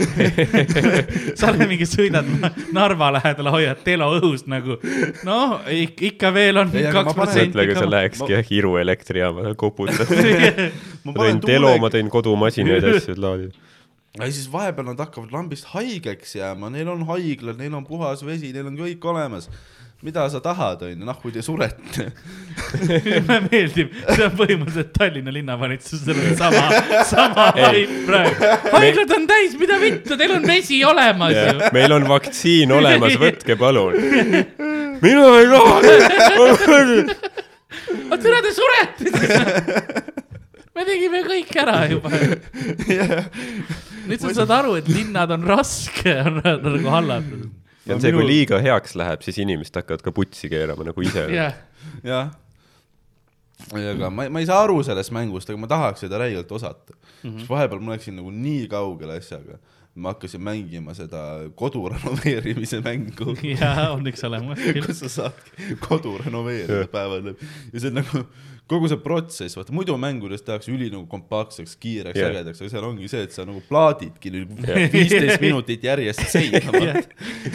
sa 1.39 1.49
oled 1.49 1.65
mingi, 1.71 1.87
sõidad 1.89 2.29
Narva 2.75 3.09
lähedale, 3.15 3.53
hoiad 3.55 3.81
telo 3.87 4.11
õhus 4.19 4.45
nagu, 4.51 4.77
noh, 5.25 5.55
ikka 5.65 6.29
veel 6.35 6.61
on 6.61 6.73
kaks 6.75 7.17
protsenti 7.17 7.55
mõtle, 7.55 7.65
kui 7.71 7.79
sa 7.79 7.87
lähekski 7.89 8.35
jah 8.35 8.51
Iru 8.55 8.75
elektrijaamale 8.77 9.55
koputad. 9.57 10.13
ma 11.07 11.15
tõin 11.17 11.41
telo, 11.41 11.71
ma 11.81 11.89
tõin 11.93 12.11
kodumasinaid 12.13 12.85
ja 12.85 12.93
asju 12.99 13.17
laadi. 13.17 13.49
ja 14.19 14.29
siis 14.29 14.45
vahepeal 14.51 14.91
nad 14.91 15.01
hakkavad 15.07 15.33
lambist 15.33 15.71
haigeks 15.73 16.37
jääma, 16.37 16.69
neil 16.75 16.93
on 16.93 17.01
haiglad, 17.09 17.57
neil 17.57 17.81
on 17.81 17.89
puhas 17.89 18.21
vesi, 18.29 18.53
neil 18.53 18.69
on 18.69 18.77
kõik 18.77 19.09
olemas. 19.09 19.49
Mida 20.03 20.30
sa 20.30 20.39
tahad, 20.43 20.81
onju, 20.85 21.05
noh, 21.07 21.17
kui 21.22 21.31
te 21.34 21.41
surete. 21.45 22.09
mulle 23.26 23.39
meeldib, 23.47 23.93
see 24.09 24.26
on 24.26 24.35
põhimõtteliselt 24.38 24.91
Tallinna 24.95 25.34
linnavalitsusel 25.34 26.19
on 26.19 26.35
sama, 26.39 26.63
sama 27.07 27.47
Ei. 27.55 27.85
vibe 27.85 28.01
praegu. 28.09 28.51
haiglad 28.76 29.15
on 29.17 29.27
täis, 29.30 29.55
mida 29.59 29.80
vittu, 29.81 30.17
teil 30.19 30.35
on 30.38 30.47
vesi 30.47 30.81
olemas 30.88 31.35
ju. 31.35 31.72
meil 31.76 31.95
on 31.95 32.07
vaktsiin 32.09 32.76
olemas, 32.76 33.17
võtke 33.22 33.57
palun. 33.59 33.95
mina 35.05 35.26
ei 35.39 35.49
taha. 35.51 35.76
aga 38.05 38.22
türa 38.22 38.43
te 38.45 38.53
surete 38.55 40.13
me 40.76 40.84
tegime 40.88 41.22
kõik 41.26 41.51
ära 41.61 41.77
juba. 41.88 42.11
nüüd 44.05 44.22
sa 44.22 44.34
saad 44.41 44.51
aru, 44.59 44.76
et 44.80 44.89
linnad 44.91 45.31
on 45.34 45.45
raske, 45.47 46.17
on 46.19 46.41
nagu 46.43 46.91
hallata. 46.91 47.45
Ja 47.85 47.95
on 47.95 48.01
see, 48.01 48.13
kui 48.15 48.25
liiga 48.27 48.59
heaks 48.63 48.95
läheb, 48.99 49.21
siis 49.25 49.37
inimesed 49.43 49.77
hakkavad 49.81 50.03
ka 50.05 50.13
putsi 50.15 50.49
keerama 50.51 50.87
nagu 50.87 51.05
ise. 51.05 51.27
jah, 52.11 52.33
aga 53.71 54.09
ma, 54.09 54.27
ma 54.29 54.41
ei 54.41 54.49
saa 54.49 54.63
aru 54.65 54.81
sellest 54.85 55.13
mängust, 55.15 55.49
aga 55.49 55.61
ma 55.61 55.69
tahaks 55.71 56.05
seda 56.05 56.19
räigelt 56.21 56.51
osata 56.51 56.93
mm. 56.95 57.29
-hmm. 57.29 57.47
vahepeal 57.49 57.81
ma 57.81 57.95
läksin 57.95 58.17
nagu 58.19 58.31
nii 58.31 58.67
kaugele 58.71 59.17
asjaga. 59.21 59.59
ma 59.95 60.11
hakkasin 60.11 60.41
mängima 60.43 60.93
seda 60.93 61.47
kodu 61.55 61.89
renoveerimise 61.89 62.81
mängu 62.83 63.37
ja 63.61 63.91
on 63.91 64.07
üks 64.07 64.25
olemas. 64.27 64.59
kus 64.85 64.99
sa 64.99 65.09
saad 65.09 65.79
kodu 65.79 66.17
renoveerida 66.25 66.87
päevad 66.91 67.31
läbi 67.31 67.47
ja 67.73 67.79
see 67.79 67.93
on 67.93 68.01
nagu 68.01 68.25
kogu 68.69 68.89
see 68.89 68.97
protsess, 69.01 69.53
vaata 69.57 69.73
muidu 69.75 69.93
mängudes 70.01 70.41
tehakse 70.45 70.71
üli 70.73 70.87
nagu 70.89 71.03
kompaktseks, 71.09 71.75
kiireks 71.81 72.17
yeah., 72.17 72.31
ägedaks, 72.33 72.63
aga 72.63 72.71
seal 72.71 72.87
ongi 72.87 73.09
see, 73.11 73.21
et 73.27 73.35
sa 73.35 73.45
nagu 73.45 73.61
plaadidki 73.67 74.31
nagu 74.33 74.57
viisteist 74.93 75.43
minutit 75.43 75.85
järjest 75.85 76.23
seina, 76.33 76.63
vaata. 76.73 77.03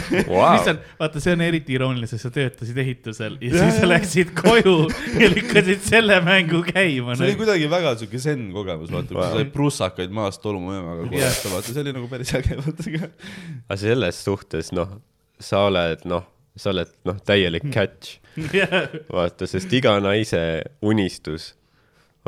mis 0.06 0.70
on, 0.70 0.80
vaata, 1.00 1.22
see 1.24 1.34
on 1.34 1.44
eriti 1.48 1.74
irooniline, 1.74 2.10
sest 2.10 2.28
sa 2.28 2.32
töötasid 2.34 2.78
ehitusel 2.84 3.40
ja 3.42 3.52
siis 3.56 3.80
sa 3.80 3.90
läksid 3.90 4.30
koju 4.38 4.76
ja 5.18 5.32
lükkasid 5.34 5.82
selle 5.88 6.20
mängu 6.26 6.62
käima. 6.70 7.18
see 7.18 7.32
oli 7.32 7.38
kuidagi 7.42 7.70
väga 7.74 7.96
siuke 8.04 8.22
zen 8.22 8.46
kogemus, 8.54 8.92
vaata, 8.94 9.10
kui 9.10 9.22
sa 9.22 9.30
Wow. 9.30 9.36
said 9.36 9.52
prussakaid 9.54 10.12
maast 10.14 10.40
tolmuemmaga 10.42 11.04
korjata, 11.10 11.50
vaata, 11.52 11.74
see 11.74 11.82
oli 11.84 11.92
nagu 11.96 12.08
päris 12.10 12.32
äge, 12.38 12.56
vaata 12.58 12.86
aga 12.90 13.78
selles 13.78 14.22
suhtes, 14.24 14.70
noh, 14.76 14.98
sa 15.40 15.66
oled, 15.68 16.06
noh, 16.10 16.24
sa 16.58 16.72
oled, 16.72 16.90
noh, 17.08 17.18
täielik 17.26 17.66
catch, 17.74 18.18
vaata, 19.16 19.46
sest 19.50 19.72
iga 19.72 19.96
naise 20.02 20.42
unistus 20.86 21.54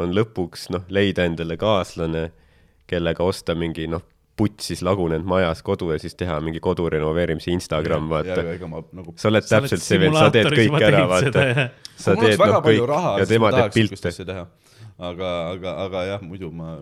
on 0.00 0.14
lõpuks, 0.16 0.70
noh, 0.72 0.86
leida 0.92 1.26
endale 1.28 1.58
kaaslane, 1.60 2.30
kellega 2.90 3.24
osta 3.24 3.56
mingi, 3.58 3.86
noh, 3.90 4.04
putsis 4.36 4.80
lagunenud 4.82 5.26
majas 5.28 5.60
kodu 5.62 5.90
ja 5.92 5.98
siis 6.00 6.16
teha 6.18 6.38
mingi 6.40 6.60
kodu 6.64 6.88
renoveerimise 6.90 7.52
Instagram, 7.52 8.08
vaata. 8.10 8.42
nagu. 8.96 9.12
sa 9.16 9.28
oled 9.28 9.46
täpselt 9.46 9.84
see 9.84 10.00
vend, 10.00 10.16
sa 10.16 10.30
teed 10.32 10.48
kõik 10.56 10.78
ära, 10.80 11.04
vaata. 11.10 11.44
sa 12.00 12.16
teed, 12.16 12.40
noh, 12.40 12.58
kõik 12.64 12.94
ja 13.20 13.28
tema 13.28 13.52
teeb 13.54 13.76
pilte. 13.76 14.12
teha. 14.24 14.46
aga, 14.98 15.32
aga, 15.52 15.76
aga 15.84 16.04
jah, 16.14 16.24
muidu 16.24 16.50
ma, 16.54 16.78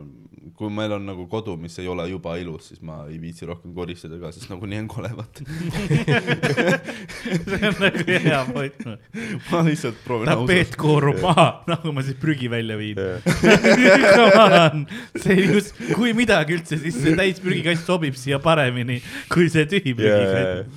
kui 0.56 0.70
meil 0.72 0.92
on 0.96 1.04
nagu 1.04 1.26
kodu, 1.28 1.54
mis 1.60 1.74
ei 1.82 1.88
ole 1.90 2.06
juba 2.08 2.34
ilus, 2.40 2.70
siis 2.70 2.80
ma 2.84 3.02
ei 3.10 3.18
viitsi 3.20 3.46
rohkem 3.48 3.74
koristada 3.76 4.16
ka, 4.20 4.30
sest 4.32 4.48
nagunii 4.48 4.78
on 4.80 4.88
kole, 4.88 5.10
vaata. 5.16 5.44
see 7.50 7.68
on 7.68 7.76
nagu 7.82 8.04
hea 8.08 8.40
point. 8.48 8.86
ma 9.50 9.62
lihtsalt 9.66 10.00
proovin 10.04 10.30
tapeet 10.30 10.76
koorub 10.80 11.20
maha, 11.24 11.46
nagu 11.68 11.92
ma 11.96 12.04
siis 12.06 12.16
prügi 12.20 12.48
välja 12.52 12.78
viin. 12.80 13.00
See 15.20 15.36
just, 15.44 15.76
kui 15.96 16.14
midagi 16.16 16.56
üldse, 16.56 16.78
siis 16.80 16.96
see 17.02 17.16
täis 17.18 17.40
prügikast 17.42 17.88
sobib 17.88 18.16
siia 18.18 18.40
paremini 18.42 19.00
kui 19.32 19.50
see 19.52 19.66
tühi 19.68 19.94
prügikast. 19.98 20.70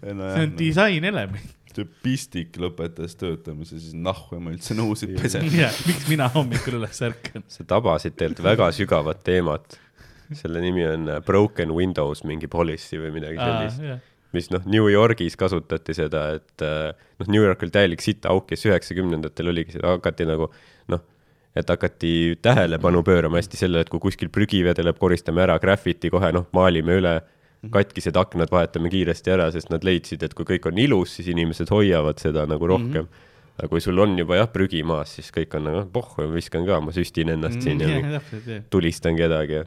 see 0.00 0.46
on 0.46 0.56
disainelement. 0.58 1.53
See 1.78 1.88
pistik 2.04 2.58
lõpetas 2.60 3.16
töötamise, 3.18 3.78
siis 3.82 3.94
nahku 3.96 4.38
ma 4.42 4.52
üldse 4.54 4.76
nõusid 4.76 5.14
pesen. 5.20 5.46
ja 5.54 5.70
miks 5.88 6.08
mina 6.10 6.28
hommikul 6.34 6.78
üles 6.80 7.00
ärkan? 7.06 7.44
sa 7.50 7.66
tabasid 7.68 8.16
tegelikult 8.18 8.46
väga 8.46 8.70
sügavat 8.76 9.22
teemat. 9.26 9.78
selle 10.34 10.62
nimi 10.64 10.86
on 10.88 11.08
äh, 11.12 11.22
Broken 11.24 11.74
Windows 11.76 12.24
mingi 12.24 12.48
policy 12.50 12.98
või 13.00 13.12
midagi 13.18 13.40
sellist. 13.40 14.12
mis 14.34 14.50
noh, 14.50 14.62
New 14.66 14.86
Yorgis 14.90 15.36
kasutati 15.38 15.94
seda, 15.94 16.28
et 16.38 16.64
äh, 16.64 16.94
noh, 17.20 17.28
New 17.30 17.42
York 17.42 17.62
oli 17.62 17.74
täielik 17.74 18.02
sitaauk 18.02 18.50
ja 18.50 18.58
siis 18.58 18.72
üheksakümnendatel 18.72 19.52
oligi 19.52 19.76
seda, 19.76 19.94
hakati 19.98 20.26
nagu 20.30 20.48
noh, 20.92 21.04
et 21.54 21.70
hakati 21.70 22.14
tähelepanu 22.42 23.04
pöörama 23.06 23.38
hästi 23.38 23.60
sellele, 23.60 23.84
et 23.84 23.92
kui 23.92 24.02
kuskil 24.02 24.32
prügi 24.34 24.64
vedeleb, 24.66 24.98
koristame 24.98 25.44
ära, 25.44 25.58
graffiti 25.62 26.10
kohe 26.10 26.32
noh, 26.34 26.48
maalime 26.56 26.98
üle, 26.98 27.18
katkised 27.72 28.16
aknad 28.16 28.50
vahetame 28.52 28.90
kiiresti 28.92 29.30
ära, 29.30 29.50
sest 29.54 29.70
nad 29.70 29.84
leidsid, 29.84 30.22
et 30.22 30.34
kui 30.34 30.44
kõik 30.48 30.68
on 30.70 30.78
ilus, 30.78 31.16
siis 31.18 31.30
inimesed 31.32 31.70
hoiavad 31.70 32.18
seda 32.22 32.46
nagu 32.50 32.66
rohkem 32.66 33.04
mm. 33.04 33.08
-hmm. 33.08 33.30
aga 33.58 33.68
kui 33.68 33.80
sul 33.80 33.98
on 33.98 34.18
juba 34.18 34.36
jah, 34.36 34.50
prügi 34.52 34.82
maas, 34.82 35.14
siis 35.16 35.30
kõik 35.32 35.56
on 35.56 35.64
nagu 35.70 35.86
pohh, 35.92 36.18
viskan 36.34 36.66
ka, 36.66 36.80
ma 36.80 36.92
süstin 36.92 37.28
ennast 37.36 37.62
siin 37.62 37.80
ja 37.80 37.88
mingi 37.88 38.14
täpselt 38.18 38.46
jah. 38.46 38.62
tulistan 38.70 39.16
kedagi 39.16 39.60
ja 39.60 39.64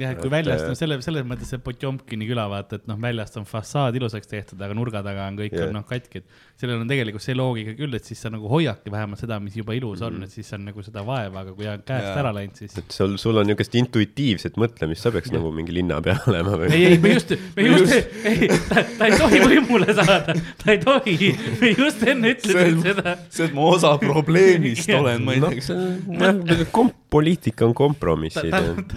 jah, 0.00 0.14
et 0.14 0.20
kui 0.20 0.30
väljast 0.32 0.64
äh, 0.64 0.72
on 0.72 0.78
selle, 0.78 0.98
selles 1.04 1.26
mõttes 1.28 1.50
see 1.52 1.60
Potjomkini 1.62 2.26
küla, 2.28 2.46
vaata, 2.50 2.80
et 2.80 2.88
noh, 2.90 2.98
väljast 3.00 3.38
on 3.38 3.46
fassaad 3.48 3.94
ilusaks 3.98 4.30
tehtud, 4.30 4.60
aga 4.64 4.74
nurga 4.76 5.02
taga 5.06 5.28
on 5.30 5.38
kõik 5.38 5.54
on 5.60 5.74
noh 5.76 5.84
katki, 5.86 6.22
et 6.22 6.60
sellel 6.60 6.82
on 6.82 6.90
tegelikult 6.90 7.24
see 7.24 7.36
loogika 7.36 7.74
küll, 7.78 7.94
et 7.94 8.08
siis 8.08 8.22
sa 8.24 8.32
nagu 8.32 8.48
hoiadki 8.50 8.92
vähemalt 8.92 9.22
seda, 9.22 9.38
mis 9.42 9.56
juba 9.58 9.76
ilus 9.78 10.02
on, 10.06 10.22
et 10.26 10.34
siis 10.34 10.50
on 10.56 10.64
nagu 10.68 10.84
seda 10.86 11.04
vaeva, 11.06 11.44
aga 11.44 11.54
kui 11.54 11.68
on 11.70 11.84
käest 11.86 12.08
Jaa. 12.08 12.16
ära 12.24 12.32
läinud, 12.34 12.58
siis. 12.58 12.74
et 12.80 12.96
sul, 12.96 13.14
sul 13.20 13.38
on 13.38 13.48
niisugust 13.48 13.78
intuitiivset 13.78 14.58
mõtlemist, 14.60 15.04
sa 15.04 15.14
peaks 15.14 15.32
nagu 15.34 15.52
mingi 15.54 15.76
linnapea 15.76 16.18
olema 16.32 16.58
või? 16.64 16.72
ei, 16.74 16.88
ei, 16.94 16.98
me 17.02 17.14
just, 17.14 17.36
me 17.54 17.68
just, 17.68 17.94
ei, 18.26 18.50
ta, 18.70 18.84
ei 19.06 19.18
tohi 19.20 19.42
võimule 19.44 19.94
saada, 19.94 20.34
ta 20.62 20.74
ei 20.74 20.82
tohi, 20.82 21.32
me 21.60 21.74
just 21.74 22.02
enne 22.02 22.34
ütlesime 22.34 22.82
seda. 22.88 23.16
see, 23.28 23.48
et 23.48 23.56
ma 23.56 23.70
osa 23.70 23.94
probleemist 24.02 24.90
olen, 24.94 25.22
ma 25.26 25.38
ei 25.38 25.44
noh, 25.44 25.54
tea, 25.54 25.68
see 25.70 26.30
on 26.30 26.66
kom-, 26.74 26.94
poliitika 27.14 27.66
on 27.66 27.74
kompromissid. 27.74 28.54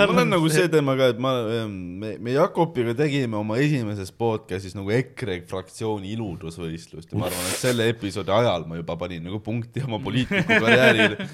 mul 0.07 0.21
on 0.23 0.29
nagu 0.31 0.49
see 0.49 0.69
teema 0.71 0.86
ka, 0.95 1.09
et 1.11 1.19
ma, 1.19 1.33
me, 1.67 2.13
me 2.23 2.33
Jakobiga 2.35 2.93
tegime 2.97 3.35
oma 3.39 3.57
esimeses 3.59 4.13
podcast'is 4.15 4.77
nagu 4.77 4.93
EKRE 4.93 5.41
fraktsiooni 5.49 6.13
iludusvõistlust 6.15 7.11
ja 7.11 7.19
ma 7.19 7.27
arvan, 7.27 7.51
et 7.51 7.61
selle 7.61 7.89
episoodi 7.91 8.33
ajal 8.33 8.67
ma 8.69 8.79
juba 8.79 8.95
panin 8.99 9.25
nagu 9.27 9.41
punkti 9.43 9.83
oma 9.83 9.99
poliitiku 10.03 10.47
karjäärile 10.47 11.27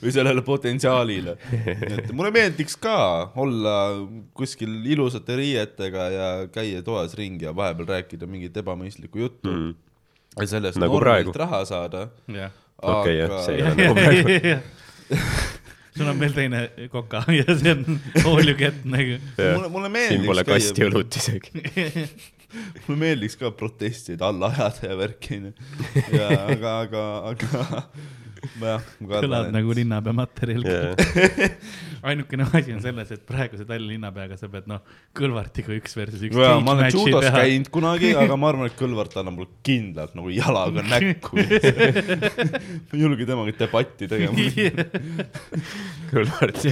või 0.00 0.14
sellele 0.14 0.42
potentsiaalile. 0.46 1.36
et 1.90 2.10
mulle 2.16 2.32
meeldiks 2.34 2.76
ka 2.80 2.96
olla 3.40 3.76
kuskil 4.36 4.80
ilusate 4.86 5.36
riietega 5.40 6.08
ja 6.14 6.28
käia 6.52 6.82
toas 6.86 7.14
ringi 7.18 7.48
ja 7.48 7.54
vahepeal 7.56 7.88
rääkida 7.96 8.28
mingit 8.30 8.56
ebamõistlikku 8.62 9.22
juttu 9.24 9.52
mm. 9.52 9.72
ja 10.40 10.50
sellest 10.54 10.80
Nagu 10.80 10.98
normilt 10.98 11.32
praegu. 11.32 11.38
raha 11.44 11.64
saada. 11.68 12.08
okei, 12.80 13.18
jah, 13.20 13.40
see 13.44 13.58
ei 13.58 13.66
ole 13.66 13.74
nagu, 13.80 13.98
praegu. 13.98 14.60
sul 16.00 16.10
on 16.10 16.20
veel 16.20 16.36
teine 16.36 16.62
koka 16.92 17.22
ja 17.40 17.46
see 17.52 17.74
on 17.74 18.00
all 18.24 18.44
you 18.44 18.56
get 18.58 18.84
nagu. 18.84 19.18
mulle, 19.38 19.72
mulle 19.72 20.04
siin 20.08 20.24
pole 20.26 20.44
meeldiks 20.44 20.70
kasti 20.70 20.86
õlut 20.88 21.18
isegi. 21.20 21.64
mulle 22.84 23.00
meeldiks 23.04 23.36
ka 23.40 23.52
protestid 23.54 24.24
alla 24.26 24.50
ajada 24.54 24.92
ja 24.92 24.96
värki 24.98 25.36
onju. 25.38 25.52
ja 26.16 26.30
aga, 26.46 26.78
aga, 26.86 27.04
aga 27.34 27.66
kõlad 29.00 29.50
nagu 29.54 29.74
linnapea 29.76 30.14
materjal 30.16 30.64
Jaa. 30.66 30.94
ainukene 32.10 32.46
asi 32.56 32.74
on 32.74 32.80
selles, 32.82 33.10
et 33.12 33.22
praeguse 33.28 33.66
Tallinna 33.68 33.92
linnapeaga 33.94 34.38
sa 34.40 34.48
pead 34.52 34.68
noh, 34.70 34.82
Kõlvartiga 35.16 35.74
üks 35.76 35.96
versus 35.98 36.22
üks. 36.26 36.36
et 36.36 36.64
ma 36.64 36.74
olen 36.76 36.90
judos 36.94 37.26
käinud 37.34 37.70
kunagi, 37.72 38.12
aga 38.22 38.38
ma 38.40 38.52
arvan, 38.52 38.70
et 38.70 38.76
Kõlvart 38.78 39.16
annab 39.20 39.38
mulle 39.38 39.50
kindlalt 39.66 40.16
nagu 40.18 40.32
jalaga 40.34 40.84
näkku. 40.86 41.40
ma 42.88 42.96
ei 42.96 43.02
julge 43.04 43.28
temaga 43.28 43.56
debatti 43.60 44.08
tegema. 44.10 44.36
Kõlvart, 46.10 46.64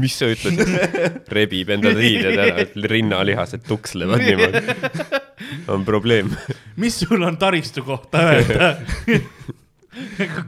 mis 0.00 0.16
sa 0.18 0.30
ütlesid? 0.32 1.28
rebib 1.36 1.70
enda 1.76 1.92
riided 1.94 2.40
ära, 2.46 2.64
rinnalihased 2.94 3.66
tukslevad 3.68 4.24
niimoodi. 4.24 4.64
on 5.72 5.84
probleem. 5.86 6.32
mis 6.80 7.02
sul 7.04 7.22
on 7.22 7.38
taristu 7.40 7.84
kohta 7.86 8.24
öelda? 8.32 8.74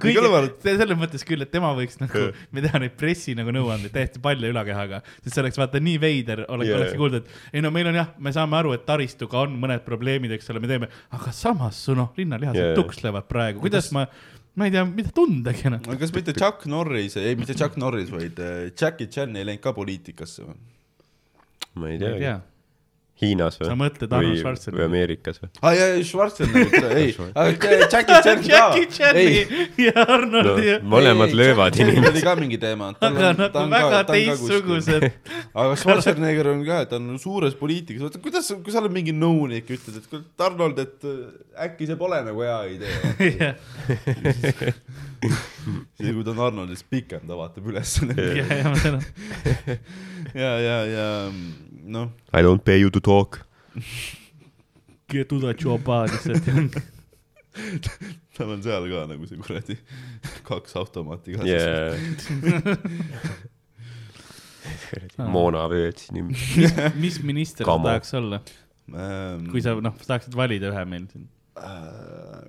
Kõige 0.03 0.15
Kõlvart-, 0.19 0.63
selles 0.65 0.99
mõttes 1.01 1.25
küll, 1.27 1.45
et 1.45 1.53
tema 1.53 1.71
võiks 1.77 2.01
nagu, 2.03 2.29
me 2.55 2.65
teha 2.65 2.81
neid 2.83 2.97
pressi 3.01 3.35
nagu 3.39 3.53
nõuandeid 3.55 3.95
täiesti 3.95 4.23
palja 4.25 4.51
ülakehaga, 4.53 5.03
sest 5.23 5.35
see 5.35 5.45
oleks 5.45 5.61
vaata 5.61 5.83
nii 5.83 6.01
veider, 6.03 6.45
oleks 6.49 6.71
yeah., 6.71 6.81
oleks 6.81 6.97
kuulda, 7.01 7.23
et 7.23 7.59
ei 7.59 7.65
no 7.65 7.73
meil 7.75 7.91
on 7.91 8.01
jah, 8.01 8.11
me 8.23 8.33
saame 8.35 8.59
aru, 8.61 8.75
et 8.77 8.87
taristuga 8.89 9.45
on 9.45 9.55
mõned 9.61 9.85
probleemid, 9.87 10.35
eks 10.37 10.51
ole, 10.55 10.63
me 10.65 10.71
teeme, 10.71 10.91
aga 11.19 11.35
samas 11.37 11.81
su 11.89 11.97
noh, 11.99 12.13
linnalihased 12.19 12.61
Jaa. 12.61 12.73
yeah. 12.73 12.81
tukslevad 12.81 13.29
praegu, 13.31 13.63
kuidas 13.65 13.93
ma 13.97 14.07
ma 14.59 14.67
ei 14.67 14.75
tea, 14.75 14.83
mida 14.91 15.13
tundagi 15.15 15.69
enam. 15.71 15.85
kas 16.01 16.13
mitte 16.15 16.35
Chuck 16.35 16.67
Norris, 16.67 17.17
ei 17.21 17.37
mitte 17.39 17.55
Chuck 17.55 17.79
Norris, 17.79 18.11
vaid 18.11 18.41
äh, 18.43 18.69
Jackie 18.75 19.07
Chan 19.07 19.37
ei 19.39 19.47
läinud 19.47 19.63
ka 19.63 19.75
poliitikasse 19.77 20.49
või? 20.49 20.57
ma 21.79 21.93
ei 21.93 22.01
ma 22.01 22.11
ei 22.11 22.23
tea 22.23 22.23
tea, 22.25 22.39
Hiinas 23.19 23.59
või 23.59 23.69
sa? 23.69 23.75
mõtled 23.79 24.13
Arnold 24.13 24.29
või, 24.29 24.35
või 24.35 24.41
Schwarzeneggi? 24.43 24.85
Ameerikas 24.87 25.41
või? 25.43 25.51
aa 25.61 25.73
jaa, 25.75 26.03
Schwarzenegger, 26.07 26.93
ei, 27.01 27.15
aga 27.43 27.73
Jackie 27.85 28.21
Chan 28.23 28.39
Jackie 28.39 28.53
ka, 28.53 28.67
ei 28.79 28.87
Chani 28.95 29.87
ja 29.89 30.05
Arnoldi 30.05 30.69
no,. 30.77 30.79
mõlemad 30.95 31.33
Ei, 31.33 31.39
löövad 31.41 31.75
Jackie 31.75 31.97
inimesi. 31.97 32.13
oli 32.13 32.25
ka 32.29 32.35
mingi 32.39 32.61
teema. 32.63 32.93
aga 33.01 33.33
nagu 33.39 33.65
väga 33.73 34.03
teistsugused. 34.13 35.09
aga 35.65 35.77
Schwarzenegger 35.83 36.53
on 36.53 36.65
ka, 36.67 36.81
ta 36.91 37.01
on 37.01 37.19
suures 37.23 37.57
poliitikas, 37.59 38.05
vaata 38.07 38.23
kuidas, 38.23 38.51
kui 38.63 38.75
sa 38.75 38.83
oled 38.83 38.95
mingi 38.95 39.15
nõunik, 39.17 39.67
ütled, 39.79 39.99
et 39.99 40.09
kuule, 40.11 40.25
Arnold, 40.49 40.79
et 40.83 41.09
äh, 41.09 41.67
äkki 41.69 41.91
see 41.91 41.99
pole 41.99 42.21
nagu 42.27 42.45
hea 42.47 42.61
idee. 42.77 42.95
siis 45.99 46.15
kui 46.15 46.23
ta 46.23 46.33
on 46.35 46.45
Arnold, 46.47 46.75
siis 46.75 46.87
pikem 46.87 47.27
ta 47.29 47.39
vaatab 47.39 47.67
üles. 47.73 47.99
ja, 48.15 48.47
ja 48.63 48.69
ja, 50.35 50.53
ja, 50.61 50.77
ja 50.87 51.07
noh, 51.89 52.11
I 52.33 52.43
don't 52.45 52.63
pay 52.65 52.79
you 52.81 52.91
to 52.91 53.01
talk. 53.01 53.41
tuda 55.09 55.55
joba 55.57 56.05
lihtsalt. 56.11 56.45
tal 58.37 58.53
on 58.55 58.63
seal 58.63 58.85
ka 58.93 59.07
nagu 59.11 59.27
see 59.27 59.41
kuradi 59.41 59.79
kaks 60.47 60.77
automaati 60.79 61.39
ka. 61.39 61.47
Yeah. 61.49 61.97
moonavööd 65.33 65.99
siin 66.01 66.23
ümber. 66.23 66.93
mis 67.03 67.19
minister 67.25 67.67
sa 67.67 67.79
tahaks 67.83 68.15
olla, 68.19 68.43
Ähm, 68.89 69.43
kui 69.53 69.61
sa 69.61 69.75
noh, 69.85 69.93
tahaksid 70.01 70.33
valida 70.33 70.71
ühe 70.73 70.83
meil 70.89 71.03
siin? 71.13 71.27
äh, 71.61 72.45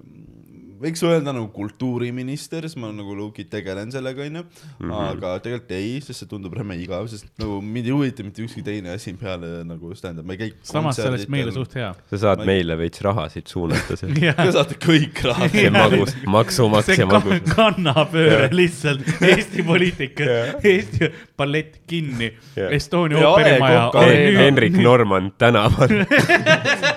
võiks 0.79 1.01
öelda 1.03 1.33
nagu 1.35 1.47
kultuuriminister, 1.55 2.63
siis 2.69 2.77
ma 2.79 2.89
nagu 2.95 3.15
low-key 3.17 3.45
tegelen 3.51 3.91
sellega, 3.91 4.23
onju. 4.27 4.43
Mhm. 4.79 4.91
aga 5.09 5.33
tegelikult 5.43 5.71
ei, 5.75 5.99
sest 6.03 6.23
see 6.23 6.29
tundub 6.31 6.53
räme 6.57 6.77
igav, 6.79 7.07
sest 7.11 7.27
nagu 7.41 7.59
mind 7.61 7.85
ei 7.89 7.93
huvita 7.95 8.23
mitte 8.23 8.43
ükski 8.45 8.63
teine 8.65 8.93
asi 8.95 9.13
peale 9.19 9.63
nagu 9.67 9.91
stand-up, 9.95 10.25
ma 10.25 10.33
ei 10.35 10.41
käi. 10.43 10.49
samas 10.63 10.95
see 10.99 11.07
oleks 11.09 11.27
meile. 11.31 11.51
suht 11.55 11.75
hea. 11.75 11.91
sa 12.11 12.17
saad 12.25 12.43
ei- 12.43 12.49
meile 12.51 12.77
veits 12.79 13.01
raha 13.05 13.27
siit 13.29 13.47
suunata, 13.47 13.97
see 13.99 14.09
Te 14.39 14.51
saate 14.55 14.75
kõik 14.79 15.19
raha. 15.27 15.49
see 15.49 15.69
magus, 15.73 16.15
maksumaksja 16.25 17.05
magus. 17.09 17.41
kannapööre 17.55 18.49
lihtsalt 18.51 19.03
Eesti 19.21 19.63
poliitikas, 19.63 20.63
Eesti 20.63 21.11
ballett 21.37 21.81
kinni. 21.87 22.31
Estonia 22.69 23.19
Ja 23.19 23.29
ooperimaja 23.29 23.91
Henrik 24.39 24.77
Norman 24.79 25.31
tänaval. 25.37 25.89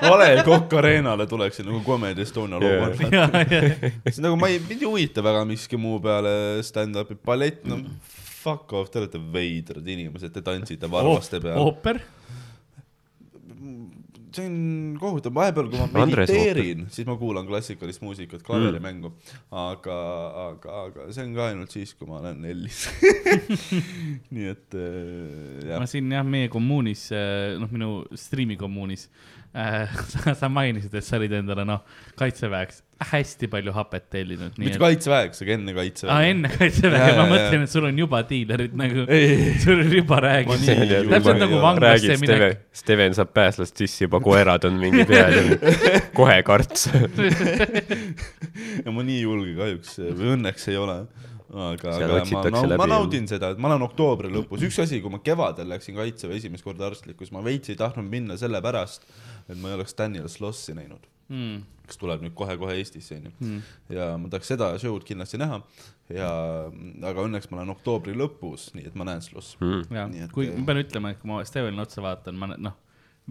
Vale 0.03 0.43
Kokk 0.45 0.73
Arenale 0.79 1.27
tuleksin 1.27 1.67
nagu 1.67 1.81
Comedy 1.87 2.23
Estonia 2.23 2.59
ja, 2.63 3.29
ja, 3.51 3.72
siis 4.07 4.23
nagu 4.25 4.39
ma 4.41 4.51
ei, 4.53 4.61
mind 4.63 4.83
ei 4.83 4.89
huvita 4.89 5.25
väga 5.25 5.45
miski 5.49 5.81
muu 5.81 6.01
peale 6.03 6.35
stand-up'i, 6.67 7.19
ballett, 7.27 7.65
no 7.69 7.81
fuck 8.43 8.73
off, 8.75 8.91
te 8.91 9.03
olete 9.03 9.21
veidrad 9.33 9.87
inimesed, 9.87 10.33
te 10.35 10.43
tantsite 10.45 10.91
varvaste 10.91 11.41
peal. 11.43 11.61
ooper, 11.63 12.01
see 14.33 14.47
on 14.49 14.97
kohutav, 15.01 15.35
vahepeal 15.37 15.69
kui 15.71 15.81
ma 15.81 16.05
mediteerin, 16.07 16.87
siis 16.93 17.07
ma 17.09 17.17
kuulan 17.21 17.47
klassikalist 17.49 18.03
muusikat, 18.05 18.43
klaverimängu. 18.47 19.13
Mm., 19.13 19.59
aga, 19.65 19.99
aga, 20.47 20.79
aga 20.87 21.09
see 21.13 21.27
on 21.27 21.35
ka 21.37 21.49
ainult 21.51 21.75
siis, 21.75 21.93
kui 21.99 22.09
ma 22.09 22.21
olen 22.23 22.45
Ellis. 22.49 22.87
nii 24.35 24.49
et 24.55 24.79
äh, 24.79 25.69
jah. 25.69 25.83
Ma, 25.83 25.89
siin 25.91 26.11
jah, 26.13 26.27
meie 26.27 26.51
kommuunis, 26.53 27.09
noh, 27.61 27.73
minu 27.73 27.93
striimi 28.19 28.57
kommuunis 28.61 29.09
äh, 29.55 29.93
sa, 30.15 30.37
sa 30.39 30.53
mainisid, 30.53 30.95
et 30.97 31.07
sa 31.07 31.21
olid 31.21 31.37
endale 31.43 31.67
noh, 31.69 31.85
kaitseväeks 32.21 32.83
hästi 33.11 33.49
palju 33.53 33.73
hapet 33.77 34.09
tellinud, 34.13 34.55
nii 34.57 34.69
mitte 34.69 34.79
et. 34.79 34.83
kaitseväeks, 34.83 35.43
aga 35.45 35.55
enne 35.57 35.73
aa, 35.73 35.79
kaitseväge. 35.81 36.31
enne 36.33 36.51
kaitseväge, 36.53 37.15
ma 37.19 37.27
mõtlen, 37.31 37.67
et 37.67 37.73
sul 37.73 37.89
on 37.89 37.99
juba 38.03 38.23
diilerid 38.29 38.77
nagu, 38.79 39.07
sul 39.65 39.83
on 39.85 39.97
juba 39.97 40.21
julge 40.23 40.61
täpselt 41.11 41.43
nagu 41.43 41.61
vanglasse 41.63 42.19
minek 42.23 42.63
Steven, 42.83 43.17
saab 43.17 43.33
pääslast 43.37 43.83
sisse, 43.83 44.05
juba 44.07 44.21
koerad 44.25 44.65
on 44.69 44.79
mingi 44.81 45.05
peal 45.09 45.37
ja 45.37 46.01
kohe 46.17 46.39
karts. 46.47 46.89
ja 48.85 48.95
ma 48.95 49.05
nii 49.07 49.21
julge 49.21 49.55
kahjuks 49.59 49.99
või 50.03 50.33
õnneks 50.37 50.69
ei 50.73 50.81
ole. 50.81 50.99
aga, 51.53 51.95
aga 51.99 52.23
ma, 52.33 52.43
ma, 52.49 52.65
läbi 52.65 52.81
ma 52.81 52.89
naudin 52.95 53.27
seda, 53.29 53.53
et 53.53 53.61
ma 53.61 53.69
olen 53.73 53.85
oktoobri 53.89 54.33
lõpus, 54.33 54.65
üks 54.69 54.79
asi, 54.87 55.03
kui 55.05 55.13
ma 55.13 55.21
kevadel 55.25 55.69
läksin 55.75 55.99
kaitseväe 55.99 56.41
esimest 56.41 56.65
korda 56.65 56.89
arstlikku, 56.89 57.27
siis 57.27 57.35
ma 57.35 57.45
veits 57.45 57.73
ei 57.73 57.77
tahtnud 57.81 58.09
minna 58.09 58.39
sellepärast, 58.41 59.05
et 59.49 59.59
ma 59.59 59.73
ei 59.73 59.77
oleks 59.77 59.99
Daniel 59.99 60.31
Slossi 60.33 60.73
näinud, 60.77 61.12
mm.. 61.33 61.63
kes 61.89 61.99
tuleb 62.01 62.23
nüüd 62.25 62.35
kohe-kohe 62.39 62.77
Eestisse 62.79 63.17
onju 63.19 63.33
Mm. 63.41 63.59
ja 63.97 64.13
ma 64.21 64.31
tahaks 64.33 64.53
seda 64.53 64.71
show'd 64.81 65.05
kindlasti 65.09 65.41
näha 65.43 65.59
ja 66.13 66.29
aga 67.09 67.25
õnneks 67.27 67.49
ma 67.51 67.63
olen 67.63 67.73
oktoobri 67.75 68.15
lõpus, 68.17 68.69
nii 68.77 68.87
et 68.93 68.95
ma 68.99 69.05
näen 69.09 69.23
Slossi. 69.25 69.57
ja 69.91 70.07
Nii 70.13 70.27
et- 70.29 70.33
kui 70.37 70.51
ma 70.53 70.67
pean 70.71 70.83
ütlema, 70.85 71.11
et 71.15 71.21
kui 71.23 71.31
ma 71.33 71.43
Stevenile 71.49 71.83
otsa 71.87 72.05
vaatan, 72.05 72.37
ma 72.39 72.53
noh, 72.55 72.77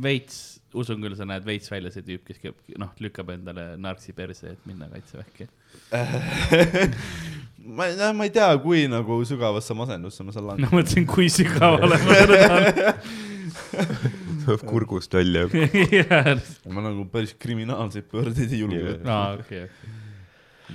veits, 0.02 0.38
usun 0.74 1.02
küll, 1.04 1.16
sa 1.20 1.26
näed 1.28 1.44
veits 1.46 1.68
välja 1.72 1.92
see 1.92 2.02
tüüp, 2.08 2.22
kes 2.28 2.40
käib, 2.40 2.56
noh, 2.80 2.94
lükkab 3.04 3.30
endale 3.34 3.66
narksi 3.78 4.14
perse, 4.16 4.54
et 4.56 4.66
minna 4.70 4.88
kaitseväkke. 4.92 5.48
ma 7.78 7.86
ei, 7.88 7.98
ma 8.16 8.24
ei 8.28 8.32
tea, 8.34 8.48
kui 8.64 8.86
nagu 8.92 9.20
sügavasse 9.28 9.76
masendusse 9.78 10.24
ma 10.26 10.32
saan 10.34 10.46
no 10.48 10.54
langeda. 10.54 10.72
mõtlesin, 10.74 11.06
kui 11.12 11.28
sügavale 11.32 12.00
ma 12.06 12.16
seda 14.44 14.58
kurgust 14.68 15.14
välja. 15.14 15.48
ma 16.76 16.86
nagu 16.86 17.08
päris 17.12 17.34
kriminaalseid 17.40 18.08
pöördeid 18.12 18.52
ei 18.52 18.62
julge 18.64 18.84
võtta. 18.86 19.18
aa, 19.18 19.34
okei, 19.40 19.66
okei. 19.68 19.98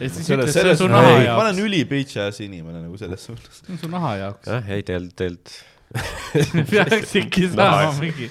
ja 0.00 0.10
siis 0.10 0.28
selles, 0.28 0.50
ütles, 0.50 0.58
see 0.58 0.74
on 0.74 0.82
su 0.82 0.90
naha, 0.92 1.14
ma 1.14 1.24
jaoks 1.24 1.46
olen, 1.46 1.62
üli 1.68 1.82
bitch 1.88 2.20
ass 2.22 2.44
inimene 2.44 2.84
nagu 2.84 3.00
selles 3.00 3.26
suhtes. 3.30 3.62
see 3.62 3.74
on 3.76 3.82
su 3.84 3.92
naha 3.92 4.14
jaoks. 4.22 4.52
jah, 4.52 4.70
ei 4.76 4.86
tegelikult, 4.86 5.16
tegelikult. 5.22 5.56
peaks 6.72 7.18
ikka 7.22 7.50
saama 7.54 7.92
mingi. 8.00 8.30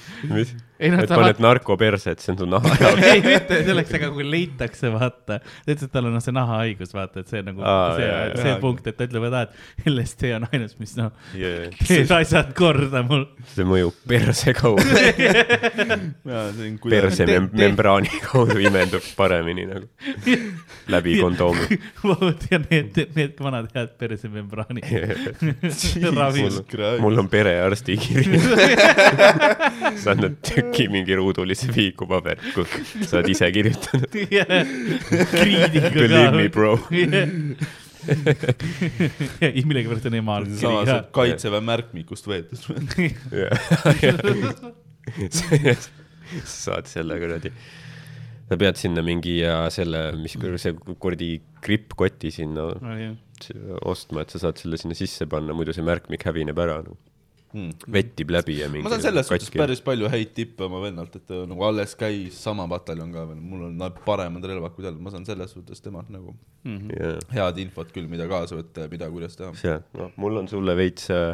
Ei 0.79 0.89
noh, 0.91 0.99
et 1.03 1.07
ta 1.07 1.15
paned 1.19 1.39
narko 1.43 1.75
perse, 1.79 2.11
et 2.15 2.19
see 2.23 2.31
on 2.33 2.37
su 2.41 2.45
naha 2.49 2.71
jaoks. 2.81 3.03
ei 3.11 3.21
mitte 3.23 3.59
selleks, 3.67 3.93
aga 3.99 4.07
kui 4.15 4.25
leitakse, 4.27 4.89
vaata, 4.91 5.37
ta 5.39 5.71
ütles, 5.71 5.85
et 5.87 5.91
tal 5.93 6.05
on 6.09 6.13
noh, 6.17 6.23
see 6.23 6.33
nahahaigus, 6.35 6.91
vaata, 6.95 7.23
et 7.23 7.31
see 7.31 7.41
nagu 7.45 7.63
Aa, 7.63 7.93
see 7.95 8.09
see 8.41 8.51
jaa. 8.51 8.59
punkt, 8.63 8.83
et 8.91 8.95
ta 8.99 9.07
ütleb, 9.07 9.23
et 9.29 9.35
aa, 9.39 9.43
et 9.47 9.53
LSD 9.93 10.21
on 10.39 10.43
ainus, 10.51 10.73
mis 10.81 10.93
noh, 10.99 11.11
Yeah. 11.35 11.69
teeb 11.87 12.11
asjad 12.15 12.51
korda 12.57 13.01
mul. 13.07 13.23
see 13.53 13.65
mõjub 13.67 13.95
perse 14.07 14.53
kaudu, 14.55 14.83
perse 16.91 17.27
mem 17.29 17.47
membraani 17.55 18.09
kaudu 18.25 18.59
imendub 18.63 19.03
paremini 19.17 19.65
nagu 19.69 19.87
läbi 20.91 21.15
kondoomi. 21.21 21.65
ja 22.51 22.59
need, 22.67 22.99
need 23.15 23.33
vanad 23.41 23.67
head 23.75 23.89
persemembraanid. 23.99 24.83
ravi. 26.15 26.43
mul 27.03 27.15
on 27.23 27.27
perearsti 27.31 27.93
kiri. 28.01 28.39
saad 30.03 30.17
nad 30.23 30.35
tüki 30.73 30.87
mingi 30.91 31.15
ruudulise 31.17 31.67
viikupaberit, 31.75 32.45
kus 32.55 32.69
sa 33.07 33.17
oled 33.19 33.29
ise 33.33 33.45
kirjutanud. 33.55 34.09
kriidiga 35.31 35.89
Believe 35.93 36.31
me, 36.35 36.49
bro. 36.49 36.73
ja 39.41 39.49
millegipärast 39.65 40.05
on 40.09 40.15
ema 40.19 40.31
all 40.39 40.47
samas 40.59 40.85
kiri 40.85 40.97
et 40.99 41.07
kaitseväe 41.15 41.61
märkmikust 41.65 42.25
võetud. 42.29 42.59
sa 45.37 45.45
saad 46.45 46.89
selle 46.89 47.17
kuradi, 47.21 47.51
sa 48.49 48.57
pead 48.61 48.75
sinna 48.81 49.01
mingi 49.05 49.33
ja 49.39 49.57
selle, 49.73 50.07
mis 50.21 50.37
see 50.61 50.73
kuradi 51.01 51.29
grippkoti 51.65 52.29
sinna 52.33 52.63
ka. 52.77 52.93
ostma, 53.89 54.17
et 54.25 54.29
sa 54.33 54.37
saad 54.45 54.61
selle 54.61 54.77
sinna 54.81 54.97
sisse 54.97 55.23
panna, 55.29 55.51
muidu 55.57 55.71
see 55.75 55.85
märkmik 55.85 56.25
hävineb 56.29 56.57
ära 56.65 56.77
no.. 56.85 56.97
Hmm. 57.55 57.71
vettib 57.87 58.33
läbi 58.35 58.57
ja 58.57 58.67
mingi. 58.67 58.83
ma 58.83 58.91
saan 58.91 59.03
selles 59.05 59.29
suhtes. 59.29 59.47
päris 59.55 59.79
palju 59.83 60.09
häid 60.11 60.33
tippe 60.35 60.65
oma 60.65 60.81
vennalt, 60.83 61.13
et 61.15 61.23
ta 61.29 61.37
nagu 61.47 61.63
alles 61.63 61.93
käis 61.95 62.35
sama 62.43 62.65
pataljon 62.67 63.13
ka 63.15 63.23
veel, 63.29 63.39
mul 63.39 63.69
on 63.69 63.77
nad 63.79 63.95
paremad 64.03 64.43
relvad 64.51 64.75
kui 64.75 64.83
tal, 64.83 64.97
ma 64.99 65.13
saan 65.13 65.23
selles 65.29 65.53
suhtes 65.55 65.79
temalt 65.85 66.11
nagu 66.11 66.33
jah, 66.65 67.15
head 67.31 67.61
infot 67.63 67.93
küll, 67.95 68.09
mida 68.11 68.27
kaasa 68.27 68.59
võtta 68.59 68.83
ja 68.83 68.91
mida, 68.91 69.07
kuidas 69.13 69.39
teha. 69.39 69.53
see, 69.61 69.77
noh, 69.95 70.11
mul 70.19 70.41
on 70.41 70.51
sulle 70.51 70.75
veits 70.75 71.07
äh, 71.15 71.31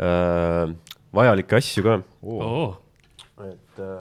äh, 0.00 0.72
vajalikke 1.20 1.60
asju 1.60 1.84
ka, 1.84 1.98
et 3.50 3.84
äh, 3.84 3.94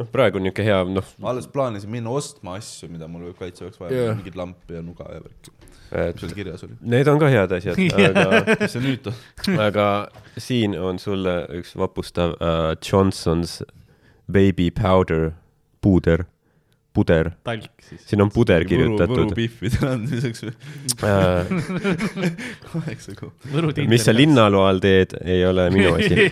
noh, 0.00 0.10
praegu 0.12 0.40
on 0.40 0.46
niisugune 0.48 0.68
hea, 0.70 0.80
noh, 0.96 1.14
ma 1.20 1.34
alles 1.34 1.52
plaanisin 1.52 1.92
minna 1.92 2.16
ostma 2.16 2.56
asju, 2.62 2.88
mida 2.92 3.12
mul 3.12 3.28
võib 3.28 3.44
kaitseväeks 3.44 3.82
vaja 3.82 3.92
Jah. 3.92 4.08
yeah., 4.08 4.18
mingit 4.22 4.40
lampi 4.40 4.80
ja 4.80 4.84
nuga 4.84 5.12
ja 5.12 5.20
värki, 5.24 5.55
et 5.92 6.20
seal 6.20 6.34
kirjas 6.34 6.64
oli. 6.66 6.76
need 6.80 7.08
on 7.10 7.18
ka 7.22 7.30
head 7.30 7.52
asjad, 7.58 7.80
aga 8.10 8.44
mis 8.60 8.72
see 8.74 8.84
nüüd 8.84 9.10
on? 9.10 9.18
aga 9.68 9.88
siin 10.38 10.76
on 10.78 11.00
sulle 11.02 11.42
üks 11.58 11.76
vapustav 11.78 12.36
uh, 12.38 12.72
Johnson's 12.82 13.60
baby 14.26 14.70
powder, 14.74 15.30
puuder, 15.84 16.26
puder, 16.96 17.30
talk 17.46 17.68
siis. 17.84 18.02
siin 18.08 18.24
on 18.24 18.32
puder 18.34 18.64
Võru 18.64 18.72
kirjutatud. 18.72 19.34
biffide 19.36 19.82
andmiseks 19.86 20.46
või? 20.46 20.54
Uh, 21.06 22.30
kaheksa 22.72 23.16
kuu. 23.18 23.30
mis 23.86 24.06
sa? 24.06 24.14
linnaloa 24.16 24.70
all 24.72 24.82
teed, 24.82 25.14
ei 25.22 25.44
ole 25.46 25.68
minu 25.74 25.94
asi, 25.98 26.30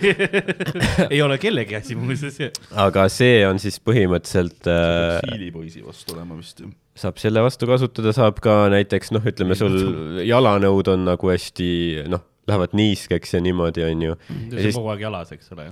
ei 1.13 1.21
ole 1.23 1.39
kellegi 1.43 1.79
asi 1.79 1.99
muuseas. 1.99 2.41
aga 2.87 3.07
see 3.13 3.45
on 3.47 3.63
siis 3.63 3.79
põhimõtteliselt 3.85 4.73
uh, 4.73 5.21
siilipoisi 5.23 5.85
vastu 5.85 6.17
olema 6.19 6.41
vist. 6.41 6.65
Saab 6.99 7.19
selle 7.19 7.43
vastu 7.43 7.67
kasutada, 7.69 8.13
saab 8.15 8.39
ka 8.45 8.65
näiteks 8.73 9.11
noh, 9.15 9.25
ütleme 9.27 9.57
sul 9.59 10.21
jalanõud 10.23 10.93
on 10.93 11.09
nagu 11.09 11.31
hästi 11.31 11.69
noh, 12.11 12.23
lähevad 12.49 12.77
niiskeks 12.77 13.35
ja 13.35 13.41
niimoodi, 13.43 13.85
onju. 13.87 14.19
see 14.29 14.37
ja 14.37 14.59
on 14.59 14.69
siis 14.69 14.79
kogu 14.79 14.93
aeg 14.93 15.05
jalas, 15.07 15.33
eks 15.35 15.55
ole. 15.57 15.71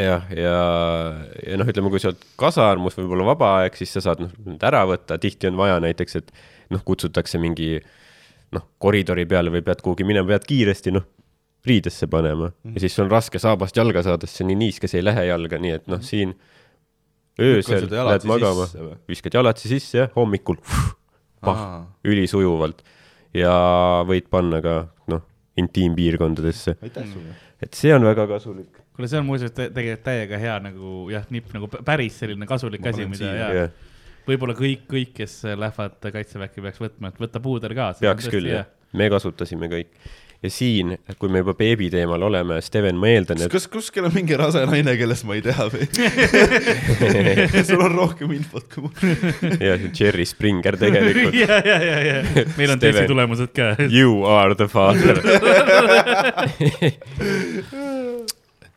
jah, 0.00 0.28
ja, 0.36 0.58
ja 1.44 1.58
noh, 1.60 1.68
ütleme, 1.68 1.92
kui 1.92 2.00
sa 2.02 2.12
oled 2.12 2.22
kasarmus, 2.40 2.96
võib-olla 2.96 3.26
vaba 3.32 3.50
aeg, 3.60 3.76
siis 3.76 3.92
sa 3.98 4.04
saad 4.08 4.22
noh, 4.24 4.32
need 4.46 4.64
ära 4.64 4.84
võtta, 4.88 5.20
tihti 5.20 5.50
on 5.50 5.60
vaja 5.60 5.80
näiteks, 5.84 6.20
et 6.22 6.32
noh, 6.72 6.84
kutsutakse 6.86 7.40
mingi 7.42 7.74
noh, 8.56 8.64
koridori 8.80 9.26
peale 9.28 9.52
või 9.52 9.64
pead 9.66 9.84
kuhugi 9.84 10.08
minema, 10.08 10.30
pead 10.32 10.48
kiiresti 10.48 10.94
noh, 10.94 11.04
riidesse 11.66 12.08
panema 12.10 12.48
mm 12.48 12.52
-hmm. 12.64 12.74
ja 12.74 12.80
siis 12.80 12.94
sul 12.96 13.04
on 13.04 13.12
raske 13.12 13.38
saabast 13.38 13.76
jalga 13.76 14.02
saada, 14.02 14.26
sest 14.26 14.40
see 14.40 14.46
nii 14.48 14.58
niiskes 14.64 14.94
ei 14.94 15.04
lähe 15.04 15.28
jalga, 15.28 15.60
nii 15.62 15.76
et 15.76 15.86
noh, 15.86 16.00
siin 16.02 16.34
öösel 17.40 17.88
lähed 17.90 18.26
magama. 18.28 18.66
viskad 19.08 19.34
jalatsi 19.34 19.68
sisse 19.68 19.98
ja 19.98 20.08
hommikul 20.16 20.58
pah 21.42 21.62
ülisujuvalt. 22.04 22.82
Ja 23.32 23.52
võid 24.04 24.26
panna 24.28 24.60
ka 24.64 24.74
noh, 25.08 25.22
intiimpiirkondadesse, 25.56 26.76
aitäh 26.84 27.06
sulle. 27.08 27.36
et 27.64 27.72
see 27.76 27.94
on 27.94 28.04
väga 28.04 28.26
kasulik. 28.28 28.82
kuule, 28.92 29.08
see 29.08 29.20
on 29.22 29.24
muuseas 29.28 29.54
tegelikult 29.56 30.04
täiega 30.04 30.40
hea 30.40 30.58
nagu 30.66 31.06
jah, 31.12 31.24
nipp 31.32 31.54
nagu 31.56 31.70
päris 31.72 32.18
selline 32.20 32.48
kasulik 32.48 32.84
asi, 32.90 33.06
mida 33.08 33.30
ja 33.32 33.48
jah, 33.56 33.72
võib-olla 34.28 34.56
kõik, 34.58 34.84
kõik, 34.90 35.14
kes 35.22 35.38
lähevad 35.48 36.12
kaitseväkke, 36.12 36.64
peaks 36.66 36.82
võtma, 36.82 37.12
et 37.12 37.24
võtta 37.24 37.40
puuder 37.42 37.74
ka. 37.78 37.88
peaks 38.02 38.28
küll 38.32 38.52
jah, 38.52 38.68
me 38.92 39.08
kasutasime 39.12 39.72
kõik. 39.72 39.96
Ja 40.42 40.50
siin, 40.50 40.96
kui 41.18 41.30
me 41.30 41.38
juba 41.42 41.54
beebi 41.54 41.86
teemal 41.92 42.22
oleme, 42.26 42.56
Steven, 42.64 42.96
ma 42.98 43.12
eeldan, 43.12 43.44
et 43.44 43.52
kas 43.52 43.68
kuskil 43.70 44.08
on 44.08 44.14
mingi 44.14 44.34
rase 44.38 44.64
naine, 44.66 44.96
kellest 44.98 45.26
ma 45.28 45.36
ei 45.38 45.42
tea 45.44 45.68
või? 45.70 45.86
sul 47.68 47.84
on 47.84 47.94
rohkem 47.94 48.32
infot 48.34 48.66
kui 48.72 48.88
mul. 48.88 49.12
ja 49.68 49.76
see 49.78 49.92
Jerry 50.00 50.26
Springer 50.26 50.78
tegelikult. 50.80 51.36
ja, 51.44 51.60
ja, 51.62 51.76
ja, 51.78 52.00
ja 52.08 52.16
meil 52.58 52.74
on 52.74 52.80
Steven. 52.80 52.82
testitulemused 52.82 53.54
ka. 53.54 53.68
You 53.86 54.24
are 54.26 54.58
the 54.58 54.66
father. 54.66 55.22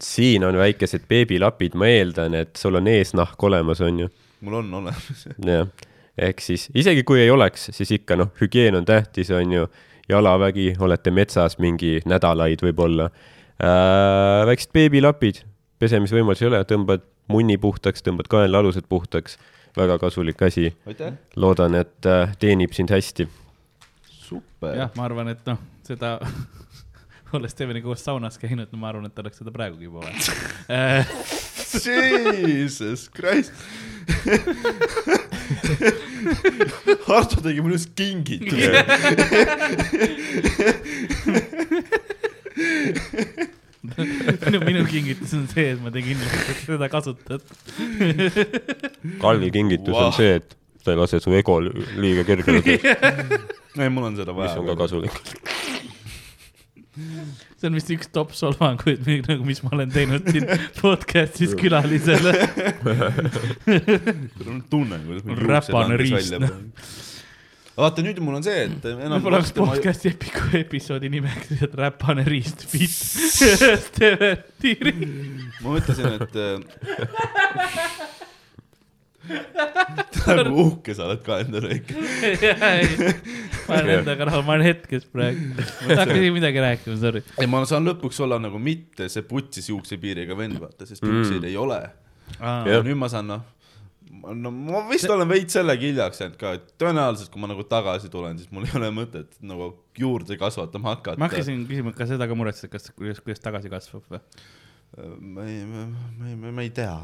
siin 0.01 0.45
on 0.45 0.59
väikesed 0.61 1.09
beebilapid, 1.09 1.73
ma 1.81 1.89
eeldan, 1.89 2.37
et 2.37 2.53
sul 2.61 2.77
on 2.77 2.93
eesnahk 2.93 3.41
olemas, 3.49 3.81
on 3.81 4.05
ju. 4.05 4.11
mul 4.45 4.61
on 4.61 4.73
olemas. 4.83 5.25
jah, 5.49 5.65
ehk 6.13 6.45
siis 6.45 6.69
isegi 6.77 7.01
kui 7.07 7.23
ei 7.25 7.33
oleks, 7.33 7.71
siis 7.73 7.97
ikka 7.97 8.19
noh, 8.21 8.29
hügieen 8.41 8.77
on 8.77 8.85
tähtis, 8.85 9.33
on 9.33 9.57
ju. 9.57 9.67
jalavägi, 10.09 10.75
olete 10.79 11.11
metsas 11.11 11.57
mingi 11.61 11.99
nädalaid 12.05 12.61
võib-olla 12.65 13.09
äh,. 13.09 14.45
väiksed 14.49 14.73
beebilapid, 14.75 15.43
pesemisvõimalusi 15.81 16.45
ei 16.45 16.51
ole, 16.51 16.61
tõmbad 16.69 17.05
munni 17.31 17.57
puhtaks, 17.61 18.03
tõmbad 18.05 18.29
kaenlaalused 18.31 18.85
puhtaks, 18.89 19.39
väga 19.77 19.97
kasulik 19.99 20.41
asi. 20.45 20.69
loodan, 21.35 21.75
et 21.75 22.05
äh, 22.05 22.35
teenib 22.39 22.73
sind 22.73 22.93
hästi. 22.93 23.27
super. 24.07 24.77
jah, 24.77 24.91
ma 24.95 25.05
arvan, 25.05 25.33
et 25.33 25.45
noh, 25.45 25.59
seda, 25.83 26.19
olles 27.35 27.51
Steveniga 27.51 27.89
koos 27.89 28.05
saunas 28.05 28.37
käinud, 28.41 28.69
no 28.71 28.79
ma 28.79 28.89
arvan, 28.93 29.09
et 29.09 29.15
ta 29.15 29.25
oleks 29.25 29.41
seda 29.41 29.51
praegugi 29.51 29.89
juba 29.89 30.05
vaja. 30.05 31.03
Jesus 31.83 33.09
Christ. 33.09 33.51
Hardo 37.07 37.41
tegi 37.41 37.61
mulle 37.61 37.77
just 37.77 37.91
kingituse. 37.97 38.85
minu, 44.45 44.59
minu 44.65 44.85
kingitus 44.89 45.33
on 45.37 45.47
see, 45.51 45.67
et 45.73 45.81
ma 45.81 45.91
tegin 45.93 46.19
seda 46.65 46.89
kasutad. 46.91 47.41
Kalvi 49.21 49.51
kingitus 49.53 49.93
wow. 49.93 50.09
On 50.09 50.15
see, 50.15 50.37
et 50.39 50.55
ta 50.85 50.93
ei 50.93 50.99
lase 50.99 51.19
su 51.23 51.33
ego 51.37 51.59
liiga 51.61 52.25
kõrgele 52.27 52.61
tõusta, 52.65 52.95
ei, 53.81 53.89
mul 53.89 54.09
on 54.11 54.17
seda 54.19 54.31
mis 54.37 54.53
on 54.53 54.65
ka 54.65 54.73
vaja. 54.73 54.79
kasulik. 54.85 55.15
See 57.55 57.69
on 57.69 57.77
vist 57.77 57.89
üks 57.95 58.09
top 58.13 58.33
solvanguid, 58.35 59.07
nagu 59.29 59.47
mis 59.47 59.61
ma 59.63 59.71
olen 59.77 59.91
teinud 59.93 60.27
siin 60.27 60.47
podcast'is 60.81 61.55
külalisele. 61.59 62.33
tunnen, 64.71 65.01
kuidas 65.07 65.25
mul 65.29 65.43
Räpane 65.49 65.99
riist, 66.01 66.17
välja 66.17 66.41
noh.. 66.43 66.57
vaata 67.79 68.03
nüüd 68.05 68.19
mul 68.23 68.39
on 68.41 68.45
see, 68.45 68.67
et 68.67 68.89
enam 68.91 69.17
võib-olla 69.17 69.39
oleks 69.41 69.55
podcast'i 69.55 70.11
epiku 70.11 70.51
episoodi 70.65 71.11
nimeks 71.15 71.53
lihtsalt 71.53 71.79
Räpane 71.79 72.27
riist 72.27 72.67
fit 72.71 72.91
Steven 72.91 74.43
Tiiri. 74.61 74.95
ma 75.63 75.77
mõtlesin, 75.77 76.19
et 76.19 76.33
äh, 79.29 80.35
nagu 80.39 80.55
uhke 80.65 80.95
sa 80.97 81.07
oled 81.09 81.23
ka 81.25 81.39
endale 81.43 81.79
ikka. 81.79 81.95
ma 83.67 83.79
olen 83.79 83.91
endaga 83.99 84.29
rahul, 84.29 84.45
ma 84.47 84.55
olen 84.57 84.67
hetkes 84.69 85.07
praegu. 85.11 85.49
ma 85.57 85.99
hakkasin 86.01 86.35
midagi 86.35 86.63
rääkima, 86.65 86.99
sorry. 87.01 87.23
ei, 87.39 87.49
ma 87.49 87.63
saan 87.69 87.87
lõpuks 87.87 88.21
olla 88.25 88.39
nagu 88.41 88.61
mitte 88.61 89.09
see 89.11 89.25
putsis 89.27 89.69
juuksepiiriga 89.71 90.37
vend, 90.37 90.59
vaata, 90.61 90.87
sest 90.87 91.03
juukseid 91.05 91.41
mm. 91.41 91.49
ei 91.51 91.59
ole. 91.59 91.81
Jah. 92.39 92.65
ja 92.67 92.81
nüüd 92.85 92.97
ma 92.97 93.09
saan 93.11 93.29
noh, 93.29 93.43
no 94.33 94.51
ma 94.51 94.81
vist 94.89 95.09
olen 95.11 95.29
veits 95.29 95.55
sellega 95.57 95.85
hiljaks 95.85 96.21
jäänud 96.21 96.37
ka, 96.41 96.55
et 96.57 96.75
tõenäoliselt 96.81 97.31
kui 97.33 97.41
ma 97.41 97.49
nagu 97.51 97.65
tagasi 97.69 98.09
tulen, 98.13 98.39
siis 98.41 98.51
mul 98.53 98.67
ei 98.67 98.75
ole 98.79 98.91
mõtet 98.95 99.39
nagu 99.45 99.71
juurde 99.99 100.37
kasvatama 100.41 100.95
hakata. 100.95 101.19
ma 101.21 101.29
hakkasin 101.29 101.65
küsima 101.69 101.93
ka 101.95 102.07
seda 102.09 102.27
ka 102.29 102.37
muretsema, 102.37 102.73
kas, 102.75 102.89
kuidas, 102.97 103.21
kuidas 103.25 103.43
tagasi 103.43 103.71
kasvab 103.73 104.05
või? 104.11 104.23
Ma 105.19 105.43
ei, 105.47 105.63
ma 105.67 106.27
ei, 106.29 106.51
ma 106.55 106.61
ei 106.63 106.69
tea. 106.71 106.95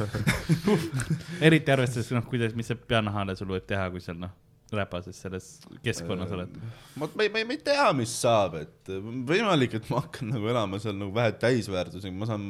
eriti 1.46 1.72
arvestades, 1.74 2.10
noh, 2.14 2.24
kuidas, 2.28 2.54
mis 2.56 2.70
see 2.70 2.78
peanahale 2.88 3.34
sul 3.38 3.50
võib 3.52 3.66
teha, 3.68 3.88
kui 3.92 4.00
seal 4.04 4.18
noh, 4.20 4.32
räpases 4.70 5.18
selles 5.24 5.48
keskkonnas 5.84 6.30
oled. 6.36 6.54
ma, 7.00 7.08
ma 7.08 7.24
ei, 7.26 7.30
ma 7.34 7.40
ei, 7.42 7.46
ma 7.48 7.56
ei 7.56 7.60
tea, 7.66 7.88
mis 7.98 8.12
saab, 8.22 8.54
et 8.62 8.92
võimalik, 9.28 9.74
et 9.80 9.88
ma 9.90 10.04
hakkan 10.04 10.30
nagu 10.36 10.50
elama 10.52 10.78
seal 10.82 10.96
nagu 10.98 11.12
vähe 11.16 11.34
täisväärtusega, 11.42 12.14
ma 12.16 12.28
saan 12.30 12.44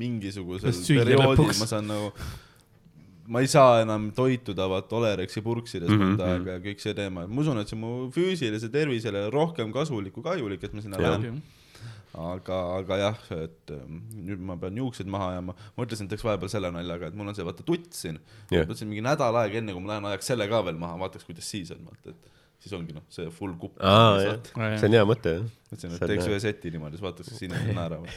mingisugusel 0.00 0.72
perioodil, 1.02 1.52
ma 1.60 1.68
saan 1.68 1.90
nagu, 1.92 2.08
ma 3.28 3.42
ei 3.44 3.50
saa 3.50 3.82
enam 3.84 4.08
toituda 4.16 4.68
vaata 4.70 4.96
Olerexi 5.00 5.42
purksides 5.44 5.90
Mhm, 5.90 6.00
mõnda 6.02 6.30
aega 6.32 6.56
ja 6.56 6.64
kõik 6.64 6.80
see 6.82 6.94
teema, 6.96 7.26
ma 7.28 7.42
usun, 7.44 7.60
et 7.60 7.68
see 7.70 7.76
on 7.78 7.82
mu 7.84 7.92
füüsilise 8.14 8.70
tervisele 8.72 9.26
rohkem 9.34 9.70
kasulik 9.74 10.14
kui 10.16 10.24
kahjulik, 10.26 10.62
et 10.64 10.74
ma 10.74 10.84
sinna 10.84 10.98
lähen. 11.02 11.42
aga, 12.16 12.58
aga 12.78 12.98
jah, 13.00 13.18
et 13.36 13.72
ähm, 13.74 13.98
nüüd 14.26 14.42
ma 14.48 14.56
pean 14.60 14.78
juuksed 14.80 15.08
maha 15.10 15.32
ajama, 15.34 15.54
mõtlesin, 15.76 16.08
et 16.08 16.14
teeks 16.14 16.24
vahepeal 16.26 16.50
selle 16.52 16.70
naljaga, 16.74 17.10
et 17.10 17.18
mul 17.18 17.28
on 17.30 17.36
see 17.36 17.46
vaata 17.46 17.66
tutt 17.66 17.92
siin 17.96 18.18
yeah., 18.52 18.64
mõtlesin 18.64 18.90
mingi 18.90 19.04
nädal 19.04 19.36
aega 19.42 19.60
enne, 19.60 19.74
kui 19.76 19.84
ma 19.84 19.94
lähen, 19.94 20.08
ajaks 20.12 20.32
selle 20.32 20.48
ka 20.50 20.62
veel 20.66 20.80
maha, 20.80 20.98
vaataks, 21.04 21.26
kuidas 21.28 21.48
siis 21.52 21.72
on, 21.74 21.82
vaata, 21.88 22.14
et 22.14 22.34
siis 22.64 22.76
ongi 22.76 22.96
noh, 22.96 23.04
see 23.12 23.28
full 23.34 23.56
kupp. 23.60 23.80
see 23.80 24.88
on 24.88 24.98
hea 24.98 25.08
mõte, 25.08 25.34
jah. 25.38 25.48
mõtlesin, 25.72 25.90
See 25.90 25.98
et 25.98 26.06
on 26.06 26.14
teeks 26.14 26.30
ühe 26.30 26.44
seti 26.46 26.72
niimoodi, 26.74 26.96
siis 26.96 27.04
vaataks, 27.04 27.32
kas 27.34 27.42
inimesed 27.46 27.76
naeravad. 27.76 28.08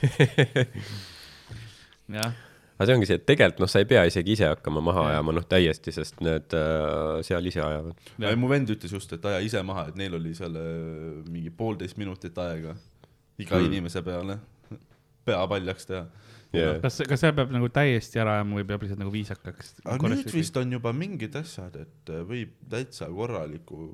jah, 2.19 2.37
aga 2.79 2.87
see 2.87 2.95
ongi 2.95 3.09
see, 3.09 3.19
et 3.19 3.25
tegelikult 3.27 3.65
noh, 3.65 3.71
sa 3.71 3.83
ei 3.83 3.89
pea 3.89 4.05
isegi 4.07 4.37
ise 4.37 4.47
hakkama 4.47 4.83
maha 4.85 5.09
ajama, 5.09 5.35
noh 5.35 5.49
täiesti, 5.51 5.91
sest 5.95 6.23
need 6.23 6.55
äh, 6.55 7.19
seal 7.27 7.51
ise 7.51 7.59
ajavad. 7.65 8.07
ja 8.23 8.31
mu 8.39 8.51
vend 8.51 8.71
ütles 8.71 8.95
just, 8.95 9.11
et 9.17 9.27
aja 9.27 9.43
ise 9.43 9.63
maha, 9.67 9.89
et 9.91 9.99
neil 9.99 10.15
oli 10.15 10.31
seal 10.37 10.55
äh, 10.55 11.19
mingi 11.27 11.51
poolteist 11.51 11.99
minutit 11.99 12.39
aega 12.39 12.77
iga 13.39 13.55
Mm. 13.55 13.61
mm. 13.61 13.69
inimese 13.73 14.01
peale 14.05 14.39
pea 15.25 15.45
paljaks 15.47 15.85
teha. 15.89 16.05
Yeah. 16.49 16.79
kas, 16.81 16.95
kas 17.05 17.21
seal 17.21 17.35
peab 17.37 17.51
nagu 17.53 17.67
täiesti 17.69 18.17
ära 18.17 18.39
ajama 18.39 18.55
või 18.57 18.63
peab 18.65 18.81
lihtsalt 18.81 18.97
nagu 19.03 19.11
viisakaks? 19.13 19.67
aga 19.85 20.09
nüüd 20.09 20.31
vist 20.33 20.55
on 20.57 20.71
juba 20.73 20.89
mingid 20.97 21.35
asjad, 21.37 21.75
et 21.83 22.09
äh, 22.09 22.23
võib 22.25 22.55
täitsa 22.71 23.05
korraliku, 23.13 23.91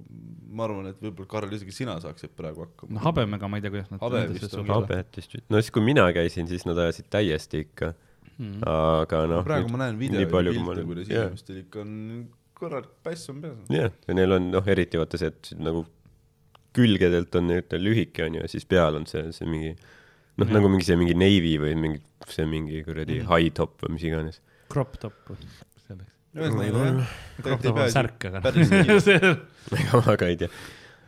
ma 0.56 0.64
arvan, 0.64 0.88
et 0.94 1.02
võib-olla 1.04 1.28
Karl, 1.34 1.52
isegi 1.58 1.76
sina 1.76 1.98
saaksid 2.00 2.32
praegu 2.38 2.64
no 2.64 2.70
hakkama. 2.70 3.04
habemega 3.10 3.50
ma 3.52 3.60
ei 3.60 3.66
tea, 3.66 3.74
kuidas 3.76 3.92
nad. 3.92 4.00
Habe 4.06 4.22
vist 4.32 4.56
on 4.56 4.64
ka. 4.70 4.78
habetist, 4.80 5.36
no 5.52 5.60
siis, 5.60 5.74
kui 5.76 5.84
mina 5.84 6.08
käisin, 6.16 6.48
siis 6.48 6.64
nad 6.70 6.80
ajasid 6.86 7.12
täiesti 7.12 7.66
ikka, 7.68 7.92
Hmm. 8.36 8.60
aga 8.68 9.22
noh. 9.32 9.44
praegu 9.48 9.70
ma 9.72 9.78
näen 9.86 9.96
video 10.00 10.20
ja 10.20 10.28
palju, 10.28 10.52
kui 10.56 10.64
pilte, 10.64 10.82
ma- 10.82 10.88
kuidas 10.90 11.08
jah. 11.12 11.28
inimestel 11.30 11.60
ikka 11.62 11.80
on 11.86 11.92
korralik 12.56 12.90
päss 13.04 13.30
on 13.32 13.38
peas. 13.44 13.62
jah, 13.72 13.92
ja 14.08 14.14
neil 14.18 14.32
on 14.36 14.50
noh, 14.52 14.66
eriti 14.68 15.00
vaata 15.00 15.20
see, 15.22 15.28
et 15.32 15.52
nagu 15.60 15.86
külgedelt 16.76 17.36
on 17.40 17.48
nüüd 17.52 17.76
lühike 17.82 18.26
onju 18.28 18.44
ja 18.44 18.50
siis 18.52 18.66
peal 18.70 18.98
on 19.00 19.06
see, 19.10 19.24
see 19.36 19.48
mingi 19.50 19.72
noh, 20.38 20.50
nagu 20.52 20.70
mingi 20.72 20.86
see 20.88 20.98
mingi 21.00 21.16
navy 21.18 21.56
või 21.64 21.74
mingi 21.80 22.02
see 22.28 22.46
mingi 22.50 22.84
kuradi 22.86 23.22
Mhm. 23.22 23.30
high 23.32 23.52
top 23.56 23.80
või 23.86 23.96
mis 23.96 24.04
iganes. 24.10 24.40
Crop 24.72 24.96
top, 25.00 25.14
selleks. 25.88 26.10
ühesõnaga 26.36 26.86
jah, 26.86 27.12
crop 27.46 27.62
top 27.64 27.78
on 27.84 27.92
särk, 27.94 28.26
aga 28.32 28.42
ega 28.50 30.02
ma 30.06 30.16
ka 30.20 30.28
ei 30.32 30.40
tea. 30.42 30.50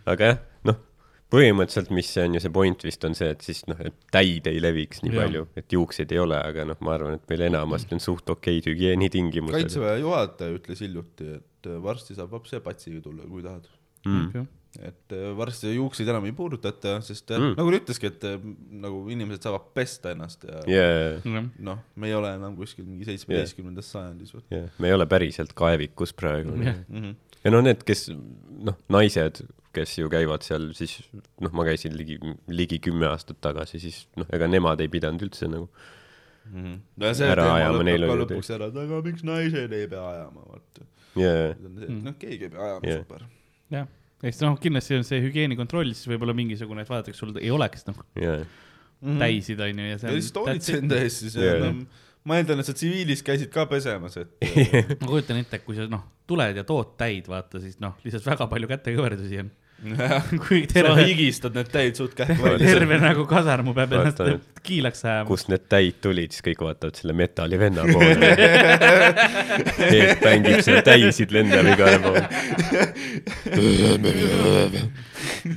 aga 0.08 0.30
jah, 0.32 0.38
noh, 0.70 0.78
põhimõtteliselt, 1.34 1.90
mis 1.92 2.08
see 2.14 2.24
on 2.24 2.38
ju 2.38 2.42
see 2.46 2.54
point 2.56 2.86
vist 2.88 3.04
on 3.04 3.16
see, 3.18 3.28
et 3.34 3.42
siis 3.44 3.64
noh, 3.68 3.80
et 3.84 3.96
täid 4.14 4.48
ei 4.48 4.62
leviks 4.64 5.02
nii 5.04 5.12
Jah. 5.12 5.26
palju, 5.26 5.42
et 5.60 5.74
juukseid 5.76 6.14
ei 6.16 6.22
ole, 6.24 6.38
aga 6.40 6.64
noh, 6.70 6.78
ma 6.86 6.94
arvan, 6.96 7.18
et 7.20 7.26
meil 7.34 7.44
enamasti 7.50 7.98
on 7.98 8.04
suht 8.04 8.30
okeid 8.32 8.70
hügieenitingimused. 8.72 9.58
kaitseväe 9.66 9.98
juhataja 10.06 10.56
ütles 10.56 10.80
hiljuti, 10.86 11.28
et 11.42 11.72
varsti 11.84 12.16
saab 12.16 12.32
vapse 12.38 12.62
patsiga 12.64 13.02
tulla, 13.04 13.26
kui 13.28 13.44
tahad. 13.44 13.68
Mm. 14.08 14.48
Et 14.86 15.14
äh, 15.16 15.30
varsti 15.38 15.74
juukseid 15.74 16.10
enam 16.12 16.26
ei 16.30 16.34
puudutata, 16.38 16.98
sest 17.06 17.32
mm. 17.34 17.44
Mm. 17.44 17.58
nagu 17.58 17.74
ta 17.74 17.80
ütleski, 17.82 18.12
et 18.12 18.26
äh, 18.30 18.48
nagu 18.84 19.02
inimesed 19.14 19.48
saavad 19.48 19.70
pesta 19.78 20.14
ennast 20.14 20.46
ja 20.48 20.62
jaa, 20.70 21.44
noh, 21.66 21.82
me 21.96 22.12
ei 22.12 22.18
ole 22.18 22.34
enam 22.38 22.58
kuskil 22.60 22.86
mingi 22.86 23.08
seitsmeteistkümnendas 23.10 23.92
sajandis 23.96 24.36
või 24.36 24.44
jaa, 24.54 24.70
me 24.78 24.92
ei 24.92 24.98
ole 24.98 25.08
päriselt 25.10 25.56
kaevikus 25.58 26.14
praegu. 26.18 26.56
Jah. 26.62 26.82
mm. 26.88 27.04
-hmm. 27.04 27.38
ja 27.44 27.54
no 27.54 27.62
need, 27.66 27.84
kes 27.88 28.08
noh, 28.14 28.78
naised, 28.94 29.44
kes 29.76 29.98
ju 29.98 30.10
käivad 30.14 30.46
seal, 30.46 30.72
siis 30.78 31.00
noh, 31.14 31.54
ma 31.54 31.66
käisin 31.68 31.98
ligi, 31.98 32.20
ligi 32.50 32.82
kümme 32.84 33.10
aastat 33.10 33.42
tagasi, 33.42 33.82
siis 33.82 34.06
noh, 34.18 34.30
ega 34.34 34.50
nemad 34.50 34.82
ei 34.84 34.92
pidanud 34.94 35.30
üldse 35.30 35.50
nagu 35.52 35.70
Mm 36.48 36.64
-hmm. 36.64 37.04
ja 37.04 37.14
see 37.14 37.28
Ära 37.28 37.54
ajama, 37.54 37.84
neil 37.84 38.04
oli 38.08 38.24
lõpuks 38.24 38.54
ära, 38.56 38.70
et 38.72 38.78
aga 38.80 39.02
miks 39.04 39.24
naised 39.28 39.74
ei 39.76 39.88
pea 39.92 40.04
ajama, 40.10 40.46
vaata. 40.48 40.86
jaa, 41.20 41.50
noh, 42.06 42.14
keegi 42.20 42.48
ei 42.48 42.50
pea 42.50 42.62
ajama 42.64 42.88
Jah. 42.88 43.02
super. 43.02 43.26
jah, 43.70 43.88
ja 43.88 44.07
siis 44.24 44.42
noh, 44.46 44.58
kindlasti 44.62 44.98
on 44.98 45.06
see 45.08 45.22
hügieenikontroll 45.24 45.94
siis 45.94 46.10
võib-olla 46.10 46.36
mingisugune, 46.38 46.84
et 46.86 46.92
vaadatakse, 46.92 47.20
sul 47.22 47.38
ei 47.42 47.54
oleks 47.54 47.86
noh 47.90 48.02
jaa, 48.20 48.42
täisid 49.22 49.62
onju 49.62 49.88
ja 49.92 50.02
see 50.02 50.12
ja 50.12 50.20
siis 50.20 50.36
hoolitse 50.36 50.78
enda 50.82 51.00
eest 51.04 51.26
siis 51.26 51.38
yeah., 51.42 51.72
ma 52.28 52.40
eeldan, 52.42 52.60
et 52.60 52.68
sa 52.68 52.76
tsiviilis 52.76 53.24
käisid 53.24 53.52
ka 53.54 53.68
pesemas, 53.72 54.18
et 54.20 54.98
ma 55.00 55.08
kujutan 55.08 55.40
ette, 55.40 55.62
et 55.62 55.64
kui 55.64 55.78
sa 55.78 55.86
noh, 55.92 56.04
tuled 56.28 56.60
ja 56.60 56.66
tood 56.68 56.98
täid, 57.00 57.30
vaata 57.32 57.62
siis 57.64 57.78
noh, 57.84 57.96
lihtsalt 58.04 58.28
väga 58.28 58.50
palju 58.52 58.70
kätekõverdusi 58.74 59.40
on. 59.46 59.54
kui 60.48 60.64
sa 60.66 60.72
terve, 60.74 61.04
higistad 61.06 61.54
need 61.54 61.68
täid 61.70 62.00
suht 62.00 62.16
kähku 62.18 62.42
välja. 62.42 62.66
terve 62.66 62.98
nagu 63.02 63.26
kasarmu 63.30 63.76
peab 63.78 63.92
ennast 63.94 64.22
kiilaks 64.66 65.06
ajama. 65.06 65.28
kust 65.30 65.52
need 65.52 65.68
täid 65.70 66.00
tulid, 66.02 66.34
siis 66.34 66.46
kõik 66.48 66.64
vaatavad 66.66 66.98
selle 66.98 67.14
metallivenna 67.18 67.86
poole. 67.92 68.32
Peep 69.78 70.26
mängib 70.26 70.64
seal 70.66 70.82
täisid, 70.88 71.30
lendab 71.36 71.70
igale 71.76 72.00
poole. 72.02 72.24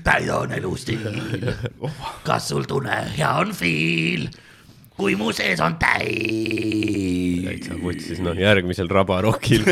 täid 0.04 0.28
on 0.36 0.52
elustiil. 0.58 1.08
kas 2.26 2.52
sul 2.52 2.68
tunne 2.68 3.00
hea 3.16 3.32
on 3.40 3.54
fiil, 3.56 4.28
kui 5.00 5.16
mu 5.16 5.32
sees 5.36 5.64
on 5.64 5.80
täis? 5.80 7.40
täitsa 7.46 7.78
vutsis, 7.80 8.20
noh, 8.22 8.36
järgmisel 8.36 8.90
rabarokil. 8.92 9.64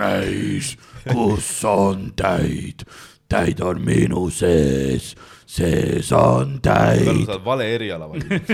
näis, 0.00 0.72
kus 1.04 1.50
on 1.68 2.10
täid, 2.18 2.86
täid 3.28 3.60
on 3.64 3.80
minu 3.84 4.30
sees, 4.34 5.14
sees 5.46 6.12
on 6.14 6.60
sa 6.60 6.68
täid. 6.68 7.08
oled 7.08 7.44
vale 7.44 7.74
eriala 7.74 8.08
valinud. 8.10 8.46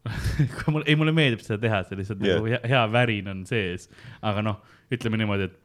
kui 0.56 0.74
mul, 0.74 0.84
ei 0.88 0.96
mulle 0.98 1.12
meeldib 1.14 1.42
seda 1.44 1.58
teha, 1.60 1.82
see 1.86 1.98
lihtsalt 1.98 2.22
yeah. 2.24 2.38
nagu 2.38 2.52
hea, 2.52 2.60
hea 2.72 2.82
värin 2.92 3.30
on 3.32 3.42
sees, 3.48 3.88
aga 4.26 4.44
noh, 4.44 4.60
ütleme 4.94 5.20
niimoodi, 5.20 5.50
et, 5.50 5.58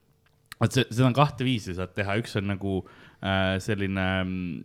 et 0.66 0.76
see, 0.76 0.88
seda 0.90 1.10
on 1.10 1.18
kahte 1.18 1.48
viisi 1.48 1.76
saad 1.78 1.94
teha, 1.96 2.18
üks 2.22 2.36
on 2.40 2.50
nagu 2.52 2.78
äh, 2.84 3.56
selline 3.64 4.08
mm, 4.26 4.64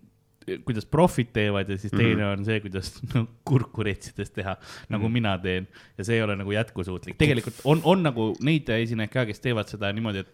kuidas 0.64 0.86
profid 0.88 1.30
teevad 1.36 1.68
ja 1.68 1.76
siis 1.78 1.92
teine 1.92 2.14
mm 2.14 2.20
-hmm. 2.22 2.38
on 2.38 2.44
see, 2.44 2.60
kuidas 2.64 2.92
no, 3.14 3.26
kurku 3.44 3.82
retsides 3.86 4.30
teha, 4.30 4.56
nagu 4.88 5.02
mm 5.04 5.08
-hmm. 5.08 5.12
mina 5.12 5.38
teen 5.38 5.68
ja 5.98 6.04
see 6.04 6.16
ei 6.16 6.22
ole 6.22 6.36
nagu 6.36 6.52
jätkusuutlik. 6.52 7.18
tegelikult 7.18 7.60
on, 7.64 7.80
on 7.84 8.02
nagu 8.02 8.34
neid 8.40 8.68
esinejaid 8.68 9.12
ka, 9.12 9.26
kes 9.26 9.40
teevad 9.40 9.68
seda 9.68 9.92
niimoodi, 9.92 10.18
et 10.18 10.32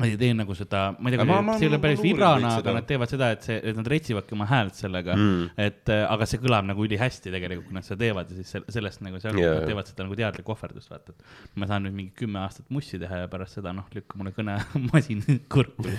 ma 0.00 0.06
ei 0.08 0.16
tee 0.16 0.32
nagu 0.34 0.54
seda, 0.56 0.94
ma 0.98 1.10
ei 1.10 1.16
tea, 1.16 1.24
see 1.58 1.66
ei 1.66 1.68
ole 1.68 1.78
päris 1.78 2.02
vibrana, 2.02 2.54
aga 2.56 2.72
nad 2.72 2.86
teevad 2.88 3.08
seda, 3.12 3.30
et 3.36 3.42
see, 3.44 3.60
et 3.62 3.76
nad 3.76 3.86
retsivadki 3.86 4.32
oma 4.32 4.46
häält 4.48 4.74
sellega 4.74 5.16
Mm. 5.16 5.50
et 5.60 5.88
äh, 5.92 6.04
aga 6.12 6.26
see 6.26 6.40
kõlab 6.40 6.64
nagu 6.64 6.84
ülihästi 6.84 7.30
tegelikult, 7.30 7.66
kui 7.68 7.74
nad 7.74 7.84
seda 7.84 7.98
teevad 8.00 8.30
ja 8.30 8.36
siis 8.36 8.50
se- 8.50 8.64
sellest 8.68 9.00
nagu 9.04 9.16
Jaa, 9.22 9.34
yeah., 9.36 9.66
teevad 9.66 9.86
seda 9.86 10.04
nagu 10.04 10.16
teadlikku 10.16 10.52
ohverdust, 10.52 10.90
vaata. 10.90 11.12
et 11.12 11.56
ma 11.56 11.66
saan 11.66 11.82
nüüd 11.84 11.92
mingi 11.94 12.12
kümme 12.16 12.38
aastat 12.40 12.66
mussi 12.70 12.98
teha 12.98 13.16
ja 13.16 13.28
pärast 13.28 13.54
seda 13.60 13.72
noh, 13.72 13.84
lükka 13.94 14.16
mulle 14.18 14.32
kõnemasin 14.32 15.22
kurku. 15.52 15.84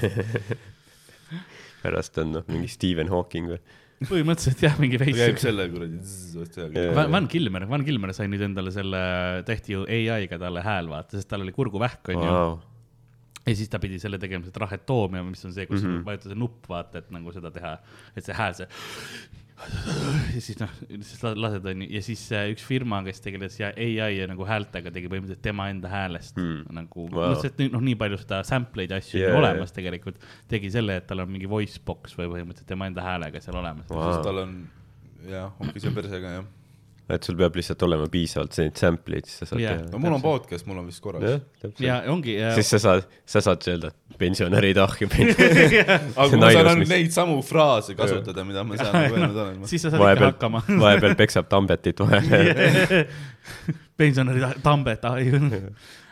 pärast 1.82 2.18
on 2.22 2.36
noh, 2.38 2.48
mingi 2.52 2.70
Stephen 2.72 3.12
Hawking 3.12 3.52
või? 3.54 3.62
põhimõtteliselt 4.02 4.64
jah, 4.66 4.78
mingi 4.82 4.98
käib 4.98 5.14
veits. 5.14 5.44
selle 5.46 5.68
kuradi. 5.70 6.00
Van 6.98 7.12
Van 7.14 7.28
Kilmer, 7.30 7.68
Van 7.70 7.84
Kilmer 7.86 8.14
sai 8.18 8.30
nüüd 8.32 8.42
endale 8.48 8.74
selle, 8.74 9.02
tehti 9.46 9.76
ju 9.76 9.84
ai-ga 9.86 10.40
talle 10.42 10.64
hääl, 10.66 10.90
vaata, 10.90 11.20
sest 11.20 11.30
tal 11.30 11.46
oli 11.46 11.54
kurguvähk, 11.54 12.14
onju. 12.14 12.32
Wow. 12.32 12.56
ja 13.46 13.56
siis 13.58 13.70
ta 13.74 13.82
pidi 13.82 14.00
selle 14.02 14.18
tegema, 14.22 14.46
see 14.48 14.56
trahetoomia, 14.56 15.22
mis 15.26 15.46
on 15.46 15.54
see, 15.54 15.68
kus 15.70 15.84
mm. 15.84 15.92
-hmm. 15.92 16.08
vajutada 16.10 16.38
nupp, 16.38 16.66
vaata, 16.70 17.04
et 17.04 17.14
nagu 17.14 17.34
seda 17.36 17.54
teha, 17.54 17.76
et 18.16 18.26
see 18.26 18.38
hääl, 18.38 18.58
see. 18.58 18.68
ja 20.36 20.42
siis 20.42 20.58
noh, 20.62 20.72
siis 21.06 21.22
la- 21.26 21.34
lased 21.46 21.66
onju 21.72 21.88
ja 21.94 22.02
siis 22.06 22.24
äh, 22.36 22.48
üks 22.54 22.64
firma, 22.68 23.02
kes 23.06 23.22
tegeles 23.24 23.58
ja 23.60 23.70
ai 23.76 23.92
ja 24.18 24.28
nagu 24.30 24.46
häältega 24.48 24.92
tegi 24.96 25.10
põhimõtteliselt 25.12 25.44
tema 25.46 25.70
enda 25.74 25.92
häälest 25.92 26.38
Mm. 26.38 26.48
mm. 26.62 26.76
nagu 26.80 27.08
Wow. 27.10 27.36
wow., 27.36 27.36
noh, 27.36 27.72
noh, 27.78 27.84
nii 27.90 27.98
palju 28.00 28.18
seda 28.24 28.42
sample 28.48 28.86
eid 28.88 28.94
asju 28.98 29.20
Yeah, 29.20 29.32
yeah, 29.32 29.38
yeah. 29.42 29.52
olemas 29.56 29.76
tegelikult, 29.76 30.22
tegi 30.52 30.72
selle, 30.74 30.96
et 31.02 31.08
tal 31.10 31.20
on 31.26 31.30
mingi 31.32 31.50
voice 31.52 31.80
box 31.86 32.16
või 32.18 32.30
põhimõtteliselt 32.32 32.70
tema 32.72 32.88
enda 32.90 33.04
häälega 33.06 33.42
seal 33.44 33.60
olemas 33.62 33.90
Wow. 33.92 34.08
siis 34.14 34.26
tal 34.26 34.44
on 34.46 34.56
jah, 35.30 35.52
hoopis 35.60 35.84
ja 35.86 35.92
persega 35.96 36.36
jah. 36.40 36.50
Et 37.16 37.26
sul 37.28 37.36
peab 37.40 37.56
lihtsalt 37.60 37.82
olema 37.88 38.06
piisavalt 38.12 38.56
neid 38.62 38.78
sample'id, 38.80 39.26
siis 39.28 39.42
sa 39.44 39.48
saad 39.50 39.62
Jah. 39.64 39.78
teha 39.82 39.92
no 39.94 40.00
mul 40.04 40.16
on 40.18 40.24
podcast, 40.24 40.66
mul 40.70 40.80
on 40.82 40.88
vist 40.90 41.02
korras. 41.04 41.24
jah, 41.26 41.40
täpselt. 41.62 41.82
ja 41.86 41.98
ongi 42.14 42.36
ja 42.38 42.54
siis 42.58 42.70
sa 42.76 42.80
saad, 42.84 43.08
sa 43.26 43.42
saad 43.46 43.68
öelda 43.72 43.92
pensionärid 44.22 44.78
ahju. 44.82 45.08
aga 45.12 46.28
kui 46.30 46.40
ma 46.42 46.52
saan 46.52 46.68
ainult 46.72 46.84
mis- 46.84 46.92
neid 46.94 47.16
samu 47.16 47.40
fraase 47.46 47.96
kasutada, 48.00 48.46
mida 48.48 48.64
ma 48.68 48.78
seal 48.82 48.94
nagu 48.96 49.18
öelnud 49.18 49.42
olen. 49.46 49.64
siis 49.72 49.82
sa 49.86 49.90
saad 49.90 50.00
ikka 50.00 50.06
vahepeal 50.08 50.32
hakkama, 50.34 50.64
vahepeal 50.86 51.18
peksab 51.20 51.50
Tambetit 51.52 52.00
vahele. 52.04 53.08
pensionärid, 53.98 54.62
Tambet, 54.64 55.04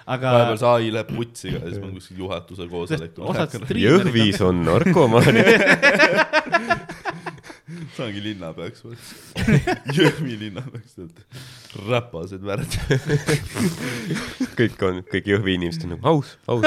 aga 0.10 0.32
vahepeal 0.34 0.58
see 0.62 0.70
ai 0.74 0.92
läheb 0.94 1.12
putsi 1.16 1.52
ka 1.54 1.60
ja 1.60 1.68
siis 1.70 1.80
ma 1.80 1.86
olen 1.88 1.98
kuskil 2.00 2.24
juhatuse 2.26 2.70
koosolekul. 2.72 3.78
Jõhvis 3.86 4.42
on 4.46 4.64
narkomaanid. 4.66 5.48
Saangi 7.96 8.22
linnapeaks 8.24 8.84
või? 8.86 8.98
Jõhvi 9.98 10.36
linnapeaks, 10.40 10.96
tead. 10.98 11.20
räpased 11.88 12.44
värd. 12.46 12.78
kõik 14.60 14.86
on, 14.88 15.02
kõik 15.10 15.30
Jõhvi 15.30 15.56
inimesed 15.60 15.86
on 15.88 15.94
nagu 15.96 16.10
aus, 16.12 16.34
aus, 16.50 16.66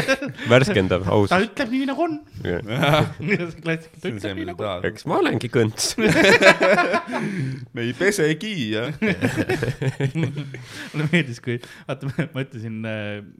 värskendav, 0.52 1.06
aus 1.12 1.32
ta. 1.32 1.40
ütleb 1.44 1.72
nii 1.74 1.88
nagu 1.90 2.06
on. 2.06 2.18
ta 2.42 2.52
see 3.16 3.40
on 3.40 3.64
see, 3.64 4.12
ütleb 4.12 4.36
nii 4.36 4.44
mida 4.44 4.52
nagu 4.52 4.60
on. 4.60 4.66
tahad. 4.66 4.88
eks 4.90 5.08
ma 5.10 5.18
olengi 5.22 5.50
kõnts. 5.52 5.90
me 7.74 7.86
ei 7.88 7.96
pesegi 7.96 8.54
ja. 8.74 8.86
mulle 10.16 11.08
meeldis, 11.10 11.42
kui, 11.44 11.58
vaata, 11.88 12.12
ma 12.34 12.46
ütlesin, 12.46 12.78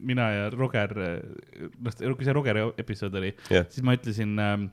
mina 0.00 0.30
ja 0.34 0.50
Roger, 0.54 0.96
noh, 0.96 2.16
kui 2.16 2.26
see 2.26 2.36
Rogeri 2.36 2.66
episood 2.80 3.14
oli 3.20 3.32
Jah. 3.52 3.66
siis 3.70 3.84
ma 3.86 3.94
ütlesin 3.96 4.34
äh, 4.40 4.56
äh, 4.56 4.68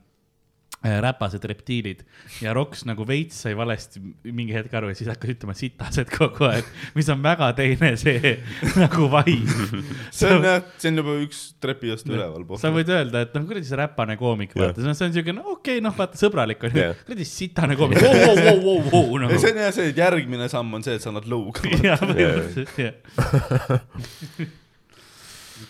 räpased 0.84 1.44
reptiilid 1.48 2.02
ja 2.44 2.52
Roks 2.56 2.84
nagu 2.88 3.06
veits 3.08 3.38
sai 3.44 3.54
valesti 3.56 4.02
mingi 4.24 4.52
hetk 4.56 4.74
aru 4.76 4.90
ja 4.90 4.98
siis 4.98 5.08
hakkas 5.08 5.32
ütlema 5.32 5.54
sitased 5.56 6.10
kogu 6.12 6.44
aeg, 6.48 6.68
mis 6.96 7.08
on 7.12 7.22
väga 7.24 7.50
teine 7.56 7.94
see 8.00 8.34
nagu 8.82 9.08
vibe. 9.12 9.82
see 10.12 10.32
on 10.34 10.44
jah, 10.44 10.60
see 10.76 10.92
on 10.92 11.00
juba 11.00 11.16
üks 11.24 11.44
trepiast 11.62 12.08
üleval. 12.10 12.44
sa 12.60 12.72
võid 12.74 12.92
öelda, 12.92 13.24
et 13.24 13.36
noh, 13.36 13.46
kuradi 13.48 13.68
see 13.68 13.78
räpane 13.80 14.18
koomik, 14.20 14.52
vaata, 14.58 14.84
see 14.84 15.08
on, 15.08 15.14
siuke, 15.16 15.36
no 15.36 15.46
okei 15.54 15.78
okay,, 15.78 15.84
noh, 15.84 15.94
vaata 15.96 16.20
sõbralik 16.20 16.68
on 16.68 16.76
ju 16.76 16.82
Jah., 16.84 16.98
kuradi 17.06 17.28
sitane 17.28 17.78
koomik, 17.80 18.02
vau, 18.04 18.34
vau, 18.34 18.58
vau, 18.66 18.76
vau, 18.90 19.06
ei, 19.06 19.22
nagu. 19.24 19.40
see 19.40 19.54
on 19.54 19.62
jah 19.64 19.72
see, 19.76 19.94
järgmine 19.96 20.50
samm 20.52 20.76
on 20.76 20.84
see, 20.84 20.98
et 20.98 21.04
sa 21.04 21.12
annad 21.12 21.28
lõuga. 21.30 21.64
jah, 21.88 22.04
põhimõtteliselt 22.04 22.76
jah. 22.84 22.94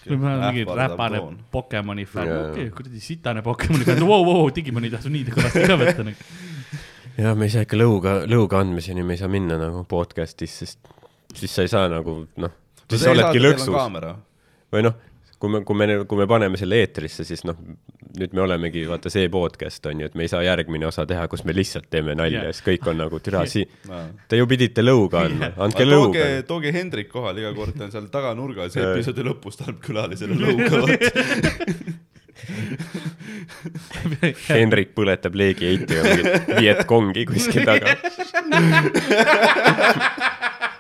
Või 0.09 0.19
ma 0.21 0.33
olen 0.33 0.45
mingi 0.49 0.79
räpane 0.81 1.23
Pokemoni 1.55 2.07
fänn, 2.09 2.33
Jaa, 2.33 2.49
okei, 2.51 2.71
kuradi 2.75 3.03
sitane 3.03 3.43
Pokemoni 3.45 3.87
fänn, 3.87 4.05
vau, 4.09 4.25
vau, 4.27 4.51
Digimoni 4.55 4.91
ei 4.91 4.97
tasu 4.97 5.13
nii 5.13 5.31
kõvasti 5.31 5.65
ka 5.69 5.79
võtta 5.81 6.07
nagu. 6.09 6.29
ja 7.23 7.35
me 7.39 7.49
ei 7.49 7.55
saa 7.55 7.67
ikka 7.67 7.79
lõuga, 7.79 8.19
lõuga 8.31 8.61
andmiseni 8.65 9.07
me 9.07 9.17
ei 9.17 9.23
saa 9.23 9.31
minna 9.33 9.59
nagu 9.61 9.85
podcast'is, 9.89 10.59
sest 10.63 10.95
siis 11.35 11.55
sa 11.55 11.65
ei 11.67 11.73
saa 11.73 11.89
nagu 11.93 12.21
noh, 12.41 12.55
siis 12.89 13.05
sa 13.05 13.15
oledki 13.15 13.43
lõksus. 13.43 13.75
kaamera. 13.75 14.15
või 14.75 14.87
noh, 14.89 14.99
kui 15.41 15.51
me, 15.53 15.61
kui 15.67 15.77
me, 15.79 15.87
kui 16.09 16.17
me 16.21 16.27
paneme 16.31 16.57
selle 16.61 16.77
eetrisse, 16.83 17.23
siis 17.27 17.43
noh, 17.47 17.57
nüüd 18.19 18.33
me 18.37 18.41
olemegi, 18.45 18.85
vaata 18.89 19.09
see 19.13 19.29
podcast 19.33 19.87
on 19.91 19.97
ju, 20.03 20.07
et 20.11 20.17
me 20.19 20.23
ei 20.27 20.31
saa 20.31 20.43
järgmine 20.47 20.87
osa 20.89 21.03
teha, 21.09 21.25
kus 21.31 21.43
me 21.49 21.53
lihtsalt 21.57 21.87
teeme 21.93 22.13
nalja 22.19 22.41
ja 22.49 22.53
siis 22.55 22.67
kõik 22.67 22.85
on 22.93 22.97
nagu 23.03 23.17
türa 23.25 23.41
si-, 23.51 23.67
te 24.31 24.35
ju 24.39 24.45
pidite 24.51 24.81
lõuga 24.85 25.17
andma, 25.29 25.47
andke 25.67 25.83
tooge 25.83 25.91
lõuga., 25.91 26.21
tooge 26.49 26.69
Hendrik 26.75 27.09
kohale 27.13 27.39
iga 27.43 27.53
kord, 27.57 27.75
ta 27.79 27.83
on 27.89 27.93
seal 27.95 28.07
taganurgas 28.13 28.73
ja 28.79 28.83
episoodi 28.93 29.23
lõpus 29.27 29.55
ta 29.59 29.63
annab 29.69 29.81
külalisele 29.85 30.35
lõuga, 30.39 30.73
vaata. 30.85 31.09
Henrik 34.51 34.91
põletab 34.97 35.35
leegiheitiga 35.39 36.01
mingit 36.05 36.49
Vietkongi 36.59 37.23
kuskil 37.31 37.63
taga. 37.67 37.87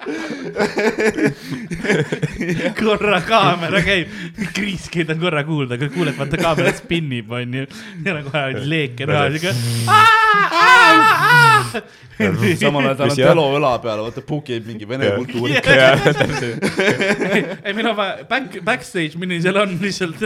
korra 2.78 3.20
kaamera 3.24 3.81
käib, 3.85 4.09
kriiskid 4.56 5.10
on 5.14 5.20
korra 5.22 5.44
kuulda, 5.47 5.74
aga 5.78 5.86
kuuled, 5.94 6.16
vaata 6.18 6.36
kaamera 6.40 6.72
spinnib, 6.76 7.31
onju. 7.32 7.64
ja 8.05 8.14
nagu 8.18 8.28
ajad 8.32 8.66
leeke 8.68 9.06
näha, 9.09 9.24
siuke. 9.35 9.52
samal 12.60 12.85
ajal 12.90 13.09
Mis 13.09 13.16
on 13.16 13.22
telo 13.22 13.44
õla 13.56 13.72
peal, 13.85 13.98
vaata 14.06 14.20
pukib 14.26 14.62
mingi 14.68 14.85
vene 14.89 15.05
kultuuri. 15.16 15.52
ei, 17.64 17.72
meil 17.72 17.89
on 17.90 17.97
vaja 17.98 18.14
back, 18.31 18.48
backstage, 18.64 19.14
milline 19.20 19.43
seal 19.44 19.59
on 19.64 19.70
lihtsalt. 19.82 20.20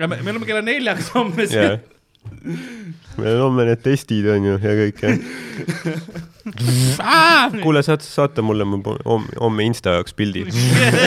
ja 0.00 0.04
me, 0.08 0.14
me 0.16 0.28
oleme 0.32 0.46
kella 0.48 0.62
neljaks 0.64 1.06
homme 1.12 1.44
siin.. 1.50 1.80
meil 3.20 3.34
on 3.36 3.42
homme 3.50 3.62
need 3.68 3.80
testid 3.84 4.24
on 4.32 4.40
ju 4.48 4.54
ja 4.64 4.72
kõik 4.84 4.98
jah. 5.04 5.14
kuule, 7.62 7.82
saad 7.82 8.04
saata 8.04 8.42
mulle 8.42 8.66
homme, 9.40 9.64
Insta 9.64 9.96
jaoks 9.98 10.14
pildi. 10.14 10.46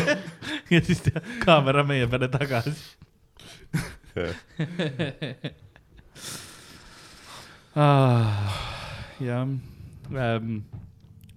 ja 0.74 0.82
siis 0.82 1.04
kaamera 1.46 1.84
meie 1.88 2.08
peale 2.08 2.28
tagasi. 2.34 2.76
jah 9.24 9.48
ähm,, 10.14 10.62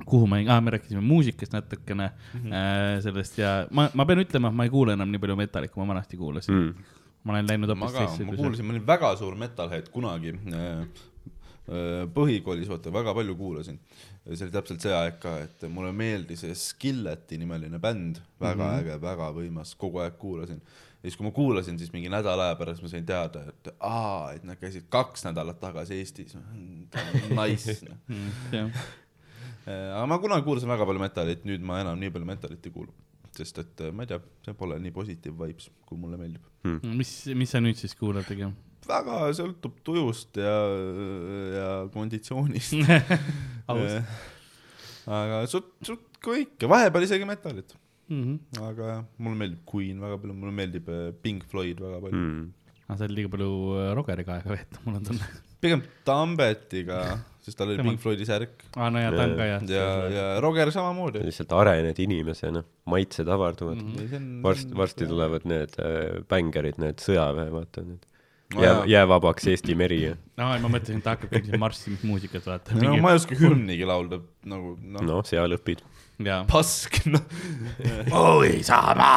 kuhu 0.05 0.27
ma, 0.29 0.37
aa, 0.49 0.61
me 0.61 0.71
rääkisime 0.75 1.01
muusikast 1.01 1.53
natukene 1.53 2.11
mm, 2.11 2.41
-hmm. 2.41 2.53
äh, 2.53 3.03
sellest 3.03 3.39
ja 3.39 3.67
ma, 3.71 3.89
ma 3.95 4.07
pean 4.07 4.21
ütlema, 4.21 4.49
et 4.49 4.55
ma 4.55 4.65
ei 4.65 4.71
kuule 4.71 4.93
enam 4.93 5.11
nii 5.11 5.23
palju 5.23 5.37
metalli, 5.37 5.69
kui 5.69 5.83
ma 5.83 5.89
vanasti 5.95 6.17
kuulasin 6.17 6.55
mm.. 6.55 6.75
ma 7.25 7.33
olen 7.33 7.49
läinud 7.49 7.73
hoopis 7.73 7.97
teisse 7.99 8.25
ma. 8.25 8.37
kuulasin, 8.37 8.67
ma 8.67 8.77
olin 8.77 8.87
väga 8.87 9.17
suur 9.17 9.35
metalhead 9.35 9.89
kunagi. 9.93 10.35
Põhikoolis 11.67 12.69
vaata 12.71 12.93
väga 12.95 13.15
palju 13.15 13.35
kuulasin. 13.37 13.79
see 14.27 14.45
oli 14.47 14.55
täpselt 14.55 14.83
see 14.83 14.93
aeg 14.95 15.17
ka, 15.23 15.37
et 15.43 15.65
mulle 15.71 15.93
meeldis 15.93 16.45
Skilleti 16.61 17.39
nimeline 17.39 17.79
bänd, 17.83 18.21
väga 18.41 18.63
mm 18.63 18.71
-hmm. 18.71 18.81
äge, 18.81 19.01
väga 19.03 19.31
võimas, 19.35 19.75
kogu 19.77 19.99
aeg 19.99 20.19
kuulasin. 20.19 20.61
ja 21.03 21.11
siis, 21.11 21.17
kui 21.17 21.27
ma 21.27 21.31
kuulasin, 21.31 21.79
siis 21.79 21.93
mingi 21.93 22.09
nädala 22.09 22.51
aja 22.51 22.57
pärast 22.57 22.83
ma 22.83 22.89
sain 22.89 23.07
teada, 23.07 23.43
et 23.49 23.75
aa, 23.81 24.33
et 24.33 24.45
nad 24.45 24.59
käisid 24.59 24.87
kaks 24.89 25.25
nädalat 25.25 25.61
tagasi 25.61 25.95
Eestis. 25.95 26.37
Nice. 27.41 27.81
jah, 28.53 28.71
aga 29.97 30.07
ma 30.07 30.19
kunagi 30.19 30.45
kuulasin 30.45 30.69
väga 30.69 30.87
palju 30.87 31.01
metalit, 31.01 31.45
nüüd 31.45 31.61
ma 31.61 31.81
enam 31.81 31.99
nii 31.99 32.11
palju 32.11 32.27
metalit 32.27 32.67
ei 32.67 32.73
kuulu. 32.73 32.95
sest 33.37 33.59
et 33.59 33.81
äh, 33.81 33.93
ma 33.93 34.03
ei 34.03 34.07
tea, 34.07 34.21
see 34.45 34.55
pole 34.55 34.79
nii 34.79 34.91
positiiv 34.93 35.35
vibes, 35.39 35.71
kui 35.87 35.99
mulle 35.99 36.17
meeldib. 36.17 36.43
mis, 36.83 37.27
mis 37.35 37.51
sa 37.51 37.61
nüüd 37.61 37.77
siis 37.77 37.95
kuulad 37.95 38.25
tegelikult? 38.25 38.66
Väga 38.89 39.21
sõltub 39.37 39.79
tujust 39.87 40.39
ja, 40.41 40.55
ja 41.57 41.71
konditsioonist. 41.95 42.77
Aga 45.07 45.45
suht, 45.51 45.69
suht 45.87 46.19
kõike, 46.25 46.67
vahepeal 46.71 47.07
isegi 47.07 47.27
metalit, 47.29 47.77
Mhm. 48.07 48.35
aga 48.63 48.85
jah, 48.87 48.99
mulle 49.19 49.35
meeldib 49.41 49.63
Queen 49.67 49.99
väga 49.99 50.17
palju, 50.23 50.35
mulle 50.39 50.53
meeldib 50.55 50.87
äh, 50.95 51.09
Pink 51.25 51.43
Floyd 51.51 51.81
väga 51.83 51.97
palju 52.05 52.21
mm.. 52.21 52.45
aga 52.87 52.99
sa 53.01 53.07
oled 53.09 53.17
liiga 53.17 53.31
palju 53.33 53.49
äh, 53.81 53.87
Rogeriga 53.99 54.37
aega 54.37 54.53
veetnud, 54.53 54.79
mul 54.85 54.99
on 55.01 55.09
tunne. 55.09 55.31
pigem 55.65 55.83
Tambetiga, 56.07 57.01
sest 57.43 57.59
tal 57.59 57.73
oli 57.73 57.83
Pink 57.83 57.99
Floydi 58.05 58.29
särk 58.29 58.63
aa, 58.79 58.93
no 58.95 59.03
ja 59.03 59.11
ta 59.11 59.25
on 59.25 59.35
ka 59.41 59.49
jah. 59.51 59.67
ja, 59.75 59.89
ja 60.15 60.27
Roger 60.45 60.71
samamoodi. 60.77 61.25
lihtsalt 61.27 61.57
arened 61.59 61.99
inimesena, 62.07 62.63
maitsed 62.95 63.27
avarduvad 63.27 63.83
mm. 63.83 64.07
Mm. 64.07 64.39
varsti, 64.47 64.71
varsti 64.85 65.11
tulevad 65.11 65.51
need 65.51 65.75
äh, 65.83 66.21
bängarid, 66.31 66.79
need 66.83 67.03
sõjaväe, 67.03 67.49
vaata 67.59 67.83
need. 67.89 68.07
Jää 68.55 68.83
jää 68.87 69.09
vabaks 69.09 69.47
Eesti 69.51 69.75
meri 69.75 70.03
ja 70.03 70.15
aa, 70.39 70.57
ma 70.61 70.69
mõtlesin, 70.71 71.01
et 71.01 71.05
ta 71.05 71.15
hakkab 71.17 71.33
mingit 71.35 71.57
marssimismuusikat 71.61 72.47
vaata. 72.47 72.77
no 72.79 72.97
ma 73.03 73.13
ei 73.13 73.21
oska 73.21 73.37
hümnigi 73.39 73.87
laulda 73.89 74.21
nagu 74.47 74.77
noh 74.79 75.01
no., 75.03 75.07
noh, 75.17 75.23
seal 75.27 75.57
õpid. 75.57 75.81
pask 76.51 77.01
noh, 77.11 77.25
oi 78.21 78.63
sama. 78.65 79.09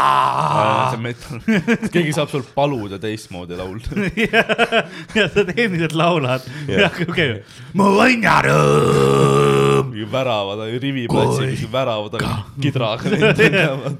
see 0.89 0.97
on 0.97 1.03
metal, 1.03 1.43
keegi 1.93 2.15
saab 2.15 2.31
sul 2.34 2.45
paluda 2.56 2.99
teistmoodi 3.03 3.60
laulda. 3.60 4.10
ja 5.18 5.27
sa 5.30 5.45
endiselt 5.45 5.93
laulad. 5.93 6.47
jah, 6.72 6.99
okei. 7.06 7.43
mu 7.77 7.91
õnnerõõm, 8.07 9.39
mingi 9.84 10.06
väravad, 10.11 10.60
riviplatsi 10.81 11.41
mingi 11.47 11.68
väravad, 11.72 12.19
kidraga 12.61 13.10
lendavad. 13.10 13.97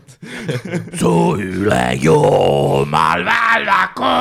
su 1.00 1.14
üle 1.40 1.84
joomal 2.04 3.26
väljaku. 3.32 4.14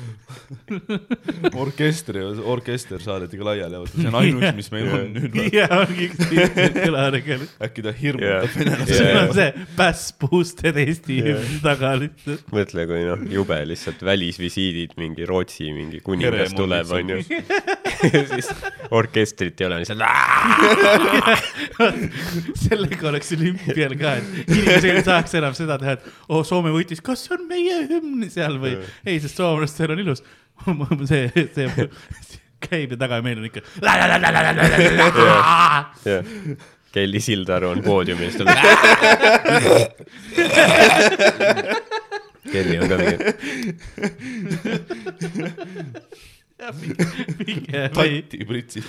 orkestri, 1.62 2.22
orkester 2.52 3.02
saadeti 3.02 3.38
ka 3.38 3.46
laiali, 3.50 3.80
see 3.92 4.08
on 4.08 4.16
ainus, 4.20 4.54
mis 4.56 4.70
meil 4.74 4.88
on 4.96 5.12
nüüd. 5.14 5.36
jaa, 5.54 5.68
ongi 5.84 6.08
üks 6.08 6.18
kõlaregel. 6.76 7.44
äkki 7.66 7.84
ta 7.86 7.92
hirmutab 7.94 8.48
Jah. 8.48 8.56
venelasi 8.58 8.96
sul 8.98 9.06
Jaa. 9.06 9.22
on 9.22 9.34
see 9.36 9.66
Bass 9.78 10.10
Boosted 10.20 10.80
Eesti 10.82 11.20
taga 11.62 11.92
lihtsalt. 12.00 12.42
mõtle, 12.54 12.86
kui 12.90 13.04
noh, 13.06 13.22
jube 13.36 13.60
lihtsalt 13.70 14.02
välisvisiidid, 14.06 14.96
mingi 15.00 15.28
Rootsi 15.28 15.70
mingi 15.76 16.02
kuningas 16.04 16.54
tuleb, 16.58 16.90
onju. 16.98 17.20
siis 18.34 18.50
orkestrit 18.90 19.60
ei 19.60 19.68
ole, 19.68 19.80
lihtsalt. 19.84 20.02
sellega 22.66 23.10
oleks 23.12 23.34
olümpial 23.38 23.94
ka, 24.00 24.16
et 24.18 24.50
inimesed 24.50 24.90
ei 24.96 25.06
saaks 25.06 25.38
enam 25.38 25.54
seda 25.58 25.78
teha, 25.80 25.96
et 25.98 26.10
oo, 26.28 26.42
Soome 26.50 26.72
võitis, 26.74 27.02
kas 27.04 27.26
see 27.26 27.36
on 27.36 27.46
meie 27.50 27.84
hümn 27.90 28.26
seal 28.32 28.58
või 28.62 28.76
ei, 29.04 29.20
sest 29.22 29.38
soomlastel 29.38 29.94
on 29.94 30.02
ilus. 30.02 30.24
see, 31.10 31.30
see 31.54 31.88
käib 32.66 32.92
ja 32.94 32.98
taga 33.00 33.22
meil 33.24 33.38
on 33.40 33.46
ikka. 33.48 33.60
Kelly 36.90 37.20
Sildaru 37.22 37.68
on 37.70 37.82
ta. 38.44 38.54
Kelly 42.50 42.78
on 42.82 42.88
ka 42.90 42.96
mingi, 42.98 43.16
tatti 47.94 48.44
pritsid. 48.46 48.84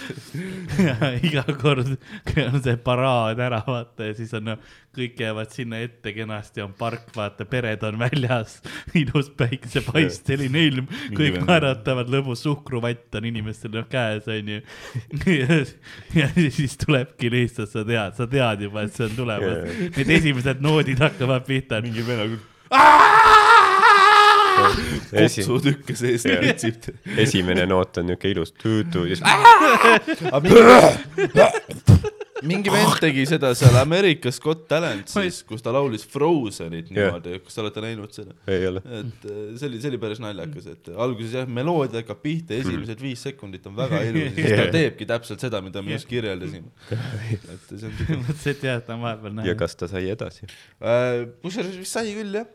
iga 1.27 1.43
kord, 1.61 1.95
kui 2.27 2.45
on 2.45 2.59
see 2.63 2.77
paraad 2.83 3.39
ära, 3.41 3.61
vaata 3.67 4.09
ja 4.09 4.15
siis 4.17 4.33
on 4.37 4.49
no,, 4.51 4.57
kõik 4.95 5.21
jäävad 5.23 5.53
sinna 5.55 5.79
ette 5.85 6.11
kenasti, 6.15 6.63
on 6.65 6.73
park, 6.77 7.07
vaata, 7.15 7.45
pered 7.49 7.83
on 7.87 7.99
väljas, 8.01 8.57
ilus 9.01 9.31
päiksepaisteline 9.39 10.65
ilm, 10.67 10.89
kõik 11.15 11.39
naeratavad, 11.45 12.11
lõbus 12.11 12.43
suhkruvatt 12.45 13.19
on 13.19 13.29
inimestel 13.31 13.73
noh 13.75 13.87
käes, 13.91 14.27
onju. 14.31 14.61
ja 16.19 16.27
siis 16.35 16.77
tulebki 16.81 17.31
lihtsalt, 17.31 17.71
sa 17.71 17.85
tead, 17.87 18.17
sa 18.19 18.27
tead 18.31 18.67
juba, 18.67 18.85
et 18.85 18.97
see 18.97 19.07
on 19.07 19.17
tulemas. 19.17 19.63
Need 19.97 20.15
esimesed 20.19 20.63
noodid 20.63 20.99
hakkavad 21.01 21.47
pihta. 21.47 21.81
mingi 21.81 22.03
vene 22.05 22.27
küll 22.33 23.49
esi-, 25.25 25.45
kutsutükke 25.47 25.95
sees 25.97 26.25
pritsib. 26.27 26.91
esimene 27.17 27.65
noot 27.69 28.01
on 28.01 28.11
niuke 28.11 28.31
ilus 28.31 28.51
tuutu 28.57 29.05
ja 29.09 29.19
siis 29.19 29.27
mingi 32.47 32.71
vend 32.73 32.97
tegi 33.01 33.23
seda 33.29 33.51
seal 33.57 33.75
America's 33.81 34.39
Got 34.41 34.63
Talent 34.69 35.11
siis, 35.11 35.41
kus 35.47 35.63
ta 35.65 35.73
laulis 35.75 36.03
Frozenit 36.09 36.89
niimoodi, 36.93 37.37
kas 37.45 37.57
te 37.57 37.63
olete 37.63 37.83
näinud 37.85 38.15
seda? 38.15 38.35
ei 38.51 38.65
ole. 38.69 38.83
et 39.01 39.27
äh, 39.27 39.41
see 39.59 39.69
oli, 39.69 39.81
see 39.83 39.91
oli 39.91 39.99
päris 40.01 40.21
naljakas, 40.23 40.69
et 40.73 40.91
alguses 40.91 41.35
jah, 41.37 41.49
meloodia 41.59 42.01
hakkab 42.01 42.21
pihta, 42.23 42.57
esimesed 42.57 43.03
viis 43.03 43.25
sekundit 43.27 43.67
on 43.69 43.77
väga 43.77 44.01
ilus 44.09 44.23
ja 44.29 44.33
siis 44.37 44.49
ta 44.49 44.65
Jah. 44.65 44.73
teebki 44.77 45.09
täpselt 45.09 45.45
seda, 45.45 45.61
mida 45.65 45.83
me 45.85 45.95
just 45.95 46.09
kirjeldasime. 46.09 46.71
et 47.53 47.69
see 47.69 47.91
on 47.91 48.25
mõtlesin, 48.25 48.55
et 48.55 48.65
jah, 48.71 48.81
ta 48.85 48.97
on 48.97 49.05
vahepeal 49.05 49.35
ja 49.35 49.39
näha. 49.41 49.59
kas 49.61 49.77
ta 49.77 49.91
sai 49.91 50.07
edasi? 50.13 50.49
äh,. 50.81 51.27
kusjuures 51.45 51.77
vist 51.77 51.99
sai 51.99 52.09
küll 52.15 52.41
jah, 52.41 52.49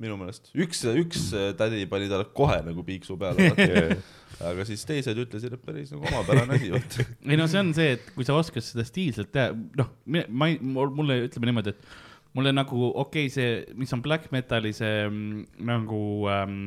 minu 0.00 0.16
meelest. 0.18 0.50
üks, 0.58 0.82
üks 0.90 1.28
äh, 1.36 1.50
tädi 1.58 1.84
pani 1.90 2.08
talle 2.10 2.26
kohe 2.36 2.58
nagu 2.66 2.84
piiksu 2.86 3.16
peale, 3.20 3.50
aga 4.50 4.66
siis 4.66 4.82
teised 4.88 5.18
ütlesid, 5.24 5.54
et 5.54 5.62
päris 5.64 5.92
nagu 5.94 6.08
omapärane 6.10 6.58
asi, 6.58 6.72
vaata. 6.74 7.06
ei 7.28 7.38
no 7.38 7.46
see 7.50 7.62
on 7.62 7.74
see, 7.76 7.94
et 7.98 8.08
kui 8.16 8.26
sa 8.26 8.38
oskad 8.38 8.66
seda 8.66 8.86
stiilselt 8.86 9.30
teha, 9.34 9.52
noh, 9.78 9.92
ma 10.10 10.50
ei, 10.50 10.58
mulle 10.62 11.20
ütleme 11.28 11.50
niimoodi, 11.50 11.74
et 11.74 12.34
mulle 12.34 12.54
nagu 12.54 12.88
okei 12.90 13.28
okay,, 13.28 13.34
see, 13.34 13.76
mis 13.78 13.94
on 13.94 14.02
black 14.04 14.32
metali 14.34 14.74
see 14.74 15.04
mm, 15.06 15.44
nagu 15.70 16.00
ähm, 16.32 16.64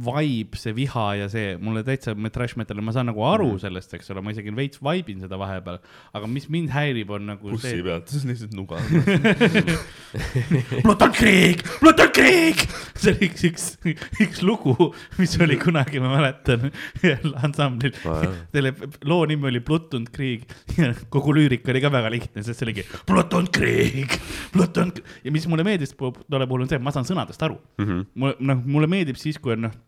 vibe, 0.00 0.58
see 0.60 0.72
viha 0.76 1.06
ja 1.18 1.26
see 1.32 1.56
mulle 1.60 1.82
täitsa 1.86 2.14
me 2.16 2.30
trash 2.32 2.56
metal'i, 2.58 2.82
ma 2.84 2.94
saan 2.94 3.10
nagu 3.10 3.24
aru 3.26 3.52
sellest, 3.60 3.92
eks 3.98 4.10
ole, 4.14 4.22
ma 4.24 4.32
isegi 4.34 4.52
veits 4.56 4.80
vibe 4.84 5.12
in 5.12 5.24
seda 5.24 5.38
vahepeal, 5.40 5.80
aga 6.16 6.30
mis 6.30 6.48
mind 6.52 6.72
häirib, 6.74 7.10
on 7.16 7.26
nagu 7.34 7.52
bussi 7.52 7.74
see, 7.74 7.84
pealt, 7.84 8.08
see 8.08 8.22
on 8.24 8.32
lihtsalt 8.32 8.56
nuga. 8.56 8.80
Blutonkrieg, 10.84 11.64
Blutonkrieg, 11.82 12.64
see 12.94 13.12
oli 13.12 13.28
üks, 13.28 13.46
üks, 13.50 13.66
üks 14.24 14.42
lugu, 14.46 14.90
mis 15.20 15.36
oli 15.42 15.58
kunagi, 15.60 16.00
ma 16.02 16.14
mäletan, 16.14 16.70
ansamblil 17.44 17.94
Vau. 18.04 18.32
selle 18.54 18.74
loo 19.08 19.26
nimi 19.28 19.50
oli 19.50 19.60
Blood 19.64 19.94
und 19.98 20.10
Krieg 20.14 20.48
ja 20.78 20.92
kogu 21.12 21.34
lüürika 21.36 21.74
oli 21.74 21.84
ka 21.84 21.92
väga 21.92 22.12
lihtne, 22.12 22.44
sest 22.46 22.62
see 22.62 22.68
oligi 22.68 22.86
Blood 23.08 23.36
und 23.38 23.52
Krieg, 23.54 24.16
Blood 24.54 24.80
und 24.82 25.04
ja 25.24 25.34
mis 25.34 25.46
mulle 25.50 25.66
meeldis 25.66 25.94
tolle 25.96 26.48
puhul 26.48 26.64
on 26.64 26.70
see, 26.70 26.80
et 26.80 26.84
ma 26.84 26.94
saan 26.94 27.08
sõnadest 27.08 27.42
aru 27.46 27.58
mm. 27.60 27.84
-hmm. 27.84 28.10
mulle, 28.14 28.36
noh, 28.50 28.66
mulle 28.76 28.90
meeldib 28.90 29.20
siis, 29.20 29.38
kui 29.38 29.54
on 29.56 29.66
noh, 29.68 29.78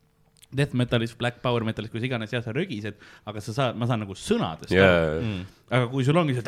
death 0.54 0.74
metalis, 0.78 1.14
black 1.18 1.40
power 1.44 1.64
metalis, 1.64 1.90
kus 1.92 2.04
iganes, 2.06 2.32
jah, 2.34 2.42
sa 2.44 2.52
rögised, 2.56 2.96
aga 3.26 3.40
sa 3.44 3.54
saad, 3.56 3.76
ma 3.80 3.88
saan 3.90 4.02
nagu 4.04 4.16
sõnadest 4.18 4.72
aru. 4.72 4.80
jaa, 4.80 5.38
aga 5.72 5.86
kui 5.92 6.04
sul 6.04 6.18
ongi 6.20 6.36
see. 6.38 6.44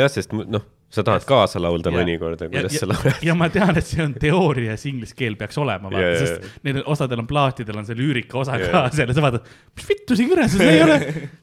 jah, 0.00 0.08
sest 0.12 0.32
noh, 0.32 0.64
sa 0.94 1.02
tahad 1.02 1.24
kaasa 1.26 1.58
laulda 1.62 1.90
Ja- 1.90 1.96
mõnikord, 1.98 2.40
ja, 2.40 2.48
kuidas 2.52 2.76
sa 2.78 2.86
ja, 2.86 2.90
laulad? 2.92 3.22
ja 3.28 3.34
ma 3.34 3.48
tean, 3.50 3.74
et 3.80 3.86
see 3.88 4.02
on 4.04 4.14
teoorias 4.22 4.84
inglise 4.86 5.16
keel 5.18 5.34
peaks 5.40 5.58
olema, 5.58 5.90
vaata 5.90 6.00
Ja, 6.04 6.12
ja, 6.14 6.20
yeah,, 6.22 6.38
sest 6.46 6.64
neil 6.66 6.82
osadel 6.94 7.22
on 7.24 7.28
plaatidel 7.30 7.80
on 7.82 7.88
see 7.88 7.98
lüürika 7.98 8.38
osa 8.44 8.56
Ja, 8.60 8.70
ka 8.70 8.84
ja. 8.86 8.94
seal 8.94 9.10
ja 9.10 9.16
sa 9.18 9.24
vaatad, 9.26 9.52
mis 9.76 9.88
vittu 9.90 10.16
siin 10.18 10.32
on, 10.38 10.48
see 10.54 10.70
ei 10.70 10.82
ole, 10.86 10.98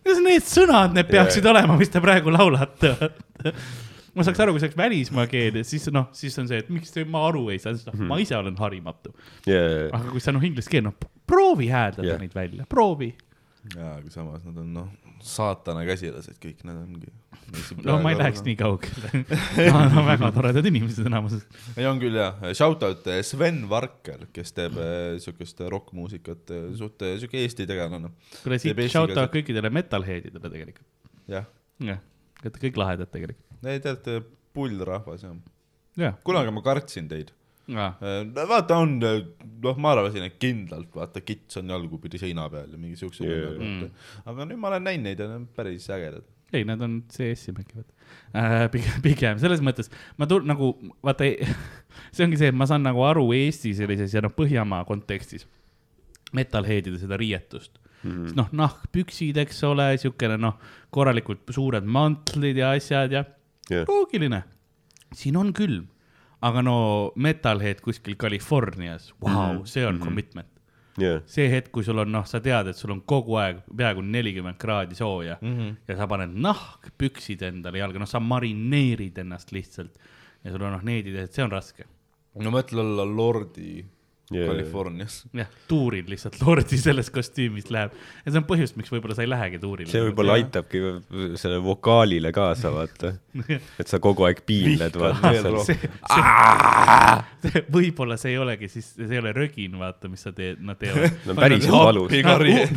need 0.08 0.24
need 0.30 0.48
sõnad, 0.48 0.96
need 0.96 1.12
peaksid 1.12 1.44
ja. 1.46 1.52
olema, 1.54 1.78
mis 1.82 1.92
te 1.92 2.00
praegu 2.04 2.32
laulate. 2.34 2.96
Ma 4.16 4.26
saaks 4.28 4.42
aru, 4.44 4.56
kui 4.56 4.62
see 4.64 4.70
oleks 4.70 4.80
välismaa 4.80 5.28
keel 5.32 5.62
siis 5.68 5.88
noh, 5.96 6.10
siis 6.16 6.36
on 6.42 6.50
see, 6.52 6.62
et 6.64 6.70
miks 6.74 6.94
ma 7.12 7.26
aru 7.30 7.46
ei 7.54 7.60
saa, 7.64 7.76
sest 7.78 7.88
noh, 7.92 7.98
Mhm. 7.98 8.10
ma 8.12 8.20
ise 8.24 8.36
olen 8.38 8.58
harimatu. 8.60 9.14
jaa, 9.48 9.90
aga 9.92 10.06
kui 10.12 10.20
see 10.24 10.34
on 10.34 10.40
noh 10.40 10.48
inglise 10.50 10.72
keel, 10.72 10.88
noh 10.90 10.98
proovi 11.28 11.70
hääldada 11.72 12.08
yeah. 12.08 12.20
neid 12.20 12.36
välja, 12.36 12.66
proovi. 12.70 13.14
jaa, 13.76 13.96
aga 14.00 14.12
samas 14.14 14.44
nad 14.48 14.58
on 14.58 14.74
noh, 14.76 14.90
saatana 15.22 15.84
käsilased 15.86 16.38
kõik 16.42 16.64
nad 16.68 16.80
ongi. 16.82 17.12
no 17.86 17.98
ma 18.02 18.12
ei 18.14 18.18
läheks 18.20 18.44
nii 18.46 18.56
kaugele. 18.60 19.24
Nad 19.76 19.96
on 20.00 20.08
väga 20.08 20.32
toredad 20.36 20.68
inimesed 20.70 21.08
enamuses. 21.08 21.44
ei, 21.76 21.86
on 21.90 22.00
küll 22.02 22.18
jah, 22.18 22.40
shout 22.58 22.84
out 22.88 23.08
eh, 23.12 23.22
Sven 23.28 23.64
Varkel, 23.72 24.26
kes 24.34 24.56
teeb 24.58 24.78
eh, 24.82 25.20
siukest 25.24 25.62
rokkmuusikat, 25.72 26.56
suht 26.80 27.06
eh, 27.08 27.18
siuke 27.22 27.42
Eesti 27.44 27.68
tegelane. 27.70 28.12
kuule, 28.42 28.60
siit 28.62 28.82
shout 28.92 29.14
out 29.16 29.34
kõikidele 29.36 29.72
metalheadidele 29.74 30.52
tegelikult. 30.52 30.88
jah, 31.32 31.48
jah, 31.86 32.02
olete 32.42 32.66
kõik 32.68 32.82
lahedad 32.82 33.12
tegelikult. 33.14 33.51
Ei 33.70 33.80
te 33.84 33.94
olete 33.94 34.18
pullrahvas 34.56 35.24
jah. 35.26 35.38
jah, 36.00 36.18
kunagi 36.26 36.54
ma 36.56 36.64
kartsin 36.66 37.08
teid. 37.12 37.32
no 37.72 38.46
vaata 38.50 38.82
on, 38.84 38.98
noh, 39.00 39.80
ma 39.80 39.94
arvasin, 39.96 40.26
et 40.28 40.38
kindlalt 40.42 40.92
vaata 40.96 41.24
kits 41.24 41.62
on 41.62 41.72
jalgupidi 41.72 42.20
seina 42.22 42.50
peal 42.52 42.74
ja 42.74 42.80
mingi 42.80 43.00
siukse 43.00 43.28
yeah.. 43.28 43.88
aga 44.26 44.48
nüüd 44.50 44.60
ma 44.60 44.72
olen 44.74 44.88
näinud 44.90 45.08
neid 45.08 45.22
ja 45.22 45.30
nad 45.30 45.44
on 45.44 45.48
päris 45.56 45.88
ägedad. 45.94 46.26
ei, 46.52 46.66
nad 46.68 46.82
on 46.84 47.02
CS-i 47.12 47.54
mängivad 47.56 47.88
äh,. 48.36 48.66
pigem, 48.74 48.98
pigem 49.06 49.40
selles 49.44 49.64
mõttes 49.64 49.92
ma 50.20 50.28
tul- 50.28 50.48
nagu 50.48 50.74
vaata, 51.06 51.30
see 52.16 52.26
ongi 52.28 52.42
see, 52.42 52.52
et 52.52 52.58
ma 52.58 52.68
saan 52.70 52.84
nagu 52.88 53.06
aru 53.08 53.30
Eesti 53.38 53.76
sellises 53.78 54.18
ja 54.18 54.26
noh, 54.26 54.34
Põhjamaa 54.36 54.84
kontekstis 54.90 55.48
metalheadide 56.36 57.00
seda 57.00 57.20
riietust 57.20 57.78
mm.. 58.04 58.34
noh, 58.38 58.50
nahkpüksid, 58.58 59.38
eks 59.44 59.62
ole, 59.68 59.92
siukene 60.02 60.38
noh, 60.42 60.58
korralikult 60.94 61.54
suured 61.54 61.88
mantlid 61.88 62.60
ja 62.60 62.74
asjad 62.78 63.16
ja 63.16 63.24
Jah. 63.72 63.88
loogiline. 63.88 64.44
siin 65.16 65.38
on 65.38 65.52
külm, 65.56 65.88
aga 66.42 66.62
no 66.64 66.78
metalhead 67.16 67.82
kuskil 67.84 68.16
Californias, 68.20 69.12
vau, 69.22 69.66
see 69.66 69.86
on 69.88 70.00
commitment 70.00 70.52
jaa, 71.00 71.22
see 71.30 71.48
hetk, 71.52 71.72
kui 71.76 71.86
sul 71.88 72.02
on 72.04 72.12
noh, 72.12 72.26
sa 72.28 72.42
tead, 72.44 72.72
et 72.72 72.78
sul 72.78 72.94
on 72.96 73.02
kogu 73.08 73.38
aeg 73.42 73.62
peaaegu 73.68 74.04
nelikümmend 74.06 74.60
kraadi 74.62 74.98
sooja 74.98 75.38
mm 75.42 75.54
-hmm. 75.58 75.76
ja 75.88 75.98
sa 75.98 76.08
paned 76.08 76.36
nahkpüksid 76.36 77.42
endale 77.48 77.80
jalga, 77.80 78.00
noh, 78.00 78.08
sa 78.08 78.20
marineerid 78.20 79.18
ennast 79.18 79.52
lihtsalt 79.52 79.98
ja 80.44 80.52
sul 80.52 80.62
on 80.62 80.74
noh, 80.74 80.84
needid, 80.84 81.16
et 81.16 81.34
see 81.34 81.44
on 81.44 81.52
raske. 81.52 81.86
no 82.36 82.52
mõtle 82.52 82.80
olla 82.80 83.06
lordi. 83.06 83.86
Californias. 84.32 85.22
jah, 85.36 85.50
tuuril 85.68 86.08
lihtsalt 86.10 86.40
lordi 86.42 86.80
selles 86.82 87.12
kostüümis 87.14 87.70
läheb 87.74 87.92
ja 88.26 88.32
see 88.32 88.40
on 88.42 88.48
põhjus, 88.50 88.76
miks 88.80 88.92
võib-olla 88.94 89.18
sa 89.18 89.26
ei 89.26 89.32
lähegi 89.32 89.60
tuurile. 89.62 89.92
see 89.92 90.04
võib-olla 90.08 90.38
aitabki 90.40 90.84
selle 91.42 91.60
vokaalile 91.64 92.32
kaasa, 92.36 92.72
vaata. 92.74 93.14
et 93.82 93.88
sa 93.92 94.00
kogu 94.04 94.28
aeg 94.28 94.44
piinled, 94.48 94.96
vaata 95.02 95.34
võib-olla 97.72 98.18
see 98.20 98.34
ei 98.36 98.40
olegi 98.42 98.70
siis, 98.72 98.92
see 98.96 99.10
ei 99.12 99.22
ole 99.22 99.34
rögin, 99.36 99.78
vaata, 99.80 100.10
mis 100.12 100.24
sa 100.26 100.34
teed, 100.36 100.62
nad 100.66 100.80
teevad. 100.82 101.18
no 101.28 101.36
päris 101.38 101.68
valus. 101.72 102.14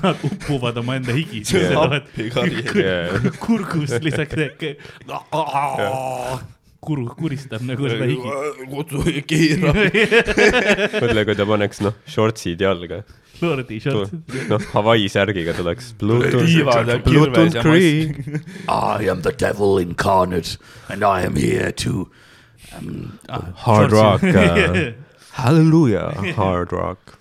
Nad, 0.00 0.24
uppuvad 0.30 0.80
omaenda 0.82 1.14
higis. 1.16 1.52
Kurgust 3.44 4.00
lihtsalt, 4.04 4.36
kuru, 6.84 7.06
kuristab 7.18 7.64
nagu 7.66 7.88
seda 7.90 8.08
higi. 8.10 8.68
kutsu 8.72 9.02
keerab. 9.30 9.78
mõtle, 11.02 11.24
kui 11.28 11.36
ta 11.38 11.46
paneks, 11.48 11.82
noh, 11.86 11.96
shortsid 12.16 12.64
jalga. 12.64 13.02
lordi 13.42 13.80
short. 13.82 14.12
noh, 14.48 14.62
Hawaii 14.72 15.08
särgiga 15.10 15.54
tuleks. 15.56 15.94
Ja, 16.00 16.20
ja. 16.34 17.64
I 18.68 19.08
am 19.10 19.22
the 19.22 19.32
devil 19.32 19.78
incarnate, 19.78 20.56
and 20.88 21.02
I 21.02 21.22
am 21.22 21.36
here 21.36 21.72
to. 21.72 22.10
Um, 22.76 23.18
Hard 23.64 23.92
rock 23.92 24.22
uh,. 24.22 24.92
Hallelujah, 25.32 26.32
hard 26.36 26.72
rock. 26.72 27.18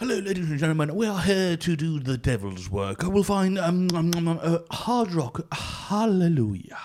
hello, 0.00 0.18
ladies 0.18 0.50
and 0.50 0.58
gentlemen. 0.58 0.94
We 0.94 1.06
are 1.06 1.20
here 1.20 1.56
to 1.56 1.76
do 1.76 2.00
the 2.00 2.18
devil's 2.18 2.68
work. 2.70 3.04
I 3.04 3.08
will 3.08 3.22
find 3.24 3.58
um, 3.58 3.88
um, 3.94 4.10
um, 4.16 4.28
um, 4.28 4.40
uh, 4.42 4.58
hard 4.70 5.12
rock. 5.14 5.40
Hallelujah. 5.54 6.78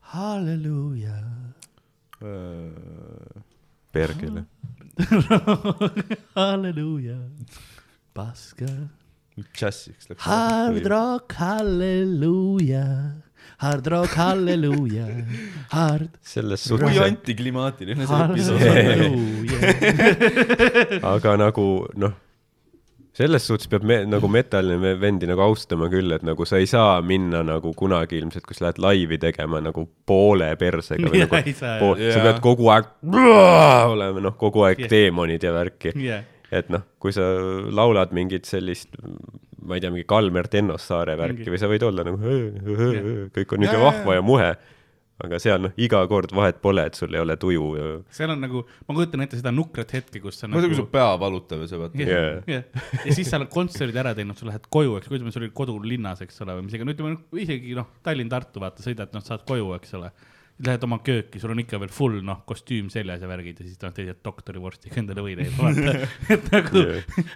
Hallelujah. 0.00 1.24
Perkele. 3.92 4.44
halleluuja. 6.34 7.18
paska. 8.14 8.66
džässiks 9.54 10.08
läks. 10.10 10.22
Hard 10.22 10.86
rock, 10.90 11.32
halleluuja. 11.38 12.84
Hard 13.58 13.86
rock, 13.86 14.14
halleluuja. 14.18 15.06
Hard 15.70 16.18
selles 16.22 16.66
kui 16.66 16.78
suhtes, 16.78 16.98
antiklimaatiline 17.06 18.06
see 18.06 18.24
episood 18.24 18.58
on. 18.58 18.68
halleluuja. 18.74 19.58
aga 21.14 21.36
nagu 21.44 21.68
noh, 21.94 22.12
selles 23.18 23.42
suhtes 23.48 23.66
peab 23.70 23.82
me, 23.88 23.96
nagu 24.06 24.28
metaline 24.30 24.92
vendi 25.02 25.26
nagu 25.26 25.42
austama 25.48 25.88
küll, 25.90 26.12
et 26.14 26.22
nagu 26.26 26.46
sa 26.46 26.60
ei 26.62 26.68
saa 26.70 27.00
minna 27.02 27.40
nagu 27.46 27.72
kunagi 27.74 28.20
ilmselt, 28.20 28.44
kui 28.46 28.54
sa 28.54 28.68
lähed 28.68 28.78
laivi 28.84 29.18
tegema 29.18 29.58
nagu 29.64 29.82
poole 30.06 30.52
persega 30.60 31.10
või 31.10 31.22
nagu 31.24 31.40
pool, 31.82 31.98
sa 32.14 32.22
pead 32.28 32.38
kogu 32.44 32.70
aeg 32.76 32.92
olema 33.90 34.22
noh, 34.28 34.36
kogu 34.38 34.62
aeg 34.68 34.84
Jah. 34.84 34.92
teemonid 34.94 35.42
ja 35.42 35.52
värki. 35.56 35.92
Jah, 36.06 36.22
et 36.54 36.70
noh, 36.72 36.84
kui 37.02 37.12
sa 37.12 37.26
laulad 37.74 38.14
mingit 38.16 38.46
sellist, 38.48 38.94
ma 39.66 39.76
ei 39.76 39.82
tea, 39.84 39.90
mingi 39.92 40.06
Kalmer 40.08 40.46
Tennossaare 40.48 41.18
värki 41.18 41.42
Mingi- 41.42 41.52
või 41.56 41.60
sa 41.60 41.68
võid 41.74 41.84
olla 41.90 42.06
nagu 42.06 42.16
kõik 43.34 43.52
on 43.56 43.64
niisugune 43.64 43.82
vahva 43.84 44.14
ja 44.20 44.22
muhe, 44.24 44.52
aga 45.24 45.38
seal 45.42 45.62
noh, 45.64 45.72
iga 45.80 46.00
kord 46.10 46.32
vahet 46.36 46.60
pole, 46.62 46.84
et 46.86 46.98
sul 46.98 47.14
ei 47.16 47.22
ole 47.22 47.34
tuju 47.40 47.64
seal 48.14 48.30
on 48.34 48.42
nagu, 48.44 48.62
ma 48.86 48.94
kujutan 48.96 49.24
ette 49.24 49.40
seda 49.40 49.50
nukrat 49.54 49.90
hetke, 49.98 50.22
kus 50.22 50.38
sa 50.38 50.50
muidu 50.50 50.68
kui 50.68 50.76
nagu 50.76 50.78
su 50.78 50.86
pea 50.92 51.10
valutab 51.20 51.64
ja 51.64 51.70
sa 51.72 51.80
pead. 51.82 51.98
jah 52.04 52.12
Jaa. 52.12 52.40
jah. 52.46 52.88
ja 53.04 53.16
siis 53.16 53.30
sa 53.30 53.40
oled 53.40 53.50
kontserdid 53.52 53.98
ära 53.98 54.14
teinud, 54.18 54.38
sa 54.38 54.48
lähed 54.48 54.70
koju, 54.72 54.96
eks, 55.00 55.10
ütleme, 55.10 55.34
sul 55.34 55.44
oli 55.46 55.52
kodulinnas, 55.58 56.22
eks 56.26 56.42
ole, 56.46 56.58
või 56.58 56.68
mis 56.68 56.78
iganes, 56.78 56.96
ütleme 56.98 57.44
isegi 57.44 57.76
noh, 57.78 57.90
Tallinn-Tartu, 58.06 58.62
vaata, 58.62 58.84
sõidad, 58.84 59.12
noh, 59.14 59.24
saad 59.26 59.46
koju, 59.48 59.72
eks 59.78 59.96
ole. 59.98 60.12
Lähed 60.66 60.82
oma 60.82 60.96
kööki, 61.06 61.38
sul 61.38 61.52
on 61.54 61.60
ikka 61.62 61.78
veel 61.78 61.92
full 61.94 62.16
noh, 62.26 62.40
kostüüm 62.46 62.88
seljas 62.90 63.22
ja 63.22 63.28
värgid 63.30 63.60
ja 63.62 63.66
siis 63.66 63.78
noh, 63.82 63.92
teised 63.94 64.18
doktorivorstiga 64.26 64.98
endale 64.98 65.22
võileiba, 65.22 65.68
vaata. 65.68 66.08
et 66.34 66.50
nagu 66.50 66.82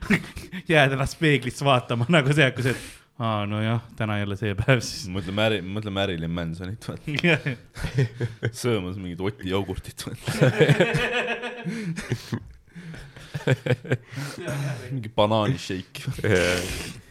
jääd 0.73 0.97
ennast 0.97 1.21
peeglisse 1.23 1.67
vaatama 1.67 2.09
nagu 2.11 2.35
see, 2.35 2.49
kui 2.57 2.67
see, 2.67 2.75
et 2.75 3.02
aa, 3.19 3.47
nojah, 3.47 3.83
täna 3.97 4.19
jälle 4.19 4.37
see 4.41 4.55
päev 4.59 4.81
siis. 4.81 5.09
mõtle 5.13 5.35
Mary, 5.37 5.61
mõtle 5.63 5.91
Marilyn 5.95 6.31
Mansonit, 6.31 6.89
vaata. 6.89 7.37
söömas 8.63 8.97
mingit 8.97 9.21
Oti 9.21 9.51
jogurtit. 9.53 10.07
mingi 14.91 15.09
banaanišeik. 15.17 16.05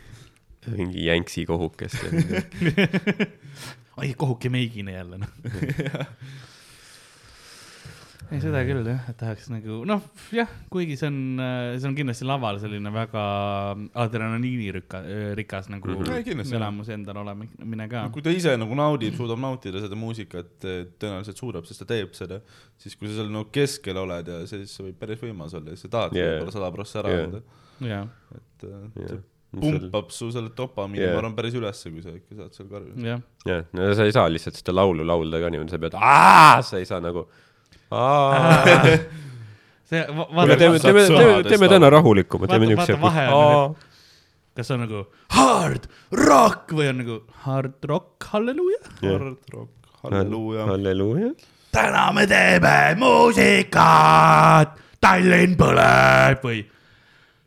mingi 0.68 1.06
jänksi 1.06 1.46
kohukest 1.46 1.96
ai, 3.98 4.14
kohuke 4.14 4.50
meigine 4.50 4.92
jälle 4.92 5.18
noh. 5.18 5.28
ei, 8.32 8.40
seda 8.44 8.62
küll 8.68 8.86
jah, 8.88 9.08
et 9.12 9.18
tahaks 9.20 9.50
nagu 9.52 9.82
noh, 9.88 10.02
jah, 10.36 10.50
kuigi 10.72 10.96
see 11.00 11.10
on, 11.12 11.18
see 11.78 11.88
on 11.90 11.96
kindlasti 11.98 12.28
laval 12.28 12.60
selline 12.64 12.92
väga 12.96 13.24
adrenaliinirikka-, 14.06 15.02
rikas 15.40 15.70
nagu 15.72 15.92
mm. 15.92 16.12
Ei, 16.16 16.24
kindlasti. 16.28 16.56
elamus 16.60 16.92
endal 16.96 17.22
olemine 17.24 17.88
ka. 17.92 18.06
kui 18.14 18.24
ta 18.26 18.34
ise 18.36 18.56
nagu 18.60 18.78
naudib, 18.78 19.16
suudab 19.20 19.42
nautida 19.44 19.84
seda 19.84 19.98
muusikat, 20.00 20.54
tõenäoliselt 20.64 21.42
suudab, 21.42 21.68
sest 21.70 21.84
ta 21.84 21.90
teeb 21.94 22.16
seda, 22.18 22.40
siis 22.82 22.96
kui 23.00 23.10
sa 23.12 23.20
seal 23.20 23.34
nagu 23.34 23.50
keskel 23.54 24.00
oled 24.04 24.32
ja 24.32 24.40
siis 24.50 24.72
see 24.78 24.88
võib 24.90 25.02
päris 25.02 25.22
võimas 25.24 25.56
olla 25.58 25.76
ja 25.76 25.82
sa 25.84 25.92
tahad 25.92 26.16
Yeah. 26.22 26.34
võib-olla 26.38 26.54
sada 26.56 26.72
prossa 26.76 27.00
ära 27.02 27.12
Yeah. 27.12 27.28
anda. 27.28 27.44
jah, 27.82 28.08
et 28.38 28.66
äh, 28.68 29.06
see 29.12 29.22
pumpab 29.52 30.12
su 30.16 30.30
selle 30.32 30.52
dopamiini 30.56 31.02
Yeah. 31.04 31.16
ma 31.16 31.22
arvan 31.26 31.36
päris 31.36 31.56
ülesse, 31.60 31.92
kui 31.92 32.04
sa 32.06 32.14
ikka 32.16 32.38
saad 32.40 32.56
seal 32.56 32.68
karjuda. 32.72 33.06
jah, 33.08 33.24
jah, 33.50 33.64
no 33.76 33.88
sa 33.98 34.06
ei 34.08 34.14
saa 34.16 34.30
lihtsalt 34.32 34.60
seda 34.60 34.76
laulu 34.76 35.04
laulda 35.08 35.42
ka 35.44 35.50
niimoodi, 35.52 35.74
sa 35.74 35.80
pead, 35.82 35.98
sa 36.72 36.80
ei 36.80 36.88
saa 36.88 37.02
nagu. 37.04 37.26
see, 39.90 40.02
vaata, 40.08 40.56
teeme, 40.56 40.80
teeme, 40.80 41.02
teeme, 41.08 41.44
teeme 41.44 41.68
täna 41.68 41.90
rahulikumalt, 41.92 42.52
teeme 42.52 42.70
on 42.70 42.72
niisuguse. 42.72 43.88
kas 44.56 44.72
on 44.72 44.80
nagu 44.86 45.02
hard 45.36 45.90
rock 46.16 46.72
või 46.72 46.88
on 46.92 47.02
nagu 47.04 47.18
hard 47.44 47.90
rock, 47.92 48.24
halleluuja. 48.32 48.80
hard 49.02 49.52
rock, 49.52 49.92
halleluuja. 50.04 50.66
halleluuja. 50.72 51.34
täna 51.76 52.08
me 52.16 52.28
teeme 52.32 52.96
muusikat, 53.00 54.80
Tallinn 55.02 55.58
põleb 55.60 56.46
või 56.48 56.64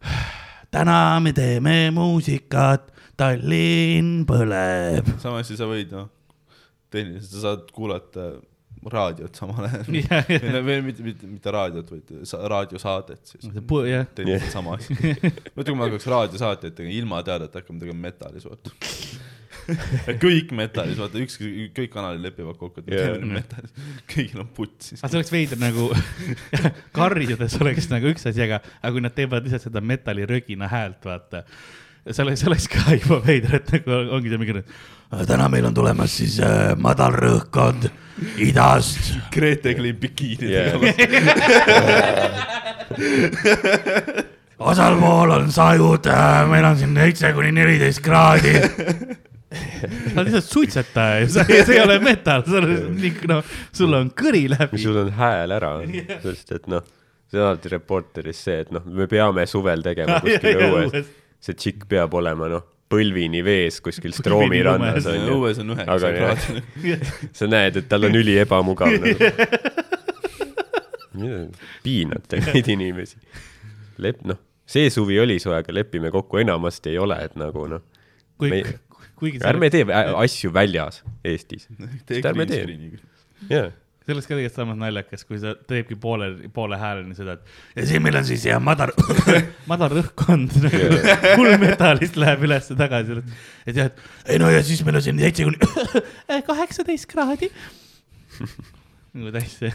täna 0.74 1.20
me 1.24 1.32
teeme 1.32 1.88
muusikat, 1.96 2.90
Tallinn 3.16 4.26
põleb. 4.28 5.14
sama 5.24 5.40
asi 5.40 5.56
sa 5.56 5.64
võid 5.70 5.96
noh, 5.96 6.10
tehniliselt 6.92 7.32
sa 7.32 7.46
saad 7.48 7.70
kuulata 7.72 8.34
raadiot 8.92 9.38
samal 9.40 9.66
ajal 9.68 9.96
Jah, 10.00 10.30
jah. 10.30 10.58
või 10.66 10.78
mitte, 10.88 11.04
mitte, 11.06 11.28
mitte 11.30 11.54
raadiot, 11.54 11.90
vaid 11.94 12.14
sa, 12.28 12.40
raadiosaadet 12.52 13.34
siis. 13.34 13.50
jah, 13.88 14.08
tehniliselt 14.14 14.54
sama 14.54 14.78
asi. 14.78 14.96
mõtle, 15.56 15.68
kui 15.70 15.78
me 15.78 15.86
hakkaks 15.88 16.08
raadiosaateid 16.14 16.76
tegema 16.78 16.98
ilma 16.98 17.22
teadeta 17.26 17.62
hakkame 17.62 17.82
tegema 17.84 18.06
metalis, 18.08 18.48
vaata. 18.48 18.74
kõik 20.24 20.50
metalis, 20.56 20.98
vaata 21.00 21.20
ükski, 21.22 21.68
kõik 21.76 21.92
kanalid 21.94 22.24
lepivad 22.24 22.58
kokku, 22.60 22.82
et 22.82 22.90
me 22.90 22.98
Jah. 22.98 23.12
teeme 23.14 23.22
nüüd 23.22 23.38
metalis, 23.38 23.72
kõigil 24.12 24.42
on 24.42 24.50
putsis. 24.56 25.00
aga 25.00 25.12
see 25.12 25.20
oleks 25.20 25.32
veider 25.32 25.62
nagu, 25.62 25.88
karjudes 26.96 27.56
oleks 27.62 27.88
nagu 27.92 28.12
üks 28.12 28.28
asi, 28.28 28.44
aga, 28.44 28.60
aga 28.80 28.92
kui 28.96 29.04
nad 29.04 29.16
teevad 29.16 29.46
lihtsalt 29.46 29.68
seda 29.70 29.84
metallirögina 29.84 30.68
häält, 30.72 31.00
vaata. 31.08 31.44
See 32.10 32.22
oleks, 32.24 32.40
see 32.42 32.50
oleks 32.50 32.68
ka 32.72 32.96
juba 32.98 33.20
veider, 33.24 33.54
et 33.60 33.68
nagu 33.78 33.90
ongi 34.16 34.28
see 34.32 34.40
mingi, 34.40 34.64
täna 35.28 35.48
meil 35.52 35.64
on 35.70 35.74
tulemas 35.76 36.12
siis 36.20 36.34
äh, 36.42 36.74
madal 36.76 37.12
rõhkkond 37.16 37.88
idast. 38.44 39.14
Grete 39.34 39.74
Klim 39.74 39.96
bikiinidega 40.02 40.78
Jah. 40.78 40.78
osal 44.64 44.96
pool 45.00 45.30
on 45.34 45.50
sajud, 45.52 46.08
meil 46.50 46.64
on 46.68 46.76
siin 46.78 46.96
seitse 46.98 47.32
kuni 47.36 47.52
neliteist 47.54 48.02
kraadi. 48.04 48.54
sa 49.54 50.18
oled 50.18 50.28
lihtsalt 50.28 50.48
suitsetaja 50.48 51.18
ja 51.22 51.26
see, 51.30 51.58
see 51.66 51.76
ei 51.76 51.82
ole 51.84 51.98
metal, 52.02 52.42
sa 52.46 52.58
oled 52.58 52.88
nii, 52.98 53.12
noh, 53.30 53.42
sul 53.74 53.94
on 53.94 54.10
kõri 54.18 54.46
läbi. 54.50 54.80
sul 54.82 54.98
on 55.04 55.12
hääl 55.14 55.54
ära, 55.54 55.76
sest 56.24 56.54
et 56.56 56.66
noh, 56.70 56.82
see 57.30 57.38
on 57.38 57.52
alati 57.52 57.70
Reporteris 57.74 58.40
see, 58.48 58.64
et 58.64 58.72
noh, 58.74 58.86
me 58.86 59.06
peame 59.10 59.46
suvel 59.50 59.84
tegema 59.86 60.18
kuskil 60.24 60.64
õues. 60.68 61.12
See 61.44 61.56
tšikk 61.58 61.84
peab 61.90 62.14
olema 62.16 62.48
noh, 62.52 62.64
põlvini 62.92 63.42
vees 63.44 63.80
kuskil 63.84 64.14
Stroomi 64.16 64.62
rannas 64.64 65.04
lumes. 65.04 65.10
onju. 65.12 65.36
õues 65.38 65.60
on 65.62 65.74
üheksa 65.74 66.12
kraadi. 66.14 66.98
sa 67.40 67.48
näed, 67.50 67.80
et 67.80 67.88
tal 67.90 68.08
on 68.08 68.18
üli 68.20 68.36
ebamugav 68.42 68.94
nagu. 69.02 69.30
piinate 71.84 72.40
neid 72.42 72.70
inimesi. 72.74 73.20
Lep-, 74.02 74.24
noh, 74.26 74.40
see 74.66 74.90
suvi 74.92 75.20
oli 75.22 75.38
soe, 75.42 75.56
aga 75.60 75.74
lepime 75.74 76.10
kokku, 76.14 76.40
enamasti 76.42 76.94
ei 76.94 76.98
ole, 77.02 77.18
et 77.28 77.36
nagu 77.40 77.68
noh, 77.70 77.84
kuigi 78.40 78.64
Me-, 78.64 78.78
kuigi 79.20 79.42
ärme 79.46 79.70
tee 79.72 79.86
asju 79.86 80.52
väljas 80.54 81.02
Eestis. 81.24 81.68
ärme 82.30 82.48
tee. 82.50 82.64
jaa, 83.50 83.68
see 84.04 84.12
oleks 84.12 84.26
ka 84.28 84.34
tegelikult 84.36 84.58
samas 84.58 84.78
naljakas, 84.80 85.24
kui 85.24 85.38
sa 85.40 85.54
teebki 85.68 85.96
poole, 86.00 86.28
poole 86.52 86.76
hääleni 86.80 87.16
seda, 87.16 87.38
et 87.38 87.80
ja 87.80 87.86
siin 87.88 88.04
meil 88.04 88.18
on 88.20 88.26
siis 88.28 88.44
jah 88.44 88.60
madal, 88.62 88.92
madal 89.70 89.94
rõhkkond 89.96 90.52
full 91.36 91.56
metalist 91.62 92.18
läheb 92.20 92.44
üles-tagasi. 92.44 93.22
et 93.64 93.80
jah, 93.80 93.88
et 93.88 94.34
ei 94.34 94.42
no 94.42 94.50
ja 94.52 94.60
siis 94.66 94.84
meil 94.84 95.00
on 95.00 95.06
siin 95.06 95.22
seitse 95.24 95.48
kuni 95.48 95.60
kaheksateist 96.50 97.08
kraadi. 97.10 97.48
nagu 99.14 99.32
täiesti. 99.32 99.72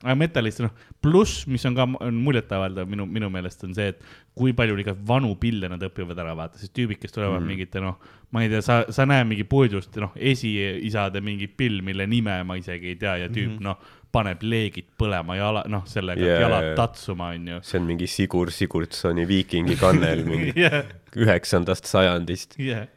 Aga 0.00 0.16
metalist, 0.16 0.62
noh, 0.64 0.72
pluss, 1.04 1.44
mis 1.50 1.64
on 1.68 1.74
ka 1.76 1.84
muljetavaldav 1.86 2.88
minu, 2.88 3.04
minu 3.10 3.28
meelest 3.32 3.66
on 3.66 3.74
see, 3.76 3.90
et 3.92 4.00
kui 4.36 4.54
palju 4.56 4.78
ikka 4.80 4.94
vanu 5.10 5.34
pille 5.40 5.68
nad 5.68 5.82
õpivad 5.84 6.18
ära, 6.22 6.32
vaata, 6.38 6.60
sest 6.60 6.72
tüübid, 6.76 6.96
kes 7.02 7.12
tulevad 7.12 7.42
mm. 7.42 7.50
mingite, 7.52 7.82
noh, 7.84 7.98
ma 8.32 8.44
ei 8.44 8.48
tea, 8.52 8.62
sa, 8.64 8.78
sa 8.88 9.04
näed 9.08 9.28
mingi 9.28 9.44
puidust, 9.48 9.98
noh, 10.00 10.14
esiisade 10.16 11.20
mingi 11.24 11.50
pill, 11.52 11.82
mille 11.84 12.06
nime 12.08 12.38
ma 12.48 12.56
isegi 12.56 12.94
ei 12.94 13.00
tea 13.00 13.18
ja 13.24 13.28
tüüp 13.28 13.50
mm, 13.50 13.58
-hmm. 13.58 13.68
noh, 13.68 13.98
paneb 14.10 14.40
leegid 14.42 14.88
põlema 14.98 15.36
jala, 15.36 15.64
noh, 15.70 15.84
sellega 15.86 16.24
yeah, 16.24 16.40
jalad 16.46 16.70
jaa. 16.70 16.78
tatsuma, 16.80 17.34
onju. 17.36 17.60
see 17.66 17.78
on 17.78 17.86
mingi 17.92 18.08
Sigur 18.10 18.50
Sigurdsoni 18.50 19.28
viikingi 19.28 19.76
kannel 19.80 20.24
mingi 20.24 20.54
üheksandast 21.24 21.90
sajandist. 21.90 22.56
jah. 22.58 22.88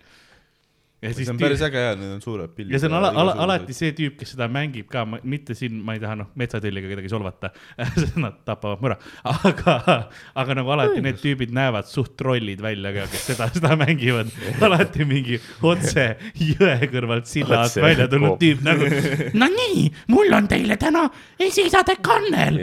Ja 1.03 1.11
see 1.11 1.19
siis 1.19 1.31
on 1.33 1.39
päris 1.41 1.61
äge 1.65 1.81
ja 1.81 1.95
need 1.99 2.13
on 2.15 2.21
suured 2.23 2.53
pildid. 2.55 2.73
ja 2.73 2.79
see 2.81 2.89
on 2.89 2.95
ala, 2.99 3.11
ala, 3.23 3.35
alati 3.45 3.75
see 3.75 3.91
tüüp, 3.97 4.15
kes 4.19 4.33
seda 4.35 4.47
mängib 4.51 4.87
ka, 4.91 5.03
mitte 5.05 5.55
siin, 5.57 5.75
ma 5.83 5.97
ei 5.97 6.01
taha 6.03 6.15
noh, 6.21 6.29
metsatülliga 6.39 6.91
kedagi 6.93 7.11
solvata, 7.11 7.51
nad 8.23 8.39
tapavad 8.47 8.83
mõra, 8.83 8.97
aga, 9.27 9.75
aga 10.39 10.57
nagu 10.59 10.73
alati 10.77 11.03
need 11.03 11.19
tüübid 11.21 11.53
näevad 11.55 11.89
suht 11.91 12.15
trollid 12.19 12.63
välja 12.63 12.93
ka, 12.95 13.07
kes 13.11 13.27
seda, 13.33 13.49
seda 13.53 13.75
mängivad. 13.79 14.31
alati 14.63 15.07
mingi 15.09 15.39
otse 15.65 16.07
jõe 16.39 16.77
kõrvalt 16.93 17.29
silla 17.29 17.63
alt 17.65 17.79
välja 17.83 18.07
tulnud 18.11 18.39
tüüp 18.41 18.63
nagu. 18.65 18.89
no 19.35 19.51
nii, 19.59 19.87
mul 20.13 20.39
on 20.39 20.49
teile 20.51 20.79
täna 20.81 21.07
esiisade 21.41 21.99
kannel. 22.03 22.61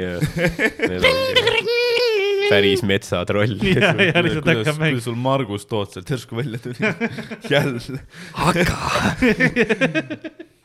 Päris 2.51 2.85
metsatroll. 2.87 3.57
ja, 3.65 3.95
ja 3.95 4.25
lihtsalt 4.25 4.45
kuidas, 4.45 4.47
hakkab 4.47 4.65
kuidas 4.65 4.83
mängima. 4.83 5.05
sul 5.07 5.19
Margus 5.29 5.67
Toots 5.71 5.99
sealt 5.99 6.15
järsku 6.17 6.39
välja 6.41 6.61
tuli? 6.63 6.95
jälle. 7.55 8.05
aga 8.35 8.77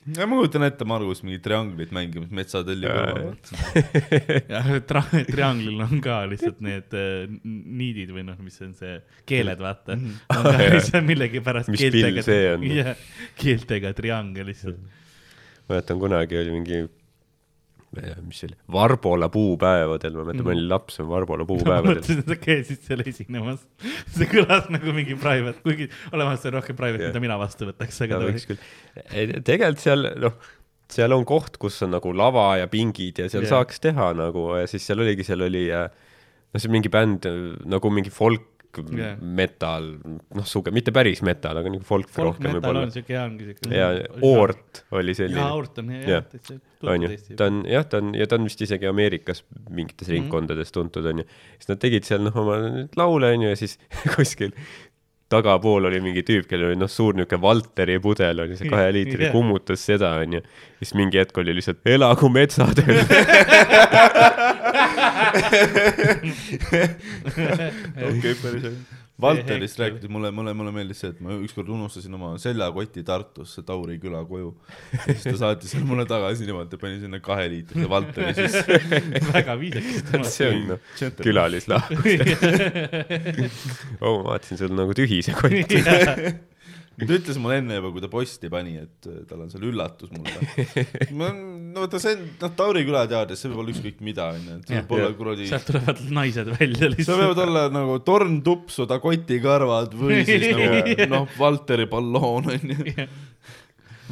ma 0.06 0.38
kujutan 0.38 0.66
ette 0.68 0.86
Margus 0.86 1.24
mingit 1.26 1.42
trianglit 1.46 1.94
mängimas 1.96 2.34
metsatõlli 2.36 2.90
kõrval. 2.90 3.32
jah, 4.54 4.68
trianglil 5.32 5.82
on 5.86 6.02
ka 6.06 6.20
lihtsalt 6.30 6.62
need 6.66 6.94
äh, 6.98 7.24
niidid 7.44 8.14
või 8.14 8.26
noh, 8.28 8.38
mis 8.46 8.60
on 8.62 8.76
see, 8.78 9.00
keeled, 9.30 9.62
vaata. 9.62 9.98
on 9.98 10.44
ka 10.46 10.54
lihtsalt 10.62 11.08
millegipärast 11.10 11.74
Mis 11.74 11.82
pill 11.88 12.22
see 12.26 12.52
on? 12.54 12.68
jah, 12.70 12.94
keeltega 13.42 13.96
triangel 13.98 14.52
lihtsalt. 14.52 14.78
mäletan 15.72 16.02
kunagi 16.02 16.38
oli 16.44 16.54
mingi, 16.60 16.84
mis 18.26 18.42
see 18.42 18.50
oli, 18.50 18.58
Varbola 18.76 19.30
puupäevadel, 19.34 20.18
ma 20.18 20.26
mäletan, 20.28 20.46
ma 20.48 20.54
olin 20.56 20.68
laps, 20.72 21.00
Varbola 21.00 21.48
puupäevadel. 21.50 22.02
mõtlesin, 22.02 22.24
et 22.24 22.34
sa 22.34 22.40
käisid 22.42 22.84
seal 22.88 23.06
esinemas. 23.06 23.64
see 24.18 24.30
kõlas 24.32 24.70
nagu 24.74 24.96
mingi 24.96 25.18
private, 25.20 25.62
kuigi 25.66 25.90
olemas 26.12 26.46
on 26.46 26.58
rohkem 26.60 26.80
private, 26.80 27.10
mida 27.10 27.24
mina 27.24 27.40
vastu 27.42 27.70
võtaks, 27.70 28.02
aga 28.08 28.22
võiks 28.26 28.50
küll, 28.50 28.62
tegelikult 29.46 29.84
seal 29.84 30.10
noh, 30.24 30.40
seal 30.92 31.16
on 31.16 31.26
koht, 31.28 31.60
kus 31.62 31.80
on 31.86 31.96
nagu 31.96 32.12
lava 32.16 32.50
ja 32.62 32.68
pingid 32.72 33.24
ja 33.24 33.30
seal 33.32 33.46
yeah. 33.46 33.56
saaks 33.56 33.82
teha 33.84 34.12
nagu 34.18 34.52
ja 34.60 34.68
siis 34.70 34.86
seal 34.86 35.02
oligi, 35.02 35.26
seal 35.26 35.42
oli 35.46 35.68
äh, 35.74 35.88
no 36.54 36.62
see 36.62 36.72
mingi 36.72 36.92
bänd 36.94 37.26
äh, 37.30 37.40
nagu 37.68 37.92
mingi 37.94 38.14
folk 38.14 38.55
Jah. 38.84 38.98
yeah. 39.00 39.18
metal, 39.22 39.88
noh, 40.36 40.46
suge-, 40.50 40.72
mitte 40.76 40.92
päris 40.96 41.22
metal, 41.26 41.58
aga 41.62 41.72
nagu 41.74 41.84
folk, 41.88 42.10
folk 42.12 42.34
rohkem 42.36 42.58
võib-olla 42.58 42.84
on. 42.88 42.92
siuke 42.92 43.14
hea 43.16 43.24
ongi 43.26 43.50
siuke. 43.52 43.72
ja 43.76 43.90
Oort 44.22 44.84
oli 45.00 45.14
selline 45.18 45.40
jaa, 45.42 45.54
Oort 45.56 45.80
on 45.84 45.90
hea, 45.96 46.22
täitsa. 46.32 46.58
onju, 46.96 47.12
ta 47.40 47.48
on 47.52 47.62
jah, 47.72 47.86
ta 47.90 47.98
on 48.04 48.14
ja 48.20 48.28
ta 48.28 48.36
on 48.40 48.50
vist 48.50 48.62
isegi 48.68 48.88
Ameerikas 48.92 49.44
mingites 49.70 50.08
Mhm. 50.10 50.16
ringkondades 50.18 50.72
tuntud 50.76 51.06
onju. 51.14 51.24
siis 51.60 51.70
nad 51.72 51.80
tegid 51.80 52.04
seal 52.04 52.22
noh 52.28 52.36
oma 52.44 52.60
laule 53.00 53.32
onju 53.38 53.50
ja 53.54 53.56
siis 53.56 53.80
kuskil 54.16 54.52
tagapool 55.26 55.88
oli 55.90 55.98
mingi 56.06 56.22
tüüp, 56.22 56.46
kellel 56.46 56.68
oli 56.70 56.76
noh, 56.78 56.88
suur 56.88 57.16
niuke 57.18 57.40
Valteri 57.42 57.96
pudel 58.00 58.44
oli 58.44 58.56
see 58.60 58.70
kahe 58.70 58.92
liitri 58.94 59.24
yeah., 59.26 59.34
kummutas 59.34 59.82
seda 59.82 60.12
onju. 60.22 60.44
siis 60.78 60.94
mingi 60.94 61.18
hetk 61.18 61.38
oli 61.42 61.56
lihtsalt 61.58 61.82
elagu 61.90 62.30
metsatööl. 62.30 63.02
okei, 68.10 68.36
päris 68.42 68.64
hea. 68.70 68.78
Valterist 69.22 69.80
rääkides 69.80 70.10
mulle, 70.12 70.32
mulle, 70.36 70.52
mulle 70.54 70.72
meeldis 70.76 71.00
see, 71.00 71.10
et 71.14 71.20
ma 71.24 71.38
ükskord 71.40 71.70
unustasin 71.72 72.14
oma 72.18 72.34
seljakoti 72.42 73.04
Tartusse 73.08 73.62
Tauri 73.64 73.96
küla 74.02 74.26
koju. 74.28 74.50
siis 75.06 75.24
ta 75.24 75.36
saatis 75.40 75.72
selle 75.72 75.88
mulle 75.88 76.04
tagasi 76.10 76.48
niimoodi, 76.48 76.80
pani 76.82 77.00
sinna 77.00 77.22
kahe 77.24 77.46
liitrise 77.54 77.88
Valteri 77.90 78.34
sisse. 78.36 78.80
väga 79.38 79.56
viisakas. 79.62 80.34
see 80.36 80.50
on 80.52 80.68
noh, 80.74 80.92
külalislahkus. 81.22 82.12
oh, 84.02 84.20
ma 84.20 84.34
vaatasin, 84.34 84.60
sul 84.66 84.76
nagu 84.76 84.98
tühi 85.00 85.22
see 85.24 85.38
kott. 85.40 85.72
ta 87.00 87.08
ütles 87.08 87.40
mulle 87.40 87.62
enne 87.64 87.80
juba, 87.80 87.94
kui 87.96 88.04
ta 88.04 88.12
posti 88.12 88.52
pani, 88.52 88.76
et 88.84 89.08
äh, 89.08 89.24
tal 89.30 89.48
on 89.48 89.54
seal 89.54 89.64
üllatus 89.72 90.12
mulle. 90.12 90.44
ma, 91.16 91.32
no 91.76 91.84
vaata 91.84 92.00
see 92.00 92.16
on, 92.16 92.24
noh, 92.40 92.52
Tauri 92.56 92.86
küla 92.88 93.04
teades, 93.12 93.42
see 93.42 93.52
võib 93.52 93.62
olla 93.64 93.74
ükskõik 93.74 94.02
mida, 94.08 94.30
onju, 94.38 94.58
et 94.62 94.72
see 94.72 94.82
võib 94.82 94.94
olla 94.98 95.18
kuradi 95.20 95.48
sealt 95.50 95.68
tulevad 95.70 96.02
naised 96.16 96.52
välja 96.54 96.80
seal 96.80 96.94
lihtsalt 96.96 97.22
võivad. 97.22 97.42
olla 97.46 97.64
nagu 97.76 97.98
torntupsu, 98.08 98.88
ta 98.90 99.00
kotikarvad 99.04 99.96
või 100.00 100.22
siis 100.28 100.48
nagu 100.56 101.08
noh, 101.12 101.28
Valteri 101.40 101.90
balloon 101.92 102.52
onju. 102.56 103.08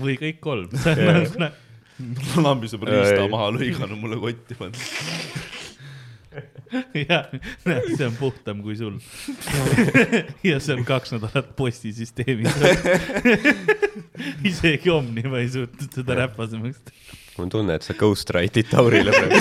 või 0.04 0.18
kõik 0.20 0.42
kolm. 0.44 0.68
on 0.76 1.04
nagu, 1.08 2.44
lambis 2.44 2.76
on 2.76 2.88
riista 2.90 3.28
maha 3.32 3.52
lõiganud, 3.56 4.00
mulle 4.02 4.20
kotti 4.20 4.60
pannud. 4.60 5.62
jah, 7.10 7.28
see 7.64 8.06
on 8.06 8.16
puhtam 8.20 8.62
kui 8.66 8.76
sul. 8.78 8.96
ja 10.50 10.60
see 10.64 10.76
on 10.78 10.86
kaks 10.88 11.14
nädalat 11.16 11.52
postisüsteemis. 11.60 12.56
isegi 14.50 14.90
Omniva 14.94 15.42
ei 15.42 15.50
suutnud 15.54 16.00
seda 16.00 16.18
räpasemaks 16.24 16.80
teha. 16.88 17.20
mul 17.38 17.48
on 17.48 17.54
tunne, 17.54 17.78
et 17.78 17.86
sa 17.86 17.94
ghostwrite'id 17.98 18.68
Taurile 18.72 19.12
praegu. 19.16 19.38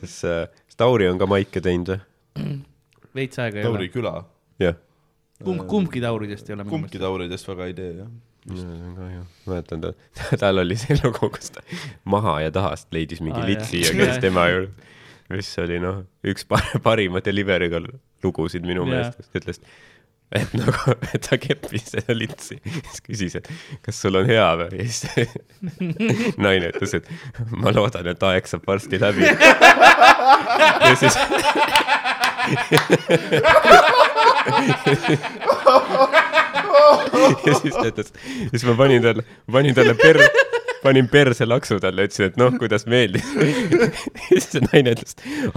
kas, 0.00 0.16
kas 0.22 0.76
Tauri 0.76 1.08
on 1.08 1.18
ka 1.20 1.26
maike 1.30 1.62
teinud 1.64 1.94
või? 1.94 2.00
veits 3.18 3.40
aega 3.42 3.60
ei 3.60 3.66
Tauri 3.66 3.86
ole. 3.88 3.92
küla, 3.94 4.12
jah, 4.62 4.76
kumb, 5.44 5.64
kumbki 5.70 6.00
Tauridest 6.02 6.48
ei 6.50 6.54
ole 6.56 6.64
minu 6.64 6.72
kumbki 6.76 6.98
Tauridest 7.02 7.48
väga 7.50 7.68
ei 7.70 7.74
tee 7.78 7.90
jah. 8.00 8.08
see 8.48 8.64
on 8.66 8.94
kahju. 8.96 9.24
mäletan 9.46 9.82
ta, 9.84 9.92
tal 10.42 10.62
oli 10.64 10.76
see 10.80 10.96
lugu, 11.02 11.30
kus 11.34 11.52
ta 11.54 11.62
maha 12.04 12.38
ja 12.46 12.50
tahast 12.54 12.88
leidis 12.96 13.20
mingi 13.24 13.40
Aa, 13.42 13.46
litsi 13.50 13.82
ja 13.84 13.92
käis 13.98 14.18
tema 14.24 14.48
juurde. 14.50 14.72
mis 15.34 15.50
oli 15.62 15.78
noh, 15.82 16.02
üks 16.24 16.46
par- 16.48 16.72
parima 16.88 17.20
delivery'ga 17.24 17.82
lugusid 18.24 18.64
minu 18.66 18.86
meelest, 18.88 19.20
ta 19.30 19.38
ütles, 19.42 19.60
et 20.34 20.54
nagu, 20.58 20.94
et 21.14 21.22
ta 21.28 21.36
keppis 21.40 21.90
seda 21.94 22.16
litsi, 22.16 22.56
siis 22.64 23.04
küsis, 23.04 23.36
et 23.38 23.50
kas 23.84 24.00
sul 24.02 24.16
on 24.20 24.26
hea 24.28 24.48
või, 24.60 24.80
ja 24.80 24.88
siis 24.88 26.34
naine 26.40 26.72
ütles, 26.72 26.96
et 26.98 27.06
ma 27.52 27.70
loodan, 27.76 28.08
et 28.14 28.26
aeg 28.32 28.48
saab 28.50 28.66
varsti 28.68 28.98
läbi. 29.04 29.28
ja 29.28 30.94
siis 31.00 31.16
ja 37.46 37.54
siis 37.60 37.74
ta 37.74 37.86
ütles, 37.90 38.12
siis 38.50 38.64
ma 38.68 38.74
panin 38.78 39.02
talle, 39.04 39.22
panin 39.52 39.74
talle 39.76 39.94
per-, 39.98 40.22
panin 40.82 41.08
perse 41.12 41.46
laksu 41.48 41.80
talle, 41.82 42.06
ütlesin, 42.08 42.26
et 42.30 42.36
noh, 42.40 42.52
kuidas 42.60 42.86
meeldis. 42.90 43.26
ja 43.38 43.90
siis 44.28 44.50
see 44.54 44.62
naine 44.68 44.94
ütles, 44.96 45.14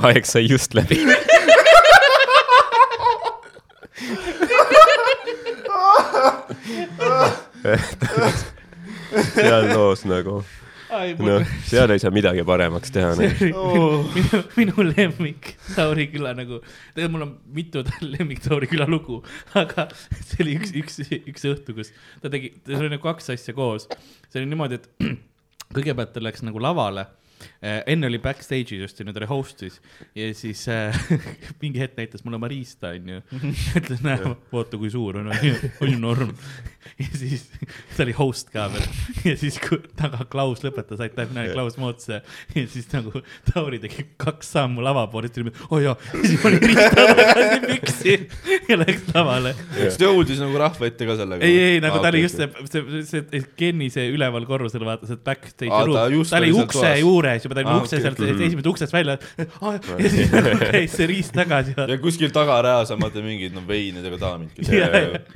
aeg 0.09 0.25
sai 0.29 0.43
just 0.47 0.71
läbi. 0.77 0.97
seal 9.35 9.69
loos 9.75 10.01
nagu, 10.09 10.41
noh, 11.19 11.45
seal 11.67 11.93
ei 11.93 12.01
saa 12.01 12.11
midagi 12.13 12.43
paremaks 12.47 12.91
teha. 12.93 13.13
see 13.19 13.51
Oh. 13.55 14.03
minu, 14.15 14.41
minu 14.57 14.85
lemmik 14.91 15.53
Tauri 15.75 16.07
küla 16.11 16.33
nagu, 16.37 16.61
tegelikult 16.95 17.15
mul 17.15 17.25
on 17.27 17.33
mitu 17.55 17.83
lemmik 18.13 18.43
Tauri 18.43 18.69
küla 18.71 18.87
lugu, 18.89 19.21
aga 19.57 19.87
see 20.19 20.43
oli 20.45 20.57
üks, 20.59 20.75
üks, 20.81 21.01
üks 21.19 21.47
õhtu, 21.51 21.75
kus 21.77 21.93
ta 22.23 22.31
tegi, 22.33 22.53
seal 22.67 22.83
oli 22.83 22.93
nagu 22.95 23.05
kaks 23.05 23.31
asja 23.35 23.55
koos. 23.57 23.87
see 24.29 24.41
oli 24.41 24.51
niimoodi, 24.51 24.81
et 24.81 25.17
kõigepealt 25.75 26.13
ta 26.15 26.23
läks 26.23 26.43
nagu 26.47 26.61
lavale 26.63 27.07
enne 27.61 28.09
oli 28.09 28.17
backstage'is 28.21 28.81
just, 28.81 29.01
nüüd 29.05 29.17
oli 29.21 29.29
host'is. 29.29 29.77
Ja 30.17 30.29
siis 30.37 30.63
äh, 30.71 30.97
mingi 31.61 31.81
hetk 31.81 31.97
näitas 31.99 32.25
mulle 32.25 32.39
Marista, 32.41 32.93
onju. 32.95 33.21
ütles, 33.79 34.01
näe, 34.05 34.35
vaata 34.53 34.79
kui 34.81 34.89
suur 34.93 35.21
on, 35.21 35.31
on 35.31 35.91
ju 35.91 35.99
norm. 36.01 36.33
ja 36.97 37.09
siis 37.13 37.45
ta 37.95 38.03
oli 38.05 38.15
host 38.17 38.49
ka 38.53 38.67
veel. 38.73 38.87
Ja 39.27 39.35
siis, 39.37 39.59
kui 39.61 39.77
taga 39.99 40.25
Klaus 40.31 40.63
lõpetas, 40.65 41.01
aitäh, 41.03 41.29
näe 41.35 41.51
Klaus 41.53 41.77
Moots 41.81 42.09
ja 42.09 42.21
siis 42.55 42.87
nagu 42.93 43.21
Tauri 43.51 43.79
tegi 43.83 44.07
kaks 44.21 44.51
sammu 44.55 44.83
lava 44.83 45.05
poole, 45.11 45.29
siis 45.29 45.37
tuli, 45.37 45.53
oh 45.69 45.81
jaa, 45.83 45.95
siis 46.23 46.41
pani 46.41 46.59
Riista 46.61 46.89
tagasi 46.97 47.59
püksi 47.67 48.15
ja 48.69 48.77
läks 48.81 49.05
lavale. 49.13 49.53
kas 49.75 49.99
ta 49.99 50.07
jõudis 50.07 50.41
nagu 50.41 50.57
rahva 50.61 50.89
ette 50.89 51.07
ka 51.07 51.17
sellega? 51.19 51.45
ei, 51.45 51.75
ei 51.75 51.83
nagu 51.83 52.01
ta 52.01 52.11
oli 52.11 52.23
just 52.25 52.39
see, 52.39 52.49
see, 52.71 53.03
see 53.05 53.43
Kenny 53.59 53.89
see 53.93 54.09
üleval 54.13 54.45
korrusel 54.49 54.85
vaata 54.87 55.09
see 55.09 55.19
backstage'i 55.21 55.71
Aa, 55.71 55.85
ta 55.85 56.07
ruum, 56.09 56.27
ta 56.27 56.41
oli 56.41 56.51
ukse 56.55 56.93
juures 57.01 57.47
juba, 57.47 57.50
ta 57.55 57.63
oli 57.63 57.71
Aa, 57.71 57.81
ukse 57.81 57.97
okei, 57.97 58.03
sealt 58.05 58.21
esimesest 58.21 58.69
uksest 58.71 58.95
välja 58.95 59.17
ja 60.03 60.11
siis 60.13 60.31
käis 60.71 60.95
see 60.97 61.09
riist 61.11 61.35
tagasi 61.35 61.75
ja 61.77 61.97
kuskil 62.01 62.33
tagareas 62.35 62.93
on 62.95 63.01
vaata 63.03 63.23
mingid 63.25 63.55
no 63.55 63.63
veinidega 63.67 64.19
daamid, 64.21 64.53
kes 64.55 64.71
yeah. 64.75 64.91
teevad. 64.93 65.27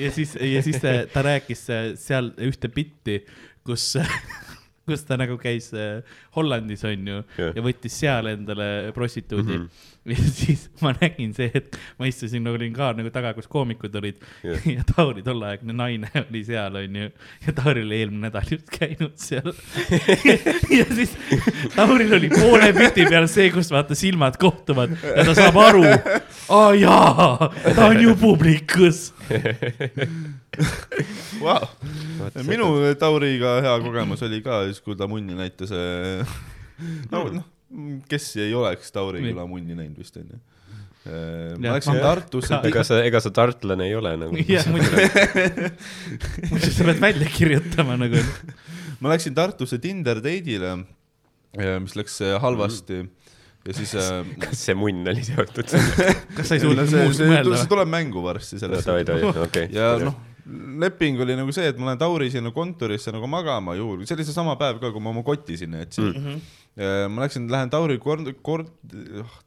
ja 0.00 0.12
siis, 0.14 0.36
ja 0.40 0.62
siis 0.66 0.80
ta, 0.82 1.24
rääkis 1.26 1.66
äh, 1.72 1.90
seal 2.00 2.32
ühte 2.46 2.70
bitti, 2.72 3.20
kus, 3.66 3.94
kus 4.88 5.04
ta 5.08 5.18
nagu 5.20 5.38
käis 5.42 5.72
äh, 5.76 6.00
Hollandis 6.36 6.84
onju 6.88 7.22
Jah. 7.22 7.52
ja 7.52 7.64
võttis 7.64 8.00
seal 8.04 8.32
endale 8.32 8.70
prostituudi 8.96 9.58
mm. 9.58 9.66
-hmm. 9.66 9.92
ja 10.12 10.16
siis 10.30 10.66
ma 10.82 10.92
nägin 11.00 11.32
see 11.36 11.48
hetk, 11.54 11.76
ma 11.98 12.06
istusin 12.06 12.44
nagu 12.46 12.58
olin 12.58 12.74
ka 12.76 12.92
nagu 12.94 13.10
taga, 13.14 13.32
kus 13.36 13.48
koomikud 13.50 13.94
olid 13.98 14.20
Jah. 14.46 14.66
ja 14.76 14.84
Tauri 14.86 15.24
tolleaegne 15.26 15.74
naine 15.76 16.10
oli 16.22 16.42
seal 16.46 16.78
onju 16.82 17.08
ja 17.46 17.54
Tauri 17.56 17.82
oli 17.86 17.98
eelmine 18.02 18.28
nädal 18.28 18.46
just 18.54 18.70
käinud 18.72 19.16
seal 19.20 19.50
ja 20.78 20.86
siis 20.94 21.16
Tauril 21.74 22.14
oli 22.20 22.30
poole 22.32 22.70
biti 22.76 23.06
peal 23.10 23.26
see, 23.30 23.50
kus 23.54 23.70
vaata 23.74 23.98
silmad 23.98 24.38
kohtuvad 24.40 24.94
ja 25.02 25.26
ta 25.26 25.34
saab 25.36 25.58
aru, 25.64 25.84
aa 26.54 26.70
jaa, 26.78 27.50
ta 27.74 27.90
on 27.90 28.00
ju 28.02 28.14
publikus 28.20 29.10
Wow. 31.42 31.66
minu 32.46 32.68
Tauriga 32.98 33.56
hea 33.64 33.74
kogemus 33.84 34.22
oli 34.24 34.38
ka 34.44 34.62
siis, 34.68 34.78
kui 34.84 34.96
ta 34.96 35.08
munni 35.10 35.34
näitas. 35.36 35.72
no 37.10 37.24
noh, 37.34 37.44
kes 38.10 38.28
ei 38.42 38.52
oleks 38.54 38.92
Tauri 38.94 39.22
küla 39.24 39.46
munni 39.50 39.74
näinud 39.78 39.98
vist 39.98 40.16
onju. 40.20 40.38
Jah, 41.06 41.54
ma 41.62 41.76
läksin 41.76 41.94
ma- 41.94 42.02
Tartusse, 42.02 42.56
ega 42.66 42.82
sa, 42.86 42.96
ega 43.06 43.20
sa 43.22 43.30
tartlane 43.30 43.86
ei 43.86 43.94
ole 43.94 44.16
nagu. 44.18 44.40
jah, 44.50 44.66
muidu, 44.74 44.90
muidu 46.50 46.70
sa 46.74 46.86
pead 46.88 47.02
välja 47.04 47.28
kirjutama 47.30 47.94
nagu. 48.00 48.22
ma 49.00 49.12
läksin 49.14 49.36
Tartusse 49.36 49.78
Tinder 49.82 50.18
date'ile, 50.24 50.72
mis 51.84 51.94
läks 51.98 52.18
äh, 52.26 52.34
halvasti 52.42 53.04
ja 53.66 53.74
siis 53.74 53.94
äh, 53.98 54.22
kas 54.42 54.60
see 54.66 54.74
munn 54.78 55.06
oli 55.10 55.22
seotud 55.26 55.70
sellega? 55.70 56.14
kas 56.36 56.50
sa 56.50 56.58
ei 56.58 56.62
no 56.62 56.72
suutnud 56.72 57.14
see, 57.18 57.30
mõelda 57.30 57.60
see? 57.60 57.70
tuleb 57.70 57.90
mängu 57.90 58.22
varsti 58.26 58.60
sellest. 58.62 58.90
davai, 59.08 59.30
okei. 59.46 59.68
ja 59.74 59.92
noh, 60.02 60.18
leping 60.80 61.20
oli 61.20 61.36
nagu 61.38 61.52
see, 61.54 61.66
et 61.72 61.78
ma 61.78 61.90
lähen 61.90 62.00
Tauri 62.00 62.30
sinna 62.30 62.52
kontorisse 62.54 63.12
nagu 63.14 63.26
magama 63.30 63.74
juhul, 63.78 64.04
see 64.06 64.14
oli 64.16 64.26
seesama 64.28 64.54
päev 64.60 64.78
ka, 64.82 64.92
kui 64.94 65.02
ma 65.02 65.10
oma 65.10 65.24
koti 65.26 65.58
sinna 65.58 65.82
jätsin 65.82 66.12
mm. 66.12 66.24
-hmm. 66.24 67.12
ma 67.14 67.26
läksin, 67.26 67.50
lähen 67.50 67.70
Tauri 67.70 67.98
kord-, 67.98 68.32
kord-, 68.42 68.70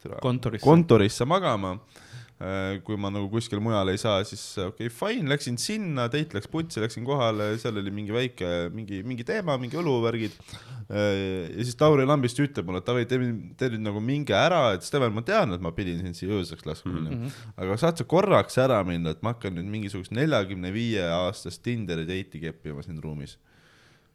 tere, 0.03 0.19
kontorisse. 0.21 0.65
kontorisse 0.65 1.25
magama. 1.25 1.77
Kui 2.87 2.95
ma 2.95 3.09
nagu 3.11 3.27
kuskil 3.27 3.59
mujal 3.59 3.89
ei 3.91 3.99
saa, 3.99 4.21
siis 4.23 4.41
okei 4.63 4.87
okay,, 4.87 4.93
fine, 4.93 5.27
läksin 5.27 5.57
sinna, 5.59 6.05
Teit 6.11 6.31
läks 6.35 6.47
putsi, 6.47 6.79
läksin 6.79 7.03
kohale, 7.07 7.49
seal 7.59 7.75
oli 7.81 7.91
mingi 7.91 8.15
väike, 8.15 8.69
mingi, 8.71 9.01
mingi 9.03 9.25
teema, 9.27 9.57
mingi 9.59 9.75
õluvärgid. 9.81 10.37
ja 10.89 11.65
siis 11.65 11.75
Tauri 11.79 12.07
lambist 12.07 12.39
ütleb 12.39 12.69
mulle, 12.69 12.79
et 12.79 12.87
davai, 12.87 13.03
tee, 13.09 13.19
nüüd 13.19 13.83
nagu 13.83 13.99
minge 14.03 14.37
ära, 14.37 14.69
et 14.77 14.87
Steven, 14.87 15.11
ma 15.17 15.25
tean, 15.27 15.51
et 15.57 15.65
ma 15.65 15.73
pidin 15.75 15.99
sind 15.99 16.15
siia 16.15 16.39
ööseks 16.39 16.63
laskma 16.65 16.95
mm, 16.95 17.11
-hmm. 17.11 17.35
aga 17.59 17.77
saad 17.83 17.99
sa 17.99 18.07
korraks 18.07 18.55
ära 18.63 18.79
minna, 18.87 19.11
et 19.11 19.21
ma 19.21 19.35
hakkan 19.35 19.59
nüüd 19.59 19.67
mingisugust 19.75 20.15
neljakümne 20.15 20.71
viie 20.71 21.03
aastast 21.19 21.61
Tinderi 21.67 22.07
date'i 22.07 22.39
keppima 22.47 22.87
siin 22.87 23.03
ruumis. 23.03 23.35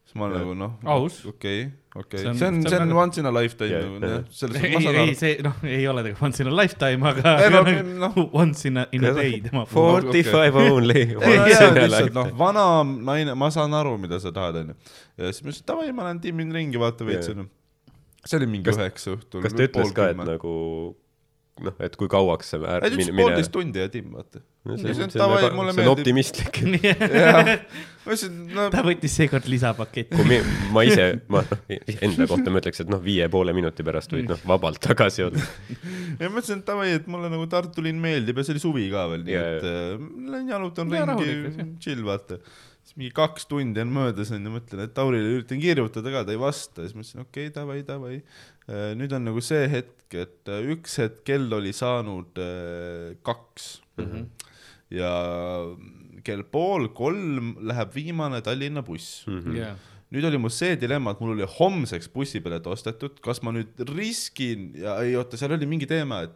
Siis 0.04 0.14
ma 0.20 0.26
olen 0.28 0.42
nagu 0.44 0.54
noh, 0.58 0.72
Aus. 0.94 1.14
okei, 1.26 1.64
okei, 1.96 2.20
See 2.20 2.28
on- 2.28 2.36
see 2.38 2.48
on, 2.48 2.58
väga- 2.64 2.96
once 3.02 3.20
in 3.22 3.26
a 3.26 3.32
lifetime 3.32 3.78
nagu 3.80 3.98
jah. 4.04 4.12
jah, 4.18 4.24
selles 4.30 4.60
suhtes 4.62 4.86
ei 4.90 4.96
ei 5.08 5.14
see 5.20 5.32
noh, 5.46 5.56
ei 5.64 5.86
ole 5.88 6.02
tegelikult 6.04 6.26
once 6.28 6.42
in 6.44 6.50
a 6.50 6.54
lifetime, 6.60 7.08
aga 7.10 7.34
Ei, 7.44 7.50
no, 7.54 7.62
aga 7.64 7.74
noh. 8.04 8.18
once 8.42 8.68
in 8.68 8.76
a, 8.82 8.86
in 8.92 9.04
a 9.08 9.12
day 9.16 9.40
tema 9.40 9.64
puhul. 9.64 10.00
Forty 10.02 10.22
five 10.28 10.54
only. 10.64 11.04
lihtsalt 11.16 12.12
noh, 12.16 12.30
vana 12.38 12.66
naine, 12.84 13.34
ma 13.38 13.48
saan 13.54 13.72
aru, 13.80 13.96
mida 14.00 14.20
sa 14.22 14.32
tahad, 14.34 14.60
onju. 14.64 14.76
ja 15.18 15.32
siis 15.32 15.42
ma 15.44 15.50
ütlesin, 15.52 15.66
davai, 15.72 15.92
ma 15.96 16.08
lähen 16.10 16.20
timmin 16.24 16.52
ringi, 16.54 16.80
vaata 16.80 17.06
veits, 17.08 17.30
onju. 17.32 17.48
see 18.24 18.38
oli 18.40 18.46
mingi 18.58 18.72
üheksa 18.72 19.16
õhtul. 19.16 19.42
kas 19.44 19.56
ta 19.56 19.66
ütles 19.68 19.92
ka, 19.96 20.10
et 20.14 20.20
nagu 20.20 20.52
noh, 21.62 21.74
et 21.86 21.94
kui 21.98 22.08
kauaks 22.10 22.50
sa 22.50 22.58
ei, 22.58 22.80
ta 22.82 22.90
ütles 22.90 23.10
poolteist 23.14 23.52
tundi 23.54 23.82
ja 23.82 23.90
timm, 23.92 24.14
vaata. 24.16 24.40
see 24.64 24.94
see 24.96 25.04
on 25.04 25.12
on, 25.12 25.12
davai, 25.20 25.42
see 25.76 25.84
on 25.84 25.90
optimistlik. 25.92 26.58
jah, 26.88 27.50
ma 28.04 28.16
ütlesin, 28.16 28.40
no 28.56 28.66
ta 28.74 28.82
võttis 28.86 29.14
seekord 29.20 29.46
lisapaketti. 29.50 30.18
kui 30.18 30.26
mi, 30.32 30.40
ma 30.74 30.84
ise, 30.88 31.06
ma 31.32 31.44
enda 31.70 32.28
kohta 32.30 32.50
ma 32.50 32.62
ütleks, 32.62 32.82
et 32.82 32.90
noh, 32.90 33.02
viie 33.04 33.28
poole 33.32 33.54
minuti 33.56 33.86
pärast 33.86 34.14
võid 34.16 34.32
noh, 34.32 34.42
vabalt 34.50 34.82
tagasi 34.82 35.28
olla. 35.28 35.46
ja 36.18 36.26
ma 36.26 36.42
ütlesin, 36.42 36.64
et 36.64 36.68
davai, 36.72 36.90
et 36.98 37.10
mulle 37.10 37.30
nagu 37.32 37.46
Tartu 37.54 37.84
linn 37.86 38.02
meeldib 38.02 38.40
ja 38.40 38.46
see 38.46 38.56
oli 38.56 38.64
suvi 38.66 38.90
ka 38.92 39.06
veel, 39.12 39.26
nii 39.28 39.38
Jaa, 39.38 39.48
et 39.54 39.68
äh, 39.70 40.06
lähen 40.34 40.54
jalutan 40.56 40.94
Jaa, 40.98 41.10
ringi 41.12 41.68
chill 41.84 42.02
vaata. 42.06 42.40
siis 42.82 42.98
mingi 42.98 43.14
kaks 43.14 43.46
tundi 43.50 43.84
on 43.84 43.94
möödas 43.94 44.34
onju, 44.34 44.56
mõtlen, 44.58 44.88
et 44.88 44.96
Taurile 44.96 45.36
üritan 45.38 45.62
kirjutada 45.62 46.18
ka, 46.18 46.26
ta 46.26 46.34
ei 46.34 46.42
vasta, 46.42 46.82
siis 46.82 46.98
mõtlesin, 46.98 47.28
okei 47.28 47.46
okay,, 47.46 47.54
davai, 47.54 47.84
davai. 47.86 48.24
nüüd 48.98 49.14
on 49.14 49.30
nagu 49.30 49.44
see 49.44 49.68
hetk, 49.70 50.03
et 50.22 50.52
äh, 50.52 50.62
üks 50.74 50.98
hetk 51.02 51.24
kell 51.28 51.52
oli 51.56 51.72
saanud 51.76 52.38
äh, 52.40 53.16
kaks 53.26 53.82
mm. 53.98 54.04
-hmm. 54.04 54.28
ja 54.94 55.12
kell 56.24 56.44
pool 56.44 56.88
kolm 56.96 57.56
läheb 57.60 57.94
viimane 57.94 58.40
Tallinna 58.42 58.82
buss 58.82 59.26
mm. 59.26 59.40
-hmm 59.40 59.58
jah, 59.60 59.76
nüüd 60.14 60.24
oli 60.28 60.38
mul 60.38 60.52
see 60.54 60.76
dilemma, 60.78 61.12
et 61.14 61.20
mul 61.20 61.34
oli 61.34 61.46
homseks 61.58 62.08
bussipilet 62.14 62.66
ostetud, 62.66 63.18
kas 63.24 63.42
ma 63.42 63.52
nüüd 63.54 63.80
riskin 63.90 64.72
ja 64.78 65.00
ei 65.02 65.16
oota, 65.18 65.36
seal 65.40 65.56
oli 65.56 65.66
mingi 65.66 65.88
teema, 65.90 66.22
et 66.28 66.34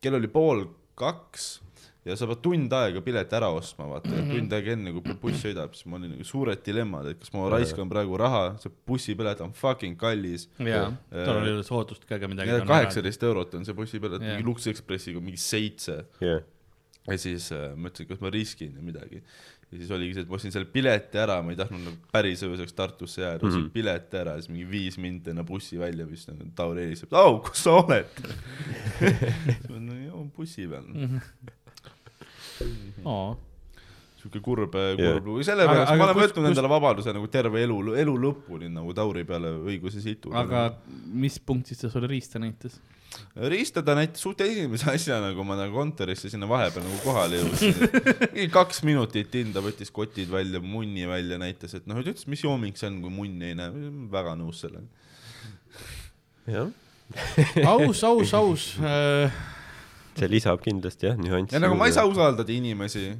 kell 0.00 0.16
oli 0.16 0.30
pool 0.32 0.64
kaks 0.98 1.58
ja 2.08 2.16
sa 2.18 2.28
pead 2.30 2.42
tund 2.44 2.74
aega 2.78 3.02
pileti 3.04 3.36
ära 3.38 3.50
ostma, 3.54 3.86
vaata 3.92 4.10
mm, 4.10 4.18
-hmm. 4.18 4.34
tund 4.34 4.56
aega 4.58 4.74
enne 4.74 4.92
kui 4.96 5.16
buss 5.22 5.44
sõidab, 5.44 5.74
siis 5.76 5.88
mul 5.88 6.00
oli 6.00 6.12
nagu 6.14 6.26
suured 6.26 6.62
dilemmad, 6.64 7.10
et 7.12 7.20
kas 7.22 7.32
ma 7.34 7.48
raiskan 7.52 7.90
praegu 7.92 8.20
raha, 8.20 8.44
see 8.62 8.72
bussipilet 8.88 9.42
on 9.44 9.52
fucking 9.56 9.98
kallis. 10.00 10.48
jaa, 10.58 10.90
tal 11.12 11.42
oli 11.42 11.56
soodust 11.66 12.06
ka 12.08 12.16
ega 12.20 12.30
midagi. 12.30 12.60
kaheksateist 12.68 13.28
eurot 13.30 13.58
on 13.58 13.68
see 13.68 13.76
bussipilet 13.76 14.24
mingi 14.24 14.46
Lux 14.46 14.70
Expressiga 14.72 15.20
mingi 15.20 15.40
seitse 15.42 16.00
jah, 16.24 16.42
ja 17.08 17.20
siis 17.20 17.52
äh, 17.54 17.70
mõtlesin, 17.76 18.08
kas 18.10 18.20
ma 18.24 18.32
riskin 18.32 18.74
midagi. 18.84 19.22
ja 19.68 19.76
siis 19.76 19.90
oligi 19.92 20.16
see, 20.16 20.24
et 20.24 20.30
ma 20.30 20.38
ostsin 20.38 20.54
selle 20.54 20.68
pileti 20.72 21.20
ära, 21.20 21.42
ma 21.44 21.52
ei 21.52 21.58
tahtnud 21.58 21.82
nagu 21.84 22.12
päris 22.12 22.42
ööseks 22.46 22.72
Tartusse 22.76 23.20
jääda, 23.20 23.42
ostsin 23.42 23.60
mm 23.60 23.66
-hmm. 23.66 23.74
pileti 23.74 24.16
ära, 24.16 24.38
siis 24.40 24.48
mingi 24.48 24.70
viis 24.70 24.96
minti 24.98 25.30
enne 25.30 25.44
bussi 25.44 25.78
välja 25.78 26.06
viskan, 26.08 26.40
Tauri 26.56 26.86
helistab, 26.86 27.12
au, 27.12 27.40
kus 27.44 27.64
sa 27.64 27.76
oled? 27.82 28.08
bussi 30.38 30.68
peal. 30.68 30.86
oo, 33.04 33.36
siuke 34.18 34.40
kurb, 34.42 34.74
Jah. 34.74 34.96
kurb 34.98 35.26
lugu, 35.30 35.42
sellepärast 35.46 35.92
Aga- 35.94 36.04
olen 36.08 36.14
kus- 36.16 36.24
võtnud 36.26 36.42
kus- 36.44 36.50
endale 36.52 36.68
vabaduse 36.72 37.12
nagu 37.14 37.28
terve 37.32 37.62
elu, 37.62 37.80
elu 38.02 38.14
lõpuni 38.26 38.68
nagu 38.72 38.94
Tauri 38.94 39.24
peale 39.24 39.52
õiguse 39.62 40.00
situda. 40.02 40.40
aga 40.44 40.64
mis 41.14 41.38
punktis 41.38 41.78
ta 41.84 41.90
sulle 41.92 42.06
riista 42.10 42.38
näitas? 42.42 42.80
riistada 43.40 43.94
näitas 43.96 44.20
suht 44.20 44.40
esimese 44.44 44.90
asjana, 44.94 45.30
kui 45.34 45.44
ma 45.48 45.54
nagu 45.56 45.72
kontorisse 45.74 46.28
sinna 46.28 46.44
vahepeal 46.50 46.84
nagu 46.84 46.98
kohale 47.06 47.38
jõudsin. 47.40 47.72
mingi 48.34 48.50
kaks 48.52 48.82
minutit 48.84 49.32
hind, 49.32 49.54
ta 49.56 49.62
võttis 49.64 49.88
kotid 49.94 50.28
välja, 50.28 50.60
munni 50.60 51.06
välja, 51.08 51.38
näitas, 51.40 51.72
et 51.78 51.86
noh, 51.88 52.02
ta 52.02 52.10
ütles, 52.12 52.26
mis 52.28 52.42
jooming 52.44 52.76
see 52.76 52.90
on, 52.90 52.98
kui 53.00 53.10
munni 53.14 53.48
ei 53.48 53.56
näe, 53.56 53.72
väga 54.12 54.34
nõus 54.36 54.60
sellega. 54.60 54.84
jah, 56.48 56.68
aus, 57.64 58.02
aus, 58.04 58.34
aus 58.34 58.66
äh,. 58.84 59.32
See 60.18 60.30
lisab 60.30 60.62
kindlasti 60.64 61.10
jah 61.10 61.18
nüanssi. 61.18 61.56
ja 61.56 61.62
nagu 61.62 61.76
ma 61.78 61.88
ei 61.88 61.96
saa 61.96 62.08
usaldada 62.08 62.52
inimesi, 62.52 63.10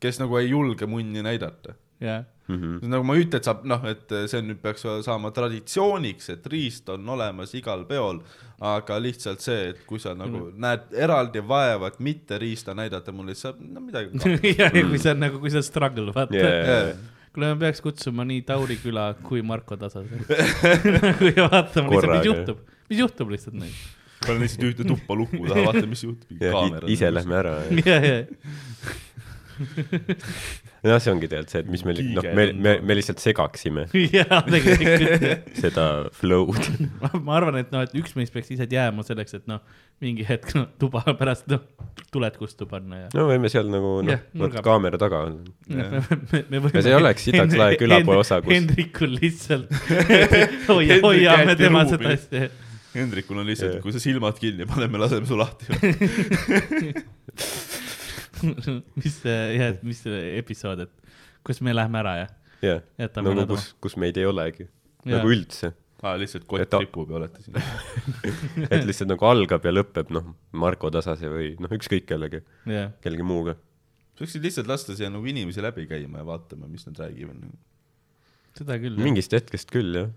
kes 0.00 0.20
nagu 0.22 0.38
ei 0.40 0.50
julge 0.52 0.88
munni 0.90 1.24
näidata. 1.24 1.76
jah, 2.00 2.24
mm. 2.48 2.80
nagu 2.88 3.04
ma 3.06 3.16
ei 3.16 3.26
ütle, 3.26 3.40
et 3.40 3.48
saab 3.48 3.66
noh, 3.68 3.84
et 3.90 4.14
see 4.30 4.40
on 4.40 4.48
nüüd 4.50 4.60
peaks 4.62 4.86
saama 5.06 5.32
traditsiooniks, 5.36 6.30
et 6.34 6.48
riist 6.52 6.88
on 6.92 7.08
olemas 7.16 7.52
igal 7.58 7.84
peol, 7.88 8.22
aga 8.70 8.98
lihtsalt 9.02 9.44
see, 9.44 9.70
et 9.74 9.84
kui 9.88 10.00
sa 10.02 10.14
nagu 10.16 10.48
näed 10.60 10.90
eraldi 10.96 11.44
vaeva, 11.44 11.92
et 11.92 12.00
mitte 12.04 12.40
riista 12.40 12.74
näidata 12.76 13.14
mulle, 13.16 13.36
siis 13.36 13.48
saab 13.48 13.62
no 13.64 13.84
midagi. 13.84 14.20
ja 14.60 14.72
kui 14.74 15.00
see 15.00 15.14
on 15.14 15.24
nagu, 15.26 15.40
kui 15.42 15.52
see 15.52 15.62
on 15.62 15.70
struggle, 15.70 16.10
vaata 16.16 16.36
Yeah. 16.40 16.96
kuule, 17.34 17.52
me 17.52 17.60
peaks 17.60 17.82
kutsuma 17.84 18.24
nii 18.26 18.42
Tauri 18.42 18.76
küla 18.82 19.12
kui 19.22 19.42
Marko 19.46 19.76
Tasa. 19.78 20.02
kui 21.20 21.34
vaatama 21.36 21.92
lihtsalt, 21.92 21.94
Korraga. 21.94 22.18
mis 22.18 22.26
juhtub, 22.26 22.62
mis 22.90 23.02
juhtub 23.04 23.34
lihtsalt 23.36 23.58
nüüd. 23.60 23.76
Panen 24.26 24.42
lihtsalt 24.44 24.66
ühte 24.70 24.88
tuppa 24.88 25.16
luku 25.18 25.44
taha, 25.50 25.66
vaata, 25.70 25.86
mis 25.90 26.04
juhtub. 26.04 26.90
ise 26.90 27.12
lähme 27.14 27.40
ära. 27.40 27.56
ja, 27.84 27.96
ja, 28.04 28.18
jah, 30.84 31.00
see 31.02 31.12
ongi 31.12 31.28
tegelikult 31.28 31.52
see, 31.52 31.60
et 31.64 31.68
mis 31.72 31.82
me, 31.84 31.94
noh, 32.16 32.26
me, 32.36 32.46
me, 32.52 32.74
me 32.84 32.96
lihtsalt 32.96 33.20
segaksime 33.22 33.86
ja 34.16 34.40
tegelikult 34.46 35.50
seda 35.60 35.86
flow'd. 36.16 36.68
ma 37.00 37.36
arvan, 37.38 37.60
et 37.60 37.72
noh, 37.74 37.84
et 37.84 37.94
üks 38.00 38.16
meist 38.18 38.34
peaks 38.34 38.52
ise 38.54 38.68
jääma 38.70 39.04
selleks, 39.06 39.36
et 39.40 39.50
noh, 39.50 39.60
mingi 40.04 40.24
hetk 40.28 40.54
no, 40.56 40.66
tuba 40.80 41.02
pärast 41.18 41.48
noh, 41.52 41.64
tuled 42.12 42.36
kustu 42.40 42.68
panna 42.70 43.04
ja. 43.04 43.10
no 43.16 43.26
võime 43.28 43.50
seal 43.52 43.68
nagu 43.72 43.98
noh 44.06 44.24
vot 44.40 44.56
kaamera 44.64 45.00
taga 45.00 45.24
olla. 45.28 45.52
me, 45.68 45.90
me, 46.32 46.42
me 46.48 46.64
võime 46.64 46.80
Ja 46.80 46.86
see 46.88 46.96
oleks 46.96 47.28
sitaks 47.28 47.58
lahe 47.60 47.76
külapoe 47.80 48.20
osa, 48.22 48.40
kus- 48.44 48.56
Hendrikul 48.56 49.16
lihtsalt 49.20 49.72
hoia, 50.70 50.96
Hendrik 50.96 51.06
hoiame 51.08 51.56
tema 51.60 51.84
seda 51.90 52.16
asja. 52.16 52.48
Hendrikul 52.94 53.38
on 53.38 53.46
lihtsalt 53.46 53.76
Jah., 53.76 53.82
kui 53.84 53.92
sa 53.94 54.00
silmad 54.02 54.38
kinni 54.42 54.66
paned, 54.66 54.90
me 54.90 54.98
laseme 54.98 55.26
su 55.28 55.36
lahti. 55.38 55.68
mis 59.00 59.14
see, 59.20 59.36
jah, 59.56 59.70
et 59.74 59.82
mis 59.86 60.00
see 60.00 60.20
episood, 60.40 60.86
et 60.86 60.92
kus 61.46 61.60
me 61.64 61.74
läheme 61.74 62.00
ära 62.02 62.14
ja 62.22 62.26
jah, 62.64 62.82
jätame 63.00 63.30
nagu 63.30 63.42
nad 63.42 63.52
kus, 63.52 63.70
kus 63.82 63.96
meid 64.00 64.18
ei 64.20 64.26
olegi. 64.28 64.66
Jaa. 65.04 65.16
nagu 65.16 65.32
üldse. 65.32 65.72
aa, 66.02 66.14
lihtsalt 66.20 66.44
Et 66.44 66.48
kott 66.50 66.70
ta- 66.72 66.80
ripub 66.82 67.10
ja 67.12 67.18
olete 67.20 67.42
siin. 67.44 67.56
et 68.72 68.84
lihtsalt 68.88 69.10
nagu 69.12 69.26
algab 69.28 69.64
ja 69.64 69.72
lõpeb, 69.74 70.12
noh, 70.16 70.30
Marko 70.56 70.90
Tasase 70.92 71.30
või 71.32 71.54
noh, 71.60 71.72
ükskõik 71.76 72.06
kellegi, 72.08 72.42
jah, 72.68 72.92
kellegi 73.04 73.26
muuga. 73.26 73.56
sa 74.16 74.24
võiksid 74.24 74.44
lihtsalt 74.48 74.70
lasta 74.70 74.96
siia 74.96 75.12
nagu 75.12 75.24
inimesi 75.28 75.64
läbi 75.64 75.86
käima 75.90 76.22
ja 76.22 76.28
vaatama, 76.28 76.68
mis 76.70 76.86
nad 76.88 77.00
räägivad. 77.00 77.44
seda 78.60 78.80
küll. 78.82 79.00
mingist 79.00 79.36
hetkest 79.36 79.72
küll 79.72 79.96
jah, 80.02 80.10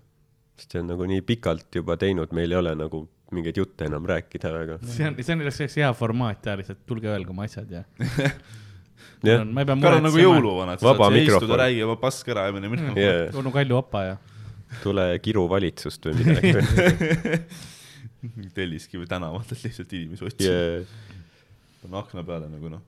sest 0.58 0.74
see 0.74 0.82
on 0.82 0.90
nagu 0.92 1.06
nii 1.10 1.22
pikalt 1.26 1.80
juba 1.80 1.96
teinud, 2.00 2.32
meil 2.36 2.52
ei 2.52 2.58
ole 2.60 2.74
nagu 2.78 3.04
mingeid 3.34 3.58
jutte 3.58 3.88
enam 3.88 4.04
rääkida 4.06 4.52
väga. 4.54 4.78
see 4.86 5.08
on, 5.08 5.16
see 5.20 5.34
on 5.34 5.42
selleks 5.46 5.78
hea 5.80 5.90
formaat 5.96 6.46
ja 6.46 6.58
lihtsalt 6.60 6.84
tulge 6.86 7.10
öelge 7.10 7.34
oma 7.34 7.46
asjad 7.48 7.72
ja. 7.72 7.82
jah, 9.28 9.44
ma 9.44 9.64
ei 9.64 9.68
pea 9.68 9.78
Karl 9.82 9.98
on 9.98 10.06
nagu 10.06 10.14
muretsema. 10.14 10.24
jõuluvanad, 10.24 10.82
sa 10.82 10.92
saad 10.92 11.16
siia 11.16 11.24
istuda, 11.28 11.58
räägi 11.64 11.84
oma 11.86 11.96
pask 12.02 12.30
ära 12.34 12.48
ja 12.48 12.56
mine 12.56 12.70
minema. 12.72 12.96
jaa, 13.00 13.30
onu 13.40 13.54
Kalju 13.54 13.80
Apa 13.80 14.04
ja. 14.08 14.18
tule 14.82 15.06
kiru 15.24 15.46
valitsust 15.50 16.04
või 16.10 16.20
midagi. 16.20 16.52
Telliskivi 18.56 19.04
tänavatelt 19.08 19.66
lihtsalt 19.66 19.90
inimesi 19.92 20.24
otsima 20.24 20.52
yeah.. 20.52 20.92
panna 21.82 22.00
akna 22.00 22.22
peale 22.24 22.46
nagu 22.48 22.70
noh, 22.72 22.84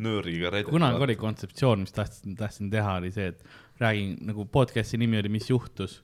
nööriga 0.00 0.52
redet. 0.54 0.70
kunagi 0.72 1.04
oli 1.04 1.16
kontseptsioon, 1.20 1.84
mis 1.84 1.92
tahtsin, 1.92 2.36
tahtsin 2.38 2.70
teha, 2.72 2.96
oli 3.02 3.10
see, 3.12 3.34
et 3.34 3.82
räägin 3.82 4.14
nagu 4.30 4.46
podcast'i 4.48 5.00
nimi 5.00 5.20
oli 5.20 5.32
Mis 5.32 5.50
juhtus. 5.50 6.00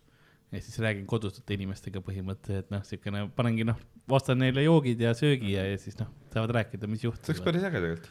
Ja 0.56 0.64
siis 0.64 0.78
räägin 0.82 1.06
kodustute 1.08 1.56
inimestega 1.56 2.02
põhimõtteliselt, 2.04 2.66
et 2.66 2.72
noh, 2.74 2.84
siukene, 2.86 3.26
panengi 3.36 3.66
noh, 3.68 3.80
ostan 4.18 4.40
neile 4.42 4.64
joogid 4.66 5.02
ja 5.04 5.12
söögi 5.16 5.54
ja, 5.54 5.66
ja 5.68 5.80
siis 5.80 5.98
noh, 6.00 6.10
saavad 6.32 6.54
rääkida, 6.60 6.88
mis 6.90 7.04
see 7.04 7.12
oleks 7.12 7.28
juhtus. 7.28 7.44
päris 7.44 7.66
äge 7.68 7.82
tegelikult. 7.84 8.08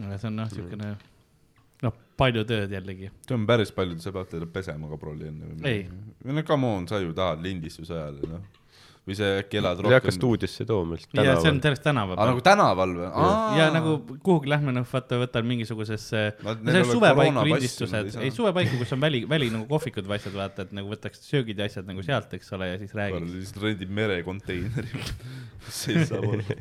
aga 0.00 0.20
see 0.20 0.30
on 0.30 0.38
noh, 0.38 0.52
siukene 0.52 0.92
noh, 1.86 1.98
palju 2.20 2.44
tööd 2.48 2.72
jällegi. 2.76 3.10
see 3.26 3.36
on 3.36 3.46
päris 3.48 3.72
palju, 3.74 3.98
sa 4.04 4.12
pead 4.14 4.32
teda 4.36 4.48
pesema 4.52 4.90
ka 4.92 5.00
prolli 5.00 5.28
enne. 5.30 5.52
Ei. 5.68 5.86
no 6.24 6.44
come 6.46 6.74
on, 6.76 6.88
sa 6.90 7.00
ju 7.02 7.14
tahad 7.16 7.42
lindistuse 7.44 7.96
ajal, 7.96 8.20
noh. 8.36 8.59
Või 9.08 9.16
see 9.16 9.28
äkki 9.40 9.58
elad 9.60 9.80
ei 9.80 9.86
hakka 9.86 9.96
rohkem. 9.96 10.14
stuudiosse 10.14 10.66
tooma, 10.68 10.96
lihtsalt 10.98 11.20
ja 11.24 11.34
see 11.40 11.50
on 11.50 11.60
tänaval. 11.60 11.62
sellest 11.64 11.84
tänava 11.86 12.16
aa, 12.16 12.28
nagu 12.28 12.42
tänaval 12.44 12.94
või? 12.98 13.08
ja 13.56 13.68
nagu 13.72 13.94
kuhugi 14.26 14.52
lähme, 14.52 14.74
noh, 14.76 14.86
vaata, 14.90 15.18
võtan 15.22 15.48
mingisugusesse, 15.48 16.24
no 16.44 16.54
see 16.60 16.74
oleks 16.76 16.92
suvepaiku 16.92 17.44
lindistused, 17.48 18.10
ei 18.20 18.32
suvepaiku, 18.36 18.80
kus 18.82 18.94
on 18.96 19.02
väli, 19.02 19.22
väli 19.30 19.50
nagu 19.54 19.64
kohvikud 19.70 20.08
või 20.08 20.18
asjad, 20.20 20.36
vaata, 20.36 20.68
et 20.68 20.74
nagu 20.76 20.92
võtaks 20.92 21.24
söögid 21.26 21.60
ja 21.60 21.68
asjad 21.70 21.88
nagu 21.88 22.04
sealt, 22.06 22.34
eks 22.36 22.52
ole, 22.56 22.72
ja 22.74 22.80
siis 22.82 22.92
räägiks. 22.96 23.36
lihtsalt 23.38 23.64
rendib 23.64 23.94
merekonteineri. 24.00 25.04
see 25.80 26.04
saab 26.08 26.28
olla. 26.34 26.58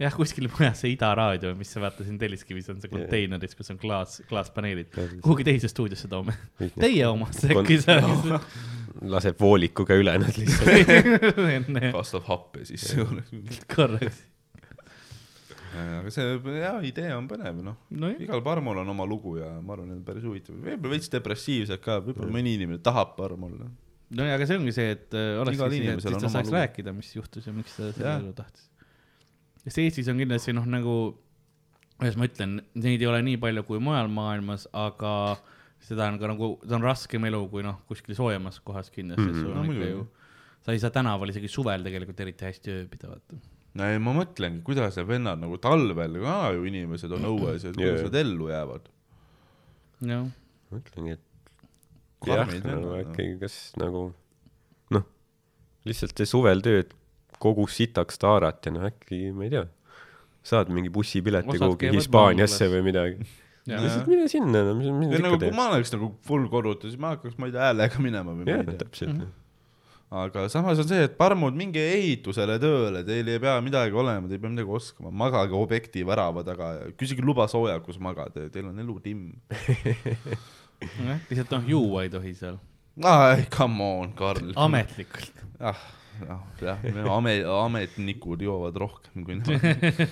jah, 0.00 0.16
kuskil 0.16 0.48
majas 0.56 0.80
see 0.80 0.94
Ida 0.96 1.12
raadio, 1.18 1.52
mis 1.58 1.70
sa 1.76 1.82
vaata 1.84 2.06
siin 2.06 2.16
Telliskivis 2.20 2.72
on 2.72 2.80
see 2.82 2.92
konteineris, 2.92 3.52
kus 3.58 3.68
on 3.74 3.80
klaas, 3.80 4.22
klaaspaneelid. 4.30 4.96
kuhugi 5.20 5.46
teise 5.46 5.68
stuudiosse 5.70 6.08
toome. 6.10 6.34
Teie 6.80 7.04
omasse 7.10 7.52
äkki 7.52 7.78
seal. 7.84 8.38
laseb 9.10 9.40
voolikuga 9.40 9.96
üle 9.98 10.14
nad 10.20 10.38
lihtsalt. 10.38 10.92
enne 11.56 11.90
kastab 11.94 12.28
happe 12.28 12.64
sisse. 12.68 13.04
korraks. 13.74 14.22
aga 15.74 16.12
see, 16.14 16.36
jaa, 16.60 16.76
idee 16.86 17.14
on 17.16 17.28
põnev, 17.30 17.62
noh. 17.66 17.78
nojah, 17.90 18.20
igal 18.22 18.44
parmul 18.46 18.82
on 18.84 18.92
oma 18.92 19.06
lugu 19.10 19.38
ja 19.40 19.48
ma 19.58 19.74
arvan, 19.74 19.90
et 19.90 19.98
on 19.98 20.04
päris 20.06 20.26
huvitav. 20.26 20.58
võib-olla 20.60 20.94
veits 20.94 21.10
depressiivsed 21.14 21.82
ka, 21.82 21.98
võib-olla 22.04 22.36
mõni 22.36 22.54
inimene 22.60 22.82
tahab 22.84 23.16
parm 23.18 23.48
olla. 23.48 23.66
no 24.14 24.28
ja, 24.28 24.36
aga 24.38 24.46
see 24.50 24.60
ongi 24.60 24.76
see, 24.76 24.94
et 24.94 25.18
äh, 25.18 25.32
oleks 25.42 25.58
Igal 25.58 25.74
siis, 25.74 25.88
et 25.88 26.06
siis 26.06 26.14
ta 26.14 26.20
oma 26.20 26.34
saaks 26.36 26.52
lugu. 26.52 26.60
rääkida, 26.60 26.94
mis 26.94 27.10
juhtus 27.16 27.50
ja 27.50 27.56
miks 27.56 27.74
ta 27.74 27.88
Jah. 27.88 27.96
selle 27.98 28.14
elu 28.20 28.36
tahtis. 28.38 28.70
sest 29.64 29.82
Eestis 29.82 30.12
on 30.12 30.22
kindlasti 30.22 30.54
noh, 30.54 30.70
nagu, 30.76 30.94
kuidas 31.98 32.20
ma 32.20 32.30
ütlen, 32.30 32.60
neid 32.78 33.02
ei 33.02 33.10
ole 33.10 33.24
nii 33.26 33.42
palju 33.42 33.66
kui 33.66 33.82
mujal 33.82 34.12
maailmas, 34.14 34.68
aga 34.70 35.14
seda 35.84 36.06
on 36.08 36.18
ka 36.20 36.30
nagu, 36.30 36.50
ta 36.64 36.78
on 36.78 36.86
raskem 36.86 37.26
elu 37.28 37.40
kui 37.52 37.64
noh, 37.66 37.80
kuskil 37.90 38.16
soojemas 38.16 38.60
kohas 38.64 38.90
kindlasti 38.94 39.24
mm, 39.24 39.34
-hmm. 39.34 39.42
No 39.42 39.48
sul 39.48 39.58
on 39.58 39.64
ikka 39.64 39.72
muidugi. 39.72 39.90
ju, 39.90 40.06
sa 40.64 40.72
ei 40.72 40.80
saa 40.80 40.94
tänaval 40.94 41.32
isegi 41.34 41.50
suvel 41.52 41.84
tegelikult 41.84 42.24
eriti 42.24 42.48
hästi 42.48 42.74
ööbida, 42.78 43.10
vaata. 43.12 43.40
no 43.74 43.90
ei, 43.90 44.00
ma 44.06 44.16
mõtlengi, 44.16 44.62
kuidas 44.64 44.96
need 44.96 45.10
vennad 45.12 45.44
nagu 45.44 45.60
talvel 45.68 46.18
ka 46.24 46.38
ju 46.56 46.64
inimesed 46.70 47.12
on 47.18 47.28
õues 47.34 47.68
ja 47.68 47.76
kuidas 47.76 48.02
nad 48.08 48.18
ellu 48.22 48.50
jäävad. 48.52 48.90
jah, 50.12 50.26
mõtlengi, 50.72 51.18
et 51.18 52.28
jah, 52.32 52.48
nagu 52.48 52.68
vennad. 52.68 52.98
äkki, 53.04 53.30
kas 53.44 53.60
nagu 53.80 54.08
noh, 54.96 55.08
lihtsalt 55.84 56.16
see 56.16 56.32
suvel 56.32 56.64
tööd 56.64 56.96
kogus 57.38 57.76
sitaks 57.76 58.20
taarat 58.22 58.64
ja 58.64 58.72
noh, 58.72 58.88
äkki, 58.88 59.26
ma 59.36 59.44
ei 59.44 59.52
tea, 59.52 59.66
saad 60.44 60.72
mingi 60.72 60.92
bussipileti 60.92 61.58
kuhugi 61.60 61.92
Hispaaniasse 61.92 62.72
või 62.72 62.86
midagi. 62.88 63.34
Lihtsalt 63.64 64.10
mine 64.10 64.26
sinna, 64.28 64.60
no 64.66 64.74
mis, 64.76 64.90
mis 64.92 65.08
nad 65.14 65.24
nagu, 65.24 65.38
ikka 65.38 65.48
kui 65.48 65.56
ma 65.56 65.70
oleks 65.72 65.94
nagu 65.94 66.10
full 66.26 66.44
koduta, 66.52 66.90
siis 66.90 67.00
ma 67.00 67.14
hakkaks, 67.14 67.38
ma 67.40 67.48
ei 67.48 67.54
tea, 67.54 67.70
häälega 67.70 68.02
minema 68.04 68.34
või 68.36 68.44
ma 68.44 68.58
ei, 68.58 68.66
tea. 68.68 68.76
täpselt. 68.82 69.22
aga 70.24 70.44
samas 70.52 70.82
on 70.82 70.88
see, 70.90 71.06
et 71.08 71.14
parmud, 71.18 71.56
minge 71.56 71.80
ehitusele 71.94 72.58
tööle, 72.62 73.00
teil 73.08 73.30
ei 73.32 73.40
pea 73.42 73.56
midagi 73.64 73.96
olema, 73.96 74.28
te 74.28 74.36
ei 74.36 74.42
pea 74.42 74.52
midagi 74.52 74.76
oskama, 74.80 75.14
magage 75.24 75.56
objekti 75.56 76.04
värava 76.06 76.44
taga 76.46 76.74
ja 76.76 76.92
küsige 77.00 77.24
luba 77.24 77.48
sooja, 77.50 77.78
kus 77.84 77.96
magada, 78.02 78.46
teil 78.52 78.68
on 78.68 78.84
elu 78.84 78.98
timm. 79.04 79.32
lihtsalt 81.30 81.56
noh, 81.56 81.66
juua 81.72 82.04
ei 82.04 82.12
tohi 82.12 82.34
seal, 82.36 82.60
ai, 83.00 83.48
come 83.54 83.90
on, 84.02 84.12
Karl. 84.18 84.52
ametlikult. 84.60 85.40
ah, 85.64 85.80
jah, 86.20 86.44
jah, 86.60 86.86
ame-, 87.16 87.40
ametnikud 87.48 88.44
joovad 88.44 88.76
rohkem 88.84 89.24
kui 89.24 89.38
nemad. 89.40 90.04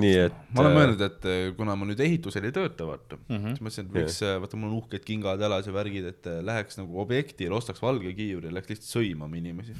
Nii 0.00 0.16
et 0.26 0.38
ma 0.50 0.64
olen 0.64 0.72
äh, 0.72 0.78
mõelnud, 0.78 1.02
et 1.06 1.26
äh, 1.30 1.40
kuna 1.56 1.76
ma 1.78 1.86
nüüd 1.88 2.00
ehitusel 2.02 2.46
ei 2.48 2.54
tööta, 2.54 2.86
vaata 2.88 3.18
mm. 3.18 3.36
-hmm. 3.36 3.54
siis 3.54 3.64
mõtlesin, 3.64 3.86
et 3.86 3.96
võiks, 3.96 4.18
vaata 4.42 4.58
mul 4.58 4.70
on 4.70 4.78
uhked 4.80 5.04
kingad 5.06 5.42
jalas 5.44 5.68
ja 5.68 5.74
värgid, 5.74 6.08
et 6.10 6.28
äh, 6.30 6.40
läheks 6.46 6.80
nagu 6.80 7.00
objektile, 7.04 7.54
ostaks 7.54 7.82
valge 7.82 8.12
kiivri, 8.16 8.50
läheks 8.50 8.72
lihtsalt 8.72 8.90
sõimama 8.90 9.38
inimesi. 9.38 9.76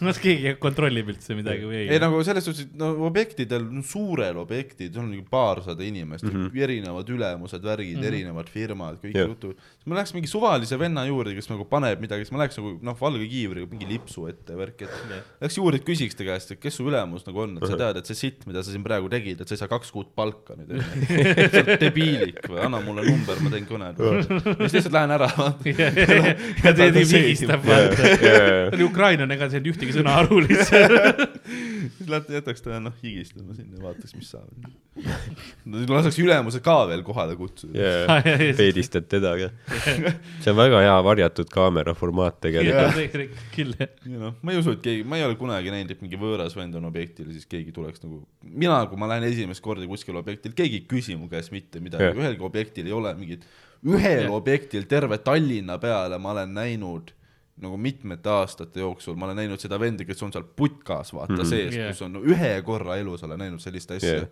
kas 0.00 0.20
keegi 0.24 0.54
kontrollib 0.62 1.12
üldse 1.12 1.36
midagi 1.38 1.68
või 1.68 1.82
ei 1.82 1.90
ei? 1.92 2.00
nagu 2.02 2.20
selles 2.26 2.46
suhtes, 2.48 2.68
et 2.68 2.78
no 2.80 2.92
objektidel, 3.08 3.66
no 3.68 3.84
suurel 3.86 4.40
objektid, 4.40 4.94
seal 4.94 5.04
on 5.04 5.12
nagu 5.14 5.26
paarsada 5.30 5.84
inimest 5.84 6.26
mm. 6.26 6.36
-hmm. 6.36 6.62
erinevad 6.66 7.12
ülemused, 7.12 7.62
värgid 7.62 7.96
mm, 7.96 8.02
-hmm. 8.02 8.12
erinevad 8.12 8.52
firmad, 8.52 9.00
kõik 9.02 9.18
Jah. 9.18 9.28
jutud. 9.28 9.60
siis 9.76 9.90
ma 9.90 10.00
läheks 10.00 10.14
mingi 10.16 10.32
suvalise 10.32 10.78
venna 10.78 11.06
juurde, 11.06 11.34
kes 11.36 11.50
nagu 11.52 11.68
paneb 11.68 12.00
midagi, 12.00 12.24
siis 12.24 12.32
ma 12.32 12.44
läheks 12.44 12.60
nagu 12.60 12.76
noh, 12.82 12.96
valge 13.00 13.28
kiivriga 13.28 13.70
mingi 13.70 13.88
lipsu 13.92 14.26
ette 14.30 14.56
ja 14.56 14.60
värk, 14.62 14.86
et 14.86 14.96
läheks 15.40 15.60
juurde, 15.60 15.82
küsiks 15.84 16.16
ta 16.16 16.24
käest, 16.24 16.56
et 16.56 16.62
kes 16.62 16.80
su 16.80 16.86
ülemus 16.88 17.26
nagu 17.28 17.44
on, 17.44 17.58
et 17.58 17.68
sa 17.68 17.78
tead, 17.78 18.00
et 18.00 18.10
see 18.10 18.18
sitt, 18.26 18.46
mida 18.48 18.62
sa 18.62 18.75
siin 18.76 18.84
praegu 18.84 19.10
tegid, 19.12 19.40
et 19.40 19.48
sa 19.48 19.56
ei 19.56 19.60
saa 19.60 19.70
kaks 19.70 19.92
kuud 19.94 20.12
palka 20.16 20.56
nüüd, 20.58 20.76
sa 20.76 21.62
oled 21.62 21.80
debiilik 21.80 22.40
või, 22.44 22.60
anna 22.66 22.80
mulle 22.84 23.06
number, 23.08 23.40
ma 23.42 23.52
teen 23.52 23.66
kõne. 23.68 23.92
ja 23.96 24.22
siis 24.22 24.76
lihtsalt 24.76 24.96
lähen 24.96 25.14
ära, 25.16 25.28
ja 26.64 26.72
teed 26.76 26.98
vigistab, 27.00 27.64
vaata. 27.66 28.10
ta 28.20 28.76
oli 28.76 28.86
ukrainlane, 28.86 29.36
ega 29.36 29.48
ei 29.48 29.56
saanud 29.56 29.70
ühtegi 29.72 29.96
sõna 29.96 30.18
aru 30.22 30.42
lihtsalt. 30.44 31.38
siis 31.96 32.10
lähed, 32.12 32.32
jätaks 32.36 32.64
ta 32.64 32.80
noh 32.82 32.96
higistama 33.02 33.56
sinna, 33.56 33.80
vaataks, 33.82 34.16
mis 34.18 34.32
saab. 34.34 34.52
laseks 35.96 36.20
ülemuse 36.22 36.60
ka 36.64 36.76
veel 36.90 37.04
kohale 37.06 37.36
kutsuda. 37.38 38.20
peedistad 38.60 39.08
teda 39.10 39.34
ka. 39.40 39.50
see 40.44 40.52
on 40.52 40.60
väga 40.60 40.82
hea 40.84 40.96
varjatud 41.08 41.52
kaamera 41.52 41.96
formaat 41.96 42.40
tegelikult. 42.44 43.40
küll, 43.56 43.74
jah. 43.80 43.92
ja 44.04 44.22
noh, 44.28 44.36
ma 44.42 44.54
ei 44.54 44.60
usu, 44.60 44.76
et 44.76 44.84
keegi, 44.84 45.06
ma 45.08 45.20
ei 45.20 45.26
ole 45.28 45.38
kunagi 45.40 45.72
näinud, 45.72 45.96
et 45.96 46.04
mingi 46.04 46.20
võõras 46.20 46.56
vend 46.58 46.76
on 46.78 46.88
objektil 46.90 47.30
ja 47.30 47.38
siis 47.38 47.48
keegi 47.50 47.74
tuleks 47.76 48.04
nagu, 48.04 48.22
mina, 48.56 48.80
kui 48.90 48.98
ma 49.00 49.08
lähen 49.10 49.28
esimest 49.28 49.62
korda 49.64 49.86
kuskile 49.88 50.20
objektil, 50.22 50.54
keegi 50.56 50.82
ei 50.82 50.88
küsi 50.90 51.16
mu 51.18 51.28
käest 51.32 51.52
mitte 51.54 51.80
midagi 51.84 52.10
Jah., 52.10 52.18
ühelgi 52.18 52.44
objektil 52.46 52.88
ei 52.88 52.96
ole 52.96 53.12
mingit, 53.18 53.46
ühel 53.86 54.26
Jah. 54.26 54.34
objektil 54.34 54.88
terve 54.90 55.18
Tallinna 55.24 55.78
peale 55.82 56.18
ma 56.22 56.32
olen 56.34 56.54
näinud 56.56 57.12
nagu 57.62 57.78
mitmete 57.80 58.28
aastate 58.28 58.82
jooksul, 58.82 59.16
ma 59.16 59.28
olen 59.30 59.40
näinud 59.40 59.60
seda 59.62 59.78
venda, 59.80 60.04
kes 60.04 60.20
on 60.26 60.34
seal 60.34 60.44
putkas, 60.44 61.14
vaata 61.16 61.32
mm. 61.32 61.40
-hmm. 61.40 61.48
sees 61.48 61.76
yeah., 61.76 61.92
kus 61.92 62.02
on 62.04 62.18
no, 62.18 62.22
ühe 62.24 62.52
korra 62.64 62.98
elus 63.00 63.24
olen 63.24 63.40
näinud 63.40 63.62
sellist 63.64 63.90
asja 63.96 64.12
yeah. 64.12 64.28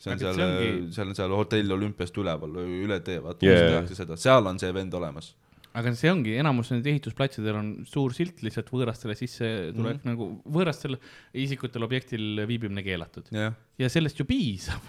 see 0.00 0.12
on 0.12 0.16
Aga 0.16 0.24
seal 0.24 0.34
see, 0.34 0.46
ongi- 0.48 0.92
seal 0.96 1.12
on 1.12 1.18
seal 1.18 1.36
hotell 1.36 1.76
Olümpiast 1.76 2.16
üleval, 2.16 2.56
üle 2.64 3.00
tee, 3.04 3.18
vaata 3.22 3.46
yeah. 3.46 3.68
tehakse 3.74 3.98
seda, 3.98 4.16
seal 4.16 4.46
on 4.46 4.58
see 4.58 4.72
vend 4.74 4.96
olemas. 4.96 5.34
Aga 5.78 5.94
see 5.94 6.10
ongi, 6.10 6.34
enamus 6.40 6.72
nendel 6.72 6.96
ehitusplatsidel 6.96 7.58
on 7.60 7.72
suur 7.88 8.14
silt 8.16 8.42
lihtsalt 8.42 8.70
võõrastele 8.74 9.14
sisse 9.18 9.46
tuleb 9.74 10.00
mm 10.00 10.02
-hmm. 10.02 10.08
nagu 10.10 10.30
võõrastel 10.58 10.98
isikutel 11.32 11.86
objektil 11.86 12.44
viibimine 12.48 12.82
keelatud 12.86 13.30
jah 13.34 13.54
ja 13.80 13.88
sellest 13.88 14.18
ju 14.20 14.26
piisab. 14.28 14.88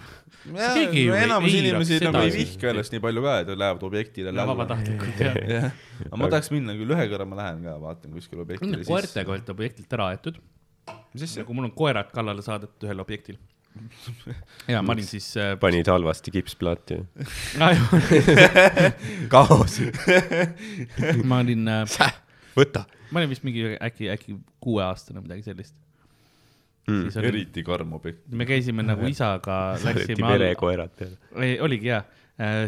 Ja, 0.52 0.72
ju 0.76 1.12
no 1.12 1.18
enamus 1.20 1.54
inimesi 1.56 2.00
nagu 2.04 2.24
ei 2.26 2.34
vihka 2.34 2.72
ennast 2.72 2.94
nii 2.94 3.04
palju 3.04 3.24
ka, 3.24 3.36
et 3.44 3.52
lähevad 3.54 3.86
objektile 3.88 4.34
vabatahtlikult 4.36 5.22
jah. 5.22 5.38
jah, 5.56 5.68
aga 6.08 6.20
ma 6.20 6.30
tahaks 6.34 6.52
minna 6.54 6.76
küll 6.80 6.96
ühe 6.96 7.06
korra, 7.12 7.28
ma 7.30 7.40
lähen 7.40 7.64
ka 7.68 7.78
vaatan 7.84 8.18
kuskile 8.18 8.44
objektile 8.46 8.82
koertega 8.88 9.36
olete 9.36 9.56
objektilt 9.56 9.96
ära 9.98 10.10
aetud, 10.12 10.42
nagu 10.92 11.58
mul 11.58 11.70
on 11.70 11.76
koerad 11.78 12.12
kallale 12.16 12.44
saadetud 12.46 12.90
ühel 12.90 13.04
objektil. 13.06 13.40
Ja 14.68 14.82
ma 14.86 14.96
olin 14.96 15.08
siis 15.08 15.30
äh,, 15.40 15.54
panid 15.60 15.88
halvasti 15.88 16.32
kipsplaati. 16.32 17.02
kaos. 19.34 19.80
ma 21.30 21.40
olin 21.44 21.68
äh,, 21.72 22.10
võta 22.58 22.86
ma 23.12 23.22
olin 23.22 23.32
vist 23.32 23.46
mingi 23.48 23.76
äkki, 23.76 24.10
äkki 24.14 24.36
kuueaastane, 24.64 25.24
midagi 25.24 25.46
sellist. 25.46 25.76
mm.. 26.88 27.12
oli, 27.12 27.28
eriti 27.32 27.64
karm 27.68 27.94
objekt. 27.98 28.24
me 28.32 28.48
käisime 28.50 28.86
nagu 28.88 29.08
isaga, 29.14 29.62
läksime 29.84 30.34
verekoerad 30.36 30.96
peale. 30.98 31.20
ei 31.46 31.60
oligi 31.64 31.92
hea, 31.92 32.02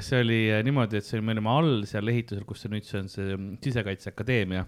see 0.04 0.24
oli 0.24 0.40
äh, 0.54 0.64
niimoodi, 0.68 1.00
et 1.00 1.08
see 1.08 1.18
oli, 1.20 1.28
me 1.30 1.38
olime 1.38 1.54
all 1.54 1.86
seal 1.90 2.12
ehitusel, 2.14 2.46
kus 2.50 2.66
see 2.66 2.74
nüüd 2.74 2.88
see 2.88 3.00
on 3.02 3.12
see 3.12 3.30
mm, 3.36 3.62
Sisekaitseakadeemia 3.64 4.66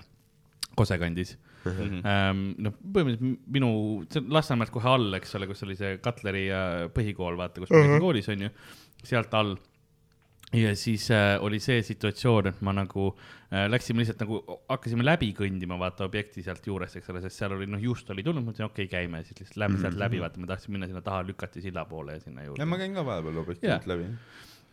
Kose 0.76 0.98
kandis 1.00 1.36
Mhm. 1.66 2.02
ähm,. 2.06 2.42
noh, 2.62 2.76
põhimõtteliselt 2.82 3.46
minu, 3.58 3.70
see 4.10 4.24
on 4.24 4.34
Lasnamäelt 4.38 4.74
kohe 4.74 4.90
all, 4.90 5.20
eks 5.20 5.38
ole, 5.40 5.48
kus 5.52 5.64
oli 5.68 5.78
see 5.80 5.98
Katleri 6.04 6.48
põhikool, 6.96 7.40
vaata, 7.40 7.64
kus 7.64 7.74
ma 7.74 7.82
käisin 7.82 8.04
koolis, 8.04 8.30
onju, 8.36 8.52
sealt 9.06 9.34
all 9.38 9.56
ja 10.54 10.76
siis 10.76 11.08
äh, 11.12 11.44
oli 11.44 11.60
see 11.64 11.82
situatsioon, 11.84 12.50
et 12.52 12.62
ma 12.66 12.74
nagu 12.76 13.08
äh, 13.12 13.66
läksime 13.72 14.02
lihtsalt 14.02 14.22
nagu, 14.24 14.42
hakkasime 14.70 15.06
läbi 15.06 15.32
kõndima, 15.38 15.78
vaata 15.82 16.08
objekti 16.08 16.44
sealt 16.46 16.66
juurest, 16.68 17.00
eks 17.00 17.12
ole, 17.14 17.22
sest 17.26 17.42
seal 17.42 17.56
oli 17.58 17.68
noh, 17.70 17.82
just 17.82 18.10
oli 18.14 18.24
tulnud, 18.26 18.46
mõtlesin 18.46 18.70
okei 18.70 18.88
okay,, 18.88 18.92
käime, 19.02 19.24
siis 19.26 19.42
lihtsalt 19.42 19.62
lähme 19.64 19.82
sealt 19.82 20.00
läbi, 20.00 20.22
vaata, 20.24 20.42
ma 20.42 20.52
tahtsin 20.52 20.76
minna 20.76 20.90
sinna 20.90 21.04
taha, 21.06 21.24
lükati 21.28 21.64
silla 21.66 21.86
poole 21.90 22.20
ja 22.20 22.24
sinna 22.24 22.46
ja 22.46 22.52
juurde 22.52 22.70
ma. 22.70 22.80
käin 22.82 22.96
ka 22.98 23.06
vahepeal 23.08 23.42
objektilt 23.44 23.90
läbi. 23.92 24.12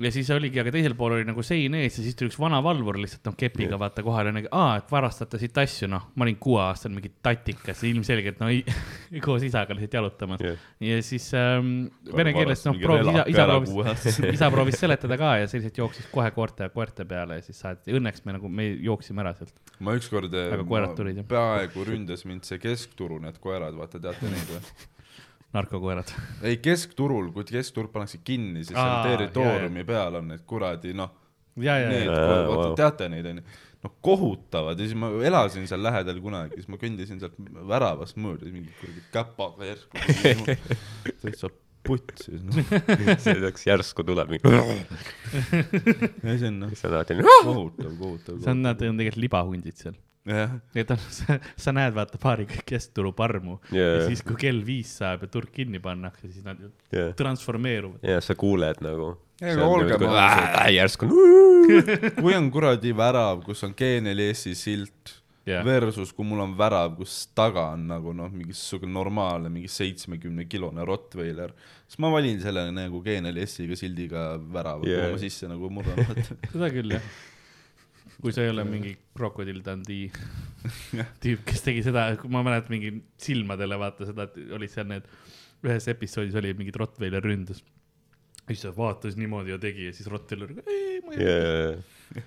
Ja 0.00 0.10
siis 0.12 0.28
oligi, 0.32 0.60
aga 0.60 0.72
teisel 0.72 0.94
pool 0.96 1.16
oli 1.18 1.26
nagu 1.28 1.42
sein 1.44 1.74
ees 1.76 1.98
ja 1.98 2.04
siis 2.04 2.16
tuli 2.16 2.30
üks 2.30 2.38
vana 2.40 2.62
valvur 2.64 2.96
lihtsalt 3.00 3.28
noh 3.28 3.36
kepiga 3.38 3.76
vaata 3.80 4.04
kohale 4.04 4.32
nagu, 4.34 4.48
aa, 4.56 4.78
et 4.80 4.92
varastate 4.92 5.40
siit 5.40 5.58
asju, 5.62 5.88
noh, 5.92 6.06
ma 6.16 6.26
olin 6.26 6.38
kuueaastane 6.42 6.96
mingi 6.96 7.12
tatikas, 7.24 7.82
ilmselgelt 7.88 8.40
no 8.40 8.48
ei, 8.52 8.62
koos 9.26 9.44
isaga 9.46 9.76
lihtsalt 9.76 9.98
jalutamas 9.98 10.44
Jah. 10.44 10.64
ja 10.88 11.00
siis 11.04 11.28
ähm, 11.38 11.74
vene 12.16 12.32
keeles 12.36 12.64
noh, 12.68 12.78
proovis 12.80 13.12
isa, 13.12 13.26
isa 13.34 13.46
proovis, 13.50 14.08
isa 14.38 14.50
proovis 14.54 14.80
seletada 14.80 15.20
ka 15.20 15.34
ja 15.42 15.50
selliselt 15.52 15.82
jooksis 15.82 16.08
kohe 16.14 16.30
koerte, 16.34 16.70
koerte 16.74 17.06
peale 17.08 17.40
ja 17.40 17.46
siis 17.46 17.60
saati, 17.62 17.92
õnneks 17.98 18.24
me 18.24 18.38
nagu, 18.38 18.48
me 18.48 18.70
jooksime 18.72 19.24
ära 19.24 19.34
sealt. 19.36 19.54
ma 19.84 19.96
ükskord, 19.98 20.32
jah. 20.32 21.28
peaaegu 21.36 21.86
ründas 21.92 22.24
mind 22.28 22.48
see 22.48 22.62
keskturu 22.62 23.20
need 23.22 23.38
koerad, 23.42 23.76
vaata 23.76 24.00
teate 24.00 24.32
neid 24.32 24.56
või? 24.56 24.64
narkokoerad. 25.52 26.12
ei, 26.42 26.58
keskturul, 26.64 27.30
kui 27.34 27.44
keskturg 27.48 27.92
pannakse 27.92 28.22
kinni, 28.24 28.64
siis 28.64 28.76
Aa, 28.76 28.86
seal 28.86 29.10
territooriumi 29.10 29.84
peal 29.88 30.20
on 30.20 30.32
need 30.32 30.46
kuradi 30.48 30.94
noh, 30.96 31.12
ja, 31.60 31.76
ja, 31.82 31.90
need, 31.92 32.12
vaata 32.12 32.72
teate 32.78 33.10
neid 33.12 33.28
onju, 33.32 33.44
noh 33.82 33.96
kohutavad 34.04 34.78
ja 34.78 34.86
siis 34.86 34.98
ma 34.98 35.10
elasin 35.26 35.66
seal 35.70 35.82
lähedal 35.84 36.22
kunagi, 36.24 36.60
siis 36.60 36.70
ma 36.72 36.78
kõndisin 36.80 37.20
sealt 37.22 37.36
väravast 37.72 38.20
mööda, 38.22 38.48
mingi 38.54 38.72
kuradi 38.80 39.04
käpaga 39.14 39.68
järsku, 39.72 40.56
täitsa 41.24 41.52
putsis 41.82 42.42
see 43.24 43.34
peaks 43.42 43.66
järsku 43.66 44.04
tuleb 44.06 44.30
mingi. 44.32 44.52
ja 46.22 46.36
see 46.38 46.48
on 46.48 46.62
noh 46.62 46.72
kohutav, 46.72 47.92
kohutav. 47.98 48.38
see 48.38 48.54
on, 48.54 48.62
nad 48.62 48.78
on 48.86 49.02
tegelikult 49.02 49.22
libahundid 49.26 49.78
seal. 49.82 49.98
Et 50.24 50.90
on, 50.94 51.00
sa, 51.64 51.74
näed, 51.74 51.94
vaata 51.96 52.18
paari 52.22 52.46
keskturu 52.46 53.10
parmu 53.16 53.56
Jaa. 53.74 53.96
ja 53.96 54.04
siis, 54.06 54.22
kui 54.26 54.38
kell 54.38 54.62
viis 54.66 54.92
saab 55.00 55.24
ja 55.26 55.30
turg 55.32 55.50
kinni 55.54 55.80
pannakse, 55.82 56.30
siis 56.30 56.44
nad 56.46 56.60
jah, 56.62 57.10
transformeeruvad. 57.18 58.04
ja 58.06 58.20
sa 58.22 58.36
kuuled 58.38 58.82
nagu. 58.84 59.16
Järsku. 60.70 61.08
kui 62.22 62.36
on 62.36 62.46
kuradi 62.54 62.94
värav, 62.94 63.42
kus 63.46 63.64
on 63.66 63.74
GNLS-i 63.78 64.54
silt 64.58 65.18
Jah. 65.46 65.64
versus 65.66 66.12
kui 66.14 66.26
mul 66.26 66.44
on 66.44 66.52
värav, 66.54 66.94
kus 67.00 67.16
taga 67.34 67.72
on 67.74 67.88
nagu 67.90 68.12
noh, 68.14 68.30
mingisugune 68.30 68.94
normaalne, 68.94 69.50
mingi 69.50 69.70
seitsmekümne 69.74 70.46
kilone 70.46 70.86
Rottweiler, 70.86 71.50
siis 71.88 71.98
ma 72.02 72.12
valin 72.14 72.38
selle 72.42 72.68
nagu 72.70 73.02
GNLS-iga 73.02 73.78
sildiga 73.78 74.28
värava 74.38 74.86
yeah., 74.86 75.02
kuhu 75.02 75.16
ma 75.16 75.22
sisse 75.24 75.50
nagu 75.50 75.70
murran. 75.74 75.98
seda 76.52 76.70
küll 76.70 76.94
jah. 76.94 77.10
Kui 78.22 78.34
sa 78.34 78.44
ei 78.44 78.52
ole 78.52 78.64
mingi 78.66 78.94
Crocodile 79.16 79.62
Dundee 79.66 80.10
tüüp, 81.22 81.42
kes 81.48 81.64
tegi 81.66 81.82
seda, 81.84 82.06
ma 82.30 82.44
mäletan 82.46 82.76
mingi 82.76 82.92
silmadele 83.20 83.78
vaata 83.80 84.06
seda, 84.08 84.28
et 84.28 84.54
olid 84.54 84.70
seal 84.70 84.86
need, 84.90 85.08
ühes 85.66 85.88
episoodis 85.90 86.36
oli 86.38 86.52
mingi 86.58 86.74
Rottweiler 86.76 87.24
ründas. 87.24 87.62
siis 88.46 88.62
ta 88.62 88.72
vaatas 88.76 89.18
niimoodi 89.18 89.54
ja 89.54 89.58
tegi 89.62 89.88
ja 89.90 89.96
siis 89.96 90.10
Rottweiler, 90.10 90.54
ei, 90.66 91.00
ma 91.02 91.16
ei 91.16 91.26
ja, 91.26 92.22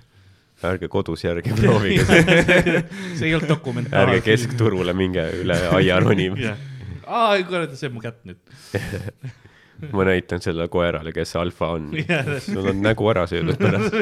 ärge 0.64 0.88
kodus 0.92 1.24
järgi 1.26 1.56
proovige 1.56 2.06
see 2.06 3.28
ei 3.28 3.34
olnud 3.36 3.50
dokumentaal. 3.50 4.10
ärge. 4.10 4.22
keskturule 4.30 4.96
minge 4.96 5.26
üle 5.42 5.58
aia 5.80 6.00
ronima. 6.04 6.56
aa, 7.06 7.36
kurat, 7.48 7.76
see 7.80 7.92
on 7.92 7.98
mu 7.98 8.04
kätt 8.04 8.24
nüüd. 8.28 8.40
ma 9.96 10.08
näitan 10.08 10.44
sellele 10.44 10.68
koerale, 10.72 11.12
kes 11.16 11.36
see 11.36 11.42
alfa 11.42 11.76
on. 11.76 11.92
Jah. 12.00 12.36
sul 12.44 12.72
on 12.72 12.84
nägu 12.84 13.12
ära 13.12 13.28
söödud 13.32 13.60
pärast. 13.60 13.96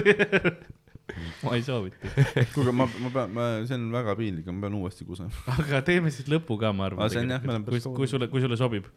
ma 1.43 1.55
ei 1.57 1.63
soovita. 1.65 2.09
kuulge, 2.53 2.71
ma, 2.71 2.88
ma 3.03 3.11
pean, 3.13 3.34
ma, 3.35 3.47
see 3.67 3.77
on 3.77 3.89
väga 3.93 4.15
piinlik, 4.19 4.47
ma 4.49 4.65
pean 4.65 4.77
uuesti 4.80 5.07
kusema. 5.07 5.31
aga 5.57 5.81
teeme 5.85 6.11
siis 6.13 6.30
lõpu 6.31 6.57
ka, 6.61 6.73
ma 6.75 6.88
arvan 6.89 7.11
see 7.11 7.23
on 7.23 7.34
jah, 7.35 7.43
me 7.43 7.55
oleme 7.55 7.67
kui 7.67 7.75
päris, 7.75 7.89
kui 7.99 8.11
sulle, 8.11 8.30
kui 8.31 8.43
sulle 8.43 8.59
sobib. 8.59 8.88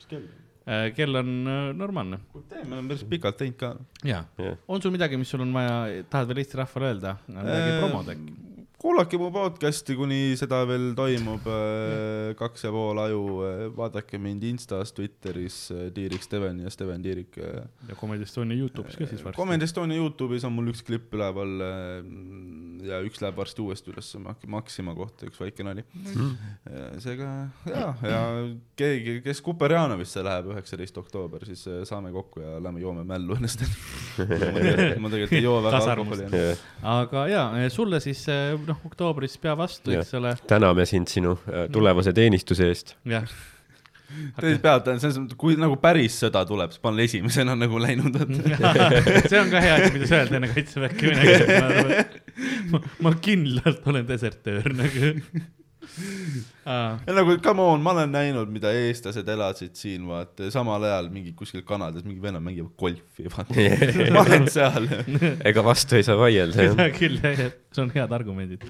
kell 0.96 1.22
on 1.22 1.32
äh, 1.46 1.70
normaalne. 1.78 2.20
me 2.34 2.64
oleme 2.64 2.88
päris 2.92 3.06
pikalt 3.10 3.40
teinud 3.42 3.58
ka. 3.60 3.74
Jah. 4.06 4.28
on 4.68 4.82
sul 4.82 4.94
midagi, 4.94 5.18
mis 5.20 5.30
sul 5.34 5.44
on 5.46 5.54
vaja, 5.56 6.04
tahad 6.10 6.30
veel 6.30 6.44
Eesti 6.44 6.62
rahvale 6.62 6.92
öelda? 6.92 7.16
midagi 7.30 7.72
Äh, 7.72 7.80
promoda 7.82 8.14
äkki? 8.16 8.55
Kuulake 8.76 9.18
mu 9.18 9.30
podcast'i, 9.32 9.96
kuni 9.96 10.36
seda 10.38 10.60
veel 10.68 10.90
toimub, 10.96 11.46
kaks 12.38 12.66
ja 12.66 12.72
pool 12.74 13.00
aju, 13.00 13.22
vaadake 13.76 14.20
mind 14.20 14.44
Instas, 14.50 14.92
Twitteris, 14.96 15.56
Tiirik 15.96 16.24
Steven 16.24 16.60
ja 16.64 16.72
Steven 16.72 17.02
Tiirik. 17.02 17.38
ja 17.40 17.96
Comedy 18.00 18.26
Estonia 18.28 18.58
Youtube'is 18.58 18.98
ka 18.98 19.08
siis 19.08 19.24
varsti. 19.24 19.36
Comment 19.38 19.62
Estonia 19.62 19.96
Youtube'is 19.96 20.44
on 20.44 20.52
mul 20.56 20.68
üks 20.74 20.84
klipp 20.86 21.14
üleval 21.16 21.56
ja 22.86 23.00
üks 23.06 23.22
läheb 23.22 23.38
varsti 23.40 23.64
uuesti 23.64 23.92
üles, 23.94 24.12
Maxima 24.46 24.94
kohta 24.96 25.26
üks 25.30 25.40
väike 25.40 25.64
nali. 25.66 25.84
seega 27.02 27.30
ja, 27.70 27.88
ja 28.04 28.20
keegi, 28.78 29.18
kes 29.24 29.40
Kuperjanovisse 29.46 30.24
läheb 30.26 30.52
üheksateist 30.52 31.00
oktoober, 31.00 31.46
siis 31.48 31.64
saame 31.88 32.12
kokku 32.14 32.44
ja 32.44 32.60
lähme 32.62 32.84
joome 32.84 33.06
mällu 33.08 33.38
ennast. 33.40 33.64
ma 35.00 35.10
tegelikult 35.12 35.36
ei 35.38 35.42
joo 35.44 35.58
väga 35.64 35.82
alkoholi. 35.96 36.44
aga 36.92 37.26
ja, 37.32 37.48
sulle 37.72 38.04
siis 38.04 38.26
noh, 38.68 38.80
oktoobris 38.88 39.36
pea 39.43 39.56
vastu, 39.59 39.94
eks 39.97 40.14
ole, 40.18 40.36
täname 40.51 40.86
sind 40.88 41.10
sinu 41.12 41.36
äh, 41.47 41.66
tulevase 41.72 42.14
teenistuse 42.16 42.70
eest. 42.72 42.97
jah. 43.09 43.28
Te 44.36 44.52
peate, 44.62 44.93
selles 45.02 45.16
mõttes, 45.18 45.34
kui 45.40 45.56
nagu 45.59 45.74
päris 45.82 46.14
sõda 46.22 46.44
tuleb, 46.47 46.70
siis 46.70 46.82
ma 46.84 46.93
olen 46.93 47.05
esimesena 47.09 47.56
nagu 47.59 47.80
läinud, 47.82 48.14
see 49.30 49.40
on 49.40 49.51
ka 49.51 49.62
hea 49.64 49.80
asi, 49.80 49.88
mida 49.97 50.06
sa 50.06 50.20
öelda 50.20 50.38
enne 50.38 50.51
kaitseväkke 50.52 51.10
minek. 51.10 52.14
ma, 52.70 52.80
ma 53.02 53.12
kindlalt 53.22 53.88
olen 53.90 54.06
desertöör 54.06 54.70
nagu. 54.78 55.10
Ja 56.66 57.14
nagu 57.14 57.36
come 57.42 57.62
on, 57.62 57.82
ma 57.84 57.92
olen 57.94 58.12
näinud, 58.12 58.50
mida 58.52 58.72
eestlased 58.74 59.28
elasid 59.32 59.76
siin, 59.78 60.06
vaata, 60.08 60.50
samal 60.52 60.82
ajal 60.88 61.08
mingi 61.14 61.32
kuskil 61.38 61.62
Kanadas 61.66 62.04
mingi 62.06 62.22
vennad 62.22 62.44
mängivad 62.44 62.74
golfi, 62.80 63.28
vaata. 63.32 63.66
ma 64.14 64.24
olen 64.24 64.48
seal. 64.52 64.88
ega 65.46 65.64
vastu 65.66 65.98
ei 65.98 66.06
saa 66.06 66.18
vaielda, 66.20 66.70
seda 66.72 66.88
küll 66.96 67.20
jah, 67.22 67.46
jah, 67.46 67.56
sul 67.74 67.86
on 67.86 67.94
head 67.94 68.16
argumendid. 68.18 68.66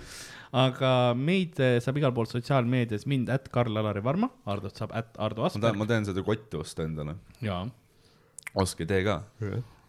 aga 0.57 0.91
meid 1.19 1.59
eh, 1.63 1.79
saab 1.85 1.99
igal 2.01 2.15
pool 2.17 2.29
sotsiaalmeedias 2.31 3.09
mind, 3.11 3.33
at 3.33 3.49
Karl-Alari 3.53 4.05
Varma, 4.05 4.31
Hardot 4.49 4.77
saab 4.79 4.95
at 4.97 5.17
Ardo 5.17 5.43
ma 5.43 5.51
tahan, 5.51 5.65
Asperg 5.65 5.83
ma 5.83 5.91
teen 5.91 6.09
seda 6.09 6.25
kotti 6.27 6.61
osta 6.61 6.87
endale. 6.87 7.19
ja, 7.45 7.63
ostke 8.57 8.89
tee 8.89 9.03
ka. 9.07 9.23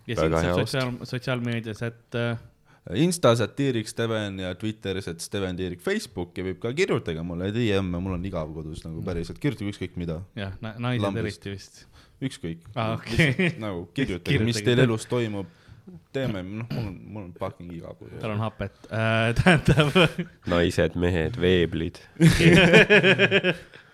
ja 0.07 0.15
sind 0.15 0.37
saab 0.39 0.61
sotsiaal, 0.63 0.93
sotsiaalmeedias, 1.11 1.83
et 1.91 2.19
äh, 2.19 2.37
Instas, 2.95 3.41
et 3.43 3.51
Tiirik 3.57 3.87
Steven 3.89 4.37
ja 4.39 4.53
Twitteris, 4.55 5.07
et 5.11 5.19
Steven 5.23 5.57
Tiirik, 5.59 5.81
Facebooki 5.83 6.45
võib 6.45 6.59
ka 6.63 6.71
kirjutage 6.77 7.23
mulle 7.27 7.49
DM-e, 7.51 7.99
mul 7.99 8.13
on 8.15 8.25
igav 8.29 8.53
kodus 8.55 8.85
nagu 8.85 9.01
päriselt, 9.03 9.39
kirjutage 9.43 9.73
ükskõik 9.73 9.97
mida, 9.99 10.21
jah, 10.39 10.53
naised 10.79 11.19
eriti 11.19 11.51
vist. 11.57 11.81
ükskõik 12.23 12.63
Aa, 12.75 12.93
okei. 12.95 13.49
nagu 13.63 13.87
kirjutage, 13.93 14.39
mis 14.39 14.61
Kirjutage. 14.61 14.65
teil 14.69 14.83
elus 14.85 15.05
toimub, 15.11 15.49
teeme, 16.15 16.41
noh, 16.43 16.67
mul 16.71 16.85
on, 16.87 16.95
mul 17.17 17.23
on 17.25 17.33
fucking 17.39 17.75
igav 17.75 17.97
kodus. 17.99 18.21
tal 18.23 18.33
on 18.37 18.41
hapet 18.45 18.87
äh,, 18.87 19.33
tähendab 19.41 19.91
naised, 20.47 20.95
mehed, 20.99 21.35
veeblid. 21.43 21.99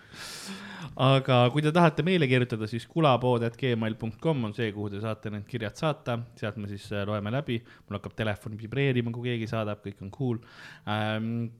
aga 1.00 1.40
kui 1.54 1.64
te 1.64 1.72
tahate 1.74 2.04
meile 2.06 2.28
kirjutada, 2.30 2.68
siis 2.70 2.86
kulapood.gmail.com 2.90 4.46
on 4.48 4.54
see, 4.56 4.70
kuhu 4.74 4.92
te 4.92 5.02
saate 5.02 5.32
need 5.34 5.46
kirjad 5.50 5.80
saata, 5.80 6.18
sealt 6.38 6.60
me 6.62 6.70
siis 6.70 6.86
äh, 6.92 7.04
loeme 7.08 7.32
läbi, 7.34 7.58
mul 7.88 7.98
hakkab 7.98 8.14
telefon 8.18 8.56
vibreerima, 8.60 9.12
kui 9.14 9.30
keegi 9.32 9.50
saadab, 9.50 9.82
kõik 9.84 10.02
on 10.06 10.14
cool 10.14 10.40
ähm,. 10.90 11.50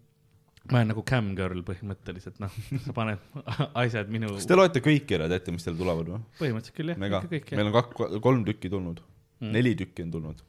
ma 0.70 0.80
olen 0.80 0.94
nagu 0.94 1.02
cam-girl 1.04 1.60
põhimõtteliselt, 1.66 2.38
noh, 2.40 2.54
sa 2.86 2.94
paned 2.96 3.24
asjad 3.84 4.12
minu, 4.12 4.32
kas 4.38 4.48
te 4.48 4.58
loete 4.58 4.84
kõik 4.84 5.08
kirjad 5.10 5.34
ette, 5.36 5.54
mis 5.54 5.66
teil 5.66 5.76
tulevad 5.80 6.14
või? 6.14 6.22
põhimõtteliselt 6.38 6.78
küll 6.78 6.94
jah, 6.94 7.04
ikka, 7.10 7.24
kõik 7.34 7.52
meil 7.58 7.66
jah. 7.66 7.70
on 7.72 7.78
kak-, 7.80 8.20
kolm 8.24 8.46
tükki 8.48 8.72
tulnud 8.72 9.02
mm., 9.02 9.54
neli 9.54 9.74
tükki 9.78 10.06
on 10.06 10.14
tulnud. 10.14 10.44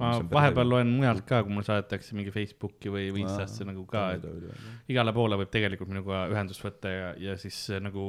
Ma 0.00 0.10
vahepeal 0.32 0.68
loen 0.68 0.90
mujalt 0.92 1.24
ka, 1.28 1.40
kui 1.46 1.54
mul 1.56 1.64
saadetakse 1.66 2.16
mingi 2.18 2.32
Facebooki 2.34 2.92
või 2.92 3.08
või 3.14 3.24
Instasse 3.24 3.64
nagu 3.68 3.84
ka, 3.88 4.04
et 4.18 4.24
igale 4.92 5.14
poole 5.16 5.38
võib 5.40 5.50
tegelikult 5.54 5.90
minuga 5.92 6.26
ühendust 6.32 6.64
võtta 6.64 6.92
ja, 6.92 7.10
ja 7.28 7.36
siis 7.40 7.58
äh, 7.72 7.80
nagu 7.84 8.04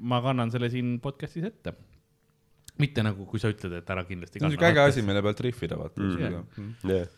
ma 0.00 0.20
kannan 0.24 0.50
selle 0.54 0.70
siin 0.72 0.96
podcast'is 1.04 1.48
ette. 1.50 1.74
mitte 2.78 3.02
nagu, 3.02 3.24
kui 3.26 3.40
sa 3.42 3.50
ütled, 3.50 3.72
et 3.80 3.90
ära 3.90 4.04
kindlasti 4.06 4.38
see 4.38 4.46
on 4.46 4.54
siuke 4.54 4.68
äge 4.70 4.84
asi, 4.86 5.02
mille 5.02 5.22
pealt 5.26 5.40
rihvida, 5.48 5.78
vaata 5.80 5.98
Mm. 5.98 6.76
jah, 6.86 7.08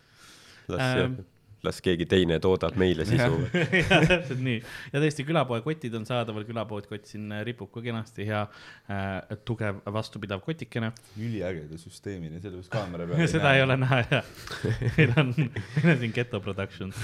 las 0.68 0.80
Ähm., 0.80 1.20
las 1.66 1.80
keegi 1.84 2.06
teine 2.10 2.38
toodab 2.42 2.76
meile 2.80 3.04
sisu. 3.08 3.40
täpselt 4.10 4.40
nii 4.44 4.58
ja 4.60 5.02
tõesti, 5.02 5.26
külapoe 5.28 5.60
kotid 5.64 5.94
on 5.98 6.06
saadaval, 6.08 6.46
külapood 6.48 6.88
kott 6.90 7.08
siin 7.10 7.30
äh, 7.34 7.44
ripub 7.46 7.70
ka 7.74 7.82
kenasti, 7.84 8.26
hea 8.28 8.42
äh, 8.90 9.38
tugev 9.48 9.82
vastupidav 9.92 10.42
kotikene. 10.44 10.92
üliägeda 11.18 11.78
süsteemini, 11.80 12.40
selle 12.40 12.60
peaks 12.60 12.72
kaamera 12.72 13.06
peal. 13.10 13.26
seda 13.30 13.54
ei 13.56 13.64
ole 13.66 13.78
näha 13.80 14.02
ja 14.06 14.22
meil 14.96 15.16
on, 15.20 15.34
meil 15.36 15.94
on 15.94 16.02
siin 16.04 16.14
Geto 16.16 16.42
Productions, 16.44 17.00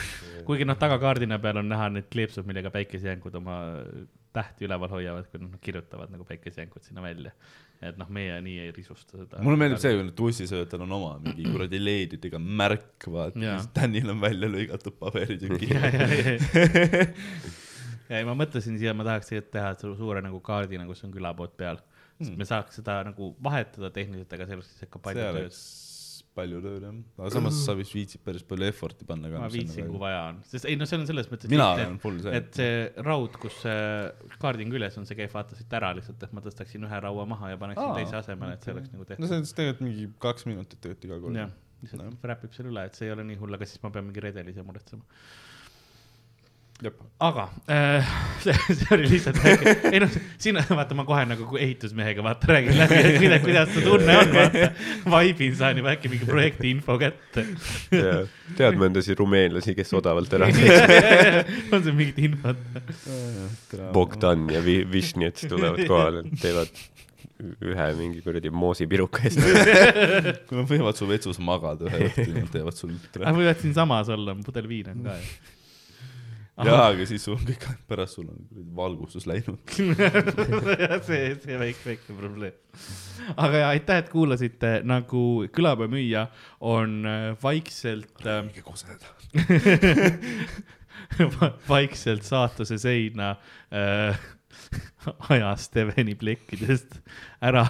kuigi 0.49 0.69
noh, 0.69 0.79
tagakaardina 0.81 1.41
peal 1.43 1.63
on 1.63 1.73
näha 1.73 1.91
need 1.99 2.11
kleepsud, 2.13 2.49
millega 2.49 2.73
päikesejänkud 2.75 3.41
oma 3.43 3.61
tähti 4.37 4.67
üleval 4.69 4.91
hoiavad, 4.93 5.27
kui 5.33 5.41
nad 5.43 5.57
kirjutavad 5.65 6.13
nagu 6.13 6.27
päikesejänkud 6.29 6.85
sinna 6.87 7.03
välja. 7.05 7.33
et 7.85 7.99
noh, 8.01 8.09
meie 8.09 8.39
nii 8.41 8.59
ei 8.67 8.71
risusta 8.73 9.19
seda. 9.21 9.41
mulle 9.45 9.59
meeldib 9.61 9.81
see, 9.83 9.93
kui 9.99 10.13
tussisöötal 10.17 10.85
on 10.87 10.93
oma 10.97 11.11
mingi 11.21 11.45
kuradi 11.53 11.81
LED-idega 11.83 12.39
märk, 12.41 13.05
vaata 13.13 13.37
Danil 13.77 14.09
on 14.15 14.21
välja 14.23 14.49
lõigatud 14.49 14.97
paberitüki. 15.01 15.69
ja, 15.75 15.91
ei, 18.17 18.25
ma 18.27 18.37
mõtlesin 18.39 18.79
siia, 18.81 18.95
ma 18.97 19.05
tahaks 19.07 19.29
tegelikult 19.33 19.53
teha 19.59 19.75
su- 19.81 19.95
suure 19.99 20.23
nagu 20.25 20.41
kaardina, 20.45 20.87
kus 20.89 21.05
on 21.07 21.13
külapood 21.15 21.53
peal, 21.59 21.81
sest 22.21 22.37
me 22.39 22.47
saaks 22.49 22.79
seda 22.81 23.01
nagu 23.11 23.33
vahetada 23.45 23.91
tehniliselt, 23.95 24.33
aga 24.39 24.47
see 24.49 24.57
oleks 24.61 24.87
ikka 24.89 25.03
palju 25.05 25.27
tööd. 25.37 25.61
Palju 26.37 26.61
tööd 26.65 26.85
jah, 26.85 26.97
aga 27.19 27.31
samas 27.33 27.59
sa 27.65 27.75
vist 27.79 27.95
viitsid 27.97 28.23
päris 28.27 28.45
palju 28.47 28.69
effort'i 28.69 29.09
panna 29.09 29.31
ka. 29.33 29.43
ma 29.43 29.51
viitsin, 29.53 29.89
kui 29.91 30.01
vaja 30.01 30.23
on, 30.31 30.41
sest 30.49 30.69
ei 30.69 30.79
no 30.79 30.89
see 30.89 31.01
on 31.01 31.07
selles 31.09 31.31
mõttes. 31.33 31.51
mina 31.53 31.69
olen 31.75 31.99
full 32.03 32.21
see. 32.25 32.41
et 32.41 32.61
see 32.61 33.05
raud, 33.07 33.39
kus 33.43 33.61
see 33.65 34.35
kaarding 34.43 34.77
üles 34.79 34.99
on, 35.01 35.09
see 35.09 35.19
käib 35.19 35.33
vaata 35.35 35.59
siit 35.59 35.77
ära 35.79 35.93
lihtsalt, 35.97 36.23
et 36.23 36.35
ma 36.37 36.45
tõstaksin 36.45 36.87
ühe 36.89 37.01
raua 37.07 37.27
maha 37.29 37.55
ja 37.55 37.61
paneksin 37.61 37.85
Aa, 37.85 37.97
teise 38.01 38.21
asemele, 38.21 38.59
et 38.59 38.67
see 38.67 38.77
oleks 38.77 38.93
nagu 38.93 39.05
no 39.05 39.11
tehtud. 39.11 39.29
see 39.31 39.41
on 39.41 39.49
siis 39.49 39.59
tegelikult 39.61 39.89
mingi 39.89 40.11
kaks 40.27 40.49
minutit 40.51 40.81
tegelikult 40.81 41.09
iga 41.09 41.21
kord. 41.25 41.41
jah, 41.43 41.57
lihtsalt 41.85 42.31
räpib 42.33 42.57
selle 42.57 42.73
üle, 42.75 42.87
et 42.91 42.99
see 42.99 43.09
ei 43.09 43.17
ole 43.17 43.27
nii 43.31 43.41
hull, 43.43 43.59
aga 43.59 43.69
siis 43.69 43.83
ma 43.85 43.93
pean 43.95 44.09
mingi 44.09 44.25
redelise 44.25 44.65
muretsema. 44.67 45.07
Aga 47.25 47.47
äh, 47.73 48.05
see, 48.45 48.53
see 48.77 48.89
oli 48.93 49.07
lihtsalt 49.09 49.39
väike, 49.41 49.73
ei 49.89 50.01
noh, 50.03 50.13
siin 50.43 50.59
vaata, 50.69 50.97
ma 50.99 51.07
kohe 51.09 51.23
nagu 51.29 51.57
ehitusmehega 51.57 52.25
vaata 52.25 52.51
räägin 52.53 52.77
läbi, 52.77 52.99
et 53.01 53.17
kuidas, 53.23 53.45
kuidas 53.47 53.71
see 53.73 53.85
tunne 53.87 54.17
on, 54.21 54.33
vaata. 54.35 54.69
vaibin, 55.09 55.55
saan 55.57 55.81
juba 55.81 55.95
äkki 55.95 56.11
mingi 56.13 56.29
projekti 56.29 56.75
info 56.75 56.99
kätte. 57.01 57.47
tead 58.59 58.77
mõndasid 58.83 59.17
rumeenlasi, 59.23 59.77
kes 59.79 59.95
odavalt 59.97 60.37
ära 60.37 60.51
on 61.73 61.81
sul 61.81 61.97
mingit 61.97 62.21
infot? 62.29 62.61
Bogdan 63.97 64.45
ja 64.53 64.61
Vi- 64.65 64.85
Višnjets 64.93 65.49
tulevad 65.49 65.81
kohale, 65.89 66.27
teevad 66.43 66.85
ühe 67.65 67.89
mingi 67.99 68.23
kuradi 68.25 68.53
moosipiruka 68.53 69.25
eest. 69.29 69.41
kui 70.49 70.61
nad 70.61 70.69
võivad 70.71 70.97
su 70.97 71.09
vetsus 71.09 71.41
magada 71.41 71.89
ühe 71.89 72.07
õhtu, 72.11 72.31
nad 72.37 72.53
teevad 72.53 72.77
sul. 72.77 72.95
aga 73.23 73.37
võivad 73.37 73.61
siinsamas 73.65 74.13
olla, 74.13 74.37
pudel 74.45 74.69
viina 74.71 74.93
on 74.93 75.05
ka 75.09 75.17
ju. 75.21 75.55
jaa, 76.65 76.87
aga 76.89 77.07
siis 77.09 77.25
sul 77.27 77.37
on 77.37 77.45
kõik, 77.47 77.67
pärast 77.91 78.17
sul 78.17 78.29
on 78.33 78.47
valgustus 78.77 79.27
läinud. 79.29 79.61
see, 81.09 81.35
see 81.43 81.59
väike, 81.61 81.83
väike 81.85 82.17
probleem. 82.17 82.57
aga 83.37 83.63
ja 83.63 83.73
aitäh, 83.75 84.01
et 84.05 84.13
kuulasite, 84.13 84.79
nagu 84.89 85.25
külapäevamüüja 85.53 86.27
on 86.65 87.03
äh, 87.09 87.27
vaikselt 87.43 88.25
äh,, 88.25 88.41
minge 88.47 88.65
koseda. 88.65 89.13
vaikselt 91.69 92.25
saatuse 92.25 92.79
seina 92.81 93.35
äh, 93.69 94.17
ajas 95.35 95.69
Steveni 95.69 96.17
plekkidest 96.19 97.03
ära 97.45 97.69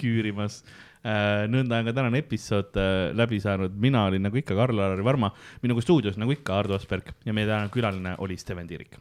küürimas 0.00 0.64
äh,. 0.64 0.80
Nõnda 1.04 1.80
on 1.80 1.90
ka 1.90 1.92
tänane 1.96 2.22
episood 2.24 2.78
äh, 2.80 3.12
läbi 3.16 3.40
saanud, 3.42 3.76
mina 3.76 4.06
olin 4.08 4.24
nagu 4.24 4.40
ikka 4.40 4.56
Karl-Alari 4.56 5.04
Varma, 5.04 5.32
minuga 5.62 5.84
stuudios 5.84 6.16
nagu 6.20 6.32
ikka 6.32 6.58
Ardo 6.62 6.78
Asperg 6.78 7.12
ja 7.26 7.36
meie 7.36 7.48
tänane 7.48 7.72
külaline 7.72 8.16
oli 8.24 8.36
Steven 8.40 8.68
Tiirik. 8.68 8.96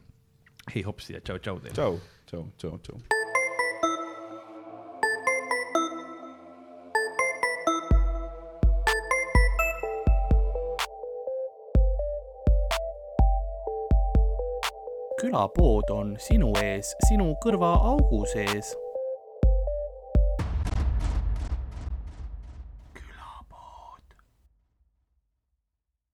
hei 0.75 0.83
hopsi 0.83 1.13
ja 1.13 1.19
tšau-tšau 1.19 1.59
teile. 1.59 1.75
tšau, 1.75 1.99
tšau, 2.27 2.47
tšau, 2.57 2.79
tšau. 2.83 3.01
külapood 15.23 15.89
on 15.89 16.17
sinu 16.19 16.51
ees, 16.59 16.91
sinu 17.07 17.31
kõrvaaugu 17.39 18.25
sees 18.27 18.73